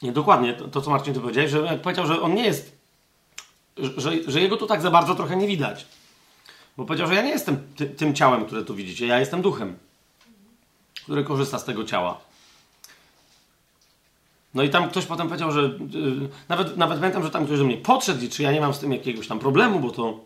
[0.02, 2.76] Nie, dokładnie to, to co Marcin tu powiedziałeś, że powiedział, że on nie jest,
[3.76, 5.86] że, że jego tu tak za bardzo trochę nie widać.
[6.76, 9.76] Bo powiedział, że ja nie jestem ty, tym ciałem, które tu widzicie, ja jestem duchem,
[10.94, 12.20] który korzysta z tego ciała.
[14.55, 17.64] No i tam ktoś potem powiedział, że yy, nawet, nawet pamiętam, że tam ktoś do
[17.64, 20.20] mnie podszedł i czy ja nie mam z tym jakiegoś tam problemu, bo to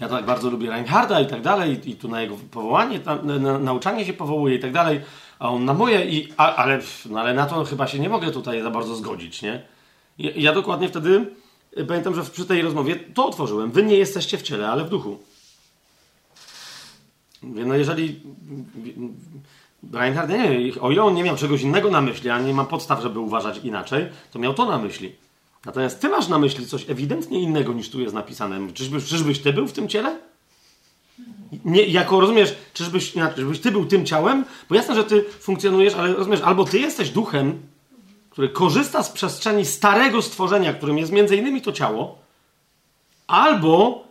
[0.00, 3.58] ja tak bardzo lubię Reinharda i tak dalej i tu na jego powołanie, na, na,
[3.58, 5.00] nauczanie się powołuje i tak dalej,
[5.40, 8.30] a on na moje i, a, ale, no, ale na to chyba się nie mogę
[8.30, 9.62] tutaj za bardzo zgodzić, nie?
[10.18, 11.26] Ja, ja dokładnie wtedy
[11.78, 13.70] y, pamiętam, że przy tej rozmowie to otworzyłem.
[13.70, 15.18] Wy nie jesteście w ciele, ale w duchu.
[17.42, 18.20] No jeżeli
[19.92, 23.02] Reinhardt, nie, o ile on nie miał czegoś innego na myśli, a nie ma podstaw,
[23.02, 25.14] żeby uważać inaczej, to miał to na myśli.
[25.64, 28.72] Natomiast ty masz na myśli coś ewidentnie innego niż tu jest napisane.
[28.72, 30.29] Czyżbyś, czyżbyś ty był w tym ciele?
[31.64, 34.44] Nie, jako rozumiesz, czyżbyś, czyżbyś ty był tym ciałem?
[34.68, 37.62] Bo jasne, że ty funkcjonujesz, ale rozumiesz, albo ty jesteś duchem,
[38.30, 42.18] który korzysta z przestrzeni starego stworzenia, którym jest między innymi to ciało,
[43.26, 44.04] albo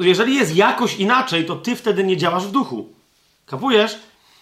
[0.00, 2.88] jeżeli jest jakoś inaczej, to ty wtedy nie działasz w duchu.
[3.46, 3.98] Kapujesz?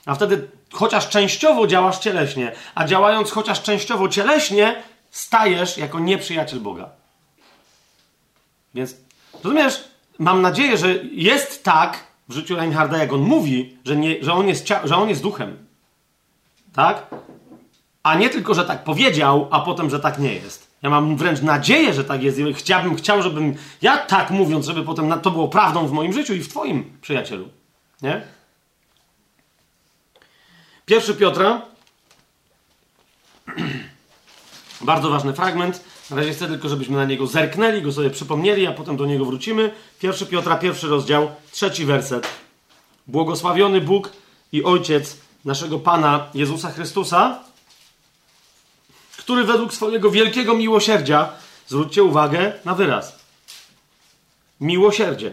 [0.07, 6.91] A wtedy chociaż częściowo działasz cieleśnie, a działając chociaż częściowo cieleśnie, stajesz jako nieprzyjaciel Boga.
[8.75, 8.97] Więc
[9.45, 9.85] rozumiesz,
[10.19, 14.49] mam nadzieję, że jest tak w życiu Reinharda, jak on mówi, że, nie, że, on,
[14.49, 15.57] jest że on jest duchem.
[16.73, 17.07] Tak?
[18.03, 20.67] A nie tylko, że tak powiedział, a potem, że tak nie jest.
[20.83, 22.39] Ja mam wręcz nadzieję, że tak jest.
[22.55, 26.41] Chciałbym, chciał, żebym ja tak mówiąc, żeby potem to było prawdą w moim życiu i
[26.41, 27.49] w Twoim przyjacielu.
[28.03, 28.23] Nie?
[30.87, 31.63] Pierwszy Piotra.
[34.81, 35.85] Bardzo ważny fragment.
[36.11, 39.25] Na razie chcę tylko, żebyśmy na niego zerknęli, go sobie przypomnieli, a potem do niego
[39.25, 39.73] wrócimy.
[39.99, 42.29] Pierwszy Piotra, pierwszy rozdział, trzeci werset.
[43.07, 44.13] Błogosławiony Bóg
[44.53, 47.39] i Ojciec naszego Pana Jezusa Chrystusa,
[49.17, 51.33] który według swojego wielkiego miłosierdzia,
[51.67, 53.19] zwróćcie uwagę na wyraz,
[54.61, 55.33] miłosierdzie.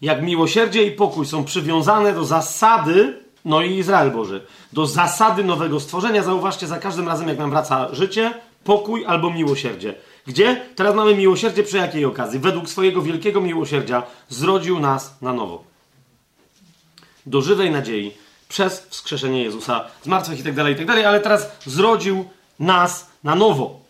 [0.00, 4.46] Jak miłosierdzie i pokój są przywiązane do zasady no i Izrael Boży.
[4.72, 8.34] Do zasady nowego stworzenia, zauważcie, za każdym razem, jak nam wraca życie,
[8.64, 9.94] pokój albo miłosierdzie.
[10.26, 10.62] Gdzie?
[10.76, 12.38] Teraz mamy miłosierdzie przy jakiej okazji?
[12.38, 15.64] Według swojego wielkiego miłosierdzia zrodził nas na nowo.
[17.26, 18.12] Do żywej nadziei
[18.48, 22.24] przez wskrzeszenie Jezusa z i tak dalej, i tak dalej, ale teraz zrodził
[22.60, 23.80] nas na nowo.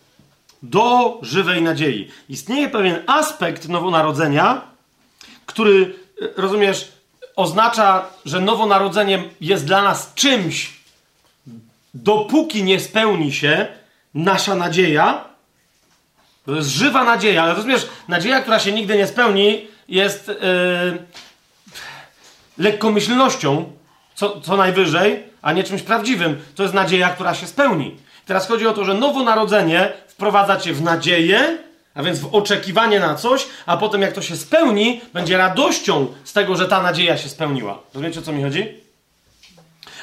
[0.63, 2.11] Do żywej nadziei.
[2.29, 4.61] Istnieje pewien aspekt nowonarodzenia,
[5.45, 5.95] który,
[6.37, 6.91] rozumiesz,
[7.35, 10.73] oznacza, że nowonarodzenie jest dla nas czymś,
[11.93, 13.67] dopóki nie spełni się
[14.15, 15.25] nasza nadzieja,
[16.45, 20.35] To jest żywa nadzieja, ale rozumiesz, nadzieja, która się nigdy nie spełni, jest yy,
[22.57, 23.71] lekkomyślnością,
[24.15, 26.41] co, co najwyżej, a nie czymś prawdziwym.
[26.55, 27.97] To jest nadzieja, która się spełni.
[28.25, 31.57] Teraz chodzi o to, że nowonarodzenie wprowadza cię w nadzieję,
[31.95, 36.33] a więc w oczekiwanie na coś, a potem jak to się spełni, będzie radością z
[36.33, 37.79] tego, że ta nadzieja się spełniła.
[37.93, 38.84] Rozumiecie, o co mi chodzi?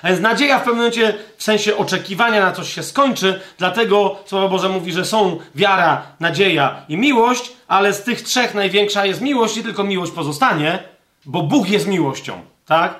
[0.02, 4.48] A więc nadzieja w pewnym momencie, w sensie oczekiwania na coś się skończy, dlatego Słowo
[4.48, 9.56] Boże mówi, że są wiara, nadzieja i miłość, ale z tych trzech największa jest miłość
[9.56, 10.78] i tylko miłość pozostanie,
[11.24, 12.94] bo Bóg jest miłością, tak?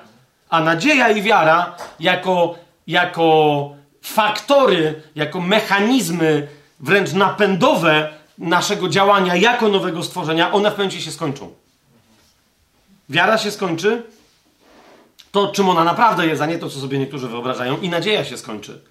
[0.49, 2.55] A nadzieja i wiara jako,
[2.87, 3.69] jako
[4.01, 6.47] faktory, jako mechanizmy
[6.79, 11.53] wręcz napędowe naszego działania jako nowego stworzenia, one w pewnym momencie się skończą.
[13.09, 14.03] Wiara się skończy,
[15.33, 18.37] to czym ona naprawdę jest, a nie to, co sobie niektórzy wyobrażają, i nadzieja się
[18.37, 18.81] skończy.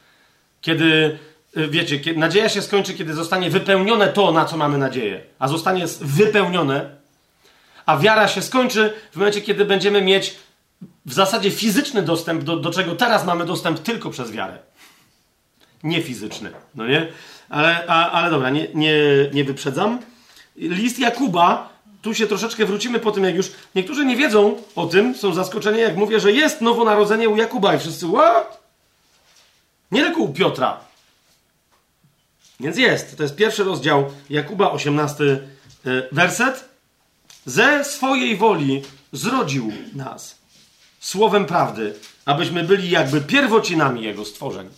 [0.61, 1.19] Kiedy,
[1.57, 5.49] y, wiecie, kiedy, nadzieja się skończy, kiedy zostanie wypełnione to, na co mamy nadzieję, a
[5.49, 6.97] zostanie wypełnione,
[7.87, 10.35] a wiara się skończy w momencie, kiedy będziemy mieć
[11.07, 14.59] w zasadzie fizyczny dostęp do, do czego teraz mamy dostęp tylko przez wiarę.
[15.83, 17.09] Nie fizyczny, no nie?
[17.49, 18.95] Ale, a, ale dobra, nie, nie,
[19.33, 19.99] nie wyprzedzam.
[20.57, 21.72] List Jakuba,
[22.03, 25.79] tu się troszeczkę wrócimy po tym, jak już niektórzy nie wiedzą o tym, są zaskoczeni,
[25.79, 28.63] jak mówię, że jest nowonarodzenie u Jakuba i wszyscy, what?
[29.91, 30.81] Nie tylko u Piotra.
[32.61, 33.17] Więc jest.
[33.17, 35.41] To jest pierwszy rozdział Jakuba, 18 y,
[36.13, 36.69] werset.
[37.47, 38.83] Ze swojej woli
[39.13, 40.39] zrodził nas
[41.01, 44.69] słowem prawdy, abyśmy byli jakby pierwocinami Jego stworzeń.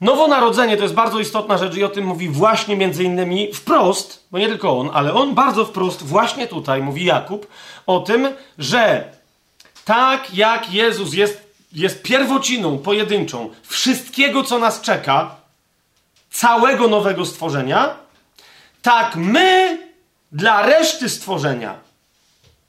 [0.00, 4.38] Nowonarodzenie to jest bardzo istotna rzecz i o tym mówi właśnie między innymi wprost, bo
[4.38, 7.46] nie tylko on, ale on bardzo wprost właśnie tutaj mówi Jakub
[7.86, 9.12] o tym, że
[9.84, 15.36] tak jak Jezus jest, jest pierwociną pojedynczą wszystkiego, co nas czeka,
[16.30, 17.96] całego nowego stworzenia,
[18.82, 19.78] tak my
[20.32, 21.85] dla reszty stworzenia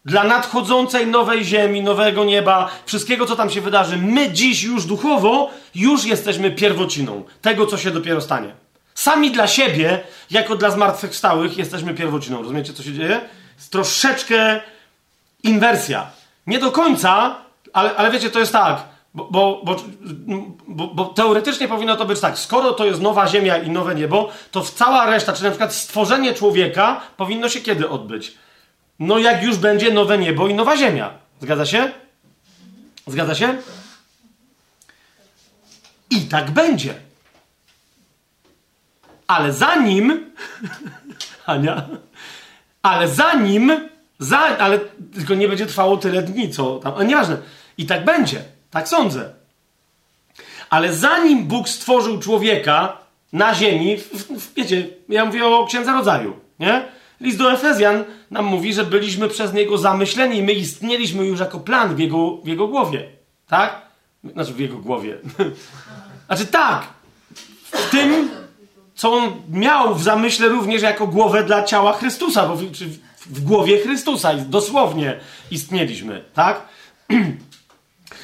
[0.08, 5.50] dla nadchodzącej nowej ziemi, nowego nieba, wszystkiego, co tam się wydarzy, my dziś już duchowo
[5.76, 8.56] już jesteśmy pierwociną tego, co się dopiero stanie.
[8.96, 10.00] Sami dla siebie,
[10.32, 12.42] jako dla zmartwychwstałych, jesteśmy pierwociną.
[12.42, 13.22] Rozumiecie, co się dzieje?
[13.58, 14.62] Jest troszeczkę
[15.44, 16.08] inwersja.
[16.48, 17.36] Nie do końca,
[17.74, 19.76] ale, ale wiecie, to jest tak, bo, bo,
[20.68, 24.30] bo, bo, teoretycznie powinno to być tak, skoro to jest nowa ziemia i nowe niebo,
[24.52, 28.36] to w cała reszta, czyli na przykład stworzenie człowieka powinno się kiedy odbyć?
[29.00, 31.14] No jak już będzie nowe niebo i nowa ziemia.
[31.42, 31.92] Zgadza się?
[33.08, 33.58] Zgadza się?
[36.10, 36.94] I tak będzie.
[39.28, 40.32] Ale zanim.
[41.46, 41.88] Ania.
[42.82, 43.90] Ale zanim.
[44.20, 44.80] Za, ale
[45.14, 46.94] tylko nie będzie trwało tyle dni, co tam.
[46.98, 47.38] A nieważne.
[47.78, 48.44] I tak będzie.
[48.72, 49.34] Tak sądzę.
[50.70, 52.98] Ale zanim Bóg stworzył człowieka
[53.34, 56.97] na ziemi, w, w, wiecie, ja mówię o księdza rodzaju, nie?
[57.22, 61.96] List do Efezjan nam mówi, że byliśmy przez niego zamyśleni, my istnieliśmy już jako plan
[61.96, 63.08] w jego, w jego głowie.
[63.48, 63.82] Tak?
[64.24, 65.18] Znaczy w jego głowie.
[66.28, 66.88] znaczy tak.
[67.72, 68.30] W tym,
[68.96, 73.44] co on miał w zamyśle również jako głowę dla ciała Chrystusa, bo w, w, w
[73.44, 75.20] głowie Chrystusa dosłownie
[75.52, 76.24] istnieliśmy.
[76.34, 76.62] Tak?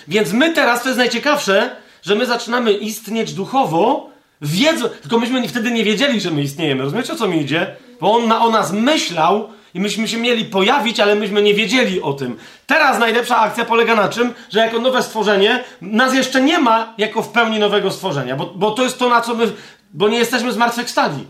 [0.07, 4.09] Więc my teraz, to jest najciekawsze, że my zaczynamy istnieć duchowo,
[4.41, 6.83] wiedzą, tylko myśmy wtedy nie wiedzieli, że my istniejemy.
[6.83, 7.75] Rozumiecie, o co mi idzie?
[8.03, 12.01] Bo on na, o nas myślał i myśmy się mieli pojawić, ale myśmy nie wiedzieli
[12.01, 12.37] o tym.
[12.67, 17.21] Teraz najlepsza akcja polega na czym, że jako nowe stworzenie nas jeszcze nie ma jako
[17.21, 19.51] w pełni nowego stworzenia, bo, bo to jest to, na co my,
[19.93, 21.27] bo nie jesteśmy zmartwychwstali.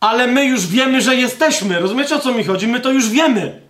[0.00, 1.80] Ale my już wiemy, że jesteśmy.
[1.80, 2.68] Rozumiecie, o co mi chodzi?
[2.68, 3.60] My to już wiemy.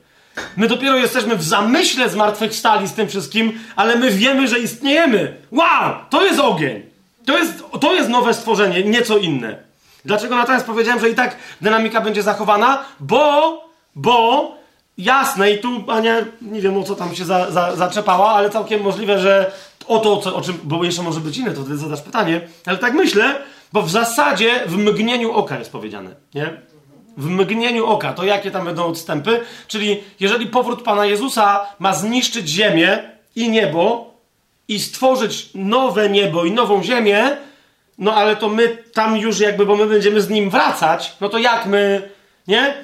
[0.57, 5.37] My dopiero jesteśmy w zamyśle zmartwychwstali z tym wszystkim, ale my wiemy, że istniejemy.
[5.51, 5.95] Wow!
[6.11, 6.83] To jest ogień.
[7.27, 9.64] To jest, to jest nowe stworzenie, nieco inne.
[10.05, 12.85] Dlaczego natomiast powiedziałem, że i tak dynamika będzie zachowana?
[13.01, 13.65] Bo,
[13.97, 14.51] bo
[14.99, 18.83] jasne i tu Ania, nie wiem o co tam się za, za, zaczepała, ale całkiem
[18.83, 19.53] możliwe, że
[19.87, 22.79] o to, co, o czym, bo jeszcze może być inne, to wtedy zadasz pytanie, ale
[22.79, 23.35] tak myślę,
[23.73, 26.61] bo w zasadzie w mgnieniu oka jest powiedziane, nie?
[27.17, 32.49] W mgnieniu oka, to jakie tam będą odstępy, czyli jeżeli powrót Pana Jezusa ma zniszczyć
[32.49, 34.15] ziemię i niebo
[34.69, 37.37] i stworzyć nowe niebo i nową ziemię,
[37.99, 41.39] no ale to my tam już jakby, bo my będziemy z nim wracać, no to
[41.39, 42.11] jak my,
[42.49, 42.75] nie?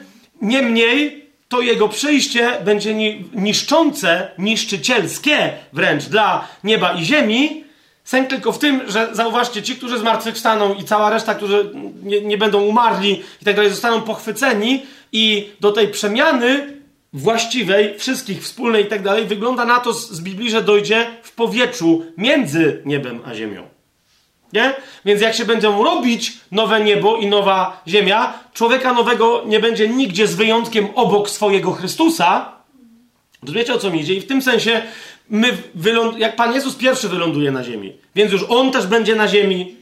[0.43, 2.95] Niemniej to jego przyjście będzie
[3.35, 7.65] niszczące, niszczycielskie wręcz dla nieba i ziemi.
[8.05, 11.71] Sęk tylko w tym, że zauważcie, ci, którzy zmartwychwstaną i cała reszta, którzy
[12.03, 14.83] nie, nie będą umarli i tak dalej, zostaną pochwyceni
[15.13, 16.81] i do tej przemiany
[17.13, 22.07] właściwej, wszystkich wspólnej i tak dalej, wygląda na to z Biblii, że dojdzie w powietrzu
[22.17, 23.80] między niebem a ziemią.
[24.53, 24.73] Nie?
[25.05, 30.27] Więc jak się będą robić nowe niebo i nowa ziemia, człowieka nowego nie będzie nigdzie
[30.27, 32.53] z wyjątkiem obok swojego Chrystusa.
[33.43, 34.15] Rozumiecie o co mi idzie?
[34.15, 34.83] I w tym sensie
[35.31, 39.29] my wyląd- jak Pan Jezus pierwszy wyląduje na ziemi, więc już On też będzie na
[39.29, 39.77] ziemi,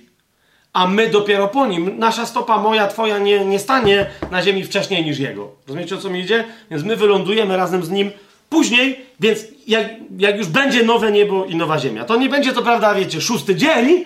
[0.72, 1.98] a my dopiero po nim.
[1.98, 5.50] Nasza stopa, moja, twoja nie, nie stanie na ziemi wcześniej niż Jego.
[5.66, 6.44] Rozumiecie o co mi idzie?
[6.70, 8.10] Więc my wylądujemy razem z Nim
[8.50, 9.86] później, więc jak,
[10.18, 13.55] jak już będzie nowe niebo i nowa ziemia, to nie będzie to prawda, wiecie, szósty
[13.55, 14.05] dzień,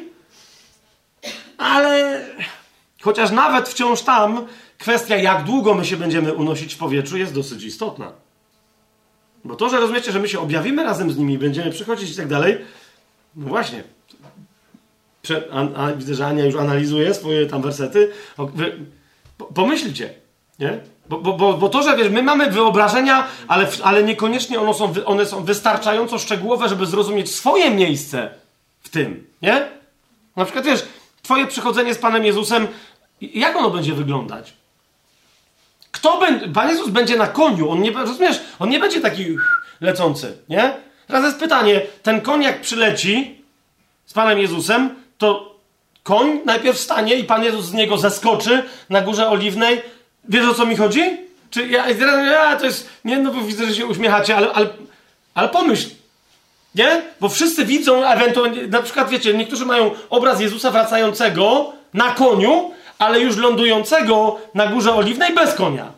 [1.62, 2.20] ale
[3.00, 4.46] chociaż nawet wciąż tam
[4.78, 8.12] kwestia, jak długo my się będziemy unosić w powietrzu, jest dosyć istotna.
[9.44, 12.28] Bo to, że rozumiecie, że my się objawimy razem z nimi, będziemy przychodzić i tak
[12.28, 12.58] dalej,
[13.36, 13.84] no właśnie.
[15.22, 18.10] Prze, a, a, widzę, że Ania już analizuje swoje tam wersety.
[18.38, 18.76] O, wy,
[19.38, 20.14] po, pomyślcie,
[20.58, 20.80] nie?
[21.08, 24.92] Bo, bo, bo, bo to, że wiesz, my mamy wyobrażenia, ale, ale niekoniecznie one są,
[25.04, 28.30] one są wystarczająco szczegółowe, żeby zrozumieć swoje miejsce
[28.80, 29.68] w tym, nie?
[30.36, 30.84] Na przykład, wiesz,
[31.22, 32.68] twoje przychodzenie z Panem Jezusem,
[33.20, 34.52] jak ono będzie wyglądać?
[35.90, 39.36] Kto będzie, Pan Jezus będzie na koniu, on nie, rozumiesz, on nie będzie taki
[39.80, 40.74] lecący, nie?
[41.06, 43.42] Teraz jest pytanie, ten koń jak przyleci
[44.06, 45.58] z Panem Jezusem, to
[46.02, 49.82] koń najpierw stanie i Pan Jezus z niego zeskoczy na Górze Oliwnej.
[50.28, 51.02] Wiesz o co mi chodzi?
[51.50, 51.88] Czy ja,
[52.24, 54.68] ja to jest, nie no bo widzę, że się uśmiechacie, ale, ale,
[55.34, 55.90] ale pomyśl,
[56.74, 57.02] nie?
[57.20, 63.20] Bo wszyscy widzą ewentualnie, na przykład wiecie, niektórzy mają obraz Jezusa wracającego na koniu, ale
[63.20, 65.92] już lądującego na Górze Oliwnej bez konia.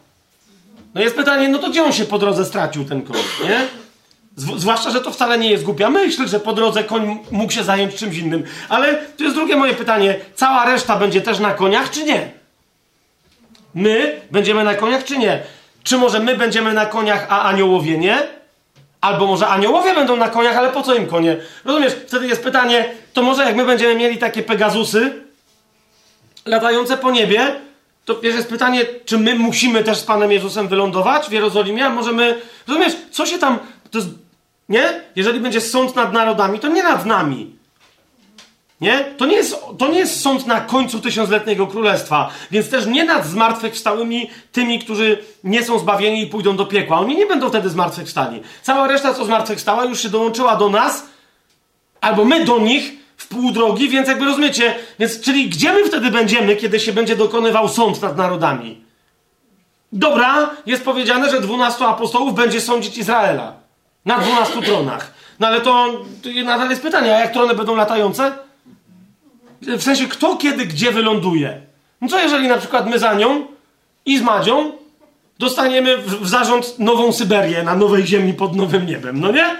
[0.94, 3.60] No jest pytanie, no to gdzie on się po drodze stracił, ten koń, nie?
[4.36, 7.94] Zwłaszcza, że to wcale nie jest głupia myśl, że po drodze koń mógł się zająć
[7.94, 8.44] czymś innym.
[8.68, 10.16] Ale to jest drugie moje pytanie.
[10.34, 12.30] Cała reszta będzie też na koniach, czy nie?
[13.74, 15.42] My będziemy na koniach, czy nie?
[15.82, 18.22] Czy może my będziemy na koniach, a aniołowie nie?
[19.04, 21.36] Albo może aniołowie będą na koniach, ale po co im konie?
[21.64, 21.92] Rozumiesz?
[22.06, 25.22] Wtedy jest pytanie, to może jak my będziemy mieli takie Pegazusy
[26.46, 27.60] latające po niebie,
[28.04, 31.86] to wiesz, jest pytanie, czy my musimy też z Panem Jezusem wylądować w Jerozolimie?
[31.86, 32.40] A może my...
[32.68, 32.92] Rozumiesz?
[33.10, 33.58] Co się tam...
[33.90, 34.10] To jest
[34.68, 35.00] nie?
[35.16, 37.56] Jeżeli będzie sąd nad narodami, to nie nad nami.
[38.84, 39.04] Nie?
[39.16, 43.26] To nie, jest, to nie jest sąd na końcu tysiącletniego królestwa, więc też nie nad
[43.26, 46.98] zmartwychwstałymi tymi, którzy nie są zbawieni i pójdą do piekła.
[46.98, 48.42] Oni nie będą wtedy zmartwychwstali.
[48.62, 51.06] Cała reszta, co zmartwychwstała, już się dołączyła do nas,
[52.00, 56.10] albo my do nich w pół drogi, więc jakby rozumiecie, więc czyli gdzie my wtedy
[56.10, 58.84] będziemy, kiedy się będzie dokonywał sąd nad narodami?
[59.92, 63.52] Dobra, jest powiedziane, że dwunastu apostołów będzie sądzić Izraela.
[64.04, 65.14] Na dwunastu tronach.
[65.40, 65.86] No ale to,
[66.22, 68.43] to nadal jest pytanie, a jak trony będą latające?
[69.66, 71.60] W sensie, kto kiedy gdzie wyląduje?
[72.00, 73.46] No co jeżeli na przykład my za nią
[74.06, 74.72] i z Madzią
[75.38, 79.56] dostaniemy w, w zarząd nową Syberię na nowej ziemi pod nowym niebem, no nie?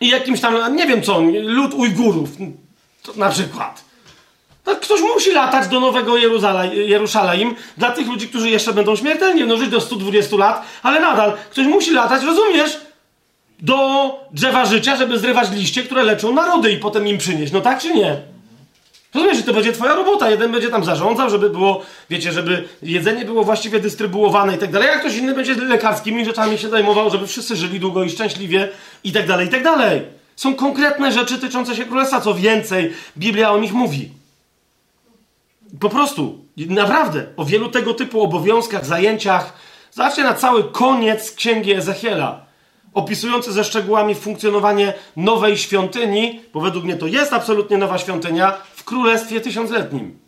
[0.00, 2.30] I jakimś tam, nie wiem co, lud Ujgurów,
[3.16, 3.84] na przykład.
[4.80, 6.16] Ktoś musi latać do Nowego
[6.74, 11.32] Jerusalem dla tych ludzi, którzy jeszcze będą śmiertelnie no, żyć do 120 lat, ale nadal
[11.50, 12.80] ktoś musi latać, rozumiesz?
[13.62, 17.52] Do drzewa życia, żeby zrywać liście, które leczą narody i potem im przynieść.
[17.52, 18.16] No tak czy nie?
[19.14, 20.30] Rozumiesz, że to będzie twoja robota.
[20.30, 24.88] Jeden będzie tam zarządzał, żeby było, wiecie, żeby jedzenie było właściwie dystrybuowane i tak dalej,
[24.88, 28.68] a ktoś inny będzie lekarskimi rzeczami się zajmował, żeby wszyscy żyli długo i szczęśliwie
[29.04, 30.02] i tak dalej, i tak dalej.
[30.36, 32.20] Są konkretne rzeczy tyczące się królestwa.
[32.20, 34.10] Co więcej, Biblia o nich mówi.
[35.80, 39.52] Po prostu, naprawdę, o wielu tego typu obowiązkach, zajęciach.
[39.92, 42.44] Zobaczcie na cały koniec księgi Ezechiela,
[42.94, 48.84] opisujący ze szczegółami funkcjonowanie nowej świątyni, bo według mnie to jest absolutnie nowa świątynia w
[48.84, 50.18] królestwie tysiącletnim.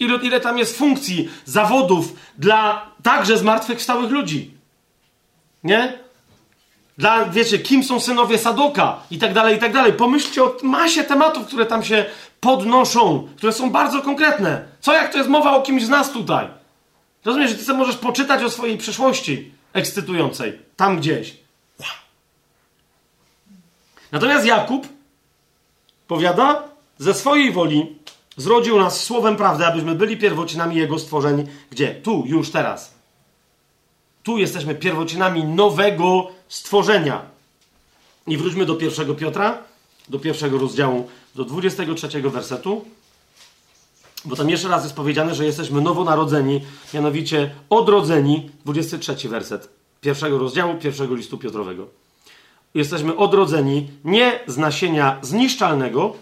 [0.00, 4.50] Ile, ile tam jest funkcji, zawodów dla także zmartwychwstałych ludzi.
[5.64, 5.98] Nie?
[6.98, 9.92] Dla, wiecie, kim są synowie Sadoka i tak dalej, i tak dalej.
[9.92, 12.04] Pomyślcie o masie tematów, które tam się
[12.40, 14.64] podnoszą, które są bardzo konkretne.
[14.80, 16.46] Co jak to jest mowa o kimś z nas tutaj?
[17.24, 21.43] Rozumiesz, że ty sobie możesz poczytać o swojej przyszłości ekscytującej, tam gdzieś.
[24.14, 24.88] Natomiast Jakub
[26.08, 26.62] powiada,
[26.98, 27.98] ze swojej woli
[28.36, 31.46] zrodził nas słowem prawdy, abyśmy byli pierwocinami Jego stworzeń.
[31.70, 31.94] Gdzie?
[31.94, 32.94] Tu, już teraz.
[34.22, 37.22] Tu jesteśmy pierwocinami nowego stworzenia.
[38.26, 39.58] I wróćmy do pierwszego Piotra,
[40.08, 42.84] do pierwszego rozdziału, do 23 wersetu.
[44.24, 46.60] Bo tam jeszcze raz jest powiedziane, że jesteśmy nowonarodzeni,
[46.94, 49.68] mianowicie odrodzeni, 23 werset
[50.00, 52.03] pierwszego rozdziału, pierwszego listu Piotrowego.
[52.74, 56.16] Jesteśmy odrodzeni nie z nasienia zniszczalnego,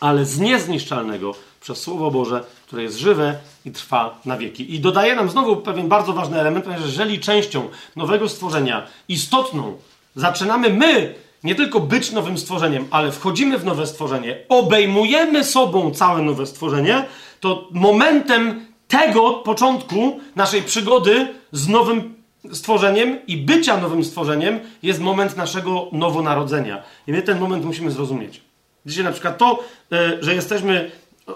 [0.00, 4.74] ale z niezniszczalnego przez Słowo Boże, które jest żywe i trwa na wieki.
[4.74, 9.76] I dodaje nam znowu pewien bardzo ważny element, ponieważ jeżeli częścią nowego stworzenia, istotną,
[10.16, 16.22] zaczynamy my, nie tylko być nowym stworzeniem, ale wchodzimy w nowe stworzenie, obejmujemy sobą całe
[16.22, 17.04] nowe stworzenie,
[17.40, 22.21] to momentem tego początku naszej przygody z nowym
[22.52, 26.82] stworzeniem i bycia nowym stworzeniem jest moment naszego nowonarodzenia.
[27.06, 28.40] I my ten moment musimy zrozumieć.
[28.86, 30.90] Dzisiaj na przykład to, e, że jesteśmy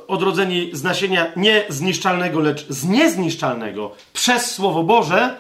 [0.09, 5.37] odrodzeni z nasienia nie zniszczalnego, lecz z niezniszczalnego przez Słowo Boże.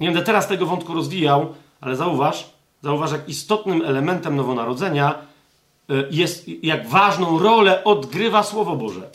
[0.00, 2.50] Nie będę teraz tego wątku rozwijał, ale zauważ,
[2.82, 5.14] zauważ, jak istotnym elementem nowonarodzenia
[5.90, 9.10] e, jest, jak ważną rolę odgrywa Słowo Boże.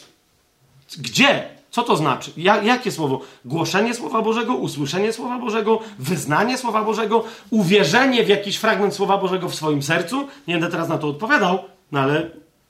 [0.98, 1.59] Gdzie?
[1.72, 2.31] Co to znaczy?
[2.38, 3.22] Ja, jakie słowo?
[3.45, 9.49] Głoszenie Słowa Bożego, usłyszenie Słowa Bożego, wyznanie Słowa Bożego, uwierzenie w jakiś fragment Słowa Bożego
[9.49, 10.27] w swoim sercu?
[10.48, 11.59] Nie będę teraz na to odpowiadał,
[11.91, 12.30] no ale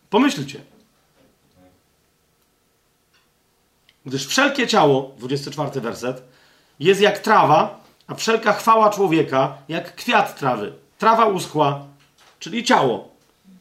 [0.10, 0.62] pomyślcie.
[4.06, 6.24] Gdyż wszelkie ciało, 24 werset,
[6.80, 10.74] jest jak trawa, a wszelka chwała człowieka jak kwiat trawy.
[10.98, 11.86] Trawa uschła,
[12.40, 13.10] czyli ciało,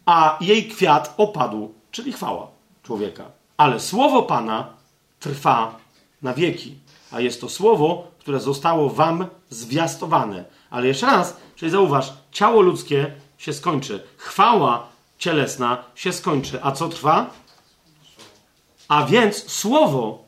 [0.07, 2.47] a jej kwiat opadł, czyli chwała
[2.83, 3.25] człowieka.
[3.57, 4.78] Ale słowo Pana
[5.21, 5.79] trwa
[6.23, 6.75] na wieki.
[7.11, 10.45] A jest to słowo, które zostało wam zwiastowane.
[10.71, 14.03] Ale jeszcze raz, czyli zauważ, ciało ludzkie się skończy.
[14.17, 14.89] Chwała
[15.19, 16.59] cielesna się skończy.
[16.63, 17.31] A co trwa?
[18.89, 20.25] A więc słowo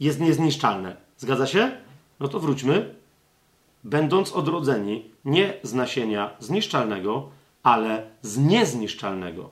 [0.00, 0.96] jest niezniszczalne.
[1.18, 1.76] Zgadza się?
[2.20, 2.94] No to wróćmy.
[3.84, 7.28] Będąc odrodzeni nie z nasienia zniszczalnego,
[7.62, 9.50] ale z niezniszczalnego.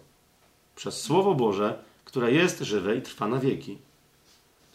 [0.77, 3.79] Przez Słowo Boże, które jest żywe i trwa na wieki.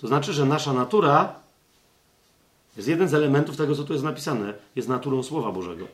[0.02, 1.36] To znaczy, że nasza natura
[2.78, 4.54] jest jeden z elementów tego, co tu jest napisane.
[4.76, 5.88] Jest naturą Słowa Bożego.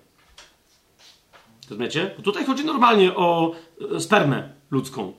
[1.69, 2.11] Rozumiecie?
[2.17, 3.51] Bo tutaj chodzi normalnie o
[3.95, 5.13] e, spermę ludzką.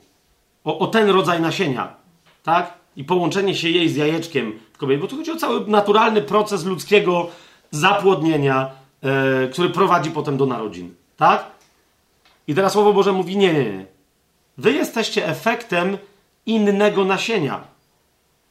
[0.63, 1.95] O, o, ten rodzaj nasienia.
[2.43, 2.73] Tak?
[2.95, 5.01] I połączenie się jej z jajeczkiem w kobiecie.
[5.01, 7.29] Bo tu chodzi o cały naturalny proces ludzkiego
[7.71, 10.93] zapłodnienia, e, który prowadzi potem do narodzin.
[11.17, 11.45] Tak?
[12.47, 13.85] I teraz Słowo Boże mówi: nie, nie, nie.
[14.57, 15.97] Wy jesteście efektem
[16.45, 17.78] innego nasienia.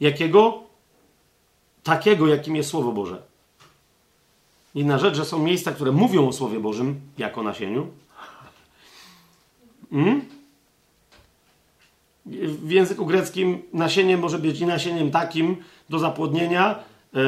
[0.01, 0.63] Jakiego?
[1.83, 3.23] Takiego, jakim jest Słowo Boże.
[4.75, 7.87] Inna rzecz, że są miejsca, które mówią o Słowie Bożym jako nasieniu.
[9.91, 10.25] Hmm?
[12.27, 15.57] W języku greckim nasienie może być i nasieniem takim
[15.89, 16.79] do zapłodnienia
[17.13, 17.23] yy,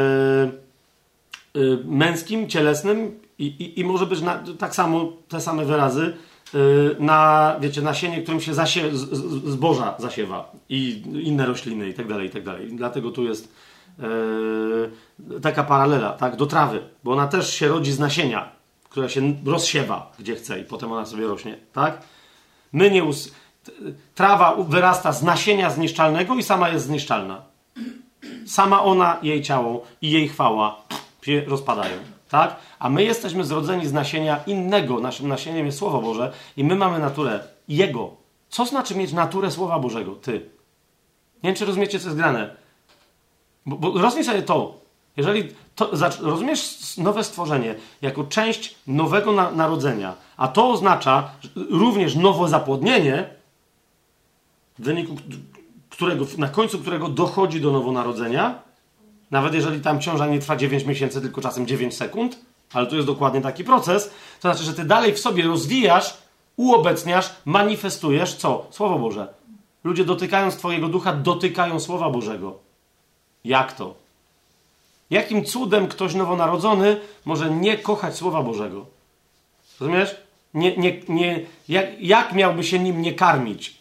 [1.55, 6.17] yy, męskim, cielesnym i, i, i może być na, tak samo te same wyrazy
[6.99, 8.91] na, wiecie, nasienie, którym się zasie,
[9.47, 12.69] zboża zasiewa i inne rośliny i tak dalej, i tak dalej.
[12.73, 13.53] Dlatego tu jest
[13.99, 18.53] yy, taka paralela, tak, do trawy, bo ona też się rodzi z nasienia,
[18.85, 22.03] która się rozsiewa gdzie chce i potem ona sobie rośnie, tak?
[22.73, 23.35] My nie us...
[24.15, 27.43] Trawa wyrasta z nasienia zniszczalnego i sama jest zniszczalna.
[28.47, 30.83] Sama ona, jej ciało i jej chwała
[31.23, 31.97] się rozpadają
[32.31, 32.57] tak?
[32.79, 35.01] A my jesteśmy zrodzeni z nasienia innego.
[35.01, 38.11] Naszym nasieniem jest Słowo Boże i my mamy naturę Jego.
[38.49, 40.15] Co znaczy mieć naturę Słowa Bożego?
[40.15, 40.33] Ty.
[41.43, 42.57] Nie wiem, czy rozumiecie, co jest grane.
[43.67, 44.81] Bo, bo sobie to.
[45.17, 51.31] Jeżeli to, rozumiesz nowe stworzenie jako część nowego na, narodzenia, a to oznacza
[51.71, 53.31] również nowe zapłodnienie,
[54.79, 55.17] w wyniku
[55.91, 58.59] którego, na końcu którego dochodzi do nowonarodzenia,
[59.31, 62.39] nawet jeżeli tam ciąża nie trwa 9 miesięcy, tylko czasem 9 sekund,
[62.73, 64.11] ale tu jest dokładnie taki proces,
[64.41, 66.17] to znaczy, że ty dalej w sobie rozwijasz,
[66.57, 68.67] uobecniasz, manifestujesz co?
[68.71, 69.29] Słowo Boże.
[69.85, 72.59] Ludzie dotykając Twojego ducha, dotykają Słowa Bożego.
[73.45, 73.95] Jak to?
[75.11, 78.87] Jakim cudem ktoś nowonarodzony może nie kochać Słowa Bożego?
[79.81, 80.17] Rozumiesz?
[80.55, 83.80] Nie, nie, nie, jak, jak miałby się nim nie karmić?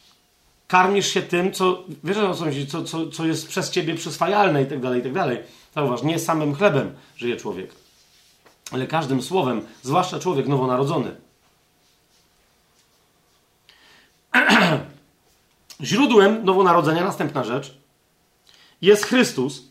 [0.70, 4.66] Karmisz się tym, co, wiesz o co co, co, co jest przez ciebie przyswajalne i
[4.66, 5.38] tak dalej, i tak dalej.
[5.76, 7.72] Zauważ, nie samym chlebem żyje człowiek,
[8.72, 11.16] ale każdym słowem, zwłaszcza człowiek nowonarodzony.
[15.82, 17.78] Źródłem nowonarodzenia, następna rzecz,
[18.82, 19.64] jest Chrystus,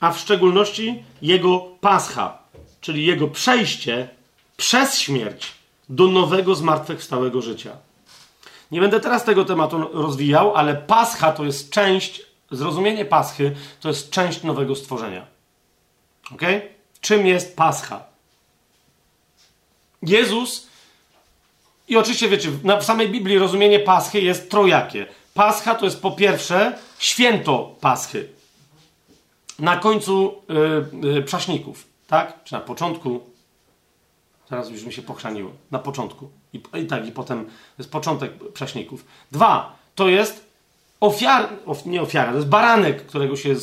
[0.00, 2.38] a w szczególności Jego Pascha,
[2.80, 4.08] czyli Jego przejście
[4.56, 5.54] przez śmierć
[5.88, 7.76] do nowego, zmartwychwstałego życia.
[8.70, 14.10] Nie będę teraz tego tematu rozwijał, ale Pascha to jest część, zrozumienie Paschy to jest
[14.10, 15.26] część nowego stworzenia.
[16.34, 16.42] Ok?
[17.00, 18.04] Czym jest Pascha?
[20.02, 20.66] Jezus,
[21.88, 25.06] i oczywiście wiecie, w samej Biblii rozumienie Paschy jest trojakie.
[25.34, 28.28] Pascha to jest po pierwsze święto Paschy.
[29.58, 30.42] Na końcu
[31.02, 32.44] yy, yy, prześników, tak?
[32.44, 33.20] Czy na początku
[34.48, 35.50] Teraz już mi się pochrzaniło.
[35.70, 36.30] Na początku.
[36.52, 37.46] I, I, tak, i potem
[37.78, 39.04] jest początek prześników.
[39.32, 40.44] Dwa, to jest
[41.00, 43.54] ofiar, of, nie ofiara, to jest baranek, którego się,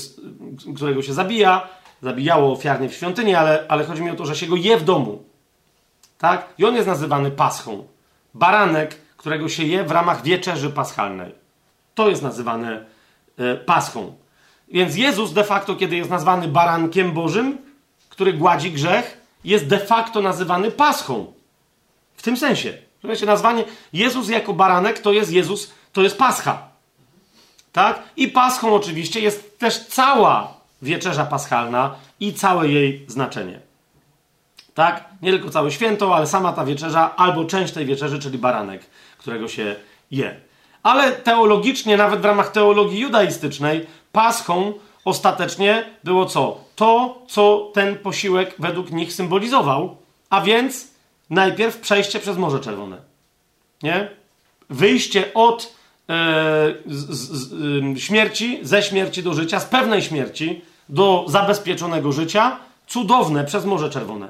[0.75, 1.67] którego się zabija.
[2.01, 4.83] Zabijało ofiarnie w świątyni, ale, ale chodzi mi o to, że się go je w
[4.83, 5.23] domu.
[6.17, 6.49] Tak?
[6.57, 7.87] I on jest nazywany paschą.
[8.33, 11.35] baranek, którego się je w ramach wieczerzy paschalnej.
[11.95, 12.85] To jest nazywane
[13.37, 14.15] e, paschą.
[14.67, 17.57] Więc Jezus de facto, kiedy jest nazwany barankiem Bożym,
[18.09, 21.33] który gładzi grzech, jest de facto nazywany paschą.
[22.17, 22.73] W tym sensie.
[23.03, 23.63] Rozumiecie, nazwanie
[23.93, 26.67] Jezus jako baranek to jest Jezus, to jest pascha.
[27.71, 28.03] Tak?
[28.17, 33.59] I paschą oczywiście jest też cała wieczerza paschalna i całe jej znaczenie.
[34.73, 35.05] Tak?
[35.21, 38.85] Nie tylko całe święto, ale sama ta wieczerza, albo część tej wieczerzy, czyli baranek,
[39.17, 39.75] którego się
[40.11, 40.35] je.
[40.83, 44.73] Ale teologicznie, nawet w ramach teologii judaistycznej, paschą
[45.05, 46.59] ostatecznie było co?
[46.75, 49.97] To, co ten posiłek według nich symbolizował,
[50.29, 50.87] a więc
[51.29, 52.97] najpierw przejście przez Morze Czerwone.
[53.83, 54.09] Nie?
[54.69, 55.73] Wyjście od
[56.09, 63.43] e, z, z, śmierci, ze śmierci do życia, z pewnej śmierci do zabezpieczonego życia, cudowne
[63.43, 64.27] przez Morze Czerwone.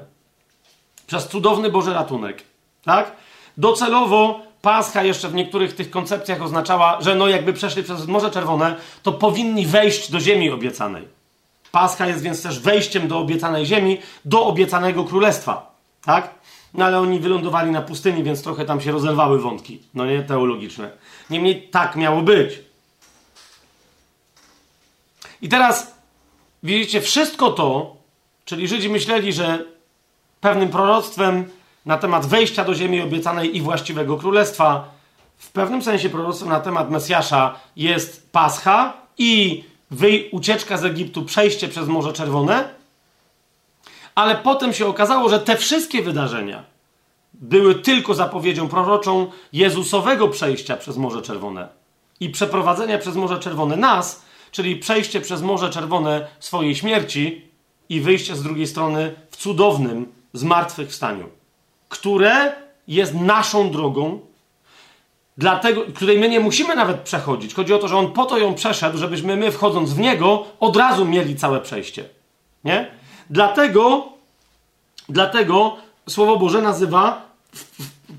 [1.06, 2.42] Przez cudowny Boży ratunek.
[2.84, 3.12] Tak?
[3.56, 8.76] Docelowo Pascha jeszcze w niektórych tych koncepcjach oznaczała, że no jakby przeszli przez Morze Czerwone,
[9.02, 11.08] to powinni wejść do ziemi obiecanej.
[11.72, 15.74] Pascha jest więc też wejściem do obiecanej ziemi, do obiecanego królestwa.
[16.04, 16.34] Tak?
[16.76, 20.90] No ale oni wylądowali na pustyni, więc trochę tam się rozerwały wątki, no nie, teologiczne.
[21.30, 22.58] Niemniej tak miało być.
[25.42, 25.94] I teraz
[26.62, 27.96] widzicie, wszystko to,
[28.44, 29.64] czyli Żydzi myśleli, że
[30.40, 31.50] pewnym proroctwem
[31.86, 34.88] na temat wejścia do ziemi obiecanej i właściwego królestwa,
[35.38, 39.64] w pewnym sensie proroctwem na temat Mesjasza jest Pascha i
[40.32, 42.75] ucieczka z Egiptu, przejście przez Morze Czerwone,
[44.16, 46.64] ale potem się okazało, że te wszystkie wydarzenia
[47.34, 51.68] były tylko zapowiedzią proroczą Jezusowego przejścia przez Morze Czerwone
[52.20, 57.42] i przeprowadzenia przez Morze Czerwone nas, czyli przejście przez Morze Czerwone swojej śmierci
[57.88, 61.28] i wyjście z drugiej strony w cudownym zmartwychwstaniu,
[61.88, 62.52] które
[62.88, 64.20] jest naszą drogą,
[65.38, 67.54] dlatego, której my nie musimy nawet przechodzić.
[67.54, 70.76] Chodzi o to, że On po to ją przeszedł, żebyśmy my wchodząc w Niego od
[70.76, 72.04] razu mieli całe przejście.
[72.64, 72.95] Nie?
[73.30, 74.08] Dlatego,
[75.08, 75.76] dlatego
[76.08, 77.22] Słowo Boże nazywa,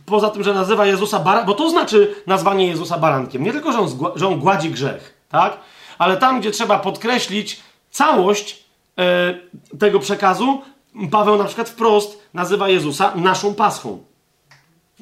[0.05, 3.43] poza tym, że nazywa Jezusa barankiem, bo to znaczy nazwanie Jezusa barankiem.
[3.43, 5.57] Nie tylko, że on, że on gładzi grzech, tak?
[5.97, 7.59] Ale tam, gdzie trzeba podkreślić
[7.91, 8.63] całość
[8.97, 9.33] e,
[9.79, 10.61] tego przekazu,
[11.11, 14.03] Paweł na przykład wprost nazywa Jezusa naszą paschą.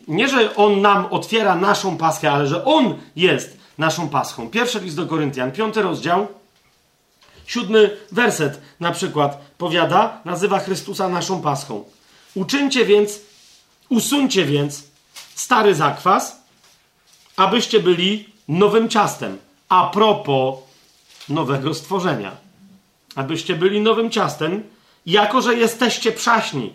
[0.07, 4.49] Nie, że on nam otwiera naszą paschę, ale że on jest naszą paschą.
[4.49, 6.27] Pierwszy list do Koryntian, piąty rozdział,
[7.45, 11.83] Siódmy werset na przykład powiada, nazywa Chrystusa naszą paschą.
[12.35, 13.19] Uczyńcie więc,
[13.89, 14.83] usuńcie więc
[15.35, 16.41] stary zakwas,
[17.35, 19.37] abyście byli nowym ciastem.
[19.69, 20.55] A propos
[21.29, 22.31] nowego stworzenia.
[23.15, 24.63] Abyście byli nowym ciastem,
[25.05, 26.73] jako że jesteście przaśni.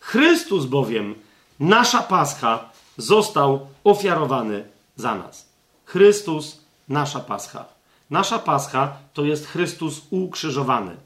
[0.00, 1.14] Chrystus bowiem,
[1.60, 4.64] nasza pascha, został ofiarowany
[4.96, 5.46] za nas.
[5.84, 7.73] Chrystus, nasza pascha.
[8.14, 10.96] Nasza Pascha to jest Chrystus ukrzyżowany,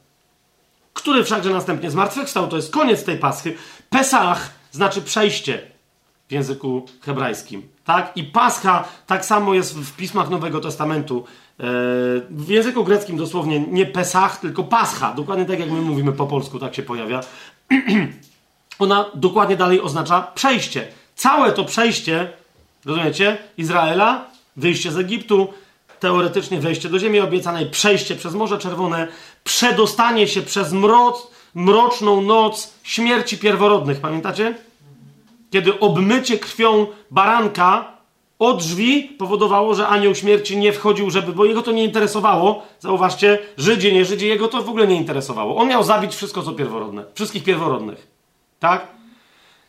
[0.95, 2.49] który wszakże następnie zmartwychwstał.
[2.49, 3.55] To jest koniec tej Paschy.
[3.91, 5.63] Pesach znaczy przejście
[6.29, 7.69] w języku hebrajskim.
[7.85, 8.13] Tak?
[8.17, 11.25] I Pascha tak samo jest w pismach Nowego Testamentu.
[11.61, 11.63] E,
[12.31, 15.15] w języku greckim dosłownie nie Pesach, tylko Pascha.
[15.15, 17.21] Dokładnie tak jak my mówimy po polsku, tak się pojawia.
[18.79, 20.89] Ona dokładnie dalej oznacza przejście.
[21.15, 22.33] Całe to przejście,
[22.85, 25.49] rozumiecie, Izraela, wyjście z Egiptu,
[26.01, 29.09] teoretycznie wejście do ziemi obiecanej, przejście przez Morze Czerwone,
[29.45, 34.01] przedostanie się przez mroc, mroczną noc śmierci pierworodnych.
[34.01, 34.55] Pamiętacie?
[35.51, 37.99] Kiedy obmycie krwią baranka
[38.39, 42.63] od drzwi powodowało, że anioł śmierci nie wchodził, żeby, bo jego to nie interesowało.
[42.81, 45.57] Zauważcie, Żydzie, nie Żydzie, jego to w ogóle nie interesowało.
[45.57, 47.05] On miał zabić wszystko, co pierworodne.
[47.15, 48.07] Wszystkich pierworodnych.
[48.61, 48.98] Tak?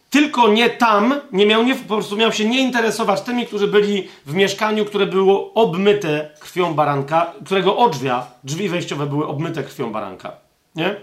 [0.09, 4.07] Tylko nie tam, nie miał, nie, po prostu miał się nie interesować tymi, którzy byli
[4.25, 10.31] w mieszkaniu, które było obmyte krwią baranka, którego odrzwia, drzwi wejściowe były obmyte krwią baranka.
[10.75, 10.95] Nie?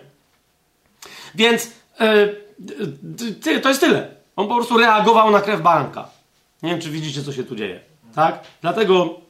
[1.35, 1.71] Więc
[3.45, 4.17] yy, to jest tyle.
[4.37, 6.09] On po prostu reagował na krew baranka.
[6.63, 7.81] Nie wiem, czy widzicie, co się tu dzieje.
[8.15, 8.41] Tak?
[8.63, 9.21] Dlatego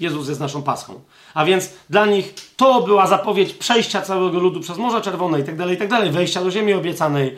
[0.00, 1.00] Jezus jest naszą paską.
[1.34, 5.56] A więc dla nich to była zapowiedź przejścia całego ludu przez Morze Czerwone i tak
[5.56, 7.36] dalej, i tak dalej, wejścia do ziemi obiecanej,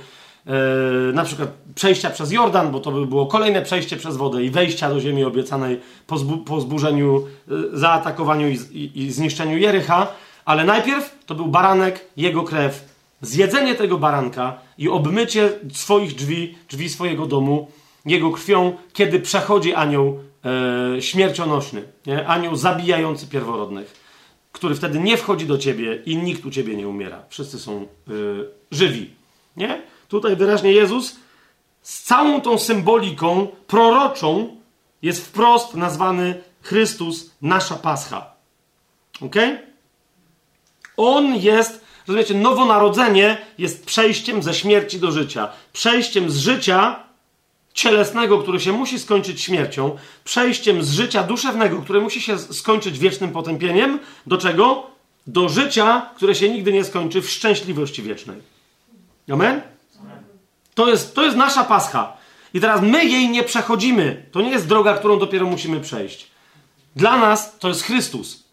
[1.12, 4.88] na przykład przejścia przez Jordan, bo to by było kolejne przejście przez wodę i wejścia
[4.88, 10.06] do ziemi obiecanej po, zbu po zburzeniu, yy, zaatakowaniu i, i, i, zniszczeniu Jericha,
[10.44, 12.84] ale najpierw to był baranek, jego krew,
[13.20, 17.70] zjedzenie tego baranka i obmycie swoich drzwi, drzwi swojego domu,
[18.06, 20.18] jego krwią, kiedy przechodzi anioł
[20.94, 22.26] yy, śmiercionośny, nie?
[22.26, 24.08] anioł zabijający pierworodnych,
[24.52, 27.22] który wtedy nie wchodzi do ciebie i nikt u ciebie nie umiera.
[27.28, 27.86] Wszyscy są
[28.70, 29.10] żywi.
[29.56, 29.82] Nie?
[30.08, 31.16] Tutaj wyraźnie Jezus
[31.82, 34.56] z całą tą symboliką proroczą
[35.02, 38.30] jest wprost nazwany Chrystus, nasza Pascha.
[39.20, 39.34] Ok?
[40.96, 45.48] On jest, rozumiecie, nowonarodzenie jest przejściem ze śmierci do życia.
[45.72, 47.08] Przejściem z życia
[47.74, 53.30] cielesnego, które się musi skończyć śmiercią, przejściem z życia duszewnego, które musi się skończyć wiecznym
[53.30, 54.86] potępieniem, do czego?
[55.26, 58.38] Do życia, które się nigdy nie skończy w szczęśliwości wiecznej.
[59.30, 59.77] Amen?
[60.78, 62.16] To jest, to jest nasza pascha.
[62.54, 64.26] I teraz my jej nie przechodzimy.
[64.32, 66.30] To nie jest droga, którą dopiero musimy przejść.
[66.96, 68.44] Dla nas to jest Chrystus,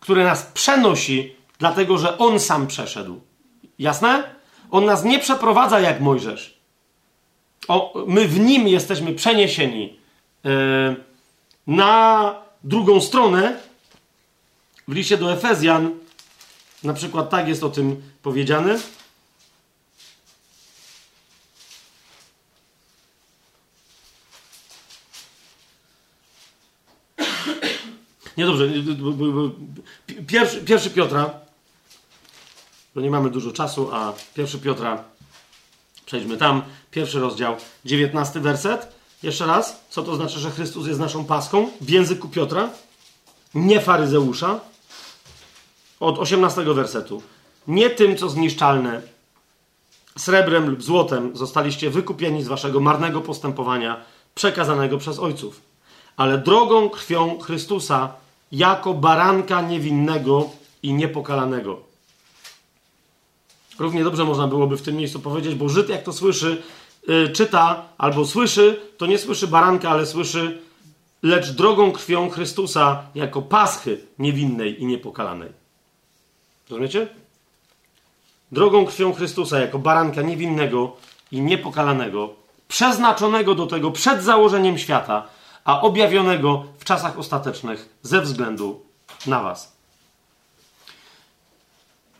[0.00, 3.20] który nas przenosi, dlatego że On sam przeszedł.
[3.78, 4.34] Jasne?
[4.70, 6.58] On nas nie przeprowadza jak Mojżesz.
[7.68, 9.98] O, my w nim jesteśmy przeniesieni
[10.44, 10.96] yy,
[11.66, 13.58] na drugą stronę.
[14.88, 15.90] W liście do Efezjan,
[16.84, 18.78] na przykład tak jest o tym powiedziane.
[28.36, 28.68] Nie dobrze.
[30.26, 31.30] Pierwszy, pierwszy Piotra,
[32.94, 35.04] bo nie mamy dużo czasu, a pierwszy Piotra,
[36.06, 38.94] przejdźmy tam, pierwszy rozdział, dziewiętnasty werset.
[39.22, 41.68] Jeszcze raz, co to znaczy, że Chrystus jest naszą paską?
[41.80, 42.70] W języku Piotra,
[43.54, 44.60] nie faryzeusza.
[46.00, 47.22] Od osiemnastego wersetu.
[47.68, 49.02] Nie tym, co zniszczalne,
[50.18, 53.96] srebrem lub złotem zostaliście wykupieni z waszego marnego postępowania
[54.34, 55.60] przekazanego przez ojców,
[56.16, 58.12] ale drogą krwią Chrystusa,
[58.52, 60.50] jako baranka niewinnego
[60.82, 61.80] i niepokalanego.
[63.78, 66.62] Równie dobrze można byłoby w tym miejscu powiedzieć, bo Żyd, jak to słyszy,
[67.08, 70.58] yy, czyta albo słyszy, to nie słyszy baranka, ale słyszy,
[71.22, 75.48] lecz drogą krwią Chrystusa, jako paschy niewinnej i niepokalanej.
[76.70, 77.08] Rozumiecie?
[78.52, 80.96] Drogą krwią Chrystusa, jako baranka niewinnego
[81.32, 82.34] i niepokalanego,
[82.68, 85.28] przeznaczonego do tego przed założeniem świata,
[85.64, 88.82] a objawionego w czasach ostatecznych ze względu
[89.26, 89.72] na Was.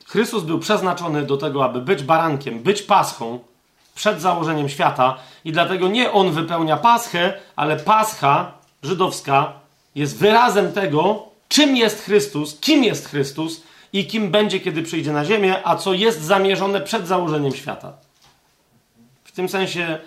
[0.07, 3.39] Chrystus był przeznaczony do tego, aby być barankiem, być paschą
[3.95, 9.53] przed założeniem świata, i dlatego nie on wypełnia paschę, ale pascha żydowska
[9.95, 15.25] jest wyrazem tego, czym jest Chrystus, kim jest Chrystus i kim będzie, kiedy przyjdzie na
[15.25, 17.93] ziemię, a co jest zamierzone przed założeniem świata.
[19.25, 19.99] W tym sensie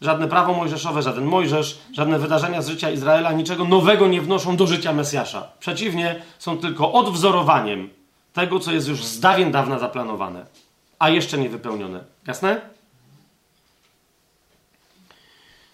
[0.00, 4.66] Żadne prawo mojżeszowe, żaden Mojżesz, żadne wydarzenia z życia Izraela niczego nowego nie wnoszą do
[4.66, 5.48] życia Mesjasza.
[5.60, 7.90] Przeciwnie, są tylko odwzorowaniem
[8.32, 10.46] tego, co jest już z dawien dawna zaplanowane,
[10.98, 12.04] a jeszcze nie wypełnione.
[12.26, 12.60] Jasne?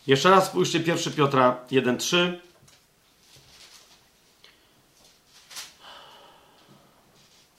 [0.06, 2.32] Jeszcze raz spójrzcie 1 Piotra 1:3.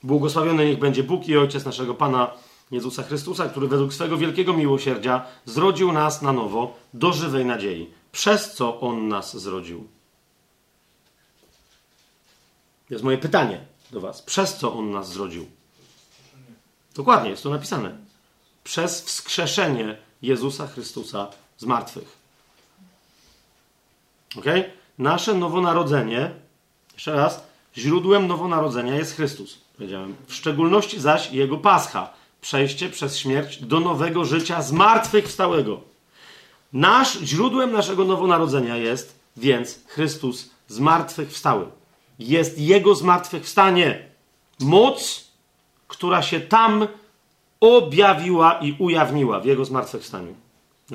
[0.04, 2.32] Błogosławiony niech będzie Bóg i Ojciec naszego Pana
[2.72, 8.54] Jezusa Chrystusa, który według swego wielkiego miłosierdzia zrodził nas na nowo do żywej nadziei, przez
[8.54, 9.88] co On nas zrodził.
[12.88, 14.22] To jest moje pytanie do Was.
[14.22, 15.46] Przez co On nas zrodził?
[16.96, 17.98] Dokładnie, jest to napisane.
[18.64, 21.28] Przez wskrzeszenie Jezusa Chrystusa
[21.58, 22.18] z martwych.
[24.38, 24.46] Ok?
[24.98, 26.32] Nasze nowonarodzenie,
[26.94, 27.44] jeszcze raz,
[27.78, 29.58] źródłem nowonarodzenia jest Chrystus.
[29.78, 30.16] Powiedziałem.
[30.28, 32.14] W szczególności zaś Jego Pascha
[32.46, 35.82] przejście przez śmierć do nowego życia zmartwychwstałego.
[36.74, 41.66] Nasz, źródłem naszego nowonarodzenia jest więc Chrystus zmartwychwstały.
[42.20, 44.10] Jest Jego zmartwychwstanie.
[44.60, 45.28] Moc,
[45.88, 46.88] która się tam
[47.60, 50.36] objawiła i ujawniła w Jego zmartwychwstaniu.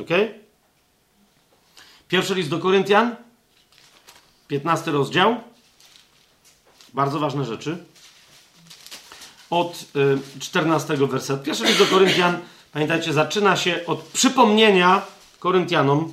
[0.01, 0.11] Ok?
[2.09, 3.17] Pierwszy list do Koryntian,
[4.49, 5.37] 15 rozdział.
[6.95, 7.85] Bardzo ważne rzeczy
[9.51, 9.85] od
[10.41, 11.45] 14 y, wersetu.
[11.45, 12.39] Pierwszy list do Koryntian,
[12.73, 15.03] pamiętajcie, zaczyna się od przypomnienia
[15.39, 16.13] Koryntianom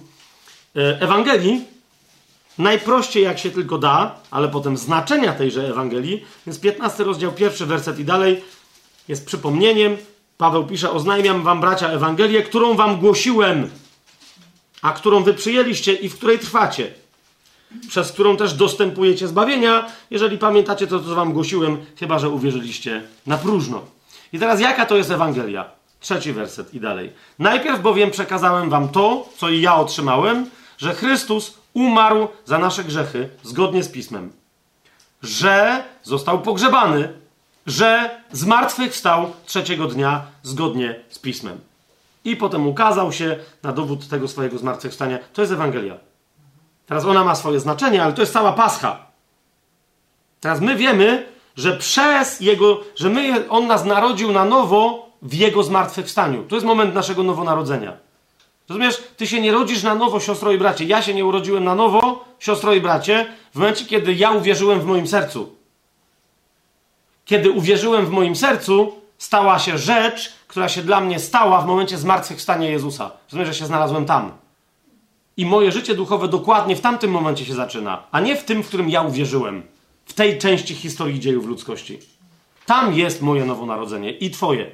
[0.75, 1.65] y, Ewangelii,
[2.57, 6.25] najprościej jak się tylko da, ale potem znaczenia tejże Ewangelii.
[6.45, 8.43] Więc 15 rozdział, pierwszy werset i dalej
[9.07, 9.97] jest przypomnieniem.
[10.37, 13.69] Paweł pisze: Oznajmiam wam, bracia, Ewangelię, którą wam głosiłem,
[14.81, 16.93] a którą wy przyjęliście i w której trwacie
[17.89, 23.37] przez którą też dostępujecie zbawienia, jeżeli pamiętacie to, co wam głosiłem, chyba że uwierzyliście na
[23.37, 23.81] próżno.
[24.33, 25.65] I teraz jaka to jest Ewangelia?
[25.99, 27.13] Trzeci werset i dalej.
[27.39, 33.29] Najpierw bowiem przekazałem wam to, co i ja otrzymałem, że Chrystus umarł za nasze grzechy
[33.43, 34.31] zgodnie z Pismem.
[35.21, 37.13] Że został pogrzebany,
[37.67, 41.59] że zmartwychwstał trzeciego dnia zgodnie z Pismem.
[42.25, 45.19] I potem ukazał się na dowód tego swojego zmartwychwstania.
[45.33, 45.97] To jest Ewangelia.
[46.87, 48.97] Teraz ona ma swoje znaczenie, ale to jest cała pascha.
[50.39, 51.25] Teraz my wiemy,
[51.55, 56.43] że przez jego, że my, on nas narodził na nowo w jego zmartwychwstaniu.
[56.43, 57.97] To jest moment naszego nowonarodzenia.
[58.69, 59.03] Rozumiesz?
[59.17, 60.85] Ty się nie rodzisz na nowo, siostro i bracie.
[60.85, 64.85] Ja się nie urodziłem na nowo, siostro i bracie, w momencie, kiedy ja uwierzyłem w
[64.85, 65.55] moim sercu.
[67.25, 71.97] Kiedy uwierzyłem w moim sercu, stała się rzecz, która się dla mnie stała w momencie
[71.97, 73.11] zmartwychwstania Jezusa.
[73.27, 74.31] Rozumiesz, że się znalazłem tam.
[75.37, 78.67] I moje życie duchowe dokładnie w tamtym momencie się zaczyna, a nie w tym, w
[78.67, 79.63] którym ja uwierzyłem.
[80.05, 81.99] W tej części historii dziejów ludzkości.
[82.65, 84.71] Tam jest moje nowonarodzenie i twoje.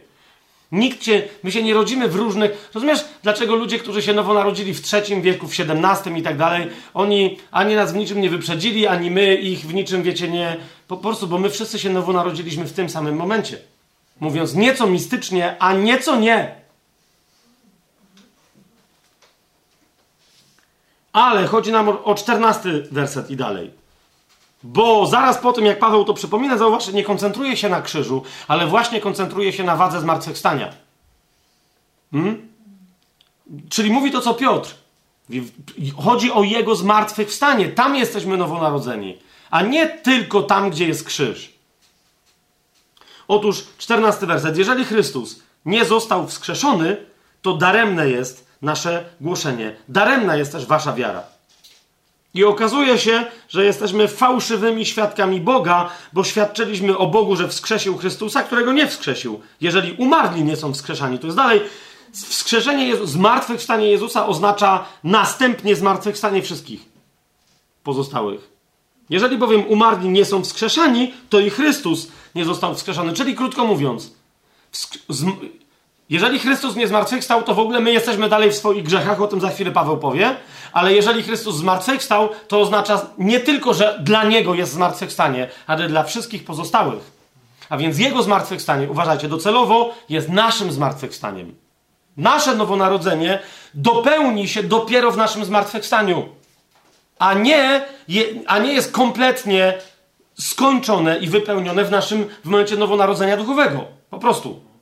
[0.72, 2.70] Nikt się, my się nie rodzimy w różnych.
[2.74, 6.68] Rozumiesz, dlaczego ludzie, którzy się nowo narodzili w III wieku, w XVII i tak dalej,
[6.94, 10.58] oni ani nas w niczym nie wyprzedzili, ani my ich w niczym, wiecie, nie.
[10.88, 13.58] Po prostu, bo my wszyscy się nowo narodziliśmy w tym samym momencie.
[14.20, 16.63] Mówiąc nieco mistycznie, a nieco nie.
[21.14, 23.72] Ale chodzi nam o czternasty werset i dalej.
[24.64, 28.68] Bo zaraz po tym, jak Paweł to przypomina, zauważ, nie koncentruje się na krzyżu, ale
[28.68, 30.74] właśnie koncentruje się na wadze zmartwychwstania.
[32.12, 32.48] Hmm?
[33.70, 34.76] Czyli mówi to, co Piotr.
[35.98, 37.70] Chodzi o jego zmartwychwstanie.
[37.70, 39.18] Tam jesteśmy nowonarodzeni,
[39.50, 41.54] a nie tylko tam, gdzie jest krzyż.
[43.28, 44.58] Otóż, czternasty werset.
[44.58, 46.98] Jeżeli Chrystus nie został wskrzeszony,
[47.42, 49.76] to daremne jest nasze głoszenie.
[49.90, 51.24] Daremna jest też wasza wiara.
[52.34, 58.44] I okazuje się, że jesteśmy fałszywymi świadkami Boga, bo świadczyliśmy o Bogu, że wskrzesił Chrystusa,
[58.44, 59.42] którego nie wskrzesił.
[59.62, 61.62] Jeżeli umarli nie są wskrzeszani, to jest dalej.
[62.14, 66.86] Wskrzeszenie Jezu, zmartwychwstanie Jezusa oznacza następnie zmartwychwstanie wszystkich
[67.84, 68.50] pozostałych.
[69.10, 73.14] Jeżeli bowiem umarli nie są wskrzeszani, to i Chrystus nie został wskrzeszony.
[73.14, 74.14] Czyli krótko mówiąc,
[76.10, 79.42] jeżeli Chrystus nie zmartwychwstał, to w ogóle my jesteśmy dalej w swoich grzechach, o tym
[79.42, 80.36] za chwilę Paweł powie,
[80.74, 86.04] ale jeżeli Chrystus zmartwychwstał, to oznacza nie tylko, że dla Niego jest zmartwychwstanie, ale dla
[86.04, 87.12] wszystkich pozostałych.
[87.70, 91.56] A więc Jego zmartwychwstanie, uważajcie, docelowo jest naszym zmartwychwstaniem.
[92.18, 93.40] Nasze nowonarodzenie
[93.74, 96.30] dopełni się dopiero w naszym zmartwychwstaniu,
[97.20, 97.86] a nie,
[98.48, 99.74] a nie jest kompletnie
[100.40, 103.86] skończone i wypełnione w naszym w momencie nowonarodzenia duchowego.
[104.10, 104.73] Po prostu.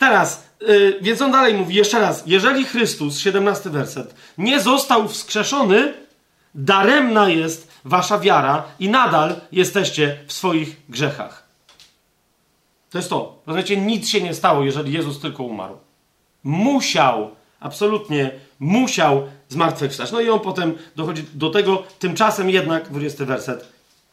[0.00, 5.94] Teraz, yy, więc on dalej mówi jeszcze raz, jeżeli Chrystus, 17 werset, nie został wskrzeszony,
[6.54, 11.48] daremna jest wasza wiara i nadal jesteście w swoich grzechach.
[12.90, 13.42] To jest to.
[13.46, 15.78] Rozumiecie, nic się nie stało, jeżeli Jezus tylko umarł.
[16.44, 17.30] Musiał,
[17.60, 18.30] absolutnie
[18.60, 20.12] musiał zmartwychwstać.
[20.12, 23.68] No i on potem dochodzi do tego, tymczasem jednak, 20 werset,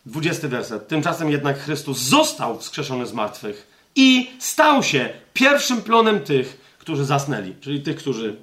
[0.05, 6.75] 20 werset, tymczasem jednak Chrystus został wskrzeszony z martwych i stał się pierwszym plonem tych,
[6.79, 8.35] którzy zasnęli, czyli tych, którzy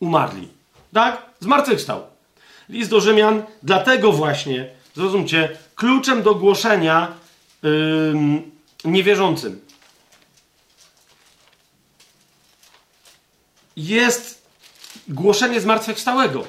[0.00, 0.48] umarli.
[0.92, 1.22] Tak?
[1.40, 2.02] Zmartwychwstał.
[2.68, 7.12] List do Rzymian, dlatego właśnie, zrozumcie, kluczem do głoszenia
[7.62, 8.42] yy,
[8.84, 9.60] niewierzącym
[13.76, 14.42] jest
[15.08, 16.44] głoszenie zmartwychwstałego,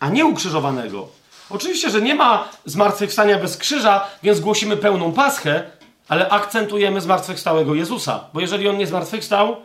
[0.00, 1.08] a nie ukrzyżowanego.
[1.50, 5.70] Oczywiście, że nie ma zmartwychwstania bez krzyża, więc głosimy pełną paschę,
[6.08, 8.24] ale akcentujemy zmartwychwstałego Jezusa.
[8.34, 9.56] Bo jeżeli on nie zmartwychwstał,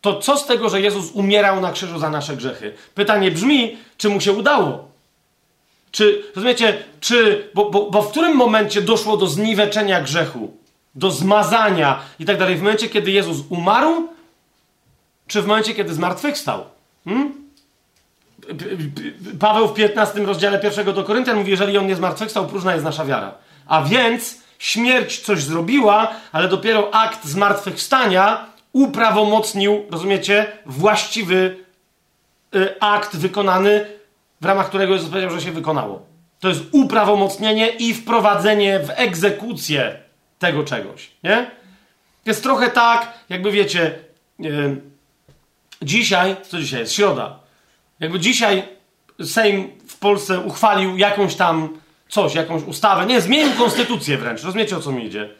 [0.00, 2.74] to co z tego, że Jezus umierał na krzyżu za nasze grzechy?
[2.94, 4.88] Pytanie brzmi, czy mu się udało?
[5.90, 10.56] Czy, rozumiecie, czy, bo, bo, bo w którym momencie doszło do zniweczenia grzechu,
[10.94, 12.56] do zmazania i tak dalej?
[12.56, 14.08] W momencie, kiedy Jezus umarł,
[15.26, 16.64] czy w momencie, kiedy zmartwychwstał?
[17.04, 17.48] Hmm?
[19.40, 23.04] Paweł w 15 rozdziale pierwszego do Koryntian mówi, jeżeli on nie zmartwychwstał, próżna jest nasza
[23.04, 23.34] wiara.
[23.66, 31.56] A więc śmierć coś zrobiła, ale dopiero akt zmartwychwstania uprawomocnił, rozumiecie, właściwy
[32.54, 33.86] y, akt wykonany,
[34.40, 36.06] w ramach którego Jezus powiedział, że się wykonało.
[36.40, 39.98] To jest uprawomocnienie i wprowadzenie w egzekucję
[40.38, 41.50] tego czegoś, nie?
[42.26, 43.98] Jest trochę tak, jakby wiecie,
[44.38, 44.80] yy,
[45.82, 46.92] dzisiaj, co dzisiaj jest?
[46.92, 47.38] Środa.
[48.00, 48.62] Jakby dzisiaj
[49.24, 51.78] Sejm w Polsce uchwalił jakąś tam
[52.08, 55.30] coś, jakąś ustawę, nie, zmienił konstytucję wręcz, rozumiecie o co mi idzie?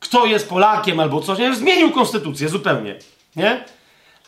[0.00, 2.94] Kto jest Polakiem albo coś, nie, zmienił konstytucję zupełnie,
[3.36, 3.64] nie?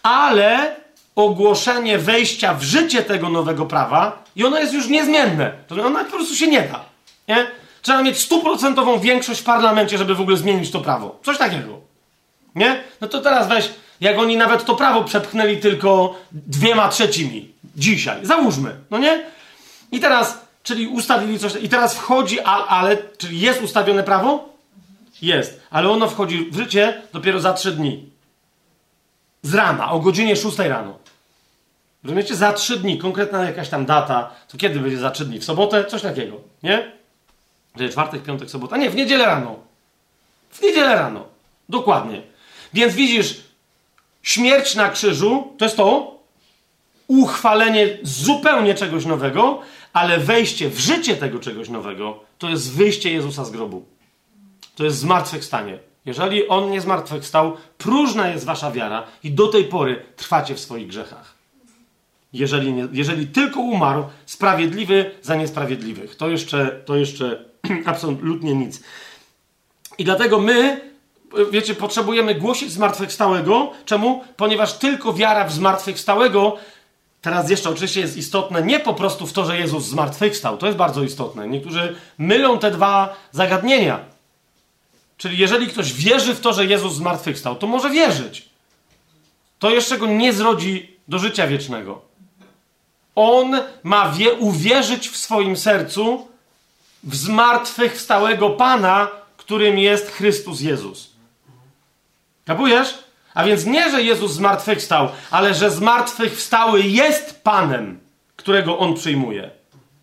[0.03, 0.77] Ale
[1.17, 5.53] ogłoszenie wejścia w życie tego nowego prawa i ono jest już niezmienne.
[5.69, 6.85] To ono po prostu się nie da,
[7.29, 7.47] nie?
[7.83, 11.19] Trzeba mieć stuprocentową większość w parlamencie, żeby w ogóle zmienić to prawo.
[11.25, 11.81] Coś takiego.
[12.55, 12.83] Nie?
[13.01, 13.71] No to teraz weź,
[14.01, 18.27] jak oni nawet to prawo przepchnęli tylko dwiema trzecimi dzisiaj.
[18.27, 19.23] Załóżmy, no nie?
[19.93, 24.49] I teraz czyli ustawili coś, i teraz wchodzi, ale, czyli jest ustawione prawo?
[25.23, 28.11] Jest, ale ono wchodzi w życie dopiero za trzy dni.
[29.43, 30.99] Z rana, o godzinie 6 rano.
[32.05, 32.35] Rozumiecie?
[32.35, 35.39] Za trzy dni, konkretna jakaś tam data, to kiedy będzie za trzy dni?
[35.39, 35.85] W sobotę?
[35.85, 36.93] Coś takiego, nie?
[37.77, 38.77] Że czwartek, piątek, sobota.
[38.77, 39.57] Nie, w niedzielę rano.
[40.51, 41.25] W niedzielę rano.
[41.69, 42.23] Dokładnie.
[42.73, 43.41] Więc widzisz,
[44.23, 46.15] śmierć na krzyżu to jest to
[47.07, 53.45] uchwalenie zupełnie czegoś nowego, ale wejście w życie tego czegoś nowego to jest wyjście Jezusa
[53.45, 53.85] z grobu.
[54.77, 55.79] To jest zmartwychwstanie.
[56.07, 60.87] Jeżeli On nie zmartwychwstał, próżna jest wasza wiara i do tej pory trwacie w swoich
[60.87, 61.35] grzechach.
[62.33, 67.45] Jeżeli, nie, jeżeli tylko umarł sprawiedliwy za niesprawiedliwych, to jeszcze, to jeszcze
[67.85, 68.83] absolutnie nic.
[69.99, 70.81] I dlatego my,
[71.51, 73.73] wiecie, potrzebujemy głosić zmartwychwstałego.
[73.85, 74.25] Czemu?
[74.37, 76.57] Ponieważ tylko wiara w zmartwychwstałego
[77.21, 80.59] Teraz jeszcze oczywiście jest istotne nie po prostu w to, że Jezus zmartwychwstał.
[80.59, 81.49] To jest bardzo istotne.
[81.49, 84.01] Niektórzy mylą te dwa zagadnienia.
[85.17, 88.49] Czyli jeżeli ktoś wierzy w to, że Jezus zmartwychwstał, to może wierzyć.
[89.59, 92.03] To jeszcze go nie zrodzi do życia wiecznego.
[93.15, 96.29] On ma wie, uwierzyć w swoim sercu
[97.03, 101.11] w zmartwychwstałego Pana, którym jest Chrystus Jezus.
[102.47, 102.99] Kapujesz?
[103.41, 108.01] A więc nie, że Jezus zmartwychwstał, ale że zmartwychwstały jest Panem,
[108.37, 109.51] którego On przyjmuje.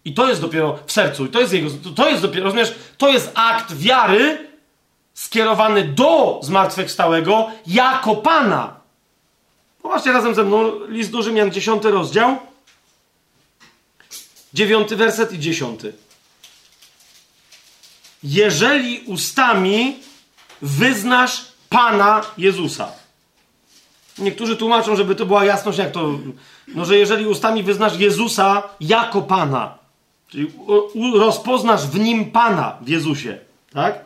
[0.05, 3.09] I to jest dopiero w sercu, i to jest jego, to jest dopiero, rozumiesz, to
[3.09, 4.47] jest akt wiary
[5.13, 8.79] skierowany do zmartwychwstałego jako Pana.
[9.81, 12.37] Popatrzcie razem ze mną list do Rzymian, 10 rozdział,
[14.53, 15.81] 9 werset i 10.
[18.23, 19.99] Jeżeli ustami
[20.61, 23.06] wyznasz Pana Jezusa.
[24.19, 26.19] Niektórzy tłumaczą, żeby to była jasność, jak to.
[26.67, 29.77] No, że jeżeli ustami wyznasz Jezusa jako Pana,
[30.29, 30.51] czyli
[31.15, 33.37] rozpoznasz w nim Pana, w Jezusie,
[33.73, 34.05] tak?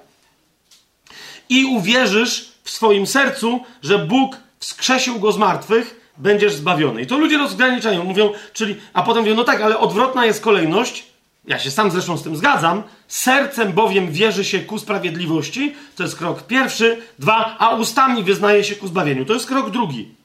[1.50, 7.02] I uwierzysz w swoim sercu, że Bóg wskrzesił go z martwych, będziesz zbawiony.
[7.02, 11.11] I to ludzie rozgraniczają, mówią, czyli, a potem mówią, no tak, ale odwrotna jest kolejność.
[11.46, 12.84] Ja się sam zresztą z tym zgadzam.
[13.08, 17.02] Sercem bowiem wierzy się ku sprawiedliwości, to jest krok pierwszy.
[17.20, 19.26] Dwa, a ustami wyznaje się ku zbawieniu.
[19.26, 20.16] To jest krok drugi.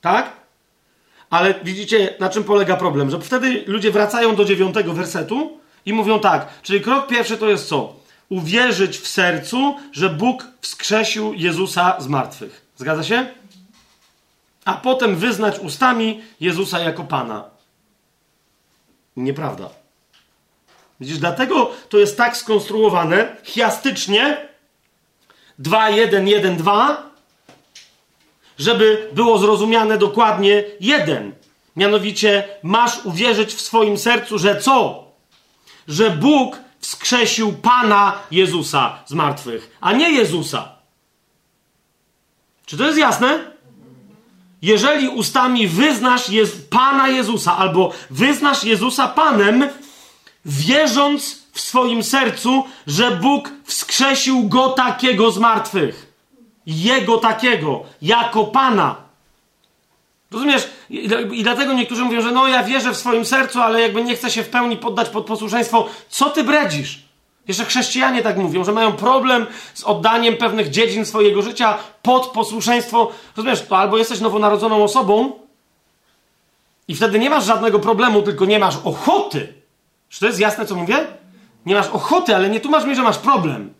[0.00, 0.32] Tak?
[1.30, 3.10] Ale widzicie, na czym polega problem?
[3.10, 6.62] Że wtedy ludzie wracają do dziewiątego wersetu i mówią tak.
[6.62, 7.96] Czyli krok pierwszy to jest co?
[8.28, 12.66] Uwierzyć w sercu, że Bóg wskrzesił Jezusa z martwych.
[12.76, 13.26] Zgadza się?
[14.64, 17.44] A potem wyznać ustami Jezusa jako Pana.
[19.16, 19.68] Nieprawda.
[21.00, 24.48] Widzisz, dlatego to jest tak skonstruowane chiastycznie
[25.58, 27.10] 2, 1, 1, 2,
[28.58, 31.32] żeby było zrozumiane dokładnie jeden.
[31.76, 35.04] Mianowicie masz uwierzyć w swoim sercu, że co?
[35.88, 40.68] Że Bóg wskrzesił Pana Jezusa z martwych, a nie Jezusa.
[42.66, 43.38] Czy to jest jasne?
[44.62, 49.68] Jeżeli ustami wyznasz Jez Pana Jezusa albo wyznasz Jezusa Panem,
[50.48, 56.12] wierząc w swoim sercu, że Bóg wskrzesił go takiego z martwych.
[56.66, 58.96] Jego takiego, jako Pana.
[60.30, 60.68] Rozumiesz?
[60.90, 64.30] I, dlatego niektórzy mówią, że no ja wierzę w swoim sercu, ale jakby nie chcę
[64.30, 65.88] się w pełni poddać pod posłuszeństwo.
[66.08, 67.02] Co ty bredzisz?
[67.48, 73.10] Jeszcze chrześcijanie tak mówią, że mają problem z oddaniem pewnych dziedzin swojego życia pod posłuszeństwo.
[73.36, 75.32] Rozumiesz, to albo jesteś nowonarodzoną osobą
[76.88, 79.57] i wtedy nie masz żadnego problemu, tylko nie masz ochoty
[80.08, 81.06] czy to jest jasne, co mówię?
[81.66, 83.74] Nie masz ochoty, ale nie tłumacz mi, że masz problem.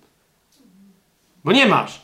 [1.45, 2.01] Bo nie masz.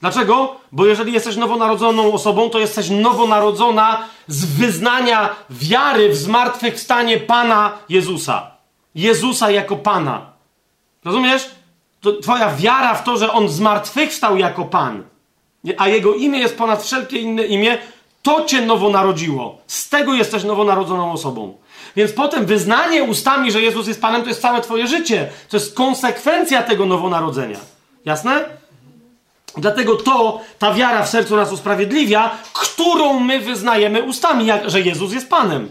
[0.00, 0.56] Dlaczego?
[0.72, 8.50] Bo jeżeli jesteś nowonarodzoną osobą, to jesteś nowonarodzona z wyznania wiary w zmartwychwstanie Pana Jezusa.
[8.94, 10.26] Jezusa jako Pana.
[11.04, 11.50] Rozumiesz?
[12.00, 15.02] To twoja wiara w to, że On zmartwychwstał jako Pan,
[15.78, 17.78] a Jego imię jest ponad wszelkie inne imię,
[18.22, 19.58] to cię nowonarodziło.
[19.66, 21.56] Z tego jesteś nowonarodzoną osobą.
[21.96, 25.28] Więc potem wyznanie ustami, że Jezus jest Panem, to jest całe Twoje życie.
[25.48, 27.58] To jest konsekwencja tego nowonarodzenia.
[28.04, 28.44] Jasne?
[29.56, 35.12] Dlatego to, ta wiara w sercu nas usprawiedliwia, którą my wyznajemy ustami, jak, że Jezus
[35.12, 35.68] jest Panem.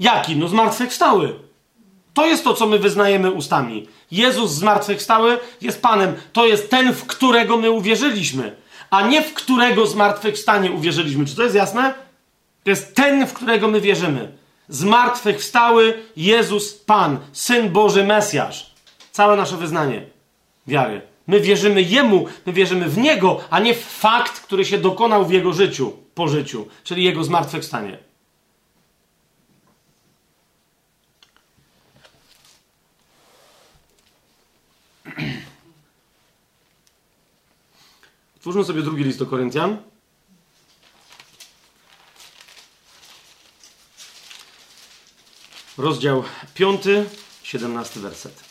[0.00, 0.36] Jaki?
[0.36, 1.34] No zmartwychwstały.
[2.14, 3.88] To jest to, co my wyznajemy ustami.
[4.10, 6.14] Jezus zmartwychwstały jest Panem.
[6.32, 8.56] To jest ten, w którego my uwierzyliśmy,
[8.90, 11.26] a nie w którego zmartwychwstanie uwierzyliśmy.
[11.26, 11.94] Czy to jest jasne?
[12.64, 14.32] To jest ten, w którego my wierzymy
[14.68, 18.70] zmartwychwstały Jezus Pan, Syn Boży Mesjasz.
[19.12, 20.06] Całe nasze wyznanie
[20.66, 21.02] wiary.
[21.26, 25.30] My wierzymy Jemu, my wierzymy w Niego, a nie w fakt, który się dokonał w
[25.30, 27.98] Jego życiu, po życiu, czyli Jego zmartwychwstanie.
[38.36, 39.76] Otwórzmy sobie drugi list do Koryntian.
[45.78, 46.24] Rozdział
[46.54, 46.82] 5,
[47.42, 48.46] 17 werset.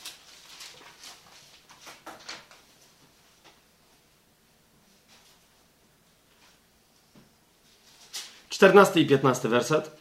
[8.55, 9.91] 14 i 15 werset.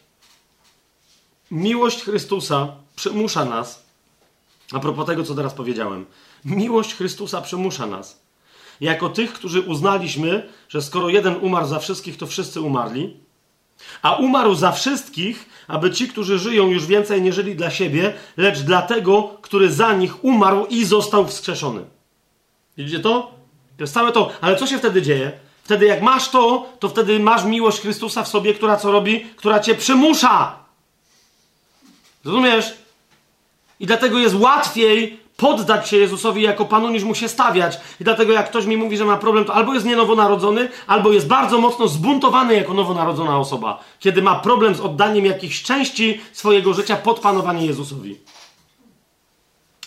[1.50, 3.82] Miłość Chrystusa przymusza nas,
[4.72, 6.06] a propos tego, co teraz powiedziałem,
[6.44, 8.20] miłość Chrystusa przymusza nas,
[8.80, 13.16] jako tych, którzy uznaliśmy, że skoro jeden umarł za wszystkich, to wszyscy umarli,
[14.02, 18.60] a umarł za wszystkich, aby ci, którzy żyją, już więcej nie żyli dla siebie, lecz
[18.60, 21.84] dla tego, który za nich umarł i został wskrzeszony.
[22.76, 23.34] Widzicie to?
[23.76, 24.30] To jest całe to.
[24.40, 25.32] Ale co się wtedy dzieje?
[25.64, 29.20] Wtedy jak masz to, to wtedy masz miłość Chrystusa w sobie, która co robi?
[29.20, 30.58] Która cię przymusza.
[32.24, 32.74] Rozumiesz?
[33.80, 37.80] I dlatego jest łatwiej poddać się Jezusowi jako Panu, niż mu się stawiać.
[38.00, 41.26] I dlatego jak ktoś mi mówi, że ma problem, to albo jest nienowonarodzony, albo jest
[41.26, 46.96] bardzo mocno zbuntowany jako nowonarodzona osoba, kiedy ma problem z oddaniem jakichś części swojego życia
[46.96, 48.18] pod panowanie Jezusowi.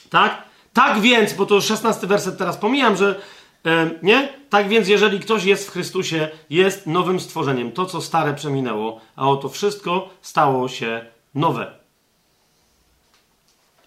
[0.09, 0.43] Tak?
[0.73, 3.21] Tak więc, bo to 16 werset teraz pomijam, że
[3.65, 4.29] e, nie?
[4.49, 7.71] Tak więc, jeżeli ktoś jest w Chrystusie, jest nowym stworzeniem.
[7.71, 11.71] To, co stare przeminęło, a oto wszystko stało się nowe.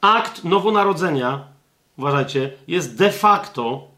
[0.00, 1.44] Akt nowonarodzenia,
[2.00, 3.88] uważajcie, jest de facto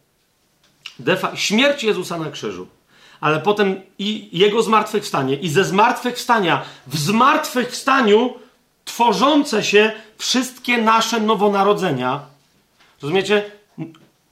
[0.99, 2.67] de fa śmierć Jezusa na krzyżu.
[3.21, 8.35] Ale potem i jego zmartwychwstanie, i ze zmartwychwstania w zmartwychwstaniu
[8.85, 12.21] tworzące się wszystkie nasze nowonarodzenia.
[13.03, 13.51] Rozumiecie?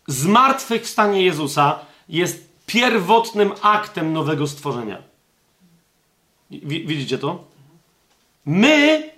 [0.06, 4.98] Zmartwychwstanie Jezusa jest pierwotnym aktem nowego stworzenia.
[6.50, 7.44] Widzicie to?
[8.46, 9.10] My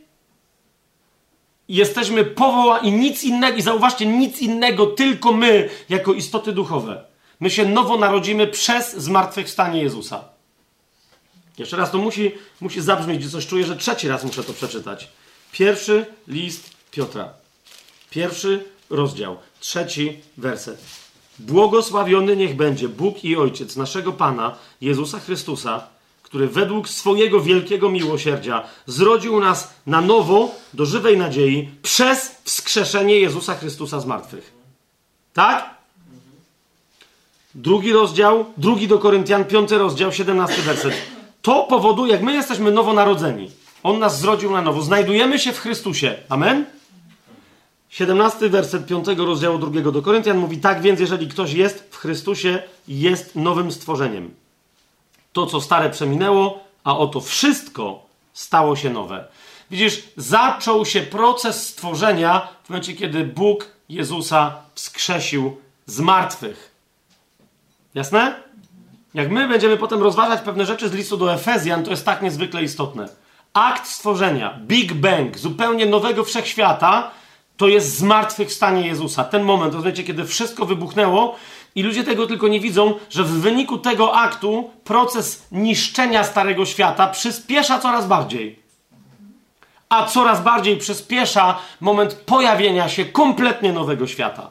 [1.72, 7.04] jesteśmy powołani i nic innego, i zauważcie, nic innego, tylko my, jako istoty duchowe.
[7.40, 10.24] My się nowo narodzimy przez zmartwychwstanie Jezusa.
[11.58, 15.08] Jeszcze raz to musi, musi zabrzmieć, coś czuję, że trzeci raz muszę to przeczytać.
[15.52, 17.28] Pierwszy list Piotra.
[18.10, 20.82] Pierwszy rozdział, trzeci werset.
[21.38, 25.86] Błogosławiony niech będzie Bóg i Ojciec naszego Pana Jezusa Chrystusa,
[26.32, 33.54] który według swojego wielkiego miłosierdzia zrodził nas na nowo do żywej nadziei przez wskrzeszenie Jezusa
[33.54, 34.52] Chrystusa z martwych.
[35.32, 35.74] Tak?
[37.54, 40.94] Drugi rozdział, drugi do Koryntian, piąty rozdział, siedemnasty werset.
[41.42, 43.50] To powoduje, jak my jesteśmy nowonarodzeni,
[43.82, 46.14] On nas zrodził na nowo, znajdujemy się w Chrystusie.
[46.28, 46.64] Amen?
[47.88, 52.62] 17 werset 5 rozdziału drugiego do Koryntian mówi tak, więc jeżeli ktoś jest w Chrystusie,
[52.88, 54.41] jest nowym stworzeniem.
[55.32, 59.24] To, co stare przeminęło, a oto wszystko stało się nowe.
[59.70, 66.74] Widzisz, zaczął się proces stworzenia w momencie, kiedy Bóg Jezusa wskrzesił z martwych.
[67.94, 68.34] Jasne?
[69.14, 72.62] Jak my będziemy potem rozważać pewne rzeczy z listu do Efezjan, to jest tak niezwykle
[72.62, 73.08] istotne.
[73.52, 77.10] Akt stworzenia, Big Bang, zupełnie nowego wszechświata,
[77.56, 79.24] to jest zmartwychwstanie Jezusa.
[79.24, 81.36] Ten moment, rozumiecie, kiedy wszystko wybuchnęło
[81.74, 87.06] i ludzie tego tylko nie widzą, że w wyniku tego aktu proces niszczenia Starego Świata
[87.06, 88.62] przyspiesza coraz bardziej.
[89.88, 94.50] A coraz bardziej przyspiesza moment pojawienia się kompletnie nowego świata.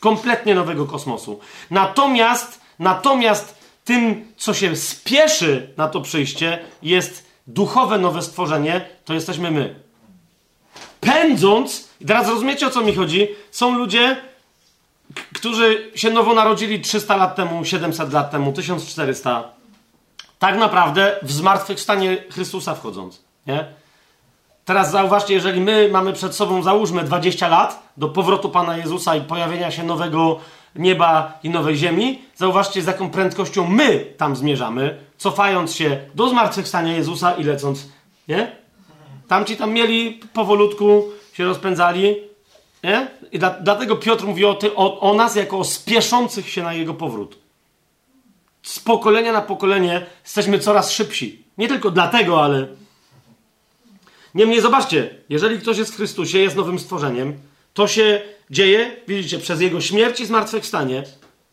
[0.00, 1.40] Kompletnie nowego kosmosu.
[1.70, 9.50] Natomiast, natomiast tym, co się spieszy na to przyjście, jest duchowe nowe stworzenie, to jesteśmy
[9.50, 9.74] my.
[11.00, 14.16] Pędząc, i teraz rozumiecie o co mi chodzi, są ludzie,
[15.42, 19.44] którzy się nowo narodzili 300 lat temu, 700 lat temu, 1400,
[20.38, 23.20] tak naprawdę w zmartwychwstanie Chrystusa wchodząc.
[23.46, 23.64] Nie?
[24.64, 29.20] Teraz zauważcie, jeżeli my mamy przed sobą, załóżmy 20 lat do powrotu Pana Jezusa i
[29.20, 30.38] pojawienia się nowego
[30.76, 36.92] nieba i nowej ziemi, zauważcie z jaką prędkością my tam zmierzamy, cofając się do zmartwychwstania
[36.92, 37.88] Jezusa i lecąc,
[38.28, 38.56] nie?
[39.28, 42.31] Tamci tam mieli powolutku, się rozpędzali,
[42.82, 43.08] nie?
[43.32, 46.74] I dla, dlatego Piotr mówi o, ty, o, o nas jako o spieszących się na
[46.74, 47.38] jego powrót.
[48.62, 51.44] Z pokolenia na pokolenie jesteśmy coraz szybsi.
[51.58, 52.66] Nie tylko dlatego, ale.
[54.34, 57.38] Niemniej zobaczcie, jeżeli ktoś jest w Chrystusie, jest nowym stworzeniem,
[57.74, 61.04] to się dzieje, widzicie, przez jego śmierć i zmartwychwstanie,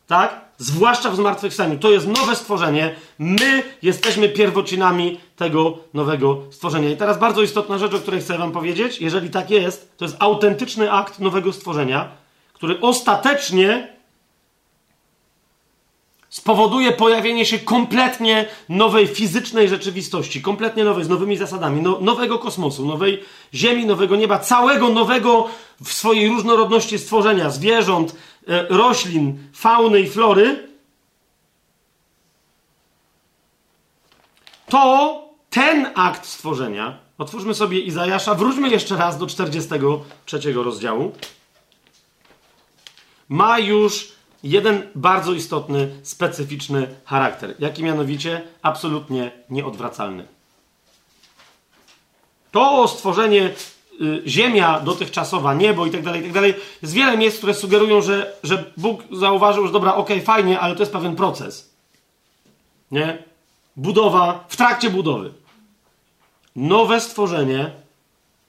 [0.07, 0.48] tak?
[0.61, 1.79] Zwłaszcza w zmartwychwstaniu.
[1.79, 2.95] To jest nowe stworzenie.
[3.19, 6.89] My jesteśmy pierwocinami tego nowego stworzenia.
[6.89, 9.01] I teraz bardzo istotna rzecz, o której chcę Wam powiedzieć.
[9.01, 12.11] Jeżeli tak jest, to jest autentyczny akt nowego stworzenia,
[12.53, 13.99] który ostatecznie
[16.29, 22.85] spowoduje pojawienie się kompletnie nowej fizycznej rzeczywistości, kompletnie nowej, z nowymi zasadami, no, nowego kosmosu,
[22.85, 23.23] nowej
[23.53, 25.47] ziemi, nowego nieba, całego nowego
[25.83, 28.15] w swojej różnorodności stworzenia, zwierząt,
[28.69, 30.69] roślin, fauny i flory,
[34.69, 41.11] to ten akt stworzenia, otwórzmy sobie Izajasza, wróćmy jeszcze raz do 43 rozdziału,
[43.29, 44.11] ma już
[44.43, 47.55] jeden bardzo istotny, specyficzny charakter.
[47.59, 48.47] Jaki mianowicie?
[48.61, 50.27] Absolutnie nieodwracalny.
[52.51, 53.53] To stworzenie
[54.27, 56.53] ziemia dotychczasowa, niebo i tak dalej, i tak dalej.
[56.81, 60.75] Jest wiele miejsc, które sugerują, że, że Bóg zauważył, że dobra, okej, okay, fajnie, ale
[60.75, 61.73] to jest pewien proces.
[62.91, 63.23] Nie?
[63.75, 65.33] Budowa, w trakcie budowy.
[66.55, 67.71] Nowe stworzenie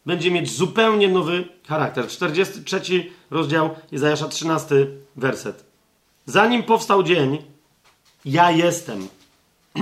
[0.06, 2.06] będzie mieć zupełnie nowy charakter.
[2.08, 5.64] 43 rozdział Izajasza 13 werset.
[6.26, 7.38] Zanim powstał dzień,
[8.24, 9.08] ja jestem.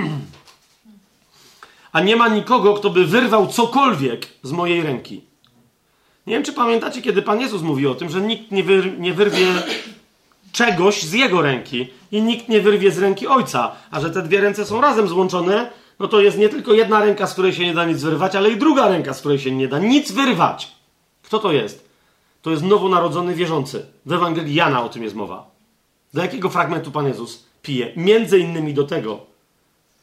[1.93, 5.28] A nie ma nikogo, kto by wyrwał cokolwiek z mojej ręki.
[6.29, 9.15] Nie wiem, czy pamiętacie, kiedy Pan Jezus mówi o tym, że nikt nie, wyr nie
[9.15, 9.47] wyrwie
[10.53, 14.41] czegoś z jego ręki i nikt nie wyrwie z ręki ojca, a że te dwie
[14.41, 17.75] ręce są razem złączone, no to jest nie tylko jedna ręka, z której się nie
[17.75, 20.73] da nic wyrwać, ale i druga ręka, z której się nie da nic wyrwać.
[21.23, 21.89] Kto to jest?
[22.43, 23.87] To jest nowonarodzony wierzący.
[24.07, 25.51] W Ewangelii Jana o tym jest mowa.
[26.15, 27.93] Do jakiego fragmentu Pan Jezus pije?
[27.97, 29.21] Między innymi do tego.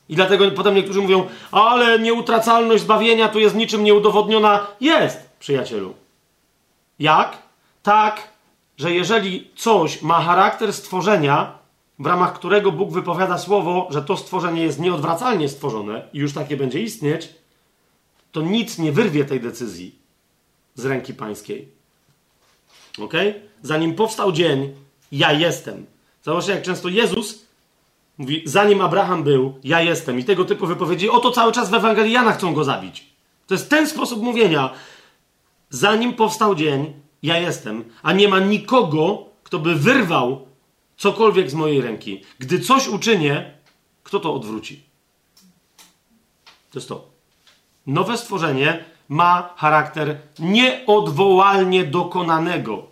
[0.09, 4.67] I dlatego potem niektórzy mówią, ale nieutracalność zbawienia tu jest niczym nieudowodniona.
[4.81, 6.04] Jest, przyjacielu.
[6.99, 7.37] Jak?
[7.83, 8.29] Tak,
[8.77, 11.57] że jeżeli coś ma charakter stworzenia,
[11.99, 16.57] w ramach którego Bóg wypowiada słowo, że to stworzenie jest nieodwracalnie stworzone i już takie
[16.57, 17.29] będzie istnieć,
[18.31, 19.95] to nic nie wyrwie tej decyzji
[20.75, 21.67] z ręki pańskiej.
[23.01, 23.13] Ok?
[23.61, 24.75] Zanim powstał dzień,
[25.11, 25.85] ja jestem.
[26.23, 27.45] Zobaczcie, jak często Jezus
[28.17, 30.19] mówi, zanim Abraham był, ja jestem.
[30.19, 33.05] I tego typu wypowiedzi, oto cały czas w Ewangelii chcą go zabić.
[33.47, 34.69] To jest ten sposób mówienia.
[35.75, 37.83] Zanim powstał dzień, ja jestem.
[38.03, 40.47] A nie ma nikogo, kto by wyrwał
[40.97, 42.21] cokolwiek z mojej ręki.
[42.39, 43.53] Gdy coś uczynię,
[44.03, 44.83] kto to odwróci?
[46.71, 47.07] To jest to.
[47.87, 52.83] Nowe stworzenie ma charakter nieodwołalnie dokonanego.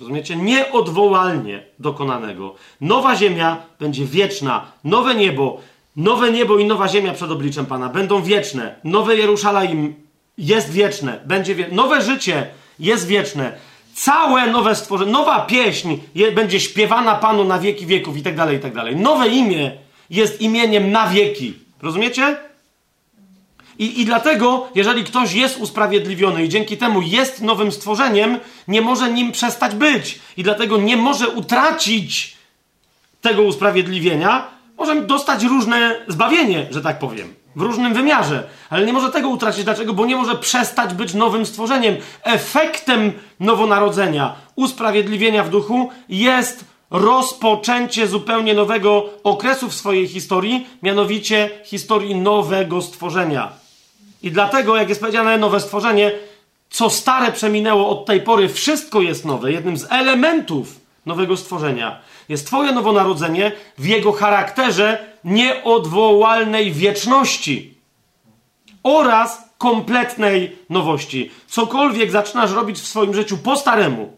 [0.00, 0.36] Rozumiecie?
[0.36, 2.54] Nieodwołalnie dokonanego.
[2.80, 4.72] Nowa ziemia będzie wieczna.
[4.84, 5.60] Nowe niebo,
[5.96, 8.80] nowe niebo i nowa ziemia przed obliczem Pana będą wieczne.
[8.84, 10.02] Nowe Jerusalem
[10.42, 11.20] jest wieczne.
[11.24, 11.68] Będzie wie...
[11.68, 12.46] Nowe życie
[12.78, 13.52] jest wieczne.
[13.94, 18.56] Całe nowe stworzenie, nowa pieśń je, będzie śpiewana Panu na wieki wieków i tak dalej,
[18.56, 18.96] i tak dalej.
[18.96, 19.72] Nowe imię
[20.10, 21.54] jest imieniem na wieki.
[21.82, 22.36] Rozumiecie?
[23.78, 28.38] I, I dlatego, jeżeli ktoś jest usprawiedliwiony i dzięki temu jest nowym stworzeniem,
[28.68, 30.18] nie może nim przestać być.
[30.36, 32.36] I dlatego nie może utracić
[33.20, 34.48] tego usprawiedliwienia.
[34.78, 39.64] Może dostać różne zbawienie, że tak powiem w różnym wymiarze, ale nie może tego utracić.
[39.64, 39.92] Dlaczego?
[39.92, 41.96] Bo nie może przestać być nowym stworzeniem.
[42.22, 52.14] Efektem nowonarodzenia, usprawiedliwienia w duchu jest rozpoczęcie zupełnie nowego okresu w swojej historii, mianowicie historii
[52.14, 53.52] nowego stworzenia.
[54.22, 56.12] I dlatego, jak jest powiedziane nowe stworzenie,
[56.70, 59.52] co stare przeminęło od tej pory, wszystko jest nowe.
[59.52, 67.74] Jednym z elementów nowego stworzenia jest Twoje nowonarodzenie w jego charakterze nieodwołalnej wieczności
[68.82, 71.30] oraz kompletnej nowości.
[71.46, 74.16] Cokolwiek zaczynasz robić w swoim życiu po staremu,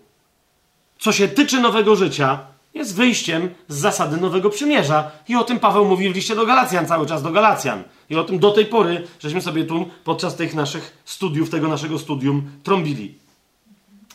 [0.98, 2.38] co się tyczy nowego życia,
[2.74, 5.10] jest wyjściem z zasady nowego przymierza.
[5.28, 7.82] I o tym Paweł mówi w liście do Galacjan, cały czas do Galacjan.
[8.10, 11.98] I o tym do tej pory, żeśmy sobie tu podczas tych naszych studiów, tego naszego
[11.98, 13.23] studium trąbili.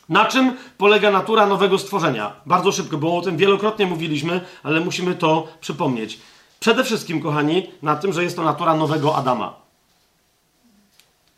[0.09, 2.31] Na czym polega natura nowego stworzenia?
[2.45, 6.19] Bardzo szybko, bo o tym wielokrotnie mówiliśmy, ale musimy to przypomnieć.
[6.59, 9.53] Przede wszystkim, kochani, na tym, że jest to natura nowego Adama.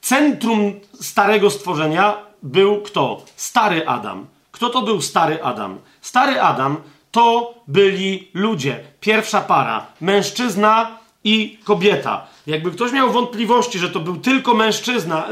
[0.01, 3.22] Centrum starego stworzenia był kto?
[3.35, 4.25] Stary Adam.
[4.51, 5.77] Kto to był stary Adam?
[6.01, 6.77] Stary Adam
[7.11, 8.83] to byli ludzie.
[9.00, 9.85] Pierwsza para.
[10.01, 12.27] Mężczyzna i kobieta.
[12.48, 15.27] Jakby ktoś miał wątpliwości, że to był tylko mężczyzna,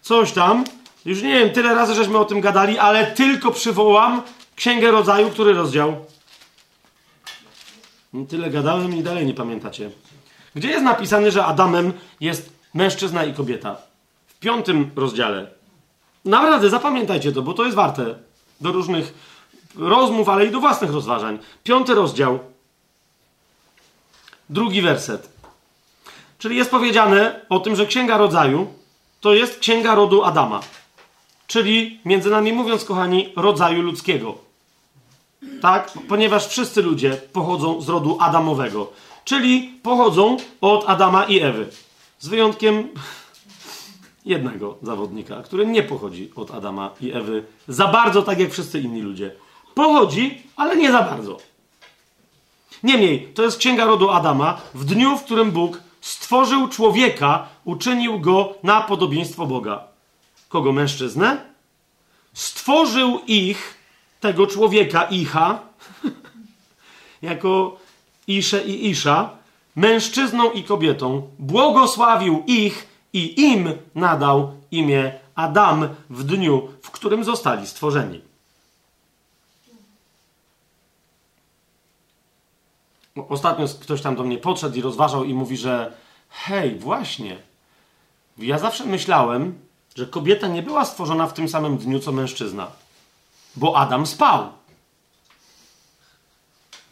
[0.00, 0.64] coś tam,
[1.04, 4.22] już nie wiem, tyle razy żeśmy o tym gadali, ale tylko przywołam
[4.56, 6.04] Księgę Rodzaju, który rozdział?
[8.28, 9.90] Tyle gadałem i dalej nie pamiętacie.
[10.54, 13.76] Gdzie jest napisane, że Adamem jest mężczyzna i kobieta?
[14.26, 15.46] W piątym rozdziale.
[16.24, 18.14] Naprawdę, zapamiętajcie to, bo to jest warte
[18.60, 19.14] do różnych
[19.76, 21.38] rozmów, ale i do własnych rozważań.
[21.64, 22.38] Piąty rozdział,
[24.50, 25.28] drugi werset.
[26.38, 28.74] Czyli jest powiedziane o tym, że Księga Rodzaju
[29.20, 30.60] to jest Księga Rodu Adama.
[31.46, 34.38] Czyli, między nami mówiąc, kochani, rodzaju ludzkiego.
[35.62, 35.92] Tak?
[36.08, 38.92] Ponieważ wszyscy ludzie pochodzą z rodu Adamowego.
[39.24, 41.68] Czyli pochodzą od Adama i Ewy.
[42.18, 42.88] Z wyjątkiem
[44.24, 49.02] jednego zawodnika, który nie pochodzi od Adama i Ewy za bardzo, tak jak wszyscy inni
[49.02, 49.34] ludzie.
[49.74, 51.38] Pochodzi, ale nie za bardzo.
[52.82, 54.60] Niemniej, to jest księga rodu Adama.
[54.74, 59.93] W dniu, w którym Bóg stworzył człowieka, uczynił go na podobieństwo Boga.
[60.54, 60.72] Kogo?
[60.72, 61.44] Mężczyznę?
[62.32, 63.74] Stworzył ich
[64.20, 65.58] tego człowieka, Icha,
[67.22, 67.76] jako
[68.26, 69.30] Isze i Isza,
[69.76, 77.66] mężczyzną i kobietą, błogosławił ich i im nadał imię Adam w dniu, w którym zostali
[77.66, 78.20] stworzeni.
[83.28, 85.92] Ostatnio ktoś tam do mnie podszedł i rozważał i mówi, że
[86.28, 87.36] hej, właśnie,
[88.38, 89.63] ja zawsze myślałem,
[89.94, 92.70] że kobieta nie była stworzona w tym samym dniu co mężczyzna,
[93.56, 94.48] bo Adam spał.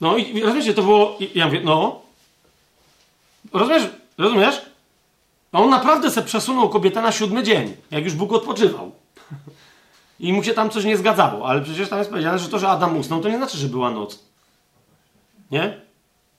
[0.01, 1.19] No i rozumiecie, to było.
[1.35, 2.01] Ja mówię, no.
[3.53, 3.83] Rozumiesz?
[4.19, 4.63] Rozumiesz?
[5.53, 8.93] A on naprawdę se przesunął kobietę na siódmy dzień, jak już Bóg odpoczywał.
[10.21, 12.69] I mu się tam coś nie zgadzało, ale przecież tam jest powiedziane, że to, że
[12.69, 14.19] Adam usnął, to nie znaczy, że była noc.
[15.51, 15.81] Nie?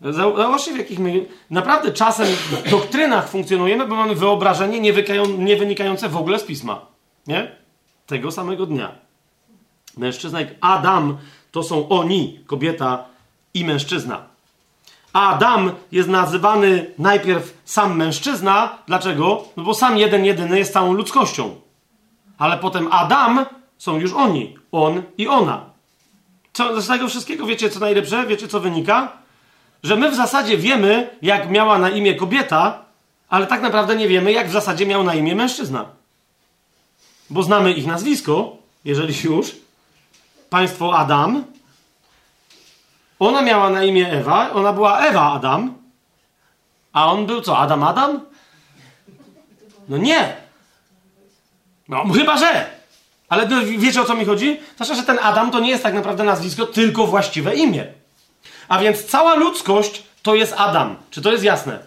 [0.03, 4.93] Zauważcie, w jakich my naprawdę czasem w doktrynach funkcjonujemy, bo mamy wyobrażenie nie,
[5.37, 6.85] nie wynikające w ogóle z pisma.
[7.27, 7.55] Nie?
[8.07, 8.91] Tego samego dnia.
[9.97, 11.17] Mężczyzna jak Adam
[11.51, 13.05] to są oni, kobieta
[13.53, 14.25] i mężczyzna.
[15.13, 18.77] Adam jest nazywany najpierw sam mężczyzna.
[18.87, 19.43] Dlaczego?
[19.57, 21.55] No bo sam jeden jedyny jest całą ludzkością.
[22.37, 23.45] Ale potem Adam
[23.77, 24.57] są już oni.
[24.71, 25.65] On i ona.
[26.53, 28.27] Co, z tego wszystkiego wiecie co najlepsze?
[28.27, 29.22] Wiecie co wynika?
[29.83, 32.85] Że my w zasadzie wiemy, jak miała na imię kobieta,
[33.29, 35.85] ale tak naprawdę nie wiemy, jak w zasadzie miał na imię mężczyzna.
[37.29, 39.55] Bo znamy ich nazwisko, jeżeli już.
[40.49, 41.43] Państwo Adam,
[43.19, 45.73] ona miała na imię Ewa, ona była Ewa Adam,
[46.93, 47.57] a on był co?
[47.57, 48.21] Adam Adam?
[49.89, 50.35] No nie.
[51.87, 52.69] No chyba, że.
[53.29, 53.47] Ale
[53.77, 54.59] wiecie o co mi chodzi?
[54.77, 58.02] Znaczy, że ten Adam to nie jest tak naprawdę nazwisko, tylko właściwe imię.
[58.67, 60.95] A więc cała ludzkość to jest Adam.
[61.09, 61.79] Czy to jest jasne?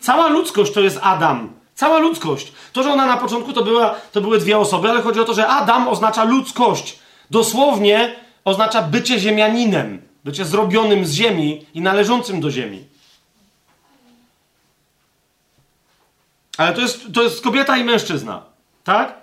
[0.00, 1.52] Cała ludzkość to jest Adam.
[1.74, 2.52] Cała ludzkość.
[2.72, 5.34] To, że ona na początku to, była, to były dwie osoby, ale chodzi o to,
[5.34, 6.98] że Adam oznacza ludzkość.
[7.30, 10.02] Dosłownie oznacza bycie ziemianinem.
[10.24, 12.84] Bycie zrobionym z ziemi i należącym do ziemi.
[16.58, 18.42] Ale to jest, to jest kobieta i mężczyzna.
[18.84, 19.14] Tak?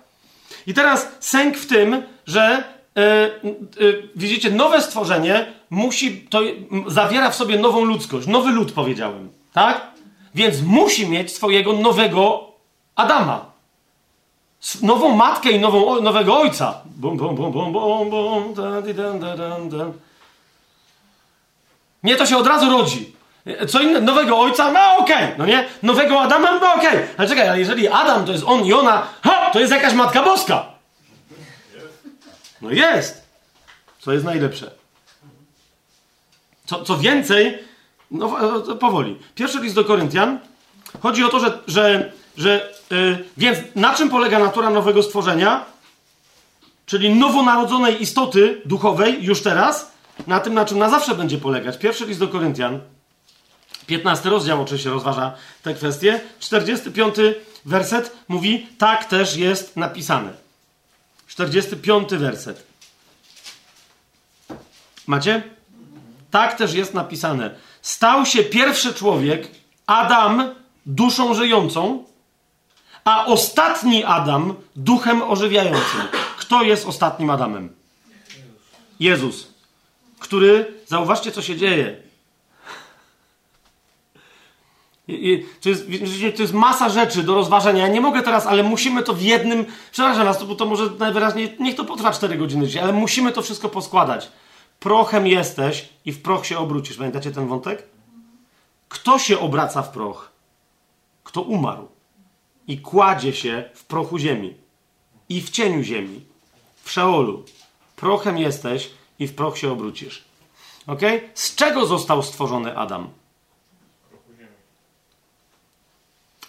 [0.67, 2.63] I teraz sęk w tym, że
[2.95, 6.39] yy, yy, widzicie, nowe stworzenie musi, to
[6.87, 8.27] zawiera w sobie nową ludzkość.
[8.27, 9.29] Nowy lud powiedziałem.
[9.53, 9.81] Tak?
[10.35, 12.51] Więc musi mieć swojego nowego
[12.95, 13.45] Adama.
[14.81, 16.81] Nową matkę i nową, nowego ojca.
[16.85, 19.85] Bum, bum, bum, bum, bum, bum, da, da, da, da, da.
[22.03, 23.15] Nie, to się od razu rodzi.
[23.67, 25.35] Co innego, nowego ojca, no okej, okay.
[25.37, 25.67] no nie?
[25.83, 26.89] Nowego Adama, no okej.
[26.89, 27.07] Okay.
[27.17, 30.23] Ale czekaj, ale jeżeli Adam to jest on i ona, ha, to jest jakaś Matka
[30.23, 30.65] Boska.
[32.61, 33.27] No jest.
[33.99, 34.80] Co jest najlepsze.
[36.71, 37.57] Co, co więcej,
[38.11, 38.29] no
[38.79, 39.17] powoli.
[39.35, 40.39] Pierwszy list do Koryntian.
[41.01, 45.65] Chodzi o to, że, że, że yy, więc na czym polega natura nowego stworzenia?
[46.85, 49.91] Czyli nowonarodzonej istoty duchowej już teraz,
[50.27, 51.77] na tym, na czym na zawsze będzie polegać.
[51.77, 52.79] Pierwszy list do Koryntian,
[53.87, 55.33] 15 rozdział oczywiście rozważa
[55.63, 56.21] tę kwestię.
[56.39, 57.15] 45
[57.65, 60.33] werset mówi, tak też jest napisane.
[61.27, 62.63] 45 werset.
[65.07, 65.60] Macie?
[66.31, 67.55] Tak też jest napisane.
[67.81, 69.47] Stał się pierwszy człowiek,
[69.85, 72.03] Adam, duszą żyjącą,
[73.03, 76.01] a ostatni Adam duchem ożywiającym.
[76.37, 77.75] Kto jest ostatnim Adamem?
[78.99, 79.51] Jezus
[80.21, 81.97] który, zauważcie, co się dzieje.
[85.07, 85.85] I, to, jest,
[86.35, 87.81] to jest masa rzeczy do rozważenia.
[87.81, 89.65] Ja nie mogę teraz, ale musimy to w jednym.
[89.91, 91.55] Przepraszam was, to, to może najwyraźniej.
[91.59, 94.31] Niech to potrwa 4 godziny dzisiaj, ale musimy to wszystko poskładać.
[94.81, 96.97] Prochem jesteś i w proch się obrócisz.
[96.97, 97.83] Pamiętacie ten wątek?
[98.89, 100.31] Kto się obraca w proch?
[101.23, 101.87] Kto umarł
[102.67, 104.53] i kładzie się w prochu ziemi
[105.29, 106.25] i w cieniu ziemi,
[106.83, 107.45] w szeolu.
[107.95, 110.23] Prochem jesteś i w proch się obrócisz.
[110.87, 111.01] Ok?
[111.33, 113.09] Z czego został stworzony Adam?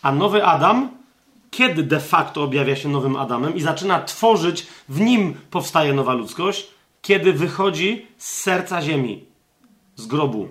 [0.02, 0.90] A nowy Adam,
[1.50, 6.68] kiedy de facto objawia się nowym Adamem i zaczyna tworzyć, w nim powstaje nowa ludzkość,
[7.02, 9.24] kiedy wychodzi z serca ziemi,
[9.96, 10.48] z grobu.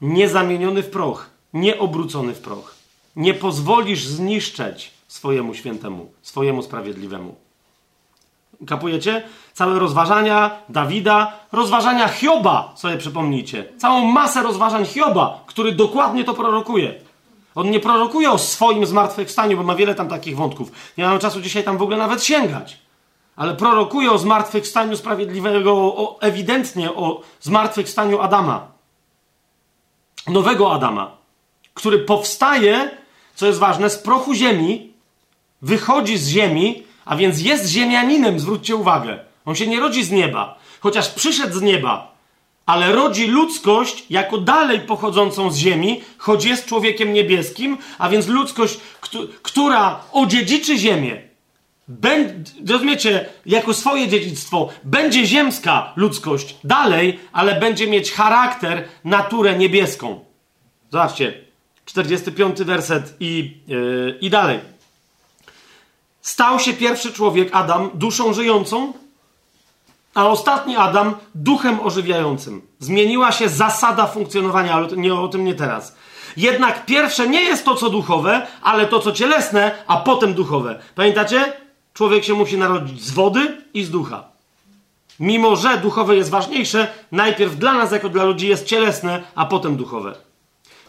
[0.00, 2.74] Niezamieniony w proch, nieobrócony w proch.
[3.16, 7.34] Nie pozwolisz zniszczeć swojemu świętemu, swojemu sprawiedliwemu.
[8.66, 9.22] Kapujecie?
[9.52, 13.64] Całe rozważania Dawida, rozważania Hioba, sobie przypomnijcie.
[13.78, 16.94] Całą masę rozważań Hioba, który dokładnie to prorokuje.
[17.54, 20.72] On nie prorokuje o swoim zmartwychwstaniu, bo ma wiele tam takich wątków.
[20.98, 22.83] Nie mamy czasu dzisiaj tam w ogóle nawet sięgać.
[23.36, 28.68] Ale prorokuje o zmartwychwstaniu sprawiedliwego, o, ewidentnie o zmartwychwstaniu Adama.
[30.26, 31.16] Nowego Adama,
[31.74, 32.90] który powstaje,
[33.34, 34.92] co jest ważne, z prochu ziemi,
[35.62, 39.18] wychodzi z ziemi, a więc jest ziemianinem, zwróćcie uwagę.
[39.44, 40.58] On się nie rodzi z nieba.
[40.80, 42.14] Chociaż przyszedł z nieba,
[42.66, 48.80] ale rodzi ludzkość jako dalej pochodzącą z ziemi, choć jest człowiekiem niebieskim, a więc ludzkość,
[49.42, 51.33] która odziedziczy ziemię.
[52.68, 60.24] Rozumiecie, jako swoje dziedzictwo będzie ziemska ludzkość dalej, ale będzie mieć charakter, naturę niebieską.
[60.92, 61.44] Zobaczcie,
[61.84, 64.60] 45 werset i, yy, i dalej.
[66.20, 68.92] Stał się pierwszy człowiek, Adam, duszą żyjącą,
[70.14, 72.62] a ostatni Adam duchem ożywiającym.
[72.78, 75.96] Zmieniła się zasada funkcjonowania, ale nie o tym nie teraz.
[76.36, 80.80] Jednak pierwsze nie jest to, co duchowe, ale to, co cielesne, a potem duchowe.
[80.94, 81.63] Pamiętacie?
[81.94, 84.24] Człowiek się musi narodzić z wody i z ducha.
[85.20, 89.76] Mimo, że duchowe jest ważniejsze, najpierw dla nas, jako dla ludzi, jest cielesne, a potem
[89.76, 90.14] duchowe.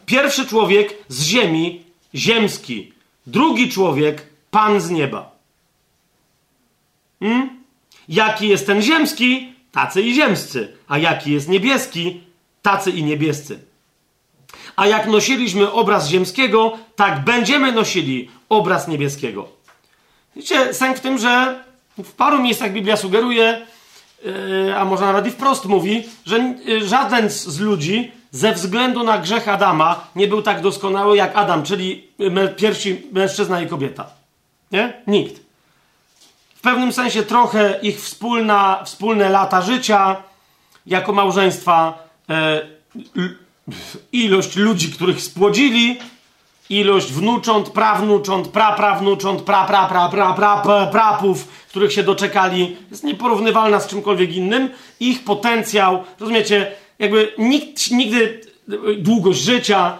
[0.06, 1.84] Pierwszy człowiek z ziemi,
[2.16, 2.94] ziemski.
[3.28, 5.32] Drugi człowiek, pan z nieba.
[7.20, 7.50] Hmm?
[8.10, 10.78] Jaki jest ten ziemski, tacy i ziemscy.
[10.88, 12.22] A jaki jest niebieski,
[12.62, 13.60] tacy i niebiescy.
[14.76, 19.55] A jak nosiliśmy obraz ziemskiego, tak będziemy nosili obraz niebieskiego.
[20.36, 21.64] Widzicie, sęk w tym, że
[21.98, 23.66] w paru miejscach Biblia sugeruje,
[24.24, 29.18] yy, a może nawet i wprost mówi, że yy, żaden z ludzi ze względu na
[29.18, 32.08] grzech Adama nie był tak doskonały jak Adam, czyli
[32.58, 34.10] pierwsi mężczyzna i kobieta.
[34.72, 34.94] Nie?
[35.08, 35.46] Nikt
[36.66, 40.24] pewnym sensie trochę ich wspólna, wspólne lata życia
[40.86, 42.62] jako małżeństwa, e,
[44.12, 46.00] ilość ludzi, których spłodzili,
[46.70, 53.04] ilość wnucząt, prawnucząt, praprawnucząt, pra, pra, pra, pra, pra, pra, prapów, których się doczekali, jest
[53.04, 54.70] nieporównywalna z czymkolwiek innym.
[55.00, 58.42] Ich potencjał, rozumiecie, jakby nikt nigdy
[58.98, 60.00] długość życia,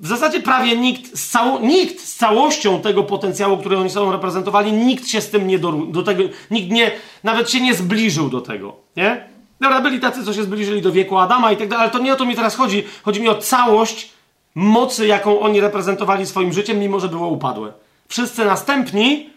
[0.00, 4.72] w zasadzie prawie nikt z, cało, nikt z całością tego potencjału, który oni sobą reprezentowali,
[4.72, 6.90] nikt się z tym nie do, do tego, nikt nie,
[7.24, 9.24] nawet się nie zbliżył do tego, nie?
[9.60, 12.12] Dobra, byli tacy, co się zbliżyli do wieku Adama i tak dalej, ale to nie
[12.12, 12.84] o to mi teraz chodzi.
[13.02, 14.10] Chodzi mi o całość
[14.56, 17.72] mocy, jaką oni reprezentowali swoim życiem, mimo że było upadłe.
[18.08, 19.30] Wszyscy następni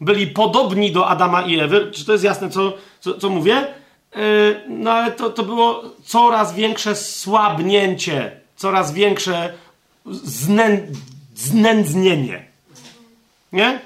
[0.00, 1.90] byli podobni do Adama i Ewy.
[1.90, 3.66] Czy to jest jasne, co, co, co mówię?
[4.16, 4.20] Yy,
[4.68, 9.54] no ale to, to było coraz większe słabnięcie, coraz większe
[10.06, 10.80] znę,
[11.34, 12.44] znędznienie.
[13.52, 13.80] Nie?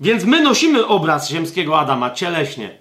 [0.00, 2.78] Więc my nosimy obraz ziemskiego Adama cieleśnie.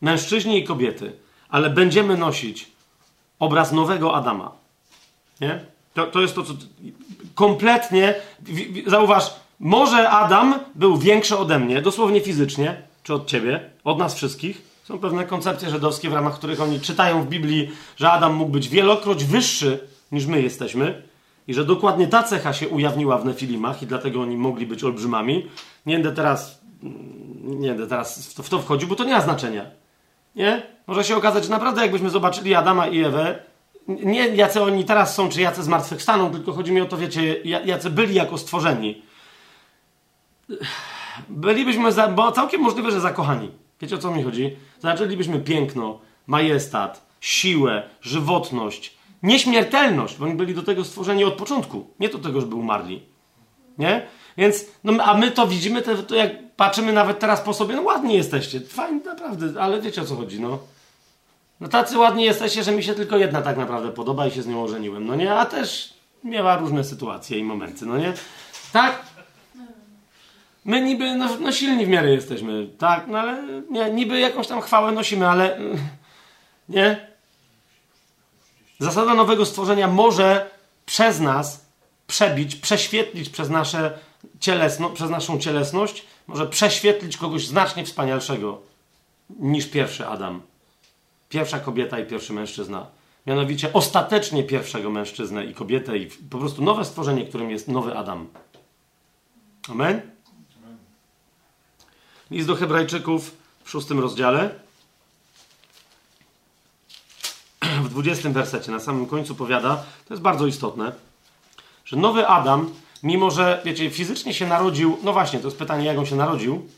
[0.00, 1.12] Mężczyźni i kobiety.
[1.48, 2.70] Ale będziemy nosić
[3.38, 4.59] obraz nowego Adama.
[5.40, 5.64] Nie?
[5.94, 6.52] To, to jest to, co
[7.34, 8.14] kompletnie.
[8.86, 14.70] Zauważ, może Adam był większy ode mnie, dosłownie fizycznie, czy od ciebie, od nas wszystkich.
[14.84, 18.68] Są pewne koncepcje żydowskie, w ramach których oni czytają w Biblii, że Adam mógł być
[18.68, 21.02] wielokroć wyższy niż my jesteśmy
[21.48, 25.46] i że dokładnie ta cecha się ujawniła w Nefilimach i dlatego oni mogli być olbrzymami.
[25.86, 26.60] Nie będę teraz,
[27.42, 29.64] nie będę teraz w to, w to wchodził, bo to nie ma znaczenia.
[30.36, 30.62] Nie?
[30.86, 33.38] Może się okazać, że naprawdę jakbyśmy zobaczyli Adama i Ewę,
[33.88, 37.90] nie jacy oni teraz są, czy jacy zmartwychwstaną, tylko chodzi mi o to, wiecie, jacy
[37.90, 39.02] byli jako stworzeni.
[41.28, 43.50] Bylibyśmy, za, bo całkiem możliwe, że zakochani.
[43.80, 44.56] Wiecie o co mi chodzi?
[44.78, 52.08] Zaczęlibyśmy piękno, majestat, siłę, żywotność, Nieśmiertelność, bo oni byli do tego stworzeni od początku, nie
[52.08, 53.02] do tego, żeby umarli.
[53.78, 54.06] Nie?
[54.36, 57.82] Więc, no, a my to widzimy, to, to jak patrzymy nawet teraz po sobie, no
[57.82, 60.58] ładni jesteście, fajnie, naprawdę, ale wiecie o co chodzi, no.
[61.60, 64.46] No tacy ładni jesteście, że mi się tylko jedna tak naprawdę podoba i się z
[64.46, 65.34] nią ożeniłem, no nie?
[65.34, 68.12] A też miała różne sytuacje i momenty, no nie?
[68.72, 69.02] Tak?
[70.64, 73.06] My niby, no, no silni w miarę jesteśmy, tak?
[73.08, 75.58] No ale nie, niby jakąś tam chwałę nosimy, ale
[76.68, 77.10] nie?
[78.78, 80.50] Zasada nowego stworzenia może
[80.86, 81.66] przez nas
[82.06, 83.98] przebić, prześwietlić przez, nasze
[84.40, 88.60] cielesno, przez naszą cielesność, może prześwietlić kogoś znacznie wspanialszego
[89.38, 90.42] niż pierwszy Adam.
[91.30, 92.86] Pierwsza kobieta i pierwszy mężczyzna.
[93.26, 98.28] Mianowicie ostatecznie pierwszego mężczyznę i kobietę i po prostu nowe stworzenie, którym jest nowy Adam.
[99.68, 100.00] Amen?
[102.30, 104.54] List do Hebrajczyków w szóstym rozdziale.
[107.60, 110.92] w 20 wersecie, na samym końcu powiada, to jest bardzo istotne,
[111.84, 115.98] że nowy Adam, mimo że, wiecie, fizycznie się narodził, no właśnie, to jest pytanie, jak
[115.98, 116.68] on się narodził.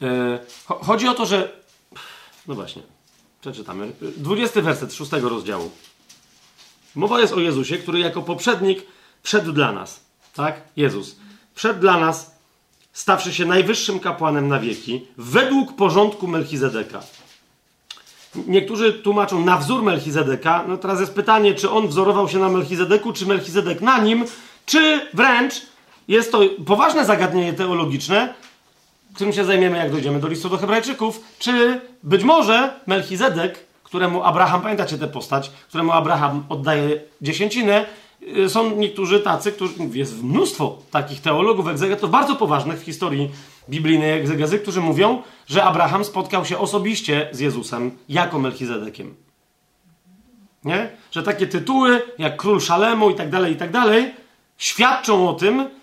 [0.00, 1.52] Yy, chodzi o to, że,
[2.48, 2.82] no właśnie,
[3.40, 5.70] przeczytamy, 20 werset 6 rozdziału.
[6.94, 8.86] Mowa jest o Jezusie, który jako poprzednik
[9.22, 10.00] wszedł dla nas,
[10.34, 10.60] tak?
[10.76, 11.16] Jezus.
[11.54, 12.38] Wszedł dla nas,
[12.92, 17.02] stawszy się najwyższym kapłanem na wieki, według porządku Melchizedeka.
[18.46, 20.64] Niektórzy tłumaczą na wzór Melchizedeka.
[20.68, 24.24] No teraz jest pytanie, czy on wzorował się na Melchizedeku, czy Melchizedek na nim,
[24.66, 25.54] czy wręcz
[26.08, 28.34] jest to poważne zagadnienie teologiczne,
[29.18, 34.62] którym się zajmiemy, jak dojdziemy do listu do Hebrajczyków, czy być może Melchizedek, któremu Abraham,
[34.62, 37.86] pamiętacie tę postać, któremu Abraham oddaje dziesięcinę,
[38.36, 43.30] y, są niektórzy tacy, którzy, jest mnóstwo takich teologów, egzegetów, bardzo poważnych w historii
[43.70, 49.14] biblijnej egzegezy, którzy mówią, że Abraham spotkał się osobiście z Jezusem jako Melchizedekiem.
[50.64, 50.90] Nie?
[51.10, 54.14] Że takie tytuły, jak król Szalemu i tak dalej, i tak dalej,
[54.58, 55.77] świadczą o tym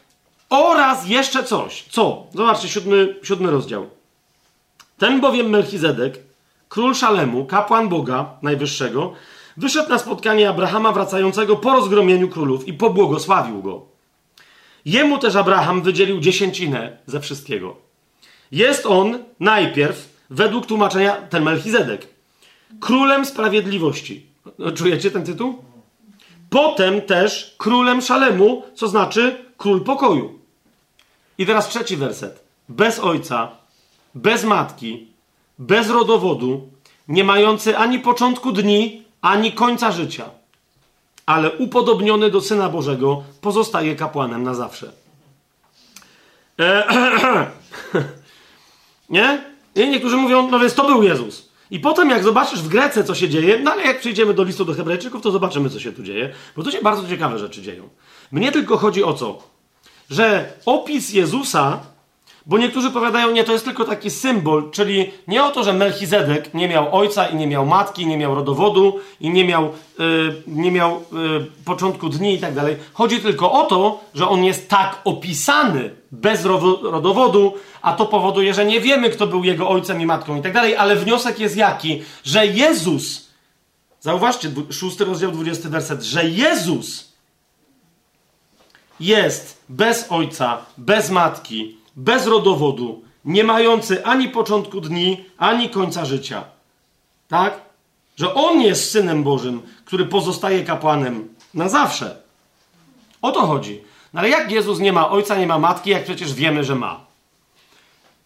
[0.50, 1.86] oraz jeszcze coś.
[1.90, 2.28] Co?
[2.34, 3.90] Zobaczcie, siódmy, siódmy rozdział.
[4.98, 6.20] Ten bowiem Melchizedek,
[6.70, 9.14] król Szalemu, kapłan Boga Najwyższego,
[9.58, 13.82] wyszedł na spotkanie Abrahama wracającego po rozgromieniu królów i pobłogosławił go.
[14.86, 17.76] Jemu też Abraham wydzielił dziesięcinę ze wszystkiego.
[18.52, 22.08] Jest on najpierw, według tłumaczenia, ten Melchizedek,
[22.80, 24.26] królem sprawiedliwości.
[24.76, 25.65] Czujecie ten tytuł?
[26.56, 30.40] Potem też królem Szalemu, co znaczy król pokoju.
[31.38, 32.44] I teraz trzeci werset.
[32.70, 33.52] Bez ojca,
[34.14, 35.08] bez matki,
[35.60, 36.70] bez rodowodu,
[37.08, 40.30] nie mający ani początku dni, ani końca życia,
[41.26, 44.92] ale upodobniony do Syna Bożego, pozostaje kapłanem na zawsze.
[46.58, 46.84] Eee,
[49.10, 49.44] nie?
[49.76, 51.45] I niektórzy mówią, no więc to był Jezus.
[51.72, 54.66] I potem, jak zobaczysz w Grece, co się dzieje, no ale jak przyjdziemy do listu
[54.66, 57.90] do Hebrajczyków, to zobaczymy, co się tu dzieje, bo tu się bardzo ciekawe rzeczy dzieją.
[58.32, 59.44] Mnie tylko chodzi o co?
[60.10, 61.80] Że opis Jezusa,
[62.46, 66.54] bo niektórzy powiadają, nie, to jest tylko taki symbol, czyli nie o to, że Melchizedek
[66.54, 70.72] nie miał ojca i nie miał matki, nie miał rodowodu i nie miał, yy, nie
[70.72, 72.76] miał yy, początku dni i tak dalej.
[72.94, 78.66] Chodzi tylko o to, że on jest tak opisany bez rodowodu, a to powoduje, że
[78.66, 82.04] nie wiemy, kto był jego ojcem i matką i tak dalej, ale wniosek jest jaki?
[82.24, 83.30] Że Jezus,
[84.00, 87.14] zauważcie, szósty rozdział, dwudziesty werset, że Jezus
[89.00, 96.44] jest bez ojca, bez matki, bez rodowodu, nie mający ani początku dni, ani końca życia.
[97.28, 97.62] Tak?
[98.16, 102.18] Że On jest Synem Bożym, który pozostaje kapłanem na zawsze.
[103.22, 103.84] O to chodzi.
[104.14, 107.06] No ale jak Jezus nie ma ojca, nie ma matki, jak przecież wiemy, że ma?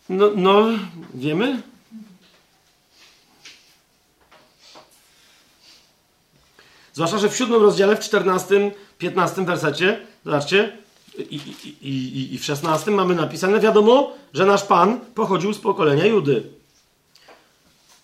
[0.09, 0.65] No, no
[1.13, 1.61] wiemy?
[6.93, 10.77] Zwłaszcza, że w siódmym rozdziale, w czternastym, piętnastym wersecie, zobaczcie,
[11.17, 11.41] i,
[11.81, 16.43] i, i, w szesnastym mamy napisane, wiadomo, że nasz Pan pochodził z pokolenia Judy.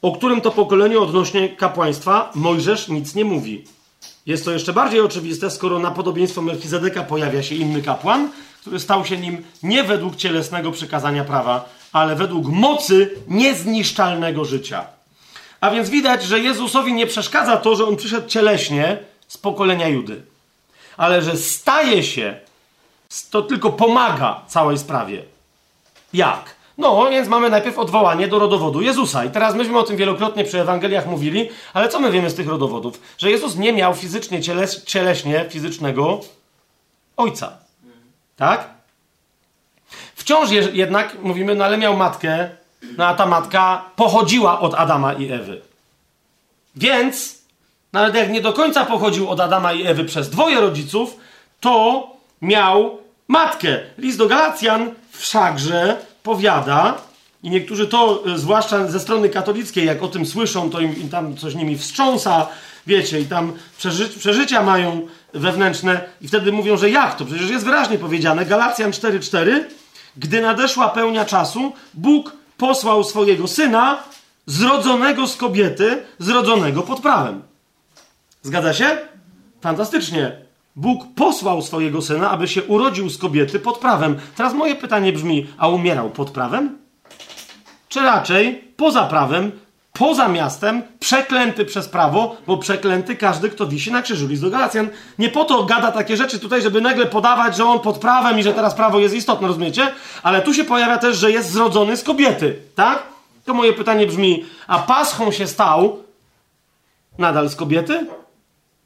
[0.01, 3.64] O którym to pokoleniu odnośnie kapłaństwa Mojżesz nic nie mówi.
[4.25, 8.30] Jest to jeszcze bardziej oczywiste, skoro na podobieństwo Melchizedeka pojawia się inny kapłan,
[8.61, 14.88] który stał się nim nie według cielesnego przykazania prawa, ale według mocy niezniszczalnego życia.
[15.61, 20.22] A więc widać, że Jezusowi nie przeszkadza to, że on przyszedł cieleśnie z pokolenia Judy,
[20.98, 22.40] ale że staje się,
[23.32, 25.24] to tylko pomaga całej sprawie.
[26.14, 26.56] Jak?
[26.77, 29.26] No, więc mamy najpierw odwołanie do rodowodu Jezusa.
[29.26, 32.48] I teraz myśmy o tym wielokrotnie przy Ewangeliach mówili, ale co my wiemy z tych
[32.48, 33.02] rodowodów?
[33.18, 36.19] Że Jezus nie miał fizycznie, cieleś, cieleśnie, fizycznego
[37.18, 37.58] ojca.
[38.38, 38.69] Tak?
[40.16, 42.50] Wciąż jednak mówimy, no ale miał matkę,
[42.98, 45.61] no a ta matka pochodziła od Adama i Ewy.
[46.76, 47.42] Więc,
[47.94, 51.18] nawet jak nie do końca pochodził od Adama i Ewy przez dwoje rodziców,
[51.60, 52.08] to
[52.42, 53.80] miał matkę.
[53.98, 56.98] List do Galacjan wszakże powiada,
[57.45, 61.10] i niektórzy to, e, zwłaszcza ze strony katolickiej, jak o tym słyszą, to im, im
[61.10, 62.48] tam coś nimi wstrząsa,
[62.88, 67.26] wiecie, i tam przeży przeżycia mają wewnętrzne, i wtedy mówią, że jak to?
[67.26, 69.64] Przecież jest wyraźnie powiedziane, Galacjan 4,4,
[70.18, 74.04] gdy nadeszła pełnia czasu, Bóg posłał swojego syna,
[74.45, 77.42] zrodzonego z kobiety, zrodzonego pod prawem.
[78.42, 78.98] Zgadza się?
[79.62, 80.45] Fantastycznie.
[80.76, 84.18] Bóg posłał swojego syna, aby się urodził z kobiety pod prawem.
[84.36, 86.78] Teraz moje pytanie brzmi: a umierał pod prawem?
[87.90, 89.52] Czy raczej poza prawem,
[89.94, 94.28] poza miastem, przeklęty przez prawo, bo przeklęty każdy, kto wisi na krzyżu.
[94.28, 94.90] List do Galacjan
[95.20, 98.44] nie po to gada takie rzeczy tutaj, żeby nagle podawać, że on pod prawem i
[98.44, 99.92] że teraz prawo jest istotne, rozumiecie?
[100.24, 103.04] Ale tu się pojawia też, że jest zrodzony z kobiety, tak?
[103.45, 106.00] To moje pytanie brzmi, a paschą się stał
[107.18, 108.08] nadal z kobiety?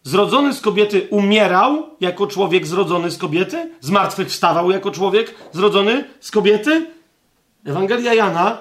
[0.09, 3.69] Zrodzony z kobiety umierał jako człowiek zrodzony z kobiety?
[3.81, 6.91] Zmartwychwstawał jako człowiek zrodzony z kobiety?
[7.65, 8.57] Ewangelia Jana,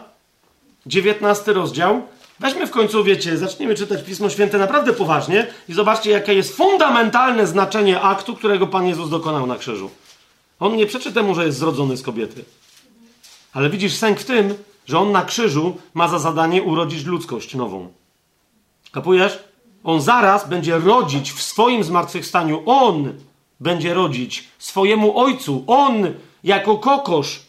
[0.86, 2.02] 19 rozdział,
[2.40, 7.46] Weźmy w końcu, wiecie, zaczniemy czytać Pismo Święte naprawdę poważnie i zobaczcie, jakie jest fundamentalne
[7.46, 9.90] znaczenie aktu, którego Pan Jezus dokonał na krzyżu.
[10.60, 12.44] On nie przeczy temu, że jest zrodzony z kobiety.
[13.52, 14.54] Ale widzisz sęk w tym,
[14.86, 17.92] że on na krzyżu ma za zadanie urodzić ludzkość nową.
[18.92, 19.47] Kapujesz?
[19.84, 22.62] On zaraz będzie rodzić w swoim zmartwychwstaniu.
[22.66, 23.12] On
[23.60, 25.64] będzie rodzić swojemu ojcu.
[25.66, 26.06] On
[26.44, 27.48] jako kokosz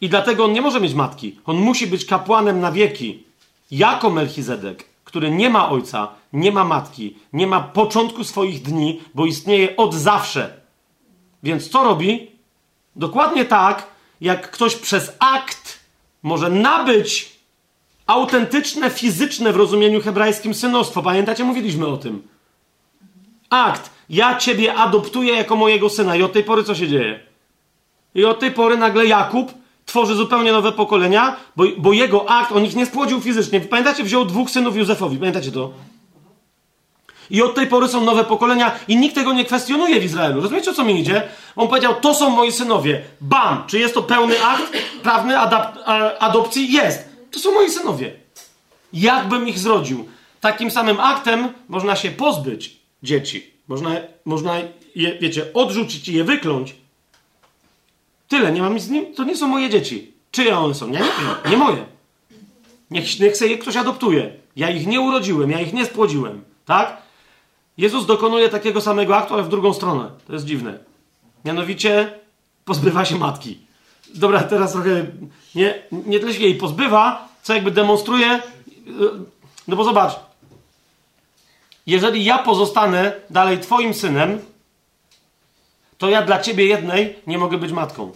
[0.00, 1.38] I dlatego on nie może mieć matki.
[1.44, 3.22] On musi być kapłanem na wieki,
[3.70, 9.26] jako Melchizedek, który nie ma ojca, nie ma matki, nie ma początku swoich dni, bo
[9.26, 10.60] istnieje od zawsze.
[11.42, 12.30] Więc co robi?
[12.96, 13.86] Dokładnie tak,
[14.20, 15.80] jak ktoś przez akt
[16.22, 17.37] może nabyć
[18.08, 21.02] autentyczne, fizyczne w rozumieniu hebrajskim synostwo.
[21.02, 22.22] Pamiętacie, mówiliśmy o tym.
[23.50, 23.90] Akt.
[24.10, 26.16] Ja ciebie adoptuję jako mojego syna.
[26.16, 27.20] I od tej pory co się dzieje?
[28.14, 29.52] I od tej pory nagle Jakub
[29.86, 33.60] tworzy zupełnie nowe pokolenia, bo, bo jego akt, on ich nie spłodził fizycznie.
[33.60, 35.18] Pamiętacie, wziął dwóch synów Józefowi.
[35.18, 35.70] Pamiętacie to?
[37.30, 40.40] I od tej pory są nowe pokolenia i nikt tego nie kwestionuje w Izraelu.
[40.40, 41.28] Rozumiecie, o co mi idzie?
[41.56, 43.02] On powiedział, to są moi synowie.
[43.20, 43.64] Bam!
[43.66, 44.72] Czy jest to pełny akt
[45.02, 45.72] prawny adap-
[46.18, 46.72] adopcji?
[46.72, 47.07] Jest.
[47.30, 48.12] To są moi synowie.
[48.92, 50.08] Jakbym ich zrodził?
[50.40, 53.50] Takim samym aktem można się pozbyć dzieci.
[53.68, 53.90] Można,
[54.24, 54.58] można
[54.94, 56.74] je, wiecie, odrzucić i je wykląć.
[58.28, 60.12] Tyle, nie mam nic z nim, to nie są moje dzieci.
[60.30, 60.88] Czyje one są?
[60.88, 61.86] Nie, nie, nie moje.
[62.90, 64.32] Niech, niech sobie je ktoś adoptuje.
[64.56, 66.44] Ja ich nie urodziłem, ja ich nie spłodziłem.
[66.64, 67.02] Tak?
[67.78, 70.10] Jezus dokonuje takiego samego aktu, ale w drugą stronę.
[70.26, 70.78] To jest dziwne.
[71.44, 72.18] Mianowicie
[72.64, 73.58] pozbywa się matki.
[74.14, 75.06] Dobra, teraz trochę
[75.54, 78.42] nie, nie tyle się jej pozbywa, co jakby demonstruje.
[79.68, 80.20] No bo zobacz,
[81.86, 84.40] jeżeli ja pozostanę dalej Twoim synem,
[85.98, 88.12] to ja dla Ciebie jednej nie mogę być matką.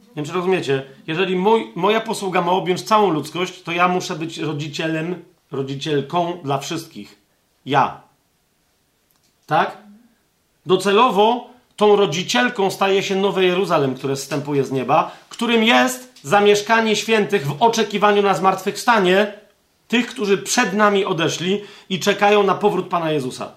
[0.00, 0.86] Nie wiem, czy rozumiecie?
[1.06, 6.58] Jeżeli mój, moja posługa ma objąć całą ludzkość, to ja muszę być rodzicielem, rodzicielką dla
[6.58, 7.18] wszystkich.
[7.66, 8.00] Ja.
[9.46, 9.76] Tak?
[10.66, 17.46] Docelowo tą rodzicielką staje się Nowe Jeruzalem, które zstępuje z nieba, którym jest zamieszkanie świętych
[17.46, 19.32] w oczekiwaniu na zmartwychwstanie
[19.88, 23.52] tych, którzy przed nami odeszli i czekają na powrót Pana Jezusa.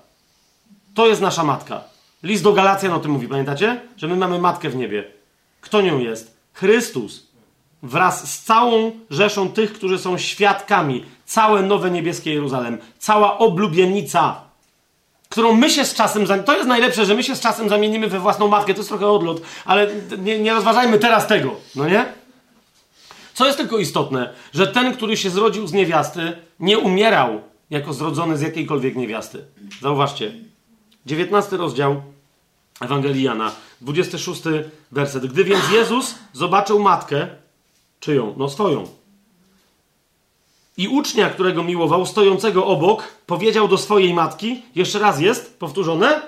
[0.93, 1.83] To jest nasza matka.
[2.23, 3.81] List do Galacjan o tym mówi, pamiętacie?
[3.97, 5.03] Że my mamy matkę w niebie.
[5.61, 6.37] Kto nią jest?
[6.53, 7.27] Chrystus.
[7.83, 11.05] Wraz z całą rzeszą tych, którzy są świadkami.
[11.25, 12.77] Całe nowe niebieskie Jeruzalem.
[12.99, 14.44] Cała oblubienica
[15.35, 16.25] którą my się z czasem.
[16.45, 18.73] To jest najlepsze, że my się z czasem zamienimy we własną matkę.
[18.73, 22.05] To jest trochę odlot, ale nie, nie rozważajmy teraz tego, no nie?
[23.33, 28.38] Co jest tylko istotne, że ten, który się zrodził z niewiasty, nie umierał jako zrodzony
[28.38, 29.45] z jakiejkolwiek niewiasty.
[29.81, 30.31] Zauważcie.
[31.05, 32.01] 19 rozdział
[32.81, 34.41] Ewangelii Jana, 26
[34.91, 35.25] werset.
[35.25, 37.27] Gdy więc Jezus zobaczył matkę,
[37.99, 38.33] czyją?
[38.38, 38.88] No swoją
[40.77, 46.21] i ucznia, którego miłował, stojącego obok, powiedział do swojej matki, jeszcze raz jest powtórzone,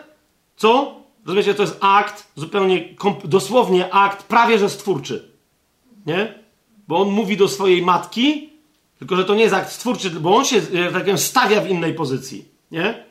[0.57, 0.97] co?
[1.25, 5.31] Rozumiecie, to jest akt, zupełnie dosłownie akt, prawie że stwórczy.
[6.05, 6.33] Nie?
[6.87, 8.49] Bo on mówi do swojej matki,
[8.99, 10.61] tylko że to nie jest akt stwórczy, bo on się,
[10.93, 12.45] tak powiem, stawia w innej pozycji.
[12.71, 13.03] Nie?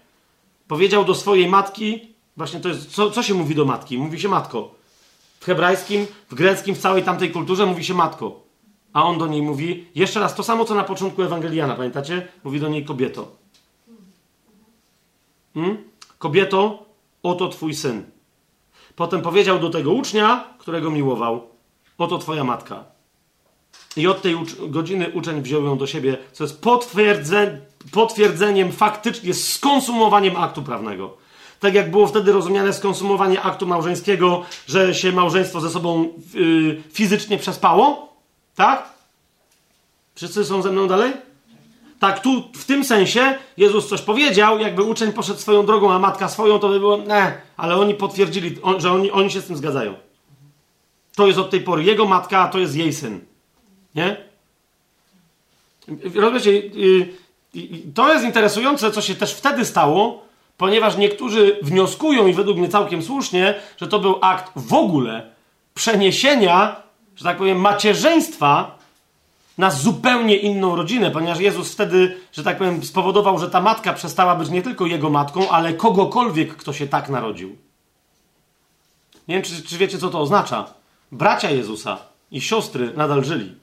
[0.69, 2.01] Powiedział do swojej matki,
[2.37, 3.99] właśnie to jest, co, co się mówi do matki?
[3.99, 4.75] Mówi się matko.
[5.41, 8.46] W hebrajskim, w greckim, w całej tamtej kulturze mówi się matko.
[8.97, 12.29] A on do niej mówi, jeszcze raz to samo, co na początku Ewangeliana, pamiętacie?
[12.45, 13.29] Mówi do niej kobieto.
[15.55, 15.77] Hmm?
[16.19, 16.85] Kobieto,
[17.23, 18.03] oto twój syn.
[18.95, 21.49] Potem powiedział do tego ucznia, którego miłował,
[21.99, 22.85] oto twoja matka.
[23.97, 27.61] I od tej ucz godziny uczeń wziął ją do siebie, co jest potwierdze
[27.93, 31.17] potwierdzeniem, faktycznie skonsumowaniem aktu prawnego.
[31.61, 37.39] Tak jak było wtedy rozumiane skonsumowanie aktu małżeńskiego, że się małżeństwo ze sobą yy, fizycznie
[37.39, 38.16] przespało,
[38.57, 38.89] tak?
[40.15, 41.13] Wszyscy są ze mną dalej?
[41.99, 46.29] Tak, tu w tym sensie Jezus coś powiedział, jakby uczeń poszedł swoją drogą, a matka
[46.29, 49.95] swoją, to by było ne, ale oni potwierdzili, że oni, oni się z tym zgadzają.
[51.15, 53.21] To jest od tej pory jego matka, a to jest jej syn.
[53.95, 54.17] Nie?
[56.15, 57.09] Rozumiecie, y,
[57.57, 60.25] y, to jest interesujące, co się też wtedy stało,
[60.57, 65.31] ponieważ niektórzy wnioskują, i według mnie całkiem słusznie, że to był akt w ogóle
[65.75, 66.86] przeniesienia
[67.17, 68.79] że tak powiem, macierzyństwa
[69.59, 74.35] na zupełnie inną rodzinę, ponieważ Jezus wtedy, że tak powiem, spowodował, że ta matka przestała
[74.35, 77.57] być nie tylko jego matką, ale kogokolwiek, kto się tak narodził.
[79.29, 80.67] Nie wiem, czy, czy wiecie, co to oznacza.
[81.13, 81.99] Bracia Jezusa
[82.31, 83.55] i siostry nadal żyli,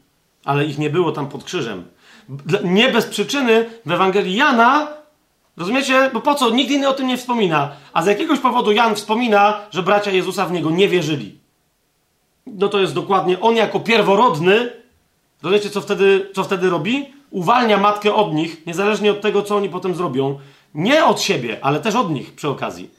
[0.45, 1.85] ale ich nie było tam pod krzyżem.
[2.63, 4.87] Nie bez przyczyny w Ewangelii Jana,
[5.57, 6.09] rozumiecie?
[6.13, 6.49] Bo po co?
[6.49, 7.71] Nikt inny o tym nie wspomina.
[7.93, 11.42] A z jakiegoś powodu Jan wspomina, że bracia Jezusa w niego nie wierzyli
[12.47, 14.69] no to jest dokładnie on jako pierworodny,
[15.43, 17.13] rozumiecie, co wtedy, co wtedy robi?
[17.31, 20.39] Uwalnia matkę od nich, niezależnie od tego, co oni potem zrobią.
[20.73, 22.89] Nie od siebie, ale też od nich przy okazji.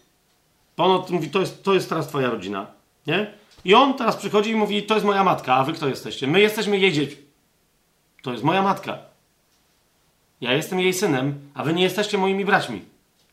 [0.77, 2.67] Bo mówi, to jest, to jest teraz twoja rodzina,
[3.07, 3.31] nie?
[3.65, 6.27] I on teraz przychodzi i mówi, to jest moja matka, a wy kto jesteście?
[6.27, 7.17] My jesteśmy jej dziećmi.
[8.23, 8.99] To jest moja matka.
[10.41, 12.83] Ja jestem jej synem, a wy nie jesteście moimi braćmi.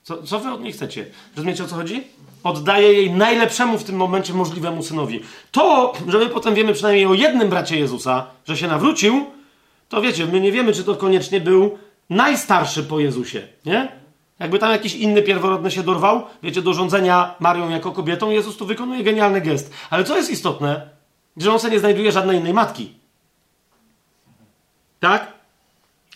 [0.04, 1.06] Co, co wy od niej chcecie?
[1.36, 2.04] Rozumiecie o co chodzi?
[2.44, 5.22] Oddaje jej najlepszemu w tym momencie możliwemu synowi.
[5.52, 9.26] To, że my potem wiemy przynajmniej o jednym bracie Jezusa, że się nawrócił,
[9.90, 11.78] to wiecie, my nie wiemy, czy to koniecznie był
[12.10, 13.92] najstarszy po Jezusie, nie?
[14.40, 18.66] Jakby tam jakiś inny pierworodny się dorwał, wiecie, do rządzenia Marią jako kobietą, Jezus tu
[18.66, 19.74] wykonuje genialny gest.
[19.90, 20.90] Ale co jest istotne?
[21.38, 22.94] Że on sobie nie znajduje żadnej innej matki.
[25.00, 25.34] Tak?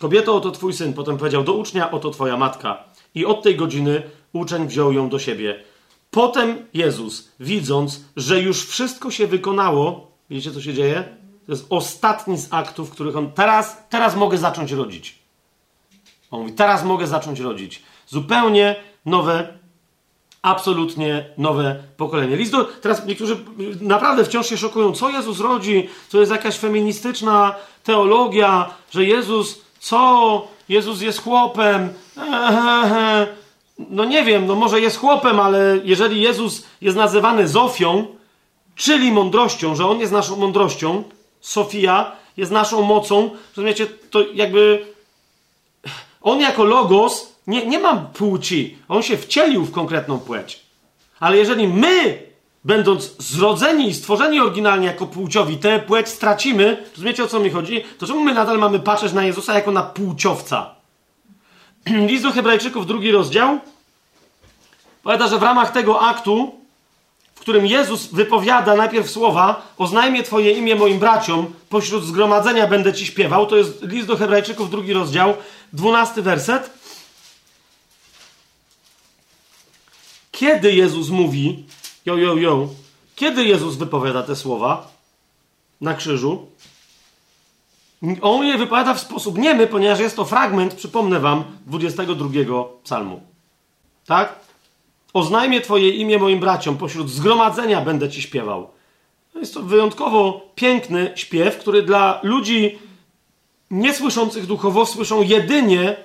[0.00, 0.92] Kobieto, oto twój syn.
[0.92, 2.84] Potem powiedział do ucznia, oto twoja matka.
[3.14, 5.64] I od tej godziny uczeń wziął ją do siebie.
[6.16, 11.04] Potem Jezus, widząc, że już wszystko się wykonało, wiecie co się dzieje?
[11.46, 15.18] To jest ostatni z aktów, których on teraz, teraz mogę zacząć rodzić.
[16.30, 17.82] On mówi, teraz mogę zacząć rodzić.
[18.06, 19.58] Zupełnie nowe,
[20.42, 22.36] absolutnie nowe pokolenie.
[22.36, 23.36] List do, teraz niektórzy
[23.80, 27.54] naprawdę wciąż się szokują, co Jezus rodzi, to jest jakaś feministyczna
[27.84, 30.48] teologia, że Jezus, co?
[30.68, 31.88] Jezus jest chłopem.
[32.16, 33.45] Ehehe.
[33.78, 38.06] No nie wiem, no może jest chłopem, ale jeżeli Jezus jest nazywany Zofią,
[38.74, 41.02] czyli mądrością, że On jest naszą mądrością,
[41.40, 44.86] Sofia jest naszą mocą, rozumiecie, to jakby
[46.22, 48.78] On jako logos nie, nie ma płci.
[48.88, 50.60] On się wcielił w konkretną płeć.
[51.20, 52.22] Ale jeżeli my,
[52.64, 57.84] będąc zrodzeni i stworzeni oryginalnie jako płciowi, tę płeć stracimy, rozumiecie o co mi chodzi?
[57.98, 60.75] To czemu my nadal mamy patrzeć na Jezusa jako na płciowca?
[62.10, 63.58] List do Hebrajczyków, drugi rozdział,
[65.02, 66.54] powiada, że w ramach tego aktu,
[67.34, 73.06] w którym Jezus wypowiada najpierw słowa, oznajmię Twoje imię moim braciom, pośród zgromadzenia będę Ci
[73.06, 75.34] śpiewał, to jest list do Hebrajczyków, drugi rozdział,
[75.72, 76.70] dwunasty werset.
[80.32, 81.64] Kiedy Jezus mówi,
[82.06, 82.68] jo, jo, jo,
[83.16, 84.90] kiedy Jezus wypowiada te słowa
[85.80, 86.46] na krzyżu,
[88.22, 92.28] on je wypowiada w sposób niemy, ponieważ jest to fragment, przypomnę wam, 22
[92.82, 93.20] psalmu.
[94.06, 94.38] Tak?
[95.12, 98.70] Oznajmię Twoje imię moim braciom, pośród zgromadzenia będę Ci śpiewał.
[99.34, 102.78] Jest to wyjątkowo piękny śpiew, który dla ludzi
[103.70, 105.96] niesłyszących duchowo słyszą jedynie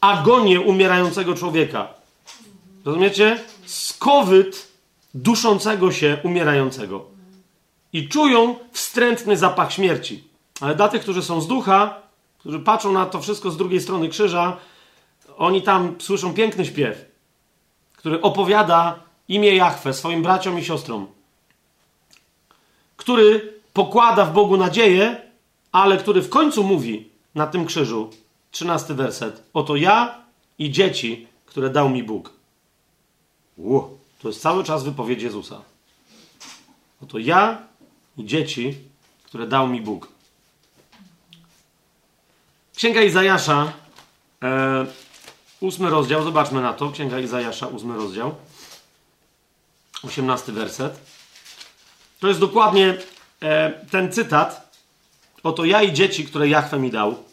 [0.00, 1.88] agonię umierającego człowieka.
[2.84, 3.40] Rozumiecie?
[3.66, 4.68] Skowyt
[5.14, 7.04] duszącego się umierającego.
[7.92, 10.24] I czują wstrętny zapach śmierci.
[10.62, 12.02] Ale dla tych, którzy są z ducha,
[12.38, 14.56] którzy patrzą na to wszystko z drugiej strony krzyża,
[15.36, 17.04] oni tam słyszą piękny śpiew,
[17.96, 21.06] który opowiada imię Jahwe swoim braciom i siostrom,
[22.96, 25.22] który pokłada w Bogu nadzieję,
[25.72, 28.10] ale który w końcu mówi na tym krzyżu,
[28.50, 30.18] trzynasty werset, oto ja
[30.58, 32.32] i dzieci, które dał mi Bóg.
[33.58, 35.62] Ło, to jest cały czas wypowiedź Jezusa.
[37.02, 37.62] Oto ja
[38.18, 38.74] i dzieci,
[39.24, 40.11] które dał mi Bóg.
[42.82, 43.72] Księga Izajasza,
[44.42, 44.86] e,
[45.60, 46.90] ósmy rozdział, zobaczmy na to.
[46.90, 48.34] Księga Izajasza, ósmy rozdział,
[50.02, 50.98] osiemnasty werset.
[52.20, 52.98] To jest dokładnie
[53.42, 54.78] e, ten cytat.
[55.42, 57.24] Oto ja i dzieci, które Jachwę mi dał.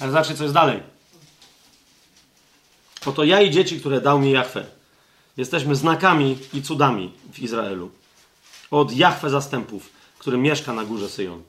[0.00, 0.82] Ale zobaczcie, co jest dalej.
[3.06, 4.66] Oto ja i dzieci, które dał mi Jachwę.
[5.36, 7.90] Jesteśmy znakami i cudami w Izraelu.
[8.70, 11.42] Od Jachwę zastępów, który mieszka na górze Syjon.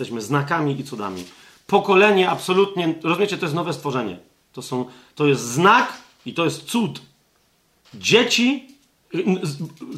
[0.00, 1.24] Jesteśmy znakami i cudami.
[1.66, 4.18] Pokolenie absolutnie, rozumiecie, to jest nowe stworzenie.
[4.52, 5.92] To, są, to jest znak
[6.26, 7.02] i to jest cud.
[7.94, 8.68] Dzieci,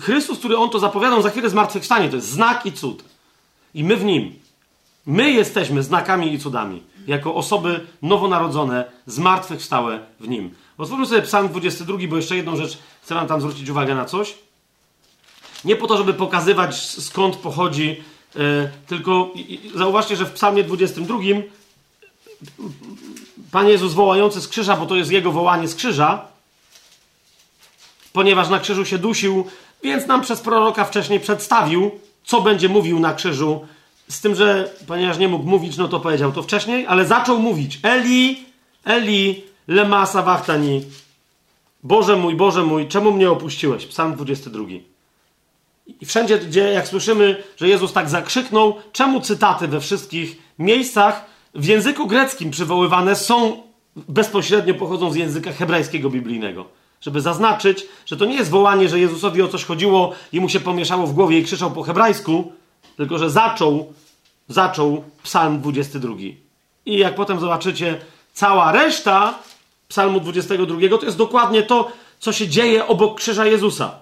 [0.00, 3.04] Chrystus, który on to zapowiadał, za chwilę zmartwychwstanie, to jest znak i cud.
[3.74, 4.34] I my w nim.
[5.06, 6.82] My jesteśmy znakami i cudami.
[7.06, 10.54] Jako osoby nowonarodzone, zmartwychwstałe w nim.
[10.78, 14.34] Otwórzmy sobie Psalm 22, bo jeszcze jedną rzecz chcę wam tam zwrócić uwagę na coś.
[15.64, 18.02] Nie po to, żeby pokazywać skąd pochodzi
[18.86, 19.30] tylko
[19.74, 21.18] zauważcie, że w Psalmie 22
[23.50, 26.24] Pan Jezus wołający z krzyża, bo to jest jego wołanie z krzyża,
[28.12, 29.46] ponieważ na krzyżu się dusił,
[29.82, 31.90] więc nam przez proroka wcześniej przedstawił,
[32.24, 33.66] co będzie mówił na krzyżu.
[34.08, 37.78] Z tym, że ponieważ nie mógł mówić, no to powiedział to wcześniej, ale zaczął mówić:
[37.82, 38.44] Eli,
[38.84, 40.84] Eli, lema sawachtani.
[41.82, 43.86] Boże mój, Boże mój, czemu mnie opuściłeś?
[43.86, 44.91] Psalm 22.
[45.86, 51.64] I wszędzie, gdzie jak słyszymy, że Jezus tak zakrzyknął, czemu cytaty we wszystkich miejscach w
[51.64, 53.62] języku greckim przywoływane są
[53.96, 56.66] bezpośrednio pochodzą z języka hebrajskiego biblijnego.
[57.00, 60.60] Żeby zaznaczyć, że to nie jest wołanie, że Jezusowi o coś chodziło i mu się
[60.60, 62.52] pomieszało w głowie i krzyczał po hebrajsku,
[62.96, 63.92] tylko że zaczął,
[64.48, 66.14] zaczął psalm 22.
[66.86, 68.00] I jak potem zobaczycie,
[68.32, 69.38] cała reszta
[69.88, 74.01] psalmu 22 to jest dokładnie to, co się dzieje obok krzyża Jezusa.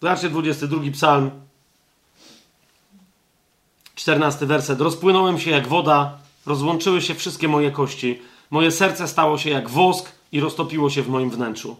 [0.00, 1.30] Zobaczcie 22 psalm,
[3.94, 4.80] 14 werset.
[4.80, 8.18] Rozpłynąłem się jak woda, rozłączyły się wszystkie moje kości.
[8.50, 11.76] Moje serce stało się jak wosk i roztopiło się w moim wnętrzu.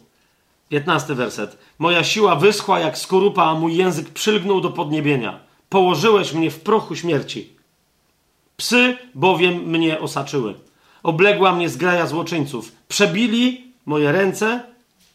[0.68, 1.58] 15 werset.
[1.78, 5.40] Moja siła wyschła jak skorupa, a mój język przylgnął do podniebienia.
[5.68, 7.52] Położyłeś mnie w prochu śmierci.
[8.56, 10.55] Psy bowiem mnie osaczyły.
[11.02, 12.72] Obległa mnie zgraja złoczyńców.
[12.88, 14.60] Przebili moje ręce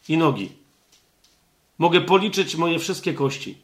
[0.08, 0.63] i nogi.
[1.78, 3.58] Mogę policzyć moje wszystkie kości.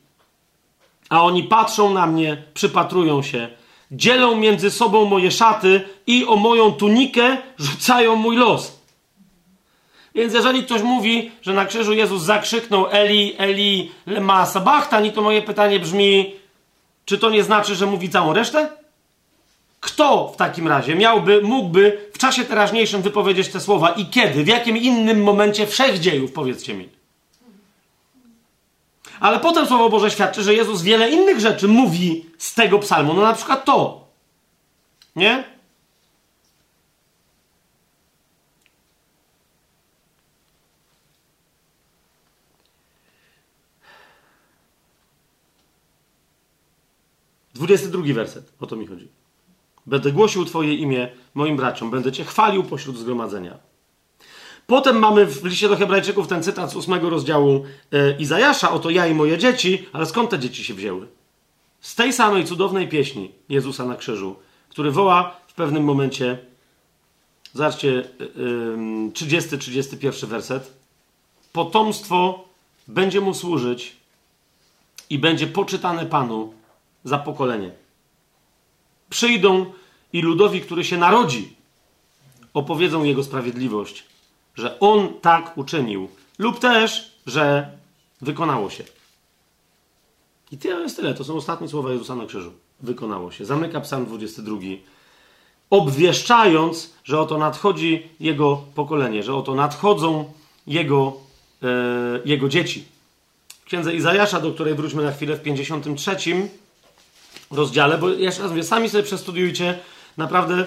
[1.09, 3.49] A oni patrzą na mnie, przypatrują się,
[3.93, 8.81] dzielą między sobą moje szaty i o moją tunikę rzucają mój los.
[10.15, 15.43] Więc jeżeli ktoś mówi, że na krzyżu Jezus zakrzyknął Eli, Eli, lema sabachtani, to moje
[15.43, 16.35] pytanie brzmi,
[17.05, 18.69] czy to nie znaczy, że mówi całą resztę?
[19.81, 24.45] Kto w takim razie miałby, mógłby w czasie teraźniejszym wypowiedzieć te słowa i kiedy?
[24.45, 27.00] W jakim innym momencie wszechdziejów, powiedzcie mi.
[29.20, 33.15] Ale potem Słowo Boże świadczy, że Jezus wiele innych rzeczy mówi z tego psalmu.
[33.15, 34.08] No na przykład to.
[35.16, 35.44] Nie?
[47.55, 48.52] Dwudziesty drugi werset.
[48.60, 49.08] O to mi chodzi.
[49.86, 51.90] Będę głosił Twoje imię moim braciom.
[51.90, 53.69] Będę Cię chwalił pośród zgromadzenia.
[54.70, 59.07] Potem mamy w liście do Hebrajczyków ten cytat z ósmego rozdziału e, Izajasza, oto ja
[59.07, 61.07] i moje dzieci, ale skąd te dzieci się wzięły?
[61.81, 64.36] Z tej samej cudownej pieśni Jezusa na krzyżu,
[64.68, 66.39] który woła w pewnym momencie,
[67.52, 68.08] zobaczcie,
[69.12, 70.73] 30-31 werset,
[71.52, 72.44] potomstwo
[72.89, 73.97] będzie mu służyć
[75.10, 76.55] i będzie poczytane Panu
[77.05, 77.70] za pokolenie.
[79.08, 79.73] Przyjdą
[80.12, 81.57] i ludowi, który się narodzi,
[82.55, 84.10] opowiedzą jego sprawiedliwość
[84.61, 86.09] że on tak uczynił,
[86.39, 87.71] lub też, że
[88.21, 88.85] wykonało się.
[90.53, 91.15] I tyle jest tyle.
[91.15, 92.53] To są ostatnie słowa Jezusa na krzyżu.
[92.81, 93.45] Wykonało się.
[93.45, 94.57] Zamyka psalm 22.
[95.71, 100.33] Obwieszczając, że oto nadchodzi jego pokolenie, że oto nadchodzą
[100.67, 101.13] jego,
[101.63, 101.67] e,
[102.25, 102.85] jego dzieci.
[103.49, 106.49] W księdze Izajasza, do której wróćmy na chwilę w 53
[107.51, 109.79] rozdziale, bo jeszcze raz mówię, sami sobie przestudiujcie
[110.20, 110.66] naprawdę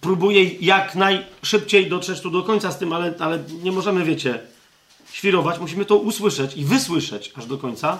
[0.00, 4.38] próbuję jak najszybciej dotrzeć tu do końca z tym, ale, ale nie możemy, wiecie,
[5.12, 5.58] świrować.
[5.58, 7.98] Musimy to usłyszeć i wysłyszeć aż do końca.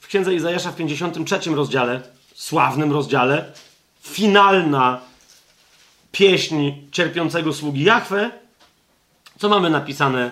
[0.00, 2.02] W księdze Izajasza w 53 rozdziale,
[2.34, 3.52] sławnym rozdziale,
[4.02, 5.00] finalna
[6.12, 8.30] pieśń cierpiącego sługi Jahwe,
[9.38, 10.30] co mamy napisane e,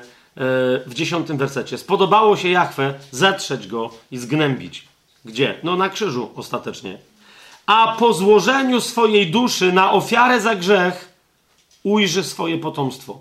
[0.86, 1.78] w dziesiątym wersecie.
[1.78, 4.88] Spodobało się Jahwe zetrzeć go i zgnębić.
[5.24, 5.58] Gdzie?
[5.62, 6.98] No na krzyżu ostatecznie
[7.66, 11.14] a po złożeniu swojej duszy na ofiarę za grzech
[11.82, 13.20] ujrzy swoje potomstwo.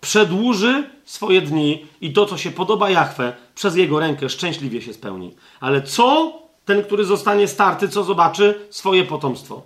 [0.00, 5.34] Przedłuży swoje dni i to, co się podoba Jachwę, przez jego rękę szczęśliwie się spełni.
[5.60, 6.32] Ale co
[6.64, 8.66] ten, który zostanie starty, co zobaczy?
[8.70, 9.62] Swoje potomstwo.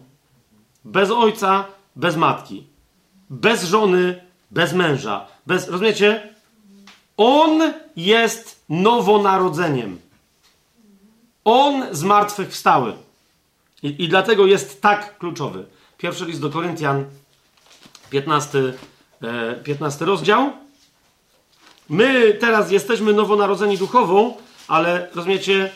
[0.84, 1.64] Bez ojca,
[1.96, 2.64] bez matki.
[3.30, 5.26] Bez żony, bez męża.
[5.46, 6.34] Bez, rozumiecie?
[7.16, 9.98] On jest nowonarodzeniem.
[11.44, 12.92] On zmartwychwstały.
[13.82, 15.64] I, I dlatego jest tak kluczowy.
[15.98, 17.04] Pierwszy list do Koryntian,
[18.10, 18.72] 15,
[19.64, 20.52] 15 e, rozdział.
[21.88, 24.36] My teraz jesteśmy nowonarodzeni duchową,
[24.68, 25.72] ale rozumiecie,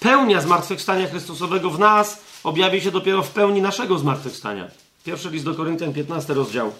[0.00, 4.68] pełnia zmartwychwstania Chrystusowego w nas objawi się dopiero w pełni naszego zmartwychwstania.
[5.04, 6.72] Pierwszy list do Koryntian, 15 rozdział.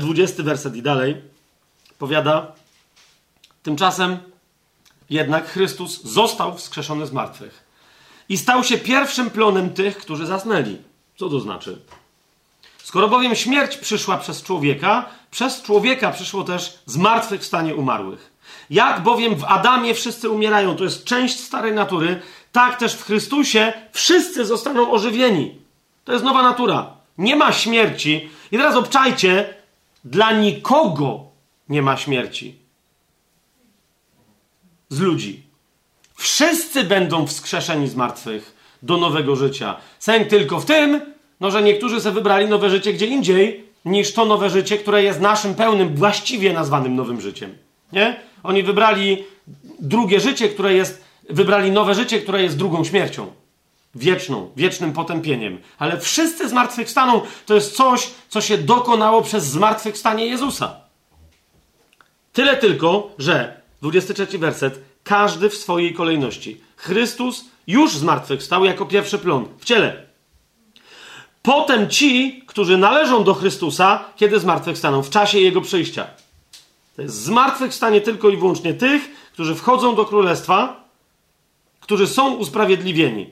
[0.00, 1.16] 20 e, werset i dalej
[1.98, 2.52] powiada:
[3.62, 4.18] Tymczasem
[5.10, 7.64] jednak Chrystus został wskrzeszony z martwych
[8.28, 10.76] i stał się pierwszym plonem tych, którzy zasnęli.
[11.16, 11.78] Co to znaczy?
[12.82, 18.30] Skoro bowiem śmierć przyszła przez człowieka, przez człowieka przyszło też zmartwychwstanie umarłych.
[18.70, 22.22] Jak bowiem w Adamie wszyscy umierają, to jest część starej natury,
[22.52, 25.58] tak też w Chrystusie wszyscy zostaną ożywieni.
[26.04, 26.90] To jest nowa natura.
[27.18, 28.30] Nie ma śmierci.
[28.52, 29.54] I teraz obczajcie,
[30.04, 31.20] dla nikogo
[31.68, 32.59] nie ma śmierci
[34.90, 35.42] z ludzi.
[36.14, 39.76] Wszyscy będą wskrzeszeni z martwych do nowego życia.
[39.98, 41.00] Sęk tylko w tym,
[41.40, 45.20] no, że niektórzy sobie wybrali nowe życie gdzie indziej, niż to nowe życie, które jest
[45.20, 47.58] naszym pełnym, właściwie nazwanym nowym życiem.
[47.92, 48.20] Nie?
[48.42, 49.24] Oni wybrali
[49.80, 53.32] drugie życie, które jest, wybrali nowe życie, które jest drugą śmiercią.
[53.94, 55.58] Wieczną, wiecznym potępieniem.
[55.78, 57.20] Ale wszyscy zmartwychwstaną.
[57.46, 60.76] To jest coś, co się dokonało przez zmartwychwstanie Jezusa.
[62.32, 64.80] Tyle tylko, że 23 werset.
[65.04, 66.60] Każdy w swojej kolejności.
[66.76, 70.06] Chrystus już zmartwychwstał jako pierwszy plon w ciele.
[71.42, 75.02] Potem ci, którzy należą do Chrystusa, kiedy zmartwychwstaną?
[75.02, 76.06] W czasie Jego przyjścia.
[76.96, 80.80] To jest zmartwychwstanie tylko i wyłącznie tych, którzy wchodzą do Królestwa
[81.90, 83.30] którzy są usprawiedliwieni,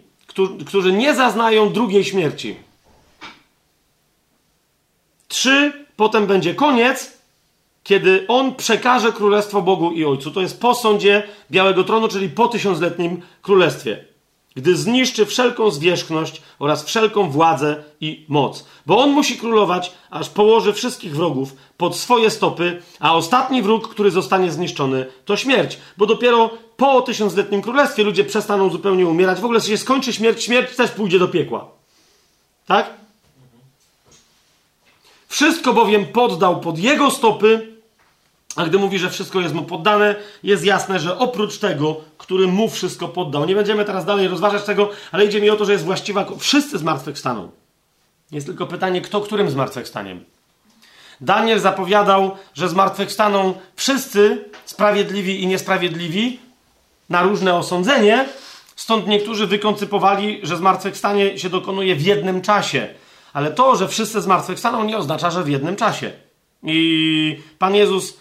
[0.66, 2.56] którzy nie zaznają drugiej śmierci.
[5.28, 7.17] Trzy, potem będzie koniec,
[7.88, 10.30] kiedy on przekaże królestwo Bogu i Ojcu.
[10.30, 14.04] To jest po sądzie Białego Tronu, czyli po tysiącletnim królestwie.
[14.56, 18.64] Gdy zniszczy wszelką zwierzchność oraz wszelką władzę i moc.
[18.86, 24.10] Bo on musi królować, aż położy wszystkich wrogów pod swoje stopy, a ostatni wróg, który
[24.10, 25.78] zostanie zniszczony, to śmierć.
[25.96, 29.40] Bo dopiero po tysiącletnim królestwie ludzie przestaną zupełnie umierać.
[29.40, 31.68] W ogóle się skończy śmierć, śmierć też pójdzie do piekła.
[32.66, 32.90] Tak?
[35.28, 37.77] Wszystko bowiem poddał pod jego stopy,
[38.56, 42.68] a gdy mówi, że wszystko jest mu poddane, jest jasne, że oprócz tego, który mu
[42.68, 43.46] wszystko poddał.
[43.46, 46.26] Nie będziemy teraz dalej rozważać tego, ale idzie mi o to, że jest właściwa.
[46.38, 47.50] Wszyscy zmartwychwstaną.
[48.32, 50.24] Jest tylko pytanie, kto którym zmartwychwstaniem.
[51.20, 56.40] Daniel zapowiadał, że zmartwychwstaną wszyscy sprawiedliwi i niesprawiedliwi
[57.08, 58.28] na różne osądzenie,
[58.76, 62.88] stąd niektórzy wykoncypowali, że zmartwychwstanie się dokonuje w jednym czasie.
[63.32, 66.12] Ale to, że wszyscy zmartwychwstaną, nie oznacza, że w jednym czasie.
[66.62, 68.16] I Pan Jezus,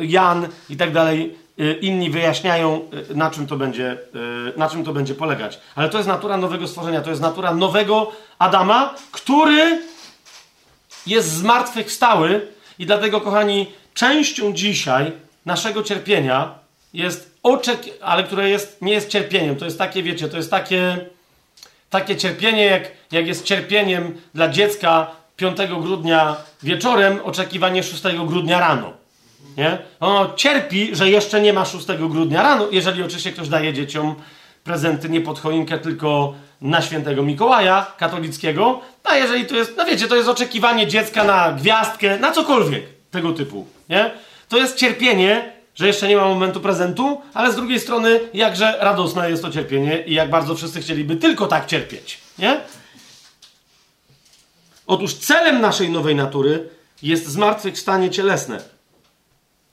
[0.00, 3.98] Jan i tak dalej, y, inni wyjaśniają, y, na czym, to będzie,
[4.56, 5.60] na czym to będzie polegać.
[5.74, 9.78] Ale to jest natura nowego stworzenia, to jest natura nowego Adama, który
[11.06, 12.46] jest zmartwychwstały
[12.78, 15.12] i dlatego, kochani, częścią dzisiaj
[15.46, 16.54] naszego cierpienia
[16.94, 19.56] jest oczek, ale które jest, nie jest cierpieniem.
[19.56, 20.98] To jest takie, wiecie, to jest takie,
[21.90, 28.92] takie cierpienie, jak, jak jest cierpieniem dla dziecka 5 grudnia wieczorem, oczekiwanie 6 grudnia rano.
[29.56, 29.78] Nie?
[30.00, 34.14] Ono cierpi, że jeszcze nie ma 6 grudnia rano, jeżeli oczywiście ktoś daje dzieciom
[34.64, 40.08] prezenty nie pod choinkę, tylko na świętego Mikołaja katolickiego, a jeżeli to jest, no wiecie,
[40.08, 44.10] to jest oczekiwanie dziecka na gwiazdkę, na cokolwiek tego typu, nie?
[44.48, 49.30] To jest cierpienie, że jeszcze nie ma momentu prezentu, ale z drugiej strony jakże radosne
[49.30, 52.60] jest to cierpienie i jak bardzo wszyscy chcieliby tylko tak cierpieć, nie?
[54.86, 56.68] Otóż celem naszej nowej natury
[57.02, 58.75] jest zmartwychwstanie cielesne.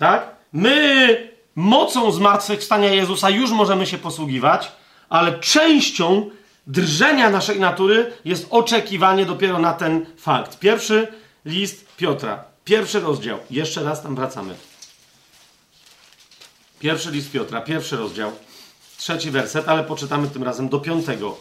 [0.03, 0.35] Tak?
[0.53, 4.71] My mocą zmartwychwstania Jezusa już możemy się posługiwać,
[5.09, 6.29] ale częścią
[6.67, 10.59] drżenia naszej natury jest oczekiwanie dopiero na ten fakt.
[10.59, 11.07] Pierwszy
[11.45, 13.37] list Piotra, pierwszy rozdział.
[13.49, 14.55] Jeszcze raz tam wracamy.
[16.79, 18.31] Pierwszy list Piotra, pierwszy rozdział,
[18.97, 21.37] trzeci werset, ale poczytamy tym razem do piątego.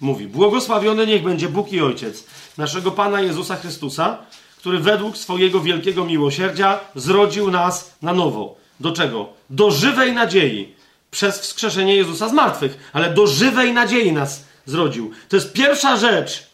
[0.00, 2.24] Mówi: Błogosławiony niech będzie Bóg i Ojciec
[2.58, 4.18] naszego Pana Jezusa Chrystusa,
[4.64, 8.56] który według swojego wielkiego miłosierdzia zrodził nas na nowo.
[8.80, 9.28] Do czego?
[9.50, 10.74] Do żywej nadziei
[11.10, 15.10] przez wskrzeszenie Jezusa z martwych, ale do żywej nadziei nas zrodził.
[15.28, 16.46] To jest pierwsza rzecz,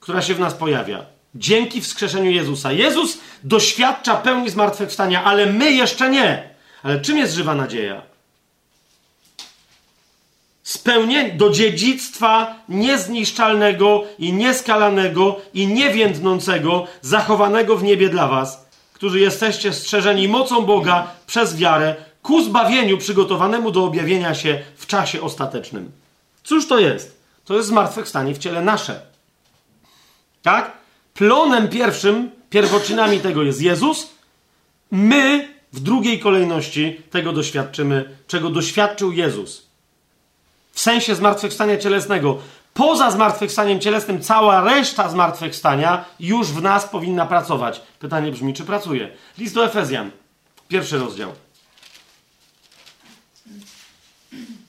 [0.00, 1.06] która się w nas pojawia.
[1.34, 2.72] Dzięki wskrzeszeniu Jezusa.
[2.72, 6.48] Jezus doświadcza pełni zmartwychwstania, ale my jeszcze nie.
[6.82, 8.02] Ale czym jest żywa nadzieja?
[10.66, 19.72] Spełnienie do dziedzictwa niezniszczalnego i nieskalanego i niewiędnącego, zachowanego w niebie dla was, którzy jesteście
[19.72, 25.92] strzeżeni mocą Boga przez wiarę ku zbawieniu przygotowanemu do objawienia się w czasie ostatecznym.
[26.44, 27.20] Cóż to jest?
[27.44, 29.00] To jest zmartwychwstanie w ciele nasze.
[30.42, 30.72] Tak?
[31.14, 34.08] Plonem pierwszym, pierwotczynami tego jest Jezus.
[34.90, 39.65] My w drugiej kolejności tego doświadczymy, czego doświadczył Jezus.
[40.76, 42.38] W sensie zmartwychwstania cielesnego.
[42.74, 47.82] Poza zmartwychwstaniem cielesnym, cała reszta zmartwychwstania już w nas powinna pracować.
[47.98, 49.08] Pytanie brzmi, czy pracuje?
[49.38, 50.10] List do Efezjan,
[50.68, 51.32] pierwszy rozdział.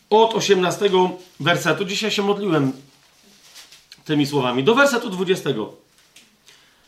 [0.09, 0.89] Od 18
[1.39, 2.73] wersetu, dzisiaj się modliłem
[4.05, 5.49] tymi słowami, do wersetu 20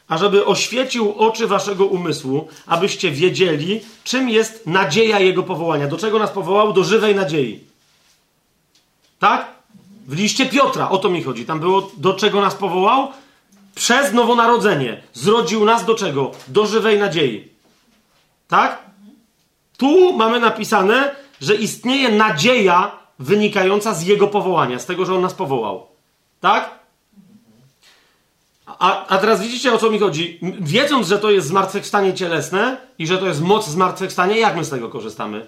[0.08, 5.88] ażeby oświecił oczy waszego umysłu, abyście wiedzieli, czym jest nadzieja Jego powołania.
[5.88, 6.74] Do czego nas powołał?
[6.74, 7.69] Do żywej nadziei.
[9.20, 9.46] Tak?
[10.08, 11.46] W liście Piotra, o to mi chodzi.
[11.46, 13.08] Tam było, do czego nas powołał?
[13.76, 15.04] Przez nowonarodzenie.
[15.14, 16.32] Zrodził nas do czego?
[16.48, 17.48] Do żywej nadziei.
[18.48, 18.84] Tak?
[19.78, 25.34] Tu mamy napisane, że istnieje nadzieja wynikająca z Jego powołania, z tego, że On nas
[25.34, 25.88] powołał.
[26.42, 26.80] Tak?
[28.66, 30.40] A, a teraz widzicie o co mi chodzi?
[30.60, 34.70] Wiedząc, że to jest zmartwychwstanie cielesne i że to jest moc zmartwychwstania, jak my z
[34.70, 35.48] tego korzystamy?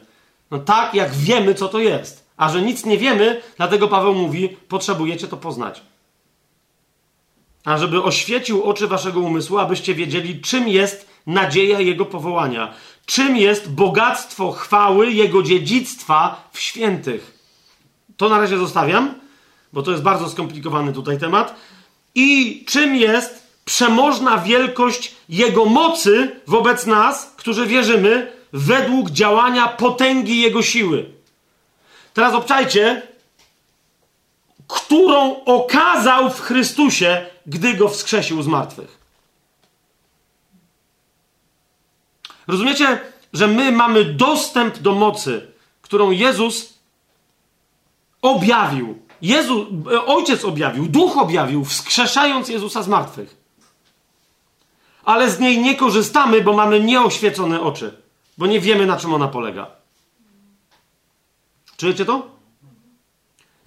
[0.51, 2.25] No tak, jak wiemy, co to jest.
[2.37, 5.81] A że nic nie wiemy, dlatego Paweł mówi, potrzebujecie to poznać.
[7.65, 12.73] A żeby oświecił oczy waszego umysłu, abyście wiedzieli, czym jest nadzieja Jego powołania.
[13.05, 17.37] Czym jest bogactwo chwały Jego dziedzictwa w świętych.
[18.17, 19.13] To na razie zostawiam,
[19.73, 21.55] bo to jest bardzo skomplikowany tutaj temat
[22.15, 30.61] i czym jest przemożna wielkość Jego mocy wobec nas, którzy wierzymy, według działania potęgi Jego
[30.61, 31.11] siły.
[32.13, 33.01] Teraz obczajcie,
[34.67, 38.97] którą okazał w Chrystusie, gdy go wskrzesił z martwych.
[42.47, 42.99] Rozumiecie,
[43.33, 46.73] że my mamy dostęp do mocy, którą Jezus
[48.21, 49.01] objawił.
[49.21, 49.67] Jezu,
[50.05, 53.37] Ojciec objawił, Duch objawił, wskrzeszając Jezusa z martwych.
[55.03, 58.00] Ale z niej nie korzystamy, bo mamy nieoświecone oczy,
[58.37, 59.67] bo nie wiemy, na czym ona polega.
[61.77, 62.31] Czujecie to?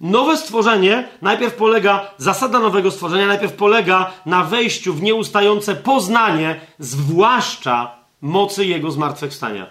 [0.01, 7.95] Nowe stworzenie najpierw polega, zasada nowego stworzenia najpierw polega na wejściu w nieustające poznanie, zwłaszcza
[8.21, 9.67] mocy Jego zmartwychwstania.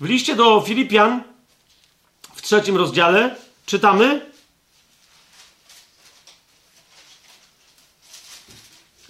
[0.00, 1.22] W liście do Filipian
[2.34, 4.30] w trzecim rozdziale czytamy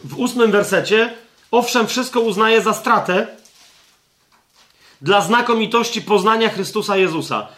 [0.04, 1.14] w ósmym wersecie
[1.50, 3.39] owszem wszystko uznaję za stratę
[5.02, 7.48] dla znakomitości poznania Chrystusa Jezusa,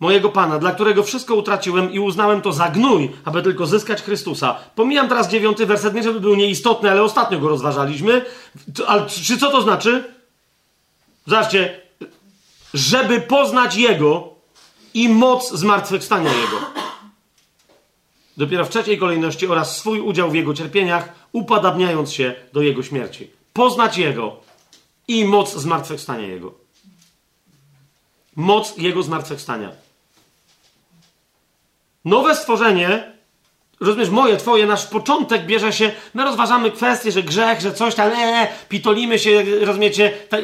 [0.00, 4.54] mojego Pana, dla którego wszystko utraciłem i uznałem to za gnój, aby tylko zyskać Chrystusa.
[4.74, 8.24] Pomijam teraz dziewiąty werset, nie żeby był nieistotny, ale ostatnio go rozważaliśmy.
[8.86, 10.14] Ale czy co to znaczy?
[11.26, 11.80] Zobaczcie,
[12.74, 14.34] żeby poznać Jego
[14.94, 16.56] i moc zmartwychwstania Jego.
[18.36, 23.30] Dopiero w trzeciej kolejności oraz swój udział w Jego cierpieniach, upadabniając się do Jego śmierci.
[23.52, 24.36] Poznać Jego
[25.08, 26.63] i moc zmartwychwstania Jego.
[28.36, 29.70] Moc Jego zmartwychwstania.
[32.04, 33.12] Nowe stworzenie,
[33.80, 38.10] rozumiesz, moje, twoje, nasz początek bierze się, my rozważamy kwestię, że grzech, że coś tam,
[38.12, 40.36] ee, pitolimy się, rozumiecie, ta,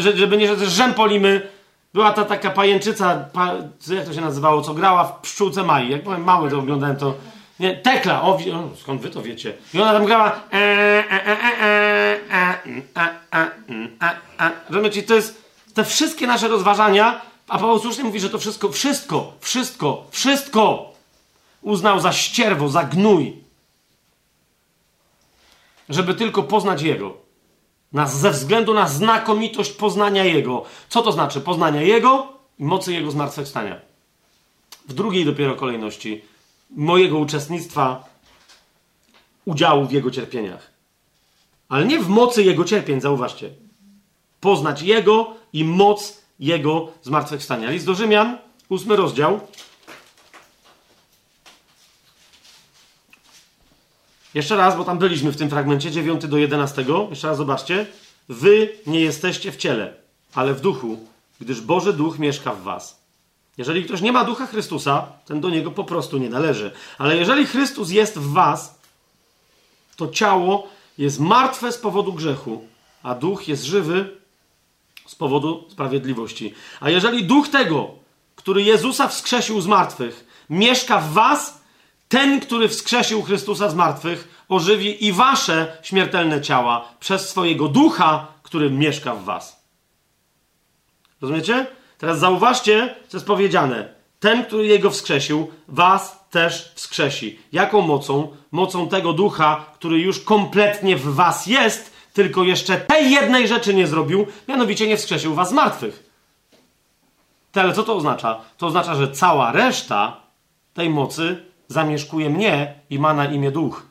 [0.00, 1.48] żeby nie, że rzępolimy.
[1.94, 3.54] Była ta taka pajęczyca, pa,
[3.94, 5.90] jak to się nazywało, co grała w Pszczółce Mai.
[5.90, 7.14] Jak byłem mały, to oglądałem to.
[7.60, 9.52] Nie, Tekla, o, o, skąd wy to wiecie?
[9.74, 10.40] I ona tam grała.
[14.70, 15.44] Rozumiecie, to jest
[15.74, 20.92] te wszystkie nasze rozważania, a Paweł słusznie mówi, że to wszystko, wszystko, wszystko, wszystko
[21.62, 23.36] uznał za ścierwo, za gnój,
[25.88, 27.16] żeby tylko poznać Jego.
[27.92, 30.64] Na, ze względu na znakomitość poznania Jego.
[30.88, 31.40] Co to znaczy?
[31.40, 33.80] Poznania Jego i mocy Jego zmartwychwstania.
[34.88, 36.22] W drugiej dopiero kolejności
[36.70, 38.04] mojego uczestnictwa,
[39.44, 40.70] udziału w Jego cierpieniach.
[41.68, 43.50] Ale nie w mocy Jego cierpień, zauważcie.
[44.40, 47.70] Poznać Jego i moc Jego zmartwychwstania.
[47.70, 49.40] List do Rzymian, ósmy rozdział,
[54.36, 56.84] Jeszcze raz, bo tam byliśmy w tym fragmencie, 9 do 11.
[57.10, 57.86] Jeszcze raz zobaczcie.
[58.28, 59.94] Wy nie jesteście w ciele,
[60.34, 60.98] ale w duchu,
[61.40, 63.00] gdyż Boży Duch mieszka w was.
[63.58, 66.72] Jeżeli ktoś nie ma ducha Chrystusa, ten do niego po prostu nie należy.
[66.98, 68.78] Ale jeżeli Chrystus jest w was,
[69.96, 72.64] to ciało jest martwe z powodu grzechu,
[73.02, 74.16] a duch jest żywy
[75.06, 76.54] z powodu sprawiedliwości.
[76.80, 77.90] A jeżeli duch tego,
[78.36, 81.60] który Jezusa wskrzesił z martwych, mieszka w was,
[82.08, 88.70] ten, który wskrzesił Chrystusa z martwych, ożywi i wasze śmiertelne ciała przez swojego ducha, który
[88.70, 89.66] mieszka w was.
[91.20, 91.66] Rozumiecie?
[91.98, 93.94] Teraz zauważcie, co jest powiedziane.
[94.20, 97.38] Ten, który jego wskrzesił, was też wskrzesi.
[97.52, 98.36] Jaką mocą?
[98.52, 103.86] Mocą tego ducha, który już kompletnie w was jest, tylko jeszcze tej jednej rzeczy nie
[103.86, 106.10] zrobił, mianowicie nie wskrzesił was z martwych.
[107.54, 108.40] Ale co to oznacza?
[108.58, 110.20] To oznacza, że cała reszta
[110.74, 113.86] tej mocy zamieszkuje mnie i ma na imię Duch.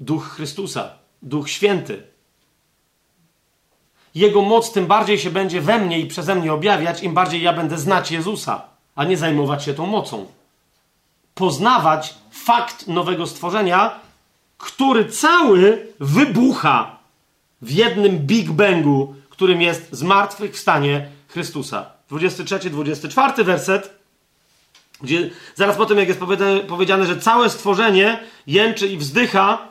[0.00, 0.90] Duch Chrystusa,
[1.22, 2.02] Duch Święty.
[4.14, 7.52] Jego moc tym bardziej się będzie we mnie i przeze mnie objawiać, im bardziej ja
[7.52, 8.62] będę znać Jezusa,
[8.94, 10.26] a nie zajmować się tą mocą.
[11.34, 14.00] Poznawać fakt nowego stworzenia,
[14.58, 16.97] który cały wybucha
[17.62, 21.90] w jednym Big Bangu, którym jest zmartwychwstanie Chrystusa.
[22.10, 23.98] 23-24 werset
[25.02, 26.20] gdzie zaraz po tym, jak jest
[26.68, 29.68] powiedziane, że całe stworzenie jęczy i wzdycha,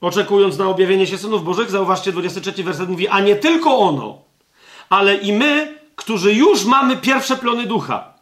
[0.00, 4.18] oczekując na objawienie się synów Bożych, zauważcie, 23 werset mówi, a nie tylko ono,
[4.88, 8.14] ale i my, którzy już mamy pierwsze plony ducha.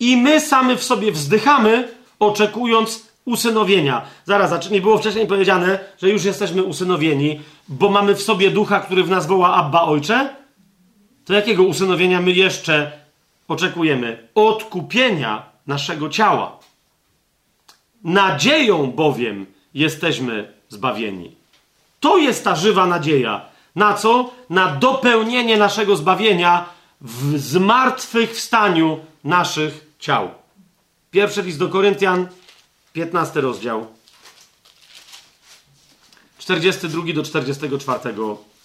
[0.00, 4.02] I my sami w sobie wzdychamy, oczekując usynowienia.
[4.24, 9.04] Zaraz, nie było wcześniej powiedziane, że już jesteśmy usynowieni, bo mamy w sobie ducha, który
[9.04, 10.36] w nas woła Abba Ojcze?
[11.24, 12.92] To jakiego usynowienia my jeszcze
[13.48, 16.58] oczekujemy odkupienia naszego ciała.
[18.04, 21.34] Nadzieją bowiem jesteśmy zbawieni.
[22.00, 23.40] To jest ta żywa nadzieja.
[23.76, 24.30] Na co?
[24.50, 26.64] Na dopełnienie naszego zbawienia
[27.00, 30.30] w zmartwychwstaniu naszych ciał.
[31.10, 32.26] Pierwszy list do Koryntian,
[32.92, 33.86] 15 rozdział.
[36.38, 38.14] 42 do 44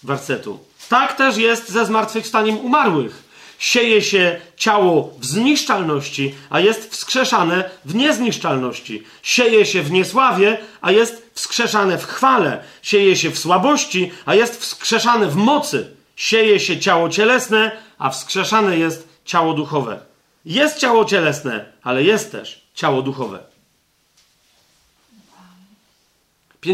[0.02, 0.58] wersetu.
[0.88, 7.94] Tak też jest ze zmartwychwstaniem umarłych Sieje się ciało w zniszczalności, a jest wskrzeszane w
[7.94, 9.02] niezniszczalności.
[9.22, 12.64] Sieje się w niesławie, a jest wskrzeszane w chwale.
[12.82, 15.96] Sieje się w słabości, a jest wskrzeszane w mocy.
[16.16, 20.00] Sieje się ciało cielesne, a wskrzeszane jest ciało duchowe.
[20.44, 23.47] Jest ciało cielesne, ale jest też ciało duchowe.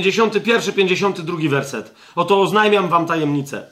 [0.02, 1.94] 51, 52 werset.
[2.14, 3.66] Oto oznajmiam wam tajemnicę.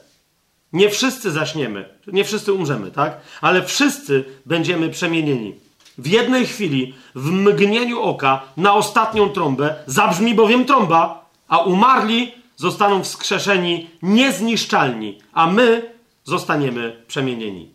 [0.73, 3.17] Nie wszyscy zaśniemy, nie wszyscy umrzemy, tak?
[3.41, 5.55] Ale wszyscy będziemy przemienieni.
[5.97, 13.03] W jednej chwili, w mgnieniu oka, na ostatnią trąbę, zabrzmi bowiem trąba, a umarli zostaną
[13.03, 15.93] wskrzeszeni niezniszczalni, a my
[16.23, 17.73] zostaniemy przemienieni.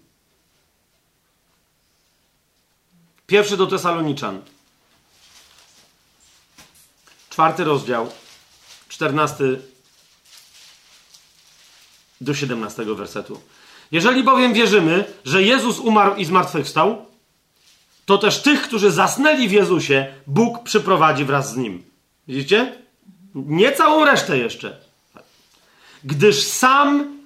[3.26, 4.42] Pierwszy do Tesaloniczan.
[7.30, 8.10] Czwarty rozdział,
[8.98, 9.60] czternasty
[12.20, 13.40] do 17 wersetu.
[13.92, 17.06] Jeżeli bowiem wierzymy, że Jezus umarł i zmartwychwstał,
[18.06, 21.82] to też tych, którzy zasnęli w Jezusie, Bóg przyprowadzi wraz z nim.
[22.28, 22.72] Widzicie?
[23.34, 24.76] Nie całą resztę jeszcze.
[26.04, 27.18] Gdyż sam,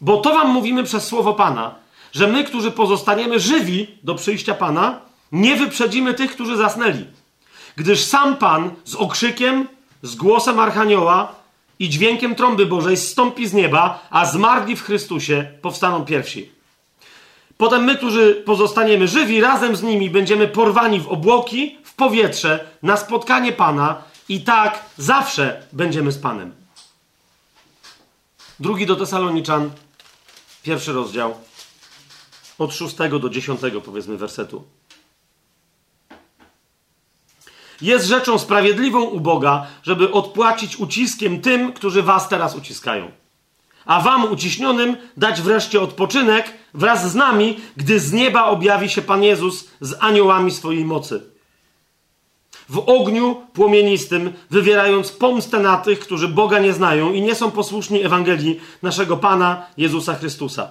[0.00, 1.74] bo to wam mówimy przez słowo Pana,
[2.12, 5.00] że my, którzy pozostaniemy żywi do przyjścia Pana,
[5.32, 7.04] nie wyprzedzimy tych, którzy zasnęli.
[7.76, 9.68] Gdyż sam Pan z okrzykiem,
[10.02, 11.34] z głosem Archanioła
[11.78, 16.50] i dźwiękiem trąby Bożej zstąpi z nieba, a zmarli w Chrystusie powstaną pierwsi.
[17.56, 22.96] Potem my, którzy pozostaniemy żywi, razem z nimi będziemy porwani w obłoki, w powietrze, na
[22.96, 26.52] spotkanie Pana i tak zawsze będziemy z Panem.
[28.60, 29.70] Drugi do Tesaloniczan,
[30.62, 31.34] pierwszy rozdział,
[32.58, 34.64] od szóstego do dziesiątego powiedzmy wersetu.
[37.82, 43.10] Jest rzeczą sprawiedliwą u Boga, żeby odpłacić uciskiem tym, którzy was teraz uciskają.
[43.86, 49.22] A wam uciśnionym dać wreszcie odpoczynek wraz z nami, gdy z nieba objawi się Pan
[49.22, 51.22] Jezus z aniołami swojej mocy.
[52.68, 58.04] W ogniu płomienistym, wywierając pomstę na tych, którzy Boga nie znają i nie są posłuszni
[58.04, 60.70] Ewangelii naszego Pana Jezusa Chrystusa.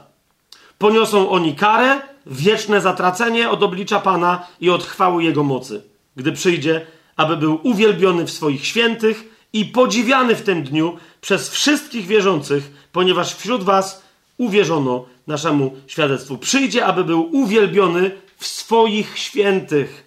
[0.77, 5.83] Poniosą oni karę, wieczne zatracenie od oblicza Pana i od chwały Jego mocy,
[6.15, 6.85] gdy przyjdzie
[7.19, 9.23] aby był uwielbiony w swoich świętych
[9.53, 14.03] i podziwiany w tym dniu przez wszystkich wierzących, ponieważ wśród was
[14.37, 16.37] uwierzono naszemu świadectwu.
[16.37, 20.03] Przyjdzie, aby był uwielbiony w swoich świętych.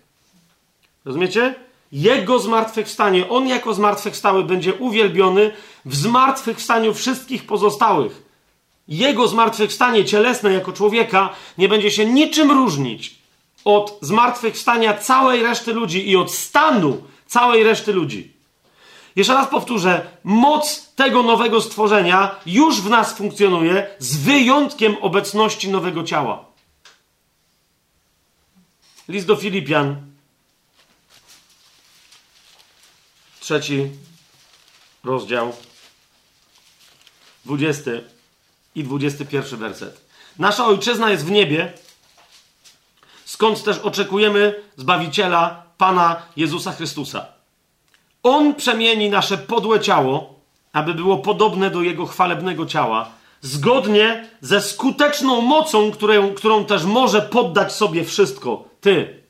[1.04, 1.54] Rozumiecie?
[1.92, 5.50] Jego zmartwychwstanie, on jako zmartwychwstały będzie uwielbiony
[5.84, 8.22] w zmartwychwstaniu wszystkich pozostałych.
[8.88, 13.21] Jego zmartwychwstanie cielesne jako człowieka nie będzie się niczym różnić
[13.64, 18.32] od zmartwychwstania całej reszty ludzi i od stanu całej reszty ludzi.
[19.16, 26.04] Jeszcze raz powtórzę, moc tego nowego stworzenia już w nas funkcjonuje, z wyjątkiem obecności nowego
[26.04, 26.44] ciała.
[29.08, 29.96] List do Filipian,
[33.40, 33.90] trzeci
[35.04, 35.56] rozdział,
[37.44, 38.04] dwudziesty
[38.74, 40.00] i dwudziesty pierwszy werset.
[40.38, 41.72] Nasza ojczyzna jest w niebie,
[43.32, 47.26] skąd też oczekujemy Zbawiciela, Pana Jezusa Chrystusa.
[48.22, 50.34] On przemieni nasze podłe ciało,
[50.72, 53.08] aby było podobne do Jego chwalebnego ciała,
[53.40, 55.90] zgodnie ze skuteczną mocą,
[56.36, 58.64] którą, też może poddać sobie wszystko.
[58.80, 59.22] Ty.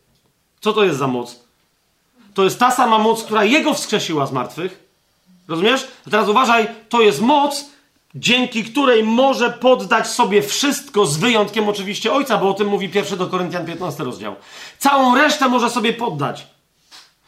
[0.61, 1.41] Co to jest za moc?
[2.35, 4.85] To jest ta sama moc, która Jego wskrzesiła z martwych.
[5.49, 5.89] Rozumiesz?
[6.07, 7.65] A teraz uważaj, to jest moc,
[8.15, 13.17] dzięki której może poddać sobie wszystko, z wyjątkiem oczywiście Ojca, bo o tym mówi pierwszy
[13.17, 14.37] do Koryntian 15 rozdział.
[14.79, 16.47] Całą resztę może sobie poddać.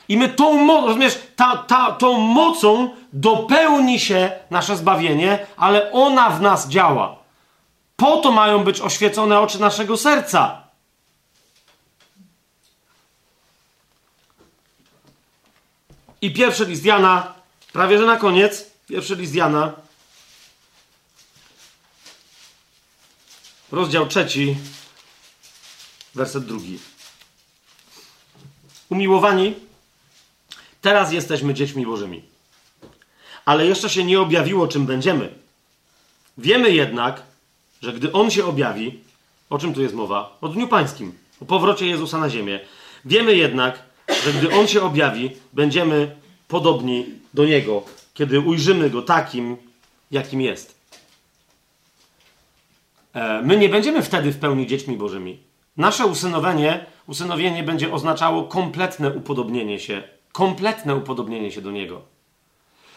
[0.08, 6.30] I my tą mocą, rozumiesz, ta, ta, tą mocą dopełni się nasze zbawienie, ale ona
[6.30, 7.16] w nas działa.
[7.96, 10.64] Po to mają być oświecone oczy naszego serca.
[16.20, 17.34] I pierwszy list Jana,
[17.72, 19.72] prawie że na koniec, pierwszy list Jana,
[23.74, 24.56] rozdział trzeci,
[26.14, 26.78] werset drugi.
[28.90, 29.54] Umiłowani,
[30.80, 32.22] teraz jesteśmy dziećmi Bożymi.
[33.44, 35.34] Ale jeszcze się nie objawiło, czym będziemy.
[36.38, 37.22] Wiemy jednak,
[37.82, 39.00] że gdy On się objawi,
[39.50, 40.38] o czym tu jest mowa?
[40.40, 42.60] O Dniu Pańskim, o powrocie Jezusa na ziemię.
[43.04, 43.82] Wiemy jednak,
[44.24, 46.16] że gdy On się objawi, będziemy
[46.48, 47.82] podobni do Niego,
[48.14, 49.56] kiedy ujrzymy Go takim,
[50.10, 50.73] jakim jest.
[53.15, 55.39] E, my nie będziemy wtedy w pełni dziećmi Bożymi.
[55.76, 60.02] Nasze usynowienie, usynowienie będzie oznaczało kompletne upodobnienie się,
[60.33, 62.02] kompletne upodobnienie się do Niego.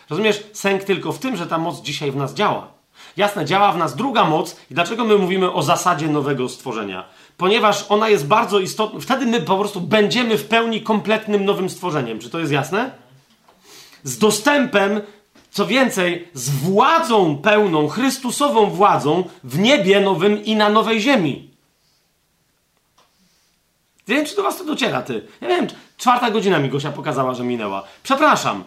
[0.10, 2.78] Rozumiesz, sęk tylko w tym, że ta moc dzisiaj w nas działa.
[3.18, 7.06] Jasne, działa w nas druga moc i dlaczego my mówimy o zasadzie nowego stworzenia?
[7.38, 9.00] Ponieważ ona jest bardzo istotna.
[9.00, 12.20] Wtedy my po prostu będziemy w pełni kompletnym nowym stworzeniem.
[12.20, 12.92] Czy to jest jasne?
[14.04, 15.02] Z dostępem,
[15.52, 21.50] co więcej, z władzą pełną, Chrystusową władzą w niebie nowym i na nowej ziemi.
[24.08, 25.28] Nie wiem, czy do was to dociera, ty.
[25.42, 25.68] Ja wiem,
[25.98, 27.84] czwarta godzina mi Gosia pokazała, że minęła.
[28.04, 28.64] Przepraszam.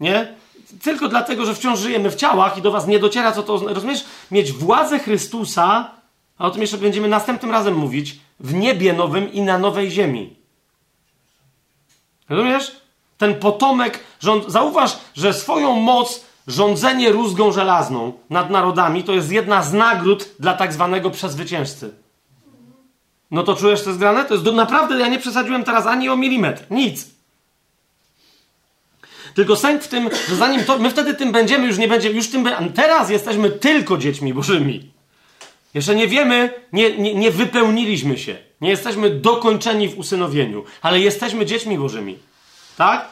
[0.00, 0.34] Nie?
[0.82, 4.04] Tylko dlatego, że wciąż żyjemy w ciałach i do was nie dociera, co to rozumiesz?
[4.30, 5.90] Mieć władzę Chrystusa,
[6.38, 10.36] a o tym jeszcze będziemy następnym razem mówić, w niebie nowym i na nowej ziemi.
[12.28, 12.76] Rozumiesz?
[13.18, 14.44] Ten potomek, rząd...
[14.48, 20.54] zauważ, że swoją moc rządzenie rózgą żelazną nad narodami to jest jedna z nagród dla
[20.54, 21.94] tak zwanego przezwyciężcy.
[23.30, 24.24] No to czujesz to zgrane?
[24.24, 24.52] To jest do...
[24.52, 26.62] naprawdę, ja nie przesadziłem teraz ani o milimetr.
[26.70, 27.06] Nic.
[29.34, 32.28] Tylko sęk w tym, że zanim to, my wtedy tym będziemy, już nie będziemy, już
[32.28, 34.90] tym, teraz jesteśmy tylko dziećmi bożymi.
[35.74, 38.36] Jeszcze nie wiemy, nie, nie, nie wypełniliśmy się.
[38.60, 42.18] Nie jesteśmy dokończeni w usynowieniu, ale jesteśmy dziećmi bożymi.
[42.76, 43.08] Tak?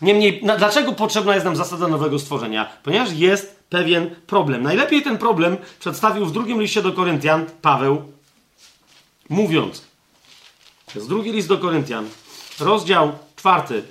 [0.00, 2.72] Niemniej, na, dlaczego potrzebna jest nam zasada nowego stworzenia?
[2.82, 4.62] Ponieważ jest pewien problem.
[4.62, 8.12] Najlepiej ten problem przedstawił w drugim liście do Koryntian Paweł,
[9.28, 9.82] mówiąc,
[10.86, 12.08] to jest drugi list do Koryntian,
[12.60, 13.82] rozdział czwarty,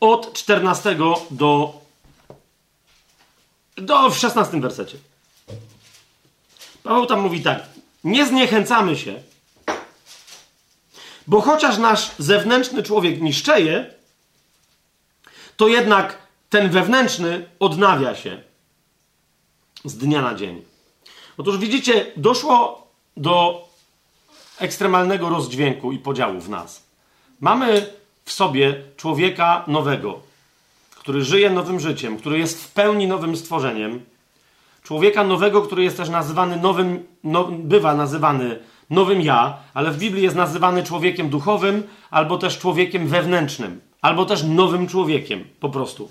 [0.00, 0.96] od 14
[1.30, 1.80] do,
[3.76, 4.98] do w 16 wersecie.
[6.82, 7.62] Paweł tam mówi tak:
[8.04, 9.22] Nie zniechęcamy się,
[11.26, 13.94] bo chociaż nasz zewnętrzny człowiek niszczeje,
[15.56, 16.18] to jednak
[16.50, 18.42] ten wewnętrzny odnawia się
[19.84, 20.62] z dnia na dzień.
[21.38, 22.86] Otóż widzicie, doszło
[23.16, 23.64] do
[24.58, 26.82] ekstremalnego rozdźwięku i podziału w nas.
[27.40, 27.86] Mamy
[28.24, 30.20] w sobie człowieka nowego,
[30.90, 34.04] który żyje nowym życiem, który jest w pełni nowym stworzeniem.
[34.82, 38.58] Człowieka nowego, który jest też nazywany nowym, no, bywa nazywany
[38.92, 44.42] nowym ja, ale w Biblii jest nazywany człowiekiem duchowym, albo też człowiekiem wewnętrznym, albo też
[44.42, 46.10] nowym człowiekiem, po prostu.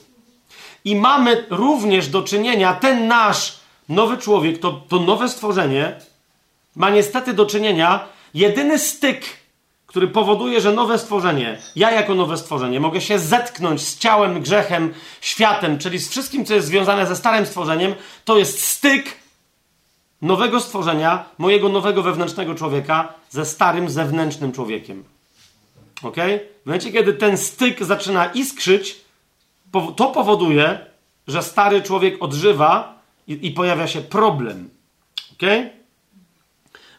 [0.85, 5.95] I mamy również do czynienia, ten nasz nowy człowiek, to, to nowe stworzenie,
[6.75, 7.99] ma niestety do czynienia
[8.33, 9.41] jedyny styk
[9.91, 14.93] który powoduje, że nowe stworzenie, ja jako nowe stworzenie, mogę się zetknąć z ciałem, grzechem,
[15.21, 17.95] światem, czyli z wszystkim, co jest związane ze starym stworzeniem,
[18.25, 19.20] to jest styk
[20.21, 25.03] nowego stworzenia, mojego nowego wewnętrznego człowieka ze starym zewnętrznym człowiekiem.
[26.03, 26.15] Ok?
[26.63, 29.01] W momencie, kiedy ten styk zaczyna iskrzyć,
[29.97, 30.85] to powoduje,
[31.27, 34.69] że stary człowiek odżywa i, i pojawia się problem.
[35.33, 35.49] Ok?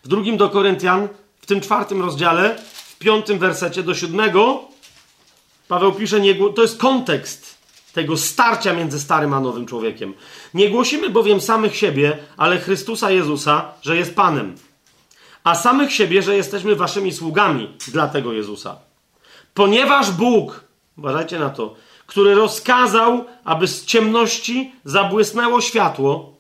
[0.05, 1.09] W drugim do Koryntian,
[1.41, 2.63] w tym czwartym rozdziale,
[2.99, 4.73] piątym wersecie do siódmego
[5.69, 6.21] Paweł pisze,
[6.55, 7.52] to jest kontekst
[7.93, 10.15] tego starcia między starym a nowym człowiekiem.
[10.55, 14.57] Nie głosimy bowiem samych siebie, ale Chrystusa Jezusa, że jest Panem.
[15.45, 18.77] A samych siebie, że jesteśmy waszymi sługami dla tego Jezusa.
[19.55, 20.65] Ponieważ Bóg,
[20.99, 21.75] uważajcie na to,
[22.07, 26.33] który rozkazał, aby z ciemności zabłysnęło światło,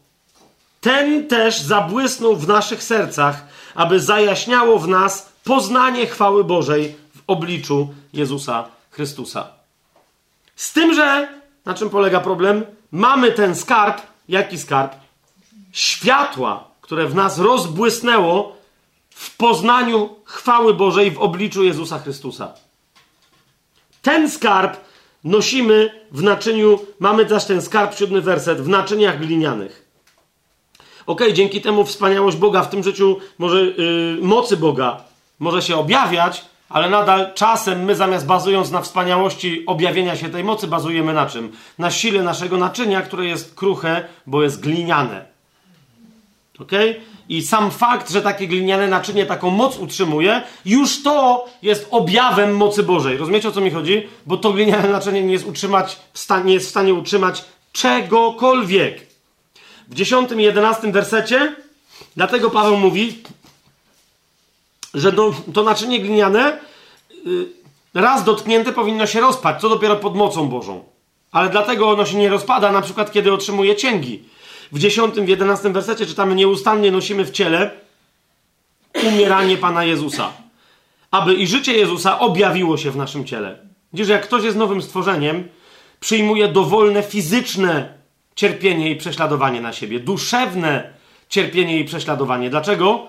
[0.80, 7.94] ten też zabłysnął w naszych sercach, aby zajaśniało w nas poznanie chwały Bożej w obliczu
[8.12, 9.46] Jezusa Chrystusa.
[10.56, 11.28] Z tym, że
[11.64, 12.64] na czym polega problem?
[12.92, 14.02] Mamy ten skarb.
[14.28, 14.94] Jaki skarb?
[15.72, 18.56] Światła, które w nas rozbłysnęło
[19.10, 22.52] w poznaniu chwały Bożej w obliczu Jezusa Chrystusa.
[24.02, 24.76] Ten skarb
[25.24, 29.88] nosimy w naczyniu, mamy też ten skarb, siódmy werset, w naczyniach glinianych.
[31.06, 35.04] Ok, dzięki temu wspaniałość Boga w tym życiu, może yy, mocy Boga
[35.38, 40.66] może się objawiać, ale nadal czasem my zamiast bazując na wspaniałości objawienia się tej mocy,
[40.66, 41.52] bazujemy na czym?
[41.78, 45.24] Na sile naszego naczynia, które jest kruche, bo jest gliniane.
[46.58, 46.72] Ok?
[47.28, 52.82] I sam fakt, że takie gliniane naczynie taką moc utrzymuje, już to jest objawem mocy
[52.82, 53.16] Bożej.
[53.16, 54.08] Rozumiecie o co mi chodzi?
[54.26, 55.98] Bo to gliniane naczynie nie jest, utrzymać,
[56.44, 59.06] nie jest w stanie utrzymać czegokolwiek.
[59.88, 61.56] W 10 i 11 wersecie,
[62.16, 63.22] dlatego Paweł mówi,
[64.94, 66.58] że to, to naczynie gliniane
[67.26, 67.46] y,
[67.94, 70.84] raz dotknięte powinno się rozpaść, co dopiero pod mocą Bożą.
[71.32, 74.22] Ale dlatego ono się nie rozpada, na przykład kiedy otrzymuje cięgi.
[74.72, 77.70] W 10, w 11 wersecie czytamy: Nieustannie nosimy w ciele
[79.06, 80.32] umieranie Pana Jezusa,
[81.10, 83.58] aby i życie Jezusa objawiło się w naszym ciele.
[83.92, 85.48] Widzisz, jak ktoś jest nowym stworzeniem,
[86.00, 87.94] przyjmuje dowolne fizyczne
[88.34, 90.92] cierpienie i prześladowanie na siebie, duszewne
[91.28, 92.50] cierpienie i prześladowanie.
[92.50, 93.08] Dlaczego?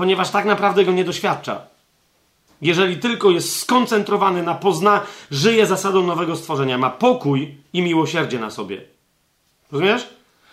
[0.00, 1.60] Ponieważ tak naprawdę go nie doświadcza.
[2.62, 8.50] Jeżeli tylko jest skoncentrowany na pozna, żyje zasadą nowego stworzenia, ma pokój i miłosierdzie na
[8.50, 8.80] sobie.
[9.72, 10.08] Rozumiesz?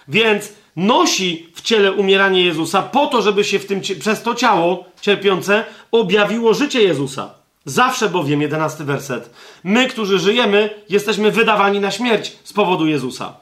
[0.07, 4.85] Więc nosi w ciele umieranie Jezusa po to, żeby się w tym, przez to ciało
[5.01, 7.29] cierpiące objawiło życie Jezusa.
[7.65, 9.29] Zawsze bowiem, jedenasty werset,
[9.63, 13.33] my, którzy żyjemy, jesteśmy wydawani na śmierć z powodu Jezusa.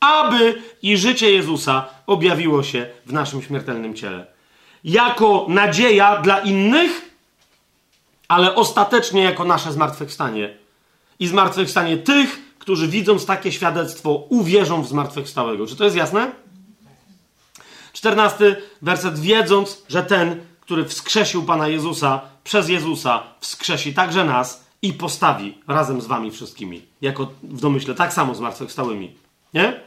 [0.00, 4.37] Aby i życie Jezusa objawiło się w naszym śmiertelnym ciele.
[4.84, 7.10] Jako nadzieja dla innych,
[8.28, 10.56] ale ostatecznie jako nasze zmartwychwstanie.
[11.18, 15.66] I zmartwychwstanie tych, którzy widząc takie świadectwo, uwierzą w zmartwychwstałego.
[15.66, 16.32] Czy to jest jasne?
[17.92, 19.18] Czternasty werset.
[19.18, 26.00] Wiedząc, że ten, który wskrzesił Pana Jezusa, przez Jezusa wskrzesi także nas i postawi razem
[26.00, 26.82] z wami wszystkimi.
[27.00, 29.14] Jako w domyśle tak samo zmartwychwstałymi.
[29.54, 29.80] Nie?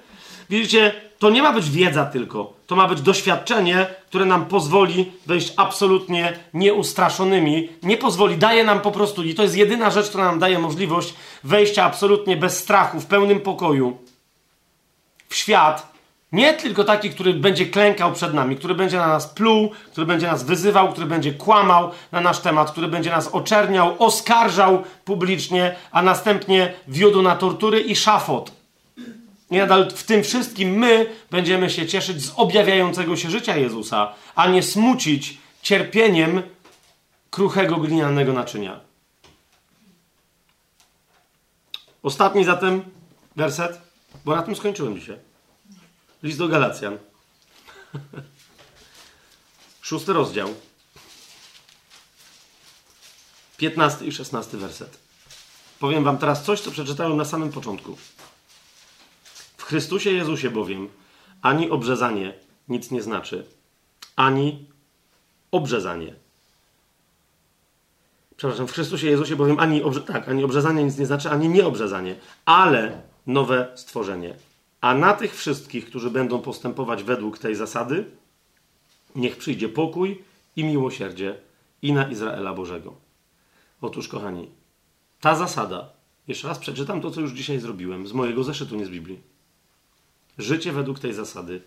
[0.50, 2.54] Widzicie, to nie ma być wiedza tylko.
[2.68, 7.70] To ma być doświadczenie, które nam pozwoli wejść absolutnie nieustraszonymi.
[7.84, 11.14] Nie pozwoli, daje nam po prostu, i to jest jedyna rzecz, która nam daje możliwość
[11.44, 13.98] wejścia absolutnie bez strachu, w pełnym pokoju
[15.30, 15.92] w świat,
[16.32, 20.28] nie tylko taki, który będzie klękał przed nami, który będzie na nas pluł, który będzie
[20.28, 26.02] nas wyzywał, który będzie kłamał na nasz temat, który będzie nas oczerniał, oskarżał publicznie, a
[26.02, 28.61] następnie wiódł na tortury i szafot.
[29.52, 34.48] I nadal w tym wszystkim my będziemy się cieszyć z objawiającego się życia Jezusa, a
[34.48, 36.44] nie smucić cierpieniem
[37.30, 38.80] kruchego glinianego naczynia.
[42.04, 42.84] Ostatni zatem
[43.36, 43.82] werset,
[44.26, 45.18] bo na tym skończyłem dzisiaj.
[46.24, 46.98] List do Galacjan.
[49.82, 50.50] Szósty rozdział.
[53.58, 54.98] Piętnasty i szesnasty werset.
[55.80, 57.98] Powiem wam teraz coś, co przeczytałem na samym początku.
[59.72, 60.90] Chrystusie Jezusie bowiem
[61.42, 62.34] ani obrzezanie
[62.68, 63.46] nic nie znaczy,
[64.16, 64.66] ani
[65.52, 66.14] obrzezanie.
[68.38, 72.16] Przepraszam, w Chrystusie Jezusie bowiem ani, obrze tak, ani obrzezanie nic nie znaczy, ani nieobrzezanie,
[72.46, 74.36] ale nowe stworzenie.
[74.82, 78.06] A na tych wszystkich, którzy będą postępować według tej zasady,
[79.16, 80.24] niech przyjdzie pokój
[80.56, 81.36] i miłosierdzie
[81.82, 82.96] i na Izraela Bożego.
[83.82, 84.50] Otóż, kochani,
[85.22, 85.90] ta zasada,
[86.28, 89.31] jeszcze raz przeczytam to, co już dzisiaj zrobiłem, z mojego zeszytu, nie z Biblii.
[90.38, 91.62] Życie według tej zasady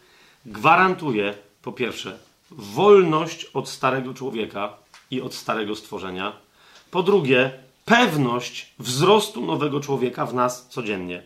[0.46, 2.18] gwarantuje, po pierwsze,
[2.50, 4.76] wolność od starego człowieka
[5.10, 6.32] i od starego stworzenia.
[6.90, 7.52] Po drugie,
[7.84, 11.22] pewność wzrostu nowego człowieka w nas codziennie.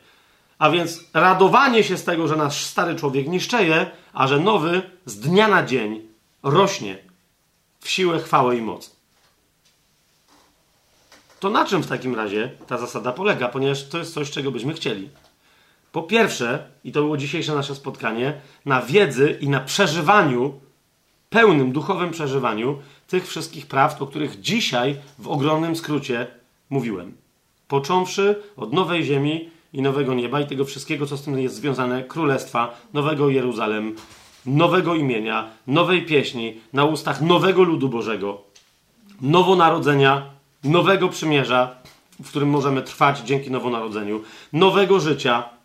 [0.58, 5.20] A więc radowanie się z tego, że nasz stary człowiek niszczeje, a że nowy z
[5.20, 6.08] dnia na dzień
[6.42, 6.98] rośnie
[7.80, 8.96] w siłę, chwałę i moc.
[11.40, 13.48] To na czym w takim razie ta zasada polega?
[13.48, 15.10] Ponieważ to jest coś, czego byśmy chcieli.
[15.92, 20.60] Po pierwsze, i to było dzisiejsze nasze spotkanie, na wiedzy i na przeżywaniu,
[21.30, 26.26] pełnym duchowym przeżywaniu tych wszystkich prawd, o których dzisiaj w ogromnym skrócie
[26.70, 27.16] mówiłem.
[27.68, 32.04] Począwszy od nowej ziemi i nowego nieba i tego wszystkiego, co z tym jest związane,
[32.04, 33.96] królestwa, nowego Jeruzalem,
[34.46, 38.42] nowego imienia, nowej pieśni na ustach nowego ludu Bożego,
[39.20, 40.30] nowonarodzenia,
[40.64, 41.76] nowego przymierza,
[42.22, 45.57] w którym możemy trwać dzięki nowonarodzeniu, nowego życia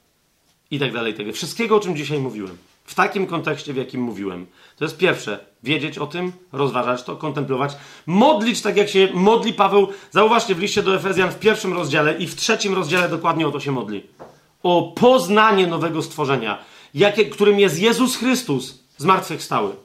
[0.71, 2.57] i tak dalej, tego wszystkiego, o czym dzisiaj mówiłem.
[2.85, 4.45] W takim kontekście, w jakim mówiłem.
[4.77, 5.39] To jest pierwsze.
[5.63, 7.73] Wiedzieć o tym, rozważać to, kontemplować.
[8.05, 9.87] Modlić tak, jak się modli Paweł.
[10.11, 13.59] Zauważcie w liście do Efezjan w pierwszym rozdziale i w trzecim rozdziale dokładnie o to
[13.59, 14.03] się modli.
[14.63, 16.57] O poznanie nowego stworzenia,
[16.93, 19.75] jakie, którym jest Jezus Chrystus, zmartwychwstały.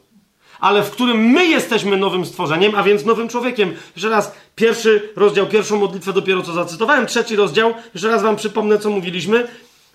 [0.61, 3.75] Ale w którym my jesteśmy nowym stworzeniem, a więc nowym człowiekiem.
[3.97, 8.79] Jeszcze raz, pierwszy rozdział, pierwszą modlitwę dopiero co zacytowałem, trzeci rozdział, jeszcze raz wam przypomnę,
[8.79, 9.49] co mówiliśmy.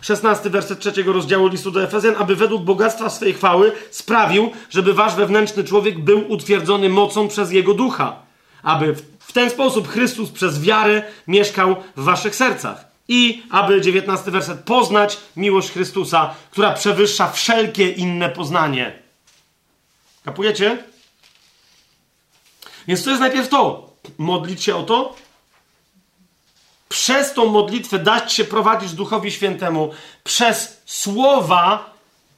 [0.03, 5.15] 16 werset trzeciego rozdziału listu do Efezjan, aby według bogactwa swej chwały sprawił, żeby wasz
[5.15, 8.22] wewnętrzny człowiek był utwierdzony mocą przez jego ducha.
[8.64, 12.85] Aby w ten sposób Chrystus przez wiarę mieszkał w waszych sercach.
[13.07, 18.99] I aby, 19 werset, poznać miłość Chrystusa, która przewyższa wszelkie inne poznanie.
[20.25, 20.83] Kapujecie?
[22.88, 23.93] Więc to jest najpierw to.
[24.17, 25.15] Modlić się o to,
[26.94, 29.90] przez tą modlitwę dać się prowadzić Duchowi Świętemu,
[30.24, 31.94] przez słowa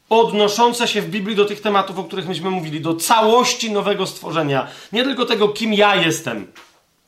[0.09, 4.67] odnoszące się w Biblii do tych tematów, o których myśmy mówili, do całości nowego stworzenia.
[4.91, 6.47] Nie tylko tego, kim ja jestem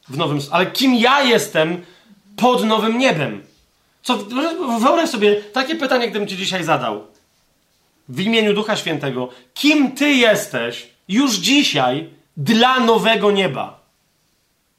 [0.10, 1.86] w nowym, ale kim ja jestem
[2.38, 3.44] pod nowym niebem.
[4.04, 4.18] Co,
[4.80, 7.08] wyobraź sobie takie pytanie, gdybym ci dzisiaj zadał.
[8.10, 9.30] W imieniu Ducha Świętego.
[9.54, 13.80] Kim ty jesteś już dzisiaj dla nowego nieba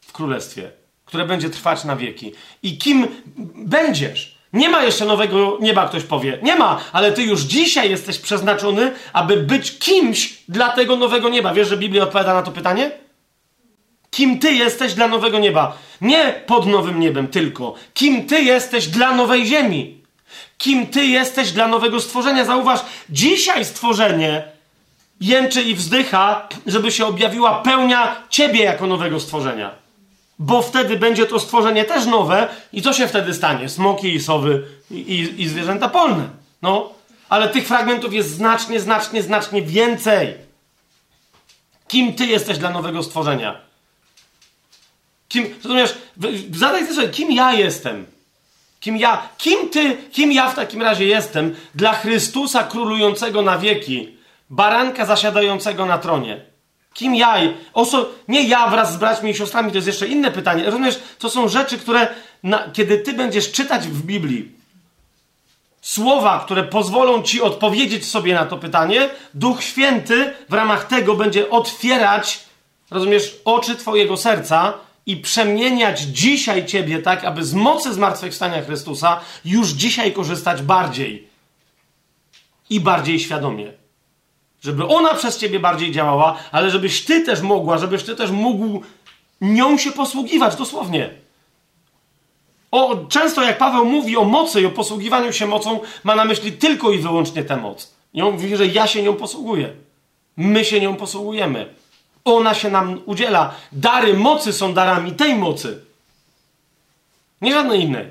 [0.01, 0.78] w Królestwie?
[1.09, 2.33] Które będzie trwać na wieki.
[2.63, 3.09] I kim
[3.55, 4.39] będziesz?
[4.53, 6.39] Nie ma jeszcze nowego nieba, ktoś powie.
[6.43, 11.55] Nie ma, ale ty już dzisiaj jesteś przeznaczony, aby być kimś dla tego nowego nieba.
[11.55, 12.91] Wiesz, że Biblia odpowiada na to pytanie?
[14.11, 15.79] Kim ty jesteś dla nowego nieba?
[16.01, 17.75] Nie pod nowym niebem tylko.
[17.95, 20.01] Kim ty jesteś dla nowej ziemi?
[20.59, 22.45] Kim ty jesteś dla nowego stworzenia?
[22.45, 22.81] Zauważ,
[23.11, 24.43] dzisiaj stworzenie
[25.21, 29.88] jęczy i wzdycha, żeby się objawiła pełnia ciebie jako nowego stworzenia.
[30.39, 33.69] Bo wtedy będzie to stworzenie też nowe i co się wtedy stanie?
[33.69, 36.29] Smoki i sowy i, i, i zwierzęta polne.
[36.63, 36.91] No,
[37.29, 40.35] ale tych fragmentów jest znacznie, znacznie, znacznie więcej.
[41.89, 43.61] Kim ty jesteś dla nowego stworzenia?
[45.29, 45.95] Kim, rozumiesz,
[46.55, 48.07] zadaj sobie, kim ja jestem?
[48.81, 54.17] Kim ja, kim ty, kim ja w takim razie jestem dla Chrystusa królującego na wieki,
[54.51, 56.48] baranka zasiadającego na tronie?
[56.99, 57.37] Kim ja?
[57.75, 60.65] Oso, nie ja wraz z braćmi i siostrami, to jest jeszcze inne pytanie.
[60.65, 62.09] Rozumiesz, to są rzeczy, które,
[62.43, 64.53] na, kiedy ty będziesz czytać w Biblii,
[65.81, 71.51] słowa, które pozwolą ci odpowiedzieć sobie na to pytanie, Duch Święty w ramach tego będzie
[71.51, 72.41] otwierać,
[72.91, 74.75] rozumiesz, oczy twojego serca
[75.07, 81.29] i przemieniać dzisiaj ciebie tak, aby z mocy zmartwychwstania Chrystusa już dzisiaj korzystać bardziej
[82.71, 83.78] i bardziej świadomie.
[84.61, 88.83] Żeby ona przez ciebie bardziej działała, ale żebyś ty też mogła, żebyś ty też mógł
[89.41, 91.11] nią się posługiwać, dosłownie.
[92.71, 96.53] O, często jak Paweł mówi o mocy i o posługiwaniu się mocą, ma na myśli
[96.53, 97.95] tylko i wyłącznie tę moc.
[98.15, 99.73] I on mówi, że ja się nią posługuję.
[100.37, 101.75] My się nią posługujemy.
[102.25, 103.55] Ona się nam udziela.
[103.73, 105.81] Dary mocy są darami tej mocy.
[107.41, 108.07] Nie żadnej innej.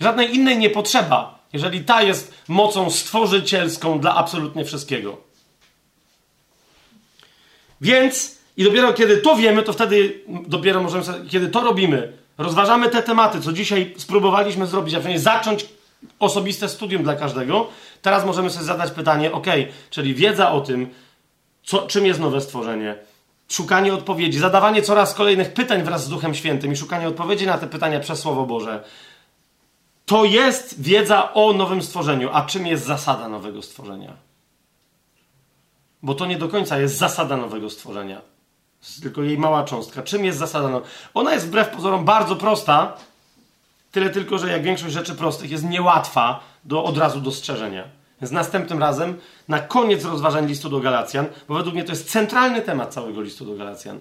[0.00, 5.27] Żadnej innej nie potrzeba, jeżeli ta jest mocą stworzycielską dla absolutnie wszystkiego.
[7.80, 13.02] Więc, i dopiero kiedy to wiemy, to wtedy dopiero możemy, kiedy to robimy, rozważamy te
[13.02, 15.66] tematy, co dzisiaj spróbowaliśmy zrobić, a przynajmniej zacząć
[16.18, 17.66] osobiste studium dla każdego,
[18.02, 19.46] teraz możemy sobie zadać pytanie, ok,
[19.90, 20.90] czyli wiedza o tym,
[21.64, 22.96] co, czym jest nowe stworzenie,
[23.48, 27.66] szukanie odpowiedzi, zadawanie coraz kolejnych pytań wraz z Duchem Świętym i szukanie odpowiedzi na te
[27.66, 28.84] pytania przez Słowo Boże.
[30.06, 32.30] To jest wiedza o nowym stworzeniu.
[32.32, 34.27] A czym jest zasada nowego stworzenia?
[36.02, 38.20] Bo to nie do końca jest zasada nowego stworzenia.
[39.02, 40.02] Tylko jej mała cząstka.
[40.02, 40.68] Czym jest zasada?
[40.68, 40.82] No,
[41.14, 42.96] ona jest wbrew pozorom bardzo prosta,
[43.92, 47.84] tyle tylko, że jak większość rzeczy prostych jest niełatwa do od razu dostrzeżenia.
[48.20, 52.62] Więc następnym razem, na koniec rozważań listu do Galacjan, bo według mnie to jest centralny
[52.62, 54.00] temat całego listu do Galacjan,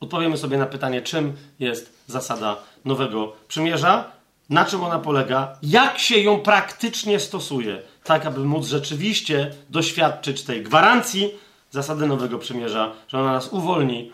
[0.00, 4.04] odpowiemy sobie na pytanie, czym jest zasada nowego przymierza,
[4.50, 10.62] na czym ona polega, jak się ją praktycznie stosuje, tak aby móc rzeczywiście doświadczyć tej
[10.62, 11.30] gwarancji
[11.70, 14.12] zasady nowego przymierza, że ona nas uwolni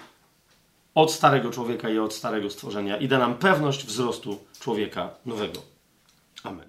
[0.95, 5.61] od starego człowieka i od starego stworzenia i da nam pewność wzrostu człowieka nowego.
[6.43, 6.68] Amen.